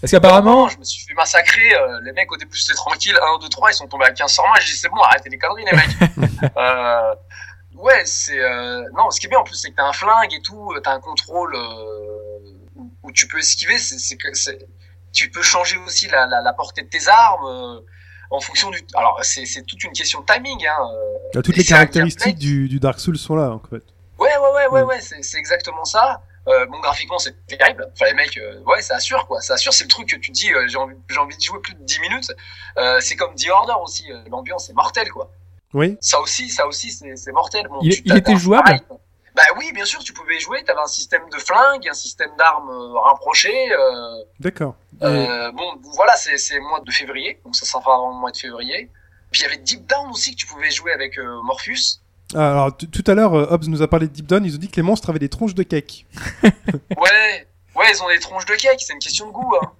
[0.00, 1.74] parce qu'apparemment, je me suis fait massacrer.
[1.74, 3.14] euh, les mecs, au début, c'était tranquille.
[3.20, 4.56] 1, 2, 3, ils sont tombés à 15 sur moi.
[4.60, 6.52] J'ai dit, c'est bon, arrêtez les conneries, les mecs.
[6.56, 7.14] euh,
[7.76, 8.38] ouais, c'est.
[8.38, 8.82] Euh...
[8.96, 10.72] Non, ce qui est bien en plus, c'est que t'as un flingue et tout.
[10.82, 11.54] T'as un contrôle
[13.02, 13.78] où, tu peux esquiver.
[13.78, 14.28] C'est, que.
[15.12, 17.44] Tu peux changer aussi la, la, la portée de tes armes.
[17.46, 17.80] euh,
[18.30, 18.80] en fonction du.
[18.94, 20.66] Alors, c'est, toute une question de timing.
[20.66, 20.90] Hein.
[21.36, 21.42] euh.
[21.42, 23.82] Toutes les caractéristiques du, du Dark Souls sont là, en fait.
[24.18, 24.86] Ouais, ouais, ouais, ouais, Mm.
[24.86, 26.22] ouais, c'est, c'est exactement ça.
[26.48, 27.86] Euh, bon, graphiquement, c'est terrible.
[27.92, 29.40] Enfin, les mecs, euh, ouais, ça assure, quoi.
[29.42, 31.42] Ça assure, c'est le truc que tu te dis, euh, j'ai envie, j'ai envie de
[31.42, 32.32] jouer plus de 10 minutes.
[32.78, 34.10] Euh, c'est comme The Order aussi.
[34.10, 35.30] euh, l'ambiance est mortelle, quoi.
[35.74, 35.96] Oui.
[36.00, 37.68] Ça aussi, ça aussi, c'est, mortel.
[37.68, 38.80] Bon, Il- tu- il t'as- était jouable pareil.
[39.34, 40.62] Bah oui, bien sûr, tu pouvais jouer.
[40.64, 43.72] T'avais un système de flingue, un système d'armes euh, rapprochées.
[43.72, 44.76] Euh, D'accord.
[45.02, 48.90] Euh, bon, voilà, c'est, mois de février, donc ça sera vraiment le mois de février.
[49.30, 52.00] Puis il y avait Deep Down aussi que tu pouvais jouer avec euh, Morpheus.
[52.34, 54.44] Ah, alors, tout à l'heure, euh, Hobbs nous a parlé de Deep Down.
[54.44, 56.06] Ils ont dit que les monstres avaient des tronches de cake.
[56.96, 57.46] Ouais,
[57.76, 59.54] ouais, ils ont des tronches de cake, c'est une question de goût.
[59.60, 59.72] Hein.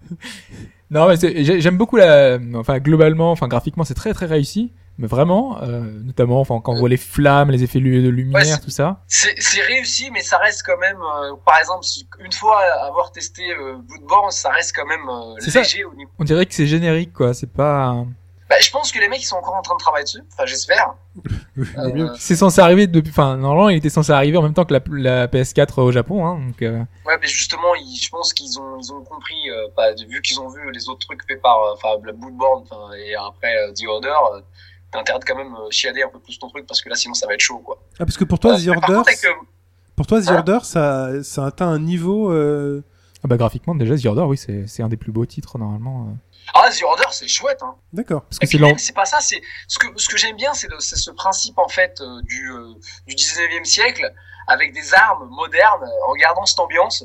[0.90, 1.16] non, mais
[1.60, 6.40] j'aime beaucoup la, enfin globalement, enfin graphiquement c'est très très réussi, mais vraiment, euh, notamment,
[6.40, 9.00] enfin quand on voit les flammes, les effets de lumière, Ouais, tout ça.
[9.08, 11.84] C'est c'est réussi, mais ça reste quand même, euh, par exemple,
[12.20, 15.60] une fois avoir testé euh, Bloodborne, ça reste quand même euh, C'est ça.
[15.62, 16.10] léger au niveau.
[16.18, 18.04] On dirait que c'est générique quoi, c'est pas.
[18.50, 20.22] Bah, je pense que les mecs ils sont encore en train de travailler dessus.
[20.32, 20.94] Enfin, j'espère.
[21.76, 24.72] Euh, C'est censé arriver depuis, enfin normalement il était censé arriver en même temps que
[24.72, 26.62] la, la PS4 au Japon, hein, donc.
[26.62, 30.22] euh, ouais, mais justement, ils, je pense qu'ils ont, ils ont compris, euh, bah, vu
[30.22, 33.72] qu'ils ont vu les autres trucs faits par, euh, enfin, Bloodborne, enfin, et après euh,
[33.74, 34.14] The Order.
[34.94, 37.26] De quand même euh, chiader un peu plus ton truc parce que là sinon ça
[37.26, 37.78] va être chaud quoi.
[37.98, 39.32] Ah, parce que pour toi, The Order, contre, avec, euh,
[39.96, 42.30] pour toi, The Hein Order, ça, ça atteint un niveau.
[42.30, 42.84] euh,
[43.24, 46.08] Ah bah graphiquement déjà The Order oui c'est c'est un des plus beaux titres normalement.
[46.10, 46.14] euh.
[46.54, 47.74] Ah, The Order c'est chouette hein.
[47.94, 48.22] D'accord.
[48.24, 50.68] Parce que c'est même, c'est pas ça, c'est ce que ce que j'aime bien, c'est
[50.68, 52.74] le- c'est ce principe en fait euh, du euh,
[53.06, 54.12] du 19e siècle
[54.46, 55.88] avec des armes modernes.
[56.08, 57.04] En gardant cette ambiance,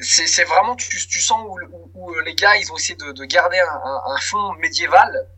[0.00, 3.10] c'est c'est vraiment tu tu sens où, où, où, les gars ils ont essayé de,
[3.12, 5.28] de garder un, un, un fond médiéval.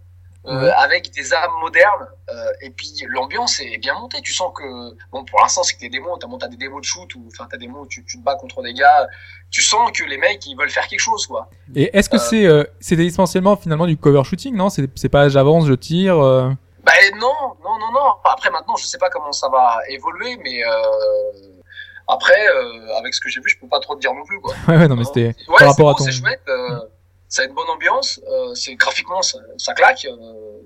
[0.47, 4.63] Euh, avec des armes modernes euh, et puis l'ambiance est bien montée tu sens que
[5.11, 7.47] bon pour l'instant c'est que des démos t'as t'as des démos de shoot ou enfin
[7.51, 9.09] t'as des démos où tu, tu te bats contre des gars
[9.51, 12.21] tu sens que les mecs ils veulent faire quelque chose quoi Et est-ce que Euh.
[12.21, 14.71] c'est euh, c'était essentiellement finalement du cover shooting non?
[14.71, 16.19] C'est c'est pas j'avance je tire.
[16.19, 16.51] euh,
[16.85, 17.35] Bah non,
[17.65, 18.11] non, non, non.
[18.25, 21.63] Après maintenant, je sais pas comment ça va évoluer, mais euh,
[22.07, 24.41] après, euh, avec ce que j'ai vu, je peux pas trop te dire non plus
[24.41, 24.55] quoi.
[24.69, 26.05] Ouais ouais non mais c'était Ouais, par c'est rapport à ton.
[26.05, 26.41] c'est chouette.
[27.29, 28.21] Ça a une bonne ambiance.
[28.31, 30.07] Euh, c'est graphiquement, ça, ça claque.
[30.11, 30.15] euh,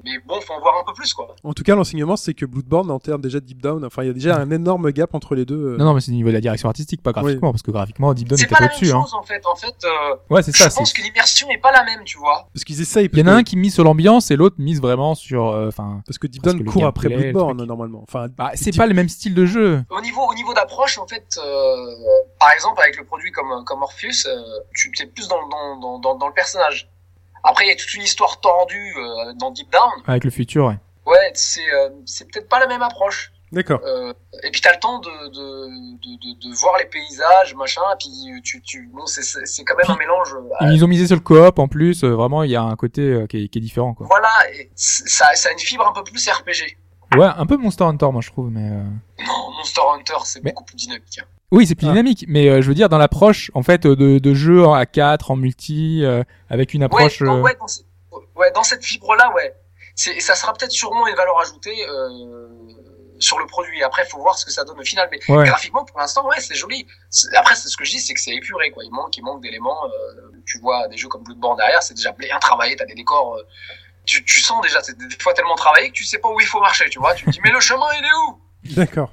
[0.05, 1.35] mais bon, faut en voir un peu plus quoi.
[1.45, 4.09] En tout cas, l'enseignement, c'est que Bloodborne, en termes déjà de Deep Down, enfin, il
[4.09, 5.75] y a déjà un énorme gap entre les deux.
[5.75, 5.77] euh.
[5.77, 8.13] Non non mais c'est au niveau de la direction artistique pas graphiquement parce que graphiquement
[8.15, 8.93] Deep Down C'est était pas la même au-dessus.
[8.93, 9.01] Hein.
[9.03, 9.43] chose en fait.
[9.47, 10.65] En fait, euh, Ouais c'est ça.
[10.65, 12.49] je c'est- pense que l'immersion est pas la même, tu vois.
[12.53, 13.09] Parce qu'ils essayent.
[13.13, 15.49] Il y en a un qui mise sur l'ambiance et l'autre mise vraiment sur.
[15.49, 18.03] euh, Enfin, Parce que Deep Down court après Bloodborne, normalement.
[18.09, 19.83] Enfin, bah, c'est Deep- pas le même style de jeu.
[19.91, 21.87] Au niveau, au niveau d'approche, en fait, euh,
[22.41, 24.41] par exemple, avec le produit comme, comme Orpheus, euh,
[24.75, 26.52] tu es plus dans, dans, dans, dans, dans le personnage.
[27.45, 29.91] Après, il y a toute une histoire tordue euh, dans Deep Down.
[30.07, 30.79] Avec le futur, ouais.
[31.07, 31.89] Ouais, c'est euh,
[32.33, 33.33] peut-être pas la même approche.
[33.51, 33.81] D'accord.
[33.85, 34.15] Euh,
[34.45, 35.66] et puis t'as le temps de, de,
[35.99, 37.83] de, de, de voir les paysages, machin.
[37.93, 40.33] Et puis tu, tu, bon, c'est- quand même un mélange.
[40.35, 42.03] euh, Ils ont misé sur le coop en plus.
[42.05, 44.07] vraiment, il y a un côté qui, est, qui est différent, quoi.
[44.09, 46.79] voilà, et ça, ça a une fibre un peu plus RPG.
[47.19, 48.70] Ouais, un peu Monster Hunter, moi je trouve, mais.
[48.70, 48.85] euh,
[49.27, 51.19] Non, Monster Hunter, c'est Mais- beaucoup plus dynamique.
[51.20, 51.27] hein.
[51.53, 51.91] Oui, c'est plus Ah.
[51.91, 55.31] dynamique, mais euh, je veux dire dans l'approche en fait de, de jeu à 4
[55.31, 57.20] en multi euh, avec une approche.
[57.20, 57.81] Ouais, dans, euh, ouais, dans, ce-
[58.37, 59.55] ouais, dans cette fibre-là, ouais.
[59.95, 62.49] C'est, ça sera peut-être sûrement une valeur ajoutée euh,
[63.19, 63.83] sur le produit.
[63.85, 65.09] Après, faut voir ce que ça donne au final.
[65.12, 65.45] Mais Ouais.
[65.47, 66.87] graphiquement, pour l'instant, ouais, c'est joli.
[67.11, 68.83] C'est- Après, c'est ce que je dis, c'est que c'est épuré, quoi.
[68.85, 69.85] Il manque, il manque d'éléments.
[69.85, 72.74] euh, tu vois des jeux comme Bloodborne derrière, c'est déjà bien travaillé.
[72.77, 73.37] T'as des décors.
[73.37, 73.43] euh,
[74.07, 76.41] tu, tu sens déjà, c'est des des fois tellement travaillé que tu sais pas où
[76.41, 76.89] il faut marcher.
[76.91, 78.74] Tu vois, tu te dis, mais le chemin, il est où?
[78.74, 79.11] D'accord.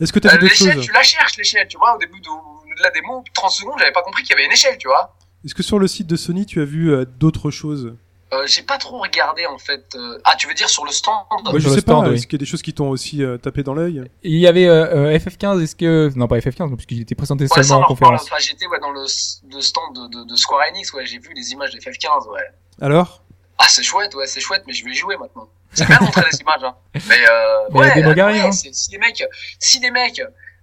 [0.00, 1.66] Est-ce que tu as Euh, L'échelle, choses tu la cherches, l'échelle.
[1.68, 4.34] Tu vois, au début de, de la démo, 30 secondes, j'avais pas compris qu'il y
[4.34, 4.76] avait une échelle.
[4.78, 5.16] Tu vois.
[5.44, 7.94] Est-ce que sur le site de Sony, tu as vu euh, d'autres choses
[8.32, 9.94] Euh, j'ai pas trop regardé en fait.
[9.94, 11.14] euh, Ah, tu veux dire sur le stand
[11.44, 12.08] Moi, Je sais stand, pas.
[12.10, 12.16] oui.
[12.16, 14.48] Est-ce qu'il y a des choses qui t'ont aussi euh, tapé dans l'œil Il y
[14.48, 17.82] avait euh, euh, FF15, est-ce que non pas FF15 puisqu'il était présenté Ouais, ça, seulement
[17.82, 18.24] on en conférence.
[18.24, 21.30] Enfin, j'étais ouais, dans le, le stand de, de, de Square Enix, ouais, j'ai vu
[21.36, 22.40] les images de FF15, ouais.
[22.80, 23.22] Alors?
[23.58, 25.48] Ah, c'est chouette, ouais, c'est chouette, mais je vais y jouer maintenant.
[25.76, 26.74] C'est bien de montrer des images, hein.
[26.94, 28.52] Mais, euh, Mais ouais, des ouais, hein.
[28.52, 29.22] si des mecs,
[29.58, 30.22] si des mecs,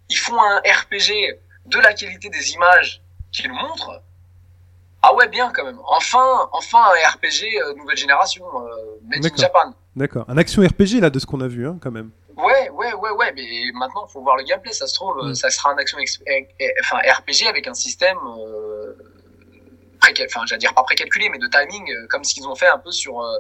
[0.10, 1.38] ils font un RPG
[1.68, 4.02] de la qualité des images qu'ils montrent,
[5.02, 5.80] ah ouais, bien quand même.
[5.88, 9.36] Enfin, enfin un RPG euh, nouvelle génération, euh, made in.
[9.38, 9.74] Japan.
[9.96, 10.26] D'accord.
[10.28, 12.10] Un action RPG là de ce qu'on a vu, hein, quand même.
[12.36, 13.46] Ouais, ouais, ouais, ouais, mais
[13.76, 14.72] maintenant, faut voir le gameplay.
[14.74, 15.36] Ça se trouve, euh, Mm.
[15.36, 18.94] ça sera un action, eh, eh, enfin RPG avec un système, euh,
[20.28, 22.78] enfin, j'allais dire pas précalculé, mais de timing, euh, comme ce qu'ils ont fait un
[22.80, 23.38] peu sur euh,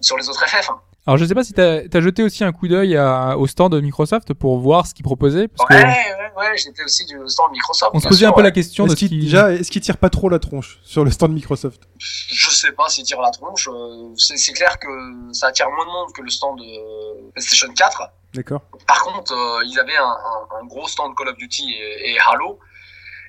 [0.00, 0.70] sur les autres FF.
[0.70, 0.80] hein.
[1.08, 3.80] Alors je sais pas si t'as as jeté aussi un coup d'œil au stand de
[3.80, 7.52] Microsoft pour voir ce qu'ils proposaient, parce Ouais, que ouais, ouais, j'étais aussi du stand
[7.52, 7.92] Microsoft.
[7.94, 8.42] on se posait sûr, un peu ouais.
[8.42, 9.08] la question de ce qui...
[9.08, 11.82] déjà, est-ce qu'il tire pas trop la tronche sur le stand Microsoft?
[11.98, 13.68] Je sais pas s'ils tirent la tronche.
[13.72, 14.88] euh, C'est c'est clair que
[15.32, 18.02] ça attire moins de monde que le stand de PlayStation 4.
[18.34, 18.62] D'accord.
[18.88, 22.18] Par contre, euh, ils avaient un, un, un gros stand Call of Duty et, et
[22.18, 22.58] Halo.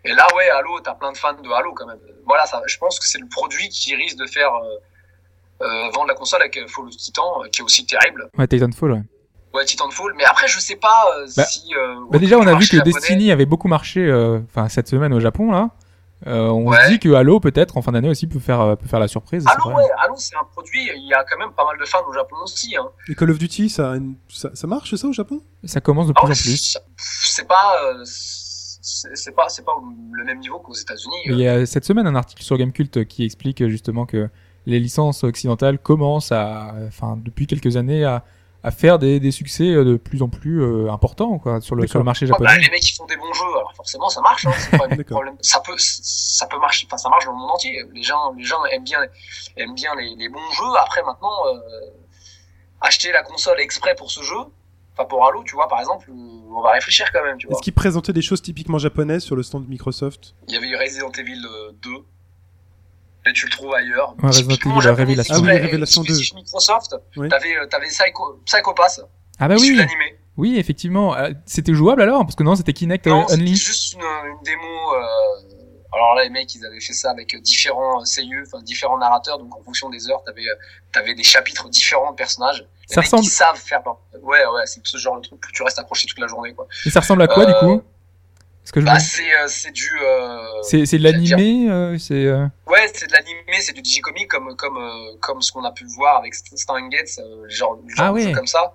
[0.08, 2.00] Et là, ouais, Halo, t'as plein de fans de Halo quand même.
[2.26, 6.08] Voilà, ça, je pense que c'est le produit qui risque de faire euh, euh, vendre
[6.08, 8.30] la console avec euh, Fall of Titan, euh, qui est aussi terrible.
[8.38, 9.02] Ouais, Titanfall, ouais.
[9.54, 10.14] Ouais, Titanfall.
[10.16, 11.74] Mais après, je sais pas euh, Bah, si.
[11.76, 14.88] euh, Bah déjà, on a vu que japonais- Destiny avait beaucoup marché, euh, enfin cette
[14.88, 15.70] semaine au Japon là.
[16.26, 16.84] Euh, on Ouais.
[16.86, 19.46] se dit que Halo peut-être en fin d'année aussi peut faire peut faire la surprise.
[19.48, 20.90] Halo, ouais, Halo, c'est un produit.
[20.96, 22.76] Il y a quand même pas mal de fans au Japon aussi.
[22.76, 22.88] Hein.
[23.08, 23.94] Et Call of Duty, ça,
[24.28, 25.42] ça, ça marche ça au Japon?
[25.64, 26.58] Ça commence de Ah plus ouais, en plus.
[26.74, 28.04] c'est- C'est pas, euh,
[28.88, 29.74] c'est c'est pas, c'est pas
[30.12, 31.16] le même niveau qu'aux États-Unis.
[31.26, 34.30] Il y a cette semaine un article sur Gamecult qui explique euh, justement que
[34.66, 38.24] les licences occidentales commencent à, enfin depuis quelques années à,
[38.64, 41.86] à faire des, des succès euh, de plus en plus euh, importants quoi sur le
[41.88, 42.66] sur le marché Ah, bah, japonais.
[42.66, 44.46] les mecs ils font des bons jeux, alors forcément ça marche.
[44.46, 45.36] Hein, pas problème.
[45.42, 46.86] Ça peut, ça peut marcher.
[46.88, 47.84] Enfin, ça marche dans le monde entier.
[47.94, 49.00] Les gens, les gens aiment bien,
[49.58, 50.74] aiment bien les, les bons jeux.
[50.82, 51.60] Après maintenant, euh,
[52.82, 54.38] acheter la console exprès pour ce jeu,
[54.98, 57.38] enfin pour Halo, tu vois, par exemple, euh, on va réfléchir quand même.
[57.38, 57.56] Tu vois.
[57.56, 60.34] Est-ce qu'ils présentaient des choses typiquement japonaises sur le stand de Microsoft?
[60.48, 61.90] Il y avait eu Resident Evil euh, 2.
[63.30, 64.16] Et tu le trouves ailleurs.
[64.24, 65.36] Ouais, Resident Evil, japonais, Révélation.
[65.38, 66.08] Ah oui, Révélation 2.
[66.08, 66.96] exclusif Microsoft.
[67.18, 67.28] Oui.
[67.30, 69.02] T'avais, euh, t'avais Psycho, Psycho Pass,
[69.40, 69.78] Ah bah oui,
[70.38, 71.16] oui effectivement.
[71.16, 72.22] Euh, C'était jouable alors?
[72.22, 73.56] Parce que non c'était Kinect euh, Non, c'était Only.
[73.56, 74.64] juste une, une démo.
[74.64, 75.54] Euh...
[75.94, 79.40] Alors là, les mecs, ils avaient fait ça avec euh, différents seiyuu, enfin différents narrateurs.
[79.40, 80.56] Donc en fonction des heures, t'avais, euh,
[80.92, 82.60] t'avais des chapitres différents de personnages.
[82.90, 83.82] Les Ça mecs, ressemble- Ils savent faire.
[84.22, 86.68] Ouais, ouais, c'est ce genre de truc que tu restes accroché toute la journée, quoi.
[86.86, 87.82] Et ça ressemble à quoi du Euh, coup?
[88.74, 89.90] Que je Bah, me- c'est, euh, c'est du.
[90.04, 90.62] Euh...
[90.64, 94.58] c'est c'est de l'animé euh, c'est euh, Ouais, c'est de l'animé, c'est du digicomic comme
[94.58, 98.12] comme euh, comme ce qu'on a pu voir avec Stein Gates, euh, genre, genre Ah
[98.12, 98.34] ouais.
[98.34, 98.74] comme ça.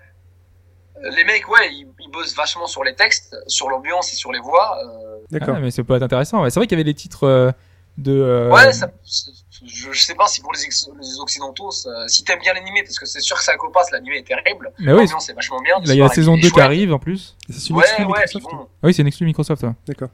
[0.96, 4.32] Euh, Les mecs, ouais, ils, ils bossent vachement sur les textes, sur l'ambiance et sur
[4.32, 4.78] les voix.
[4.82, 5.54] euh, D'accord.
[5.56, 6.44] ah, mais ça peut être intéressant.
[6.48, 7.50] C'est vrai qu'il y avait les titres euh,
[7.98, 9.30] de euh, Ouais, ça, c'est-
[9.64, 12.82] je, je sais pas si pour les, ex- les occidentaux, ça- si t'aimes bien l'animé,
[12.82, 14.72] parce que c'est sûr que ça passe, l'animé est terrible.
[14.80, 15.74] Mais oui, L'ambiance est vachement bien.
[15.76, 17.36] là il y a la saison est 2 qui arrive en plus.
[17.48, 19.62] C'est une Ouais, exclu ouais, Microsoft bon, Ah oui, c'est une exclu Microsoft.
[19.62, 19.70] ouais.
[19.86, 20.08] D'accord.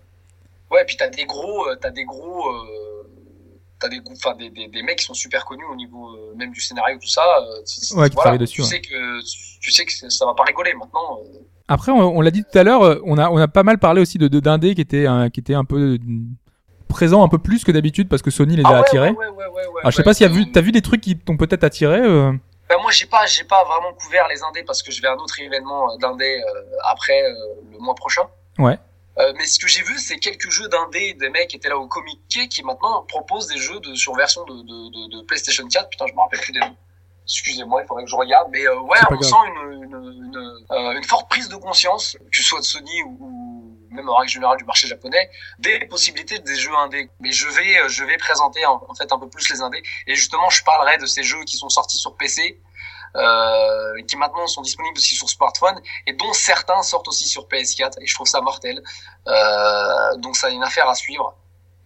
[0.71, 2.88] ouais, puis t'as des gros, euh, t'as des gros, euh,
[3.81, 6.51] t'as des, enfin des, des, des mecs qui sont super connus au niveau euh, même
[6.53, 7.23] du scénario tout ça.
[7.23, 8.69] euh, Ouais, qui voilà, travaillent dessus, Tu ouais.
[8.69, 9.21] sais que
[9.61, 11.19] tu sais que ça va pas rigoler maintenant.
[11.23, 11.39] euh,
[11.69, 14.01] Après, on, on l'a dit tout à l'heure, on a, on a pas mal parlé
[14.01, 15.99] aussi de, de d'indé qui était, un, qui était un peu
[16.89, 19.11] présent un peu plus que d'habitude parce que Sony les a Ah ouais, attirés.
[19.11, 21.01] ouais, ouais, ouais, ouais, Alors, je sais pas y a vu, t'as vu des trucs
[21.03, 22.01] qui t'ont peut-être attiré.
[22.01, 25.13] Ben moi j'ai pas j'ai pas vraiment couvert les indés parce que je vais à
[25.13, 26.39] un autre événement d'indés
[26.85, 27.19] après
[27.73, 28.23] le mois prochain.
[28.59, 28.79] Ouais.
[29.19, 31.77] Euh, mais ce que j'ai vu c'est quelques jeux d'indés des mecs qui étaient là
[31.79, 35.67] au Comic qui maintenant proposent des jeux de sur version de, de, de, de PlayStation
[35.67, 35.89] 4.
[35.91, 36.77] Putain je me rappelle plus des noms.
[37.25, 38.49] Excusez-moi, il faudrait que je regarde.
[38.51, 39.23] Mais euh, ouais, on grave.
[39.23, 43.03] sent une, une, une, euh, une forte prise de conscience, que ce soit de Sony
[43.03, 47.11] ou, ou même en règle générale du marché japonais, des possibilités des jeux indés.
[47.21, 49.83] Mais je vais, euh, je vais présenter en, en fait un peu plus les indés.
[50.07, 52.61] Et justement, je parlerai de ces jeux qui sont sortis sur PC,
[53.19, 58.01] euh, qui maintenant sont disponibles aussi sur smartphone, et dont certains sortent aussi sur PS4.
[58.01, 58.81] Et je trouve ça mortel.
[59.27, 61.37] Euh, donc ça a une affaire à suivre.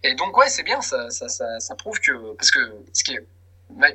[0.03, 2.59] Et donc ouais, c'est bien, ça, ça, ça, prouve que parce que
[2.91, 3.25] ce qui est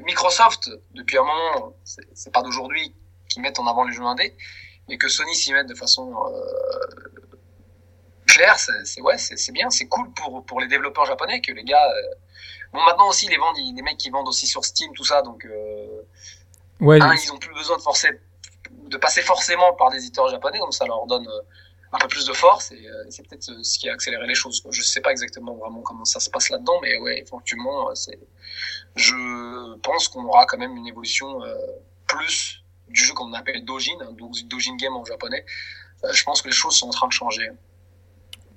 [0.04, 2.94] Microsoft depuis un moment, c'est pas d'aujourd'hui
[3.28, 4.34] qu'ils mettent en avant les jeux indés,
[4.88, 7.20] mais que Sony s'y mette de façon euh,
[8.26, 11.88] claire, c'est ouais, c'est bien, c'est cool pour pour les développeurs japonais que les gars.
[12.72, 15.46] Bon, maintenant aussi, les mecs qui vendent aussi sur Steam, tout ça, donc
[16.80, 18.08] Ouais, un, ils ont plus besoin de forcer,
[18.70, 21.40] de passer forcément par des éditeurs japonais, donc ça leur donne euh,
[21.92, 24.34] un peu plus de force et euh, c'est peut-être euh, ce qui a accéléré les
[24.34, 24.62] choses.
[24.70, 28.18] Je sais pas exactement vraiment comment ça se passe là-dedans, mais ouais, effectivement, c'est.
[28.94, 31.54] Je pense qu'on aura quand même une évolution euh,
[32.06, 35.44] plus du jeu qu'on appelle Dojin, hein, donc Dojin Game en japonais.
[36.04, 37.50] Euh, je pense que les choses sont en train de changer.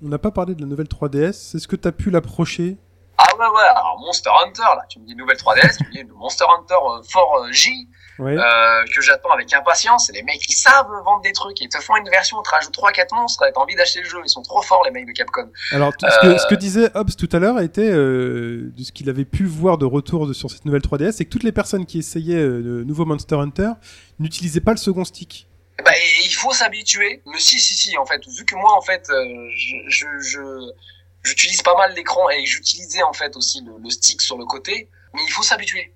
[0.04, 1.56] On n'a pas parlé de la nouvelle 3DS.
[1.56, 2.78] Est-ce que tu as pu l'approcher?
[3.18, 6.12] Ah ouais ouais, alors Monster Hunter là, tu me dis nouvelle 3DS, tu me dis
[6.16, 7.88] Monster Hunter euh, Fort euh, J,
[8.20, 8.38] Ouais.
[8.38, 10.10] euh, que j'attends avec impatience.
[10.10, 11.60] Et les mecs, ils savent vendre des trucs.
[11.62, 14.20] Ils te font une version, ils te rajoutent 3-4 monstres, t'as envie d'acheter le jeu.
[14.24, 15.50] Ils sont trop forts, les mecs de Capcom.
[15.72, 18.92] Alors, ce, que, Euh, ce que disait Hobbs tout à l'heure était euh, de ce
[18.92, 21.86] qu'il avait pu voir de retour sur cette nouvelle 3DS, c'est que toutes les personnes
[21.86, 23.72] qui essayaient euh, le nouveau Monster Hunter
[24.20, 25.48] n'utilisaient pas le second stick.
[25.84, 25.92] Bah,
[26.24, 27.24] il faut s'habituer.
[27.26, 30.72] Mais si, si, si, en fait, vu que moi, en fait, euh, je, je, je-
[31.24, 34.90] j'utilise pas mal l'écran et j'utilisais en fait aussi le, le stick sur le côté,
[35.14, 35.94] mais il faut s'habituer.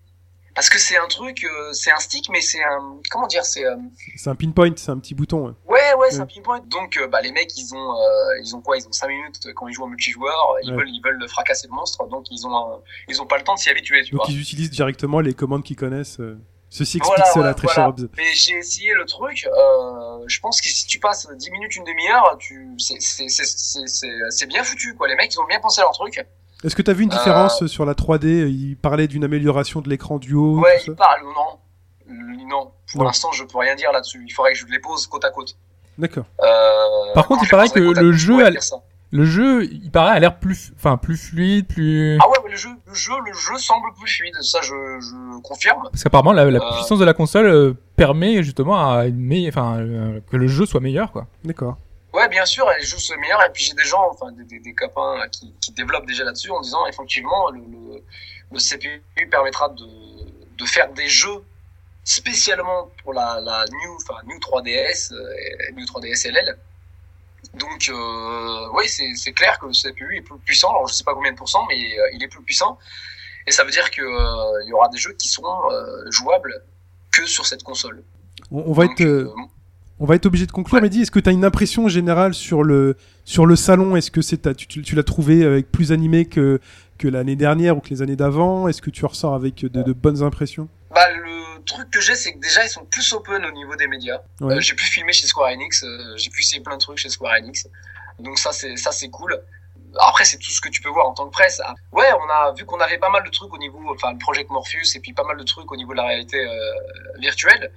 [0.55, 3.65] Parce que c'est un truc, euh, c'est un stick, mais c'est un, comment dire, c'est,
[3.65, 3.75] euh,
[4.15, 5.47] C'est un pinpoint, c'est un petit bouton.
[5.47, 5.53] ouais.
[5.67, 6.21] ouais, ouais, c'est Ouais.
[6.23, 6.59] un pinpoint.
[6.67, 8.77] Donc, euh, bah, les mecs, ils ont, euh, ils ont quoi?
[8.77, 10.55] Ils ont 5 minutes quand ils jouent en multijoueur.
[10.63, 10.77] Ils Ouais.
[10.77, 12.79] veulent, ils veulent fracasser le monstre, donc ils ont, un-
[13.09, 14.31] ils ont pas le temps de s'y habituer, tu Donc vois.
[14.33, 16.19] ils utilisent directement les commandes qu'ils connaissent.
[16.21, 16.39] euh.
[16.69, 17.93] Ceci Voilà, explique cela, ouais, très voilà.
[17.97, 18.07] cher.
[18.17, 19.45] Mais j'ai essayé le truc.
[19.47, 23.45] Euh, je pense que si tu passes 10 minutes, une demi-heure, tu, c'est, c'est, c'est,
[23.45, 25.07] c'est, c'est, c'est bien foutu, quoi.
[25.07, 26.25] Les mecs, ils ont bien pensé à leur truc.
[26.63, 29.81] Est-ce que tu as vu une Euh, différence sur la 3D Il parlait d'une amélioration
[29.81, 30.59] de l'écran du haut.
[30.59, 31.59] Ouais, il parle ou non?
[32.09, 32.71] Euh, Non.
[32.93, 34.23] Pour l'instant, je peux rien dire là-dessus.
[34.27, 35.57] Il faudrait que je les pose côte à côte.
[35.97, 36.25] D'accord.
[36.41, 38.51] Euh, Par contre, quand il paraît que le côte, jeu a-.
[39.11, 42.17] Le jeu, il paraît, a l'air plus, enfin, plus fluide, plus.
[42.21, 44.33] Ah ouais, mais le jeu, le jeu, le jeu semble plus fluide.
[44.41, 45.83] Ça, je, je confirme.
[45.91, 46.73] Parce qu'apparemment, la, la Euh.
[46.75, 50.81] puissance de la console permet justement à une meille- enfin, euh, que le jeu soit
[50.81, 51.27] meilleur, quoi.
[51.45, 51.77] D'accord.
[52.15, 53.43] Ouais, bien sûr, les jeux sont meilleurs.
[53.45, 56.49] Et puis j'ai des gens, enfin des, des, des copains qui, qui développent déjà là-dessus
[56.49, 58.03] en disant effectivement le, le,
[58.51, 59.85] le CPU permettra de,
[60.57, 61.43] de faire des jeux
[62.05, 66.57] spécialement pour la, la New, enfin New 3DS, euh, et New 3DS LL.
[67.55, 70.69] Donc euh, oui, c'est clair que le CPU est plus puissant.
[70.69, 72.77] Alors je sais pas combien de pourcents, mais euh, il est plus puissant.
[73.47, 76.63] Et ça veut dire que euh, y aura des jeux qui seront euh, jouables
[77.11, 78.03] que sur cette console.
[78.51, 79.41] On, va être, euh, euh,
[79.99, 80.81] on va être obligé de conclure.
[80.81, 83.95] Mais dis, est-ce que tu as une impression générale sur le sur le salon?
[83.95, 86.59] Est-ce que c'est tu, tu- tu l'as trouvé avec plus animé que
[86.97, 88.67] que l'année dernière ou que les années d'avant?
[88.67, 90.67] Est-ce que tu ressors avec de, de bonnes impressions?
[90.93, 93.87] Bah, le truc que j'ai, c'est que déjà, ils sont plus open au niveau des
[93.87, 94.19] médias.
[94.39, 94.55] Ouais.
[94.55, 97.09] Euh, j'ai pu filmer chez Square Enix, euh, j'ai pu essayer plein de trucs chez
[97.09, 97.67] Square Enix.
[98.19, 99.37] Donc ça, c'est ça, c'est cool.
[99.99, 101.61] Après, c'est tout ce que tu peux voir en tant que presse.
[101.65, 104.17] Ah, Ouais, on a vu qu'on avait pas mal de trucs au niveau, enfin, le
[104.19, 106.51] Project Morpheus et puis pas mal de trucs au niveau de la réalité euh,
[107.19, 107.71] virtuelle.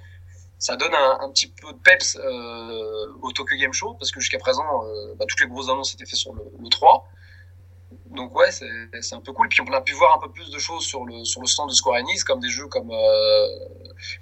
[0.59, 4.19] Ça donne un, un petit peu de peps euh, au Tokyo Game Show parce que
[4.19, 7.07] jusqu'à présent, euh, bah, toutes les grosses annonces étaient faites sur le, le 3.
[8.11, 9.49] Donc ouais, c'est un peu cool.
[9.49, 11.69] Puis on a pu voir un peu plus de choses sur le sur le stand
[11.69, 13.47] de Square Enix, comme des jeux comme euh,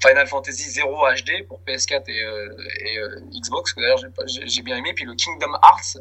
[0.06, 2.56] Final Fantasy 0 HD pour PS4 et, euh,
[2.86, 3.98] et euh, Xbox, que d'ailleurs
[4.28, 4.94] j'ai j'ai bien aimé.
[4.94, 5.98] Puis le Kingdom Hearts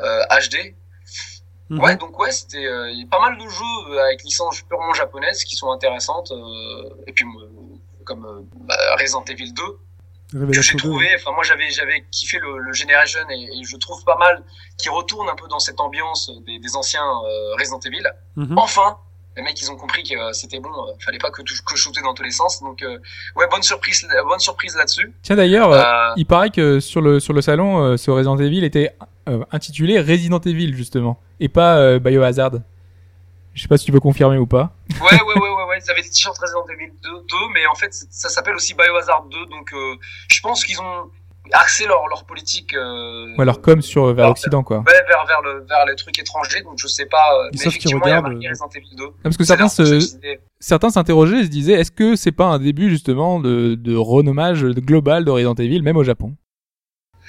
[0.00, 0.74] euh, HD.
[1.70, 1.80] Mhm.
[1.80, 4.92] Ouais, donc ouais, c'était euh, il y a pas mal de jeux avec licence purement
[4.92, 6.30] japonaise qui sont intéressantes.
[6.32, 7.24] euh, et puis
[8.04, 9.62] comme euh, bah, Resident Evil 2
[10.32, 10.82] que j'ai Révélation 2.
[10.82, 14.42] trouvé, enfin moi j'avais j'avais kiffé le, le Generation et, et je trouve pas mal
[14.78, 18.02] qui retourne un peu dans cette ambiance des, des anciens euh, Resident Evil.
[18.36, 18.58] Mhm.
[18.58, 18.96] Enfin,
[19.36, 22.00] les mecs ils ont compris que euh, c'était bon, euh, fallait pas que que shooter
[22.02, 22.60] dans tous les sens.
[22.62, 22.84] Donc
[23.36, 25.12] ouais, bonne surprise, bonne surprise là-dessus.
[25.22, 28.96] Tiens d'ailleurs, il paraît que sur le sur le salon, ce Resident Evil était
[29.52, 32.52] intitulé Resident Evil justement, et pas Biohazard.
[33.54, 34.72] Je sais pas si tu peux confirmer ou pas.
[35.00, 35.48] ouais, ouais, ouais,
[35.84, 39.24] ils avaient des t-shirts Resident Evil 2, 2 mais en fait ça s'appelle aussi Biohazard
[39.30, 39.96] 2, donc euh,
[40.30, 41.10] je pense qu'ils ont
[41.52, 42.72] axé leur leur politique.
[42.74, 44.78] Euh, Ou alors comme sur vers l'Occident quoi.
[44.78, 47.18] Ouais, vers, vers, le, vers les trucs étrangers, donc je sais pas.
[47.38, 49.04] euh, mais qu'ils effectivement, il y a regardent, marqué euh, Resident Evil 2.
[49.04, 50.16] Non, parce que certains leur se,
[50.58, 54.64] certains s'interrogeaient et se disaient est-ce que c'est pas un début justement de, de renommage
[54.64, 56.34] global de Resident Evil même au Japon?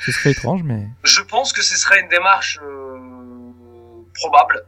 [0.05, 2.59] Ce serait étrange mais Je pense que ce serait une démarche
[4.13, 4.65] probable.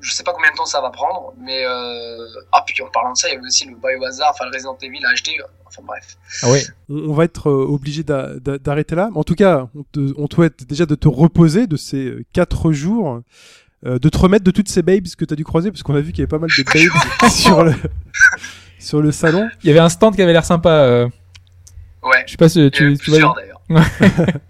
[0.00, 2.26] Je sais pas combien de temps ça va prendre, mais euh...
[2.52, 4.76] ah puis en parlant de ça, il y avait aussi le Biohazard, enfin le Resident
[4.82, 5.30] Evil HD.
[5.66, 6.16] Enfin bref.
[6.42, 6.62] ah ouais.
[6.88, 9.10] On, va être euh, obligé d'a- d'a- d'arrêter là.
[9.14, 12.24] En tout cas, on te, on te souhaite déjà de te reposer de ces euh,
[12.32, 13.20] quatre jours,
[13.86, 15.94] euh, de te remettre de toutes ces babes que tu as dû croiser, parce qu'on
[15.94, 17.74] a vu qu'il y avait pas mal de babes sur le
[18.78, 19.48] sur le salon.
[19.62, 20.70] Il y avait un stand qui avait l'air sympa.
[20.70, 21.08] euh,
[22.02, 22.22] Ouais.
[22.26, 23.34] je sais pas si tu, tu vois.
[23.36, 23.60] d'ailleurs.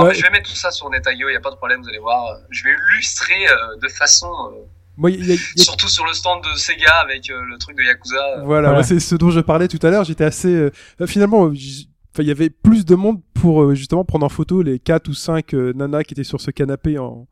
[0.00, 0.14] Ouais.
[0.14, 1.98] je vais mettre tout ça sur Netaio, il y a pas de problème, vous allez
[1.98, 2.38] voir.
[2.50, 4.64] Je vais illustrer euh, de façon, euh,
[4.96, 7.42] Moi, il y a- il y a- surtout sur le stand de Sega avec euh,
[7.44, 8.14] le truc de Yakuza.
[8.16, 8.34] euh.
[8.36, 8.70] Voilà, Voilà.
[8.72, 10.04] moi, c'est ce dont je parlais tout à l'heure.
[10.04, 10.48] J'étais assez.
[10.54, 10.70] euh,
[11.06, 15.08] finalement, il y avait plus de monde pour euh, justement prendre en photo les quatre
[15.08, 17.26] ou cinq euh, nanas qui étaient sur ce canapé en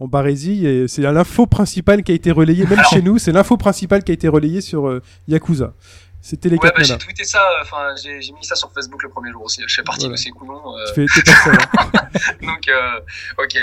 [0.00, 3.32] en barésie et c'est l'info principale qui a été relayée même Alors- chez nous c'est
[3.32, 5.74] l'info principale qui a été relayée sur euh, Yakuza
[6.20, 8.70] c'était les Ouais, quatre bah, j'ai tweeté ça, euh, enfin j'ai j'ai mis ça sur
[8.72, 9.62] Facebook le premier jour aussi.
[9.66, 10.16] Je fais partie Voilà.
[10.16, 10.76] de ces couillons.
[10.76, 11.90] euh, tu fais seul, hein.
[12.42, 13.00] Donc, euh,
[13.38, 13.54] ok.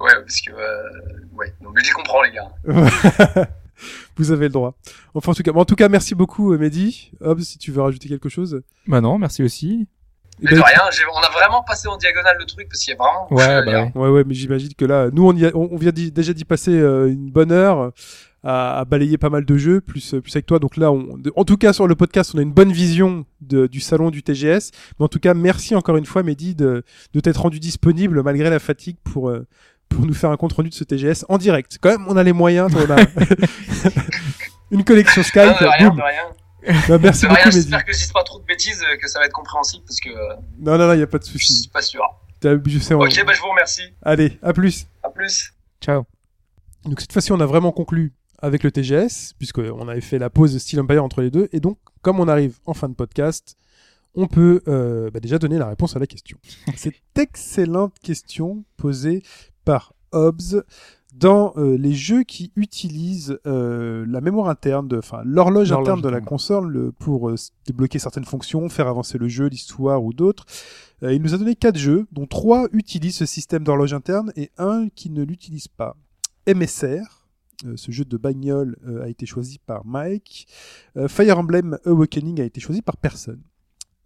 [0.00, 0.82] Ouais, parce que, euh,
[1.34, 1.52] ouais.
[1.60, 2.48] Donc, mais j'y comprends, les gars.
[4.16, 4.74] vous avez le droit
[5.14, 8.08] enfin en tout cas en tout cas merci beaucoup Mehdi Hobbs si tu veux rajouter
[8.08, 9.86] quelque chose Bah non, merci aussi.
[10.40, 10.82] Mais ben, de rien,
[11.14, 13.90] on a vraiment passé en diagonale le truc parce qu'il y a vraiment Ouais, bah
[14.00, 14.08] ouais.
[14.08, 16.70] Ouais, mais j'imagine que là, nous, on, y a- on on vient déjà d'y passer
[16.78, 17.90] euh, une bonne heure.
[18.44, 20.58] À, à balayer pas mal de jeux, plus, plus avec toi.
[20.58, 23.66] Donc là, on, en tout cas, sur le podcast, on a une bonne vision de-
[23.66, 24.70] du salon du TGS.
[24.98, 26.84] Mais en tout cas, merci encore une fois, Mehdi, de,
[27.14, 29.46] de t'être rendu disponible malgré la fatigue pour, euh,
[29.88, 31.78] pour nous faire un compte rendu de ce TGS en direct.
[31.80, 32.70] Quand même, on a les moyens.
[32.74, 32.96] On a
[34.70, 35.42] une connexion Skype.
[35.44, 36.22] Non, de rien, de rien.
[36.88, 37.56] Bah, merci De beaucoup, rien, Mehdi.
[37.60, 40.00] j'espère que je dis pas trop de bêtises, euh, que ça va être compréhensible parce
[40.00, 41.54] que euh, Non, non, non, il n'y a pas de je souci.
[41.62, 42.02] suis pas sûr.
[42.40, 43.82] T'as- Je sais, on- Ok, bah je vous remercie.
[44.02, 44.86] Allez, à plus.
[45.02, 45.52] À plus.
[45.80, 46.04] Ciao.
[46.84, 50.54] Donc cette fois-ci, on a vraiment conclu avec le TGS, puisqu'on avait fait la pause
[50.54, 51.48] de Steel Empire entre les deux.
[51.52, 53.56] Et donc, comme on arrive en fin de podcast,
[54.14, 56.38] on peut euh, bah, déjà donner la réponse à la question.
[56.76, 59.22] Cette excellente question posée
[59.64, 60.62] par Hobbes
[61.14, 66.20] dans euh, les jeux qui utilisent euh, la mémoire interne, enfin l'horloge interne de la
[66.20, 67.34] console le- pour euh,
[67.66, 70.44] débloquer certaines fonctions, faire avancer le jeu, l'histoire ou d'autres.
[71.02, 74.88] Il nous a donné quatre jeux, dont trois utilisent ce système d'horloge interne et un
[74.88, 75.96] qui ne l'utilise pas.
[76.48, 77.17] MSR,
[77.76, 80.46] ce jeu de bagnole euh, a été choisi par Mike.
[80.96, 83.42] Euh, Fire Emblem Awakening a été choisi par personne.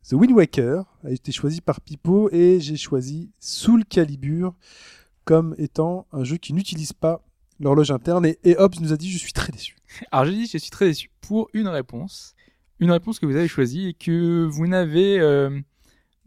[0.08, 4.54] The Wind Waker a été choisi par Pipo et j'ai choisi Soul Calibur
[5.24, 7.24] comme étant un jeu qui n'utilise pas
[7.60, 9.76] l'horloge interne et, et Hobbs nous a dit je suis très déçu.
[10.10, 12.34] Alors j'ai dit je suis très déçu pour une réponse,
[12.80, 15.60] une réponse que vous avez choisie et que vous n'avez, euh,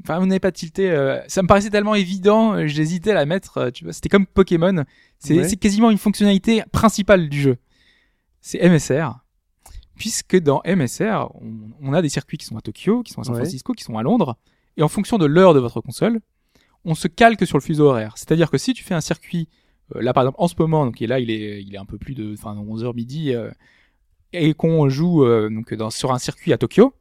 [0.04, 0.90] enfin vous n'avez pas tilté.
[0.92, 3.58] euh, ça me paraissait tellement évident, euh, j'hésitais à la mettre.
[3.58, 4.84] euh, Tu vois, c'était comme Pokémon.
[5.20, 5.56] C'est Ouais.
[5.56, 7.58] quasiment une fonctionnalité principale du jeu.
[8.42, 9.20] C'est MSR.
[9.96, 13.24] Puisque dans MSR, on, on a des circuits qui sont à Tokyo, qui sont à
[13.24, 13.40] San Ouais.
[13.42, 14.36] Francisco, qui sont à Londres,
[14.78, 16.20] et en fonction de l'heure de votre console,
[16.84, 18.14] on se calque sur le fuseau horaire.
[18.18, 19.48] C'est-à-dire que si tu fais un circuit,
[19.96, 21.86] euh, là par exemple en ce moment, donc et là il est, il est un
[21.86, 23.34] peu plus de, enfin 11h midi,
[24.34, 26.94] et qu'on joue donc dans, sur un circuit à Tokyo,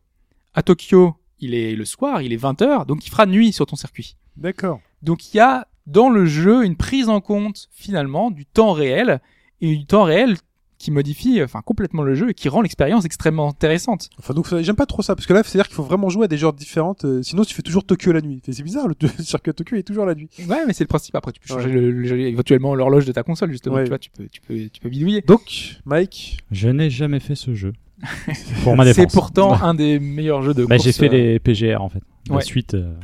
[0.54, 3.76] à Tokyo il est le soir, il est 20h, donc il fera nuit sur ton
[3.76, 4.16] circuit.
[4.36, 4.80] D'accord.
[5.02, 9.20] Donc il y a dans le jeu une prise en compte finalement du temps réel
[9.60, 10.36] et du temps réel
[10.76, 14.10] qui modifie enfin complètement le jeu et qui rend l'expérience extrêmement intéressante.
[14.18, 16.08] Enfin donc j'aime pas trop ça parce que là c'est à dire qu'il faut vraiment
[16.10, 17.04] jouer à des genres différentes.
[17.04, 18.42] euh, sinon tu fais toujours Tokyo la nuit.
[18.44, 20.28] C'est bizarre le, le circuit à Tokyo est toujours la nuit.
[20.48, 21.14] Ouais, mais c'est le principe.
[21.14, 21.74] Après, tu peux changer Ouais.
[21.74, 23.76] le- le- éventuellement l'horloge de ta console justement.
[23.76, 23.84] Ouais.
[23.84, 25.20] Tu vois, tu peux, tu peux, tu peux bidouiller.
[25.22, 27.72] Donc Mike, Je n'ai jamais fait ce jeu.
[28.62, 30.86] Pour ma C'est pourtant un des meilleurs jeux de Bah, course.
[30.86, 32.00] j'ai fait euh, les PGR en fait.
[32.28, 32.42] La Ouais.
[32.42, 32.74] suite.
[32.74, 32.94] euh,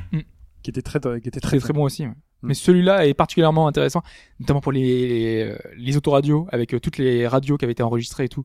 [0.63, 2.03] qui était très qui était très très bon aussi.
[2.03, 2.09] ouais.
[2.09, 2.15] Mm.
[2.43, 4.03] Mais celui-là est particulièrement intéressant,
[4.41, 8.25] notamment pour les les, les autoradios avec euh, toutes les radios qui avaient été enregistrées
[8.25, 8.45] et tout.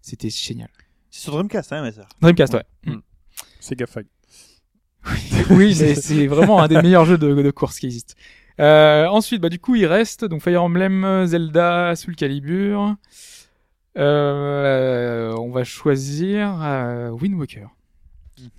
[0.00, 0.68] C'était génial.
[1.10, 2.06] C'est sur Dreamcast, hein, MSR.
[2.20, 2.64] Dreamcast, ouais.
[2.86, 2.96] Mm.
[3.60, 4.06] C'est Gafag.
[5.50, 8.16] oui, mais c'est vraiment un des meilleurs jeux de, de course qui existe.
[8.60, 12.94] Euh, ensuite, bah du coup, il reste donc Fire Emblem, Zelda, Soul Calibur.
[13.98, 17.68] Euh, on va choisir euh, Wind Waker,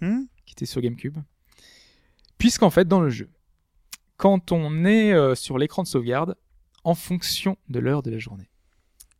[0.01, 0.27] Mhm.
[0.45, 1.17] qui était sur GameCube.
[2.37, 3.29] Puisqu'en fait, dans le jeu,
[4.17, 6.35] quand on est euh, sur l'écran de sauvegarde,
[6.83, 8.49] en fonction de l'heure de la journée,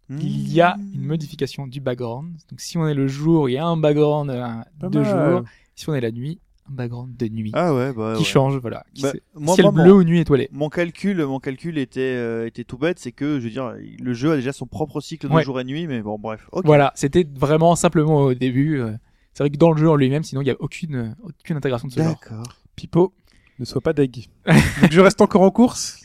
[0.09, 2.37] il y a une modification du background.
[2.49, 5.43] Donc, si on est le jour, il y a un background euh, de jour.
[5.75, 8.25] Si on est la nuit, background de nuit Ah ouais, bah qui ouais.
[8.25, 8.83] change, voilà.
[8.93, 10.49] Qui Bah, c'est- moi, ciel moi, bleu mon- ou nuit étoilée.
[10.51, 14.13] Mon calcul, mon calcul était, euh, était tout bête, c'est que, je veux dire, le
[14.13, 15.43] jeu a déjà son propre cycle de Ouais.
[15.43, 16.47] jour et nuit, mais bon, bref.
[16.51, 16.65] Ok.
[16.65, 18.79] Voilà, c'était vraiment simplement au début.
[18.79, 18.91] euh,
[19.33, 21.87] C'est vrai que dans le jeu en lui-même, sinon il n'y a aucune, aucune intégration
[21.87, 22.09] de ce genre.
[22.21, 22.43] D'accord.
[22.75, 23.13] Pipo,
[23.59, 24.27] ne sois pas deg.
[24.45, 26.03] donc je reste encore en course.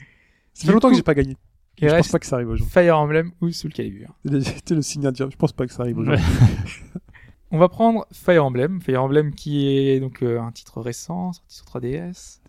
[0.55, 1.37] Ça fait longtemps coup, que j'ai pas gagné.
[1.81, 2.73] Je pense pas que ça arrive aujourd'hui.
[2.73, 4.17] Fire Emblem ou Soul Calibur.
[4.43, 5.29] C'était le signe indien.
[5.31, 6.25] Je pense pas que ça arrive aujourd'hui.
[7.51, 8.81] On va prendre Fire Emblem.
[8.81, 12.41] Fire Emblem qui est donc euh, un titre récent, sorti sur 3DS,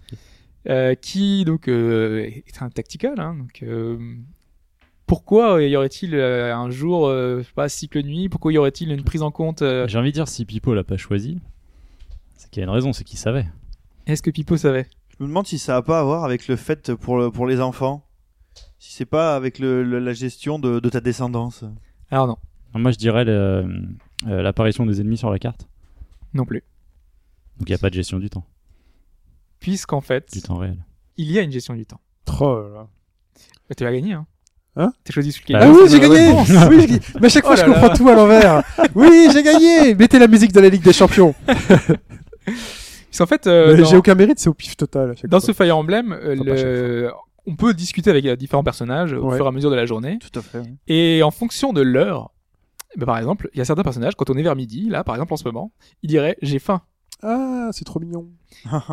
[0.67, 3.19] euh, qui donc euh, est un tactical.
[3.19, 3.97] Hein, donc euh,
[5.05, 8.29] pourquoi y aurait-il un jour, euh, je sais pas, cycle nuit?
[8.29, 10.83] Pourquoi y aurait-il une prise en compte euh, J'ai envie de dire si Pipo l'a
[10.83, 11.39] pas choisi,
[12.35, 13.47] c'est qu'il y a une raison, c'est qu'il savait.
[14.05, 14.87] Est-ce que Pipo savait?
[15.17, 17.47] Je me demande si ça a pas à voir avec le fait pour, le- pour
[17.47, 18.05] les enfants.
[18.79, 21.63] Si c'est pas avec le, le- la gestion de, de ta descendance.
[22.11, 22.37] Alors non,
[22.75, 23.65] Moi je dirais le-
[24.27, 25.67] euh, l'apparition des ennemis sur la carte.
[26.33, 26.63] non plus.
[27.57, 28.45] Donc il n'y a pas de gestion du temps,
[29.59, 30.77] Puisqu'en fait, du temps réel.
[31.17, 31.99] il y a une gestion du temps.
[32.27, 32.87] Là là.
[33.67, 34.25] Bah, tu as gagné, hein
[34.75, 35.83] Hein T'as choisi Soul Bah Ah Calibur.
[35.83, 36.31] oui, j'ai gagné.
[36.69, 36.99] Oui, j'ai gagné.
[37.19, 37.95] Mais à chaque fois, Oh je là comprends là.
[37.97, 38.63] tout à l'envers.
[38.95, 41.33] Oui, j'ai gagné Mettez la musique de la Ligue des Champions.
[43.09, 45.11] Puisqu'en fait, euh, Mais dans- J'ai aucun mérite, c'est au pif total.
[45.11, 45.47] à chaque Dans fois.
[45.47, 47.11] ce Fire Emblem, euh, Enfin, pas le-
[47.47, 49.35] on peut discuter avec euh, différents personnages au Ouais.
[49.37, 50.19] fur et à mesure de la journée.
[50.19, 50.61] Tout à fait.
[50.87, 52.31] Et en fonction de l'heure,
[52.97, 55.15] ben, par exemple, il y a certains personnages, quand on est vers midi, là, par
[55.15, 55.71] exemple, en ce moment,
[56.03, 56.81] ils diraient j'ai faim.
[57.21, 58.27] Ah, c'est trop mignon.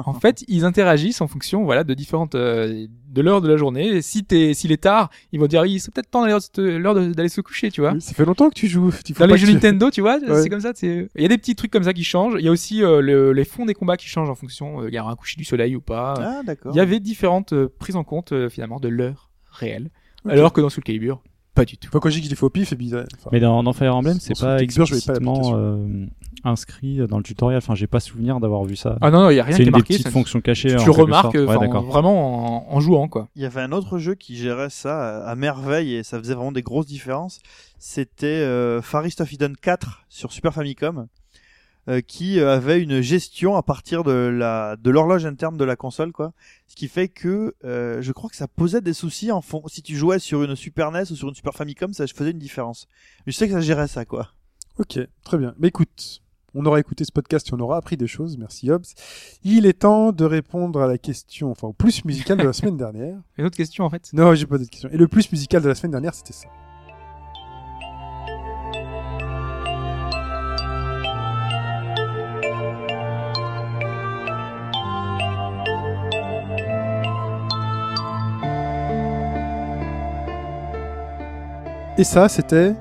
[0.04, 3.86] En fait, ils interagissent en fonction, voilà, de différentes, euh, de l'heure de la journée.
[3.86, 6.36] Et si t'es, s'il est tard, ils vont dire, il c'est peut-être temps d'aller,
[6.78, 7.92] l'heure d'aller se coucher, tu vois.
[7.92, 8.90] Oui, ça fait longtemps que tu joues.
[8.90, 10.42] Faut Dans les jeux tu- Nintendo, tu vois, Ouais.
[10.42, 10.72] c'est comme ça.
[10.82, 12.34] Il y a des petits trucs comme ça qui changent.
[12.40, 14.80] Il y a aussi euh, le- les fonds des combats qui changent en fonction.
[14.82, 16.14] euh, Il y a un coucher du soleil ou pas.
[16.18, 16.72] Ah, d'accord.
[16.74, 19.90] Il y avait différentes prises en compte finalement de l'heure réelle.
[20.28, 21.22] Alors que dans Soul Calibur,
[21.56, 21.88] Pas du tout.
[21.88, 23.04] Enfin, quand je dis que je l'ai fait au pif, et bizarre.
[23.18, 26.06] Enfin, Mais dans, dans Fire Emblem, c'est pas explicitement euh,
[26.44, 27.58] inscrit dans le tutoriel.
[27.58, 28.96] Enfin, j'ai pas souvenir d'avoir vu ça.
[29.00, 29.94] Ah non, non, il y a rien c'est qui est une des marqué.
[29.94, 30.76] petites ça- fonctions cachées.
[30.76, 33.28] tu remarques Ouais, vraiment en, en jouant quoi.
[33.36, 36.34] Il y avait un autre jeu qui gérait ça à, à merveille et ça faisait
[36.34, 37.40] vraiment des grosses différences.
[37.78, 41.06] C'était euh, Far East of Eden 4 sur Super Famicom.
[41.88, 45.76] Euh, qui euh, avait une gestion à partir de la de l'horloge interne de la
[45.76, 46.32] console quoi
[46.66, 49.82] ce qui fait que euh, je crois que ça posait des soucis en fond si
[49.82, 52.88] tu jouais sur une Super NES ou sur une Super Famicom ça faisait une différence
[53.26, 54.32] je sais que ça gérait ça quoi
[54.78, 55.54] Ok, très bien.
[55.58, 56.22] Mais écoute,
[56.54, 58.36] on aura écouté ce podcast et on aura appris des choses.
[58.36, 58.84] Merci Hobbs.
[59.42, 62.76] Il est temps de répondre à la question, enfin au plus musical de la semaine
[62.76, 63.18] dernière.
[63.38, 64.10] Une autre question en fait.
[64.12, 64.90] Non, j'ai pas d'autres questions.
[64.90, 66.48] Et le plus musical de la semaine dernière, c'était ça.
[81.98, 82.74] Et ça, c'était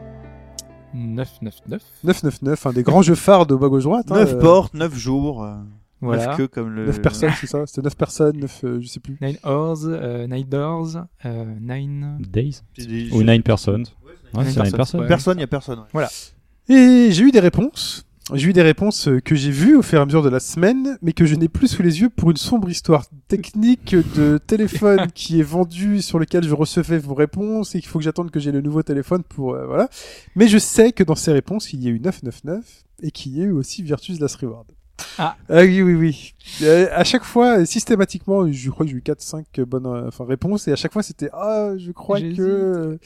[0.94, 1.82] 999.
[2.04, 4.12] 999, un des grands jeux phares de bas gauche droite.
[4.12, 5.56] hein, 9 euh, portes 9 jours euh,
[6.02, 6.28] Voilà.
[6.28, 9.00] 9 queues comme le 9 personnes, c'est ça C'était 9 personnes, 9, euh, je sais
[9.00, 9.18] plus.
[9.22, 12.18] Nine Hours, euh, Nine Doors, euh, Nine.
[12.20, 12.62] Days
[13.14, 13.86] ou Nine Personnes.
[14.34, 15.00] Ouais, c'est Nine Personnes, Personnes.
[15.02, 15.08] ouais.
[15.08, 16.06] personne il y a personne ouais.
[16.68, 18.05] Et j'ai eu des réponses.
[18.34, 20.40] J'ai eu des réponses euh, que j'ai vues au fur et à mesure de la
[20.40, 24.40] semaine, mais que je n'ai plus sous les yeux pour une sombre histoire technique de
[24.40, 28.32] téléphone qui est vendu sur lequel je recevais vos réponses et qu'il faut que j'attende
[28.32, 29.90] que j'ai le nouveau téléphone pour euh, voilà.
[30.36, 32.66] Mais je sais que dans ces réponses, il y a eu 999
[33.04, 34.66] et qu'il y a eu aussi Virtus Last Reward.
[35.20, 35.36] Ah.
[35.50, 36.34] oui, oui, oui.
[36.64, 40.68] Euh, à chaque fois, systématiquement, je crois que j'ai eu 4-5 bonnes euh, enfin, réponses
[40.68, 42.98] et à chaque fois c'était ah, je crois que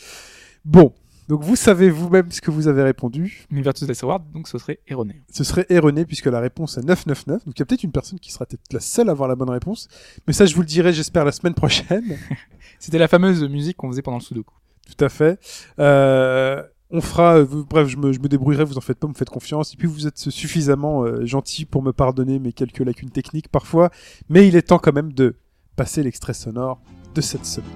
[0.64, 0.93] bon.
[1.30, 3.45] Donc vous savez vous-même ce que vous avez répondu.
[3.51, 5.22] Mais Virtus Last Reward, donc ce serait erroné.
[5.32, 7.45] Ce serait erroné puisque la réponse est 999.
[7.45, 9.35] Donc il y a peut-être une personne qui sera peut-être la seule à avoir la
[9.35, 9.88] bonne réponse.
[10.25, 12.17] Mais ça, je vous le dirai, j'espère, la semaine prochaine.
[12.80, 14.56] C'était la fameuse musique qu'on faisait pendant le Sudoku.
[14.88, 15.40] Tout à fait.
[15.77, 19.14] Euh, on fera, euh, bref, je me, je me débrouillerai, vous en faites pas, me
[19.14, 19.75] faites confiance.
[19.75, 23.91] Et puis vous êtes suffisamment euh, gentil pour me pardonner mes quelques lacunes techniques parfois.
[24.30, 25.35] Mais il est temps quand même de
[25.75, 26.82] passer l'extrait sonore
[27.14, 27.69] de cette semaine.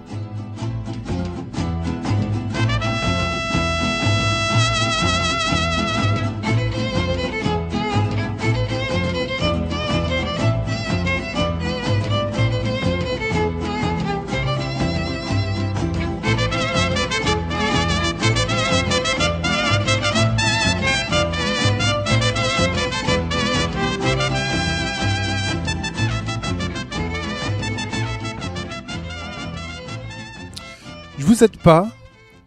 [31.33, 31.89] Vous aide pas,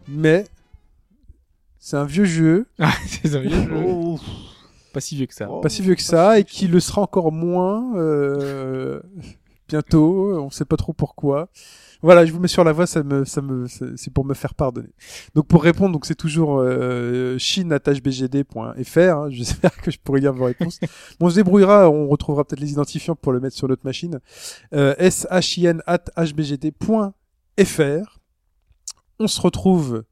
[0.07, 0.45] mais
[1.77, 3.83] c'est un vieux jeu, Ah, c'est un vieux jeu.
[3.85, 4.17] Oh,
[4.93, 5.47] Pas si vieux que ça.
[5.49, 5.59] Oh.
[5.59, 9.01] pas si vieux que ça, et qui le sera encore moins euh,
[9.67, 10.39] bientôt.
[10.39, 11.49] On sait pas trop pourquoi.
[12.01, 14.33] Voilà, je vous mets sur la voie, ça me, ça me, c'est c'est pour me
[14.35, 14.93] faire pardonner.
[15.35, 18.99] Donc pour répondre, donc c'est toujours euh, chine@bgd.fr.
[18.99, 20.79] Hein, J'espère que je pourrai lire vos réponses.
[21.19, 24.21] bon, on se débrouillera, on retrouvera peut-être les identifiants pour le mettre sur notre machine.
[24.73, 24.95] Euh,
[25.41, 28.16] shin@hbgd.fr.
[29.19, 30.03] On se retrouve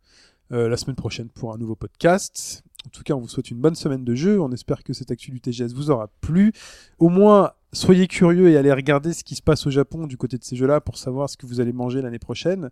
[0.51, 2.63] euh, la semaine prochaine pour un nouveau podcast.
[2.85, 4.39] En tout cas, on vous souhaite une bonne semaine de jeu.
[4.39, 6.53] On espère que cette actu du TGS vous aura plu.
[6.99, 10.37] Au moins, soyez curieux et allez regarder ce qui se passe au Japon du côté
[10.37, 12.69] de ces jeux-là pour savoir ce que vous allez manger l'année prochaine.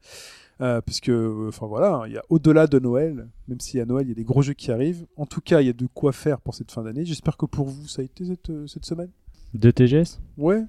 [0.61, 3.85] Euh, parce que, euh, enfin voilà, il y a au-delà de Noël, même si à
[3.85, 5.05] Noël il y a des gros jeux qui arrivent.
[5.17, 7.05] En tout cas, il y a de quoi faire pour cette fin d'année.
[7.05, 9.09] J'espère que pour vous, ça a été cette, euh, cette semaine.
[9.53, 10.63] De TGS Ouais.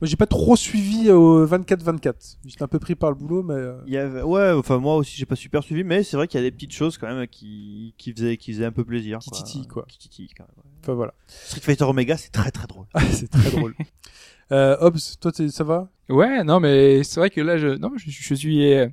[0.00, 2.36] Moi, j'ai pas trop suivi au 24-24.
[2.44, 3.54] J'étais un peu pris par le boulot, mais.
[3.54, 4.22] euh, Il y avait...
[4.22, 6.50] Ouais, enfin moi aussi j'ai pas super suivi, mais c'est vrai qu'il y a des
[6.54, 9.20] petites choses quand même qui, qui, faisaient, qui faisaient un peu plaisir.
[9.20, 9.38] Qui quoi.
[9.38, 9.84] titillent, quoi.
[9.88, 10.56] Qui titillent, quand même.
[10.56, 10.70] ouais.
[10.82, 11.14] Enfin voilà.
[11.26, 12.86] Street Fighter Omega c'est très très drôle.
[12.94, 13.74] Ah, c'est très drôle.
[14.52, 15.88] Euh, Hobbs, toi, ça va?
[16.10, 18.88] Ouais, non, mais c'est vrai que là, je, non, je, je suis euh,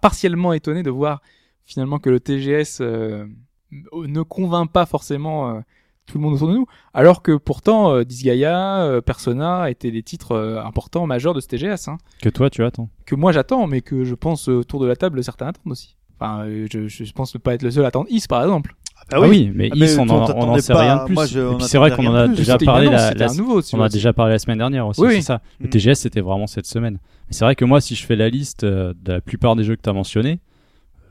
[0.00, 1.20] partiellement étonné de voir
[1.66, 3.26] finalement que le TGS euh,
[3.70, 5.60] ne convainc pas forcément euh,
[6.06, 10.02] tout le monde autour de nous, alors que pourtant euh, Disgaea, euh, Persona étaient des
[10.02, 12.88] titres euh, importants, majeurs de ce TGS, hein, Que toi, tu attends.
[13.06, 15.96] que moi j'attends, mais que je pense euh, autour de la table certains attendent aussi.
[16.20, 18.74] Enfin, euh, je, je pense ne pas être le seul à attendre Is par exemple.
[19.10, 21.14] Ah Ah oui, mais Ah, Is, mais on n'en sait rien de plus.
[21.14, 22.36] moi, je- Et on puis c'est vrai qu'on en a plus.
[22.36, 25.22] déjà parlé annonce, la, nouveau, on a déjà parlé la semaine dernière aussi, Oui, c'est
[25.22, 25.40] ça.
[25.60, 25.70] Le Mm.
[25.70, 26.98] TGS c'était vraiment cette semaine.
[27.28, 29.74] Mais c'est vrai que moi, si je fais la liste de la plupart des jeux
[29.76, 30.40] que tu as mentionnés,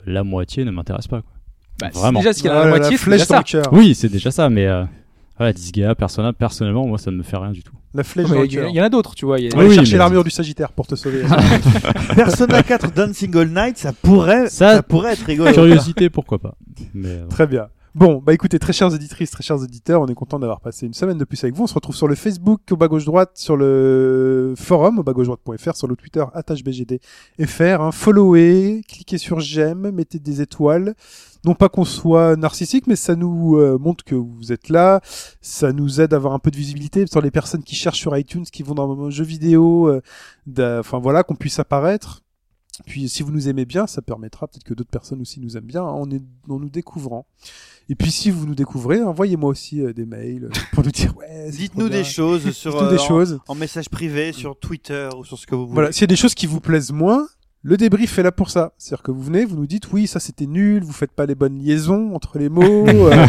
[0.06, 1.20] la moitié ne m'intéresse pas.
[1.22, 1.31] Quoi.
[1.82, 2.20] Bah, Vraiment.
[2.20, 3.38] Déjà, s'il y en a Ah la moitié, c'est flèche dans ça.
[3.38, 3.72] le cœur.
[3.72, 4.84] Oui, c'est déjà ça, mais euh,
[5.38, 7.72] voilà, Disgaea, Persona, personnellement, moi, ça ne me fait rien du tout.
[7.94, 8.68] La flèche Non, dans le Il y, cœur.
[8.70, 9.38] il y en a d'autres, tu vois.
[9.38, 11.22] il y a- On va aller Oui, chercher mais- l'armure du Sagittaire pour te sauver.
[12.14, 15.52] Persona 4 Dancing All Night ça pourrait, Ça- ça, pourrait être rigolo.
[15.52, 16.54] Curiosité, pourquoi pas.
[16.94, 17.66] Mais, euh, Très bien.
[17.94, 20.94] Bon, bah écoutez, très chères auditrices, très chers auditeurs, on est content d'avoir passé une
[20.94, 21.64] semaine de plus avec vous.
[21.64, 25.12] On se retrouve sur le Facebook au bas gauche droite, sur le forum au bas
[25.12, 27.62] gauche droite.fr, sur le Twitter attachbgd.fr.
[27.82, 27.92] Hein.
[27.92, 30.94] Followez, cliquez sur j'aime, mettez des étoiles.
[31.44, 35.02] Non pas qu'on soit narcissique, mais ça nous euh, montre que vous êtes là.
[35.42, 38.16] Ça nous aide à avoir un peu de visibilité sur les personnes qui cherchent sur
[38.16, 39.88] iTunes, qui vont dans un jeu vidéo.
[40.56, 42.22] euh, Enfin voilà, qu'on puisse apparaître.
[42.86, 45.66] Puis si vous nous aimez bien, ça permettra peut-être que d'autres personnes aussi nous aiment
[45.66, 47.26] bien hein, est- en nous découvrant.
[47.88, 51.14] Et puis si vous nous découvrez, envoyez-moi aussi euh, des mails euh, pour nous dire
[51.16, 51.50] ouais.
[51.50, 53.40] Dites-nous des choses sur Dites-nous euh, en- choses.
[53.48, 55.74] en message privé sur Twitter ou sur ce que vous voulez.
[55.74, 57.26] Voilà, s'il y a des choses qui vous plaisent moins,
[57.64, 58.72] le débrief est là pour ça.
[58.76, 61.34] C'est-à-dire que vous venez, vous nous dites oui, ça c'était nul, vous faites pas les
[61.34, 63.26] bonnes liaisons entre les mots, euh,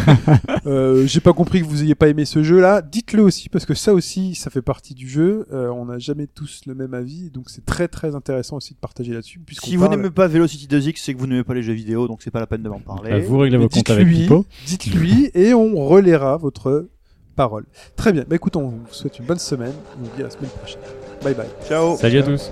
[0.65, 2.81] euh, j'ai pas compris que vous ayez pas aimé ce jeu-là.
[2.81, 5.45] Dites-le aussi parce que ça aussi, ça fait partie du jeu.
[5.53, 8.79] Euh, on n'a jamais tous le même avis, donc c'est très très intéressant aussi de
[8.79, 9.39] partager là-dessus.
[9.51, 12.21] Si vous n'aimez pas Velocity 2X, c'est que vous n'aimez pas les jeux vidéo, donc
[12.23, 13.11] c'est pas la peine de m'en parler.
[13.11, 14.45] Bah, vous réglez vos comptes avec dites-lui, Pipo.
[14.65, 16.89] dites-lui et on relaiera votre
[17.35, 17.65] parole.
[17.95, 18.23] Très bien.
[18.27, 19.73] Bah écoute, on vous souhaite une bonne semaine.
[19.99, 20.81] On vous dit à la semaine prochaine.
[21.23, 21.47] Bye bye.
[21.67, 21.97] Ciao.
[21.97, 22.51] Salut à tous.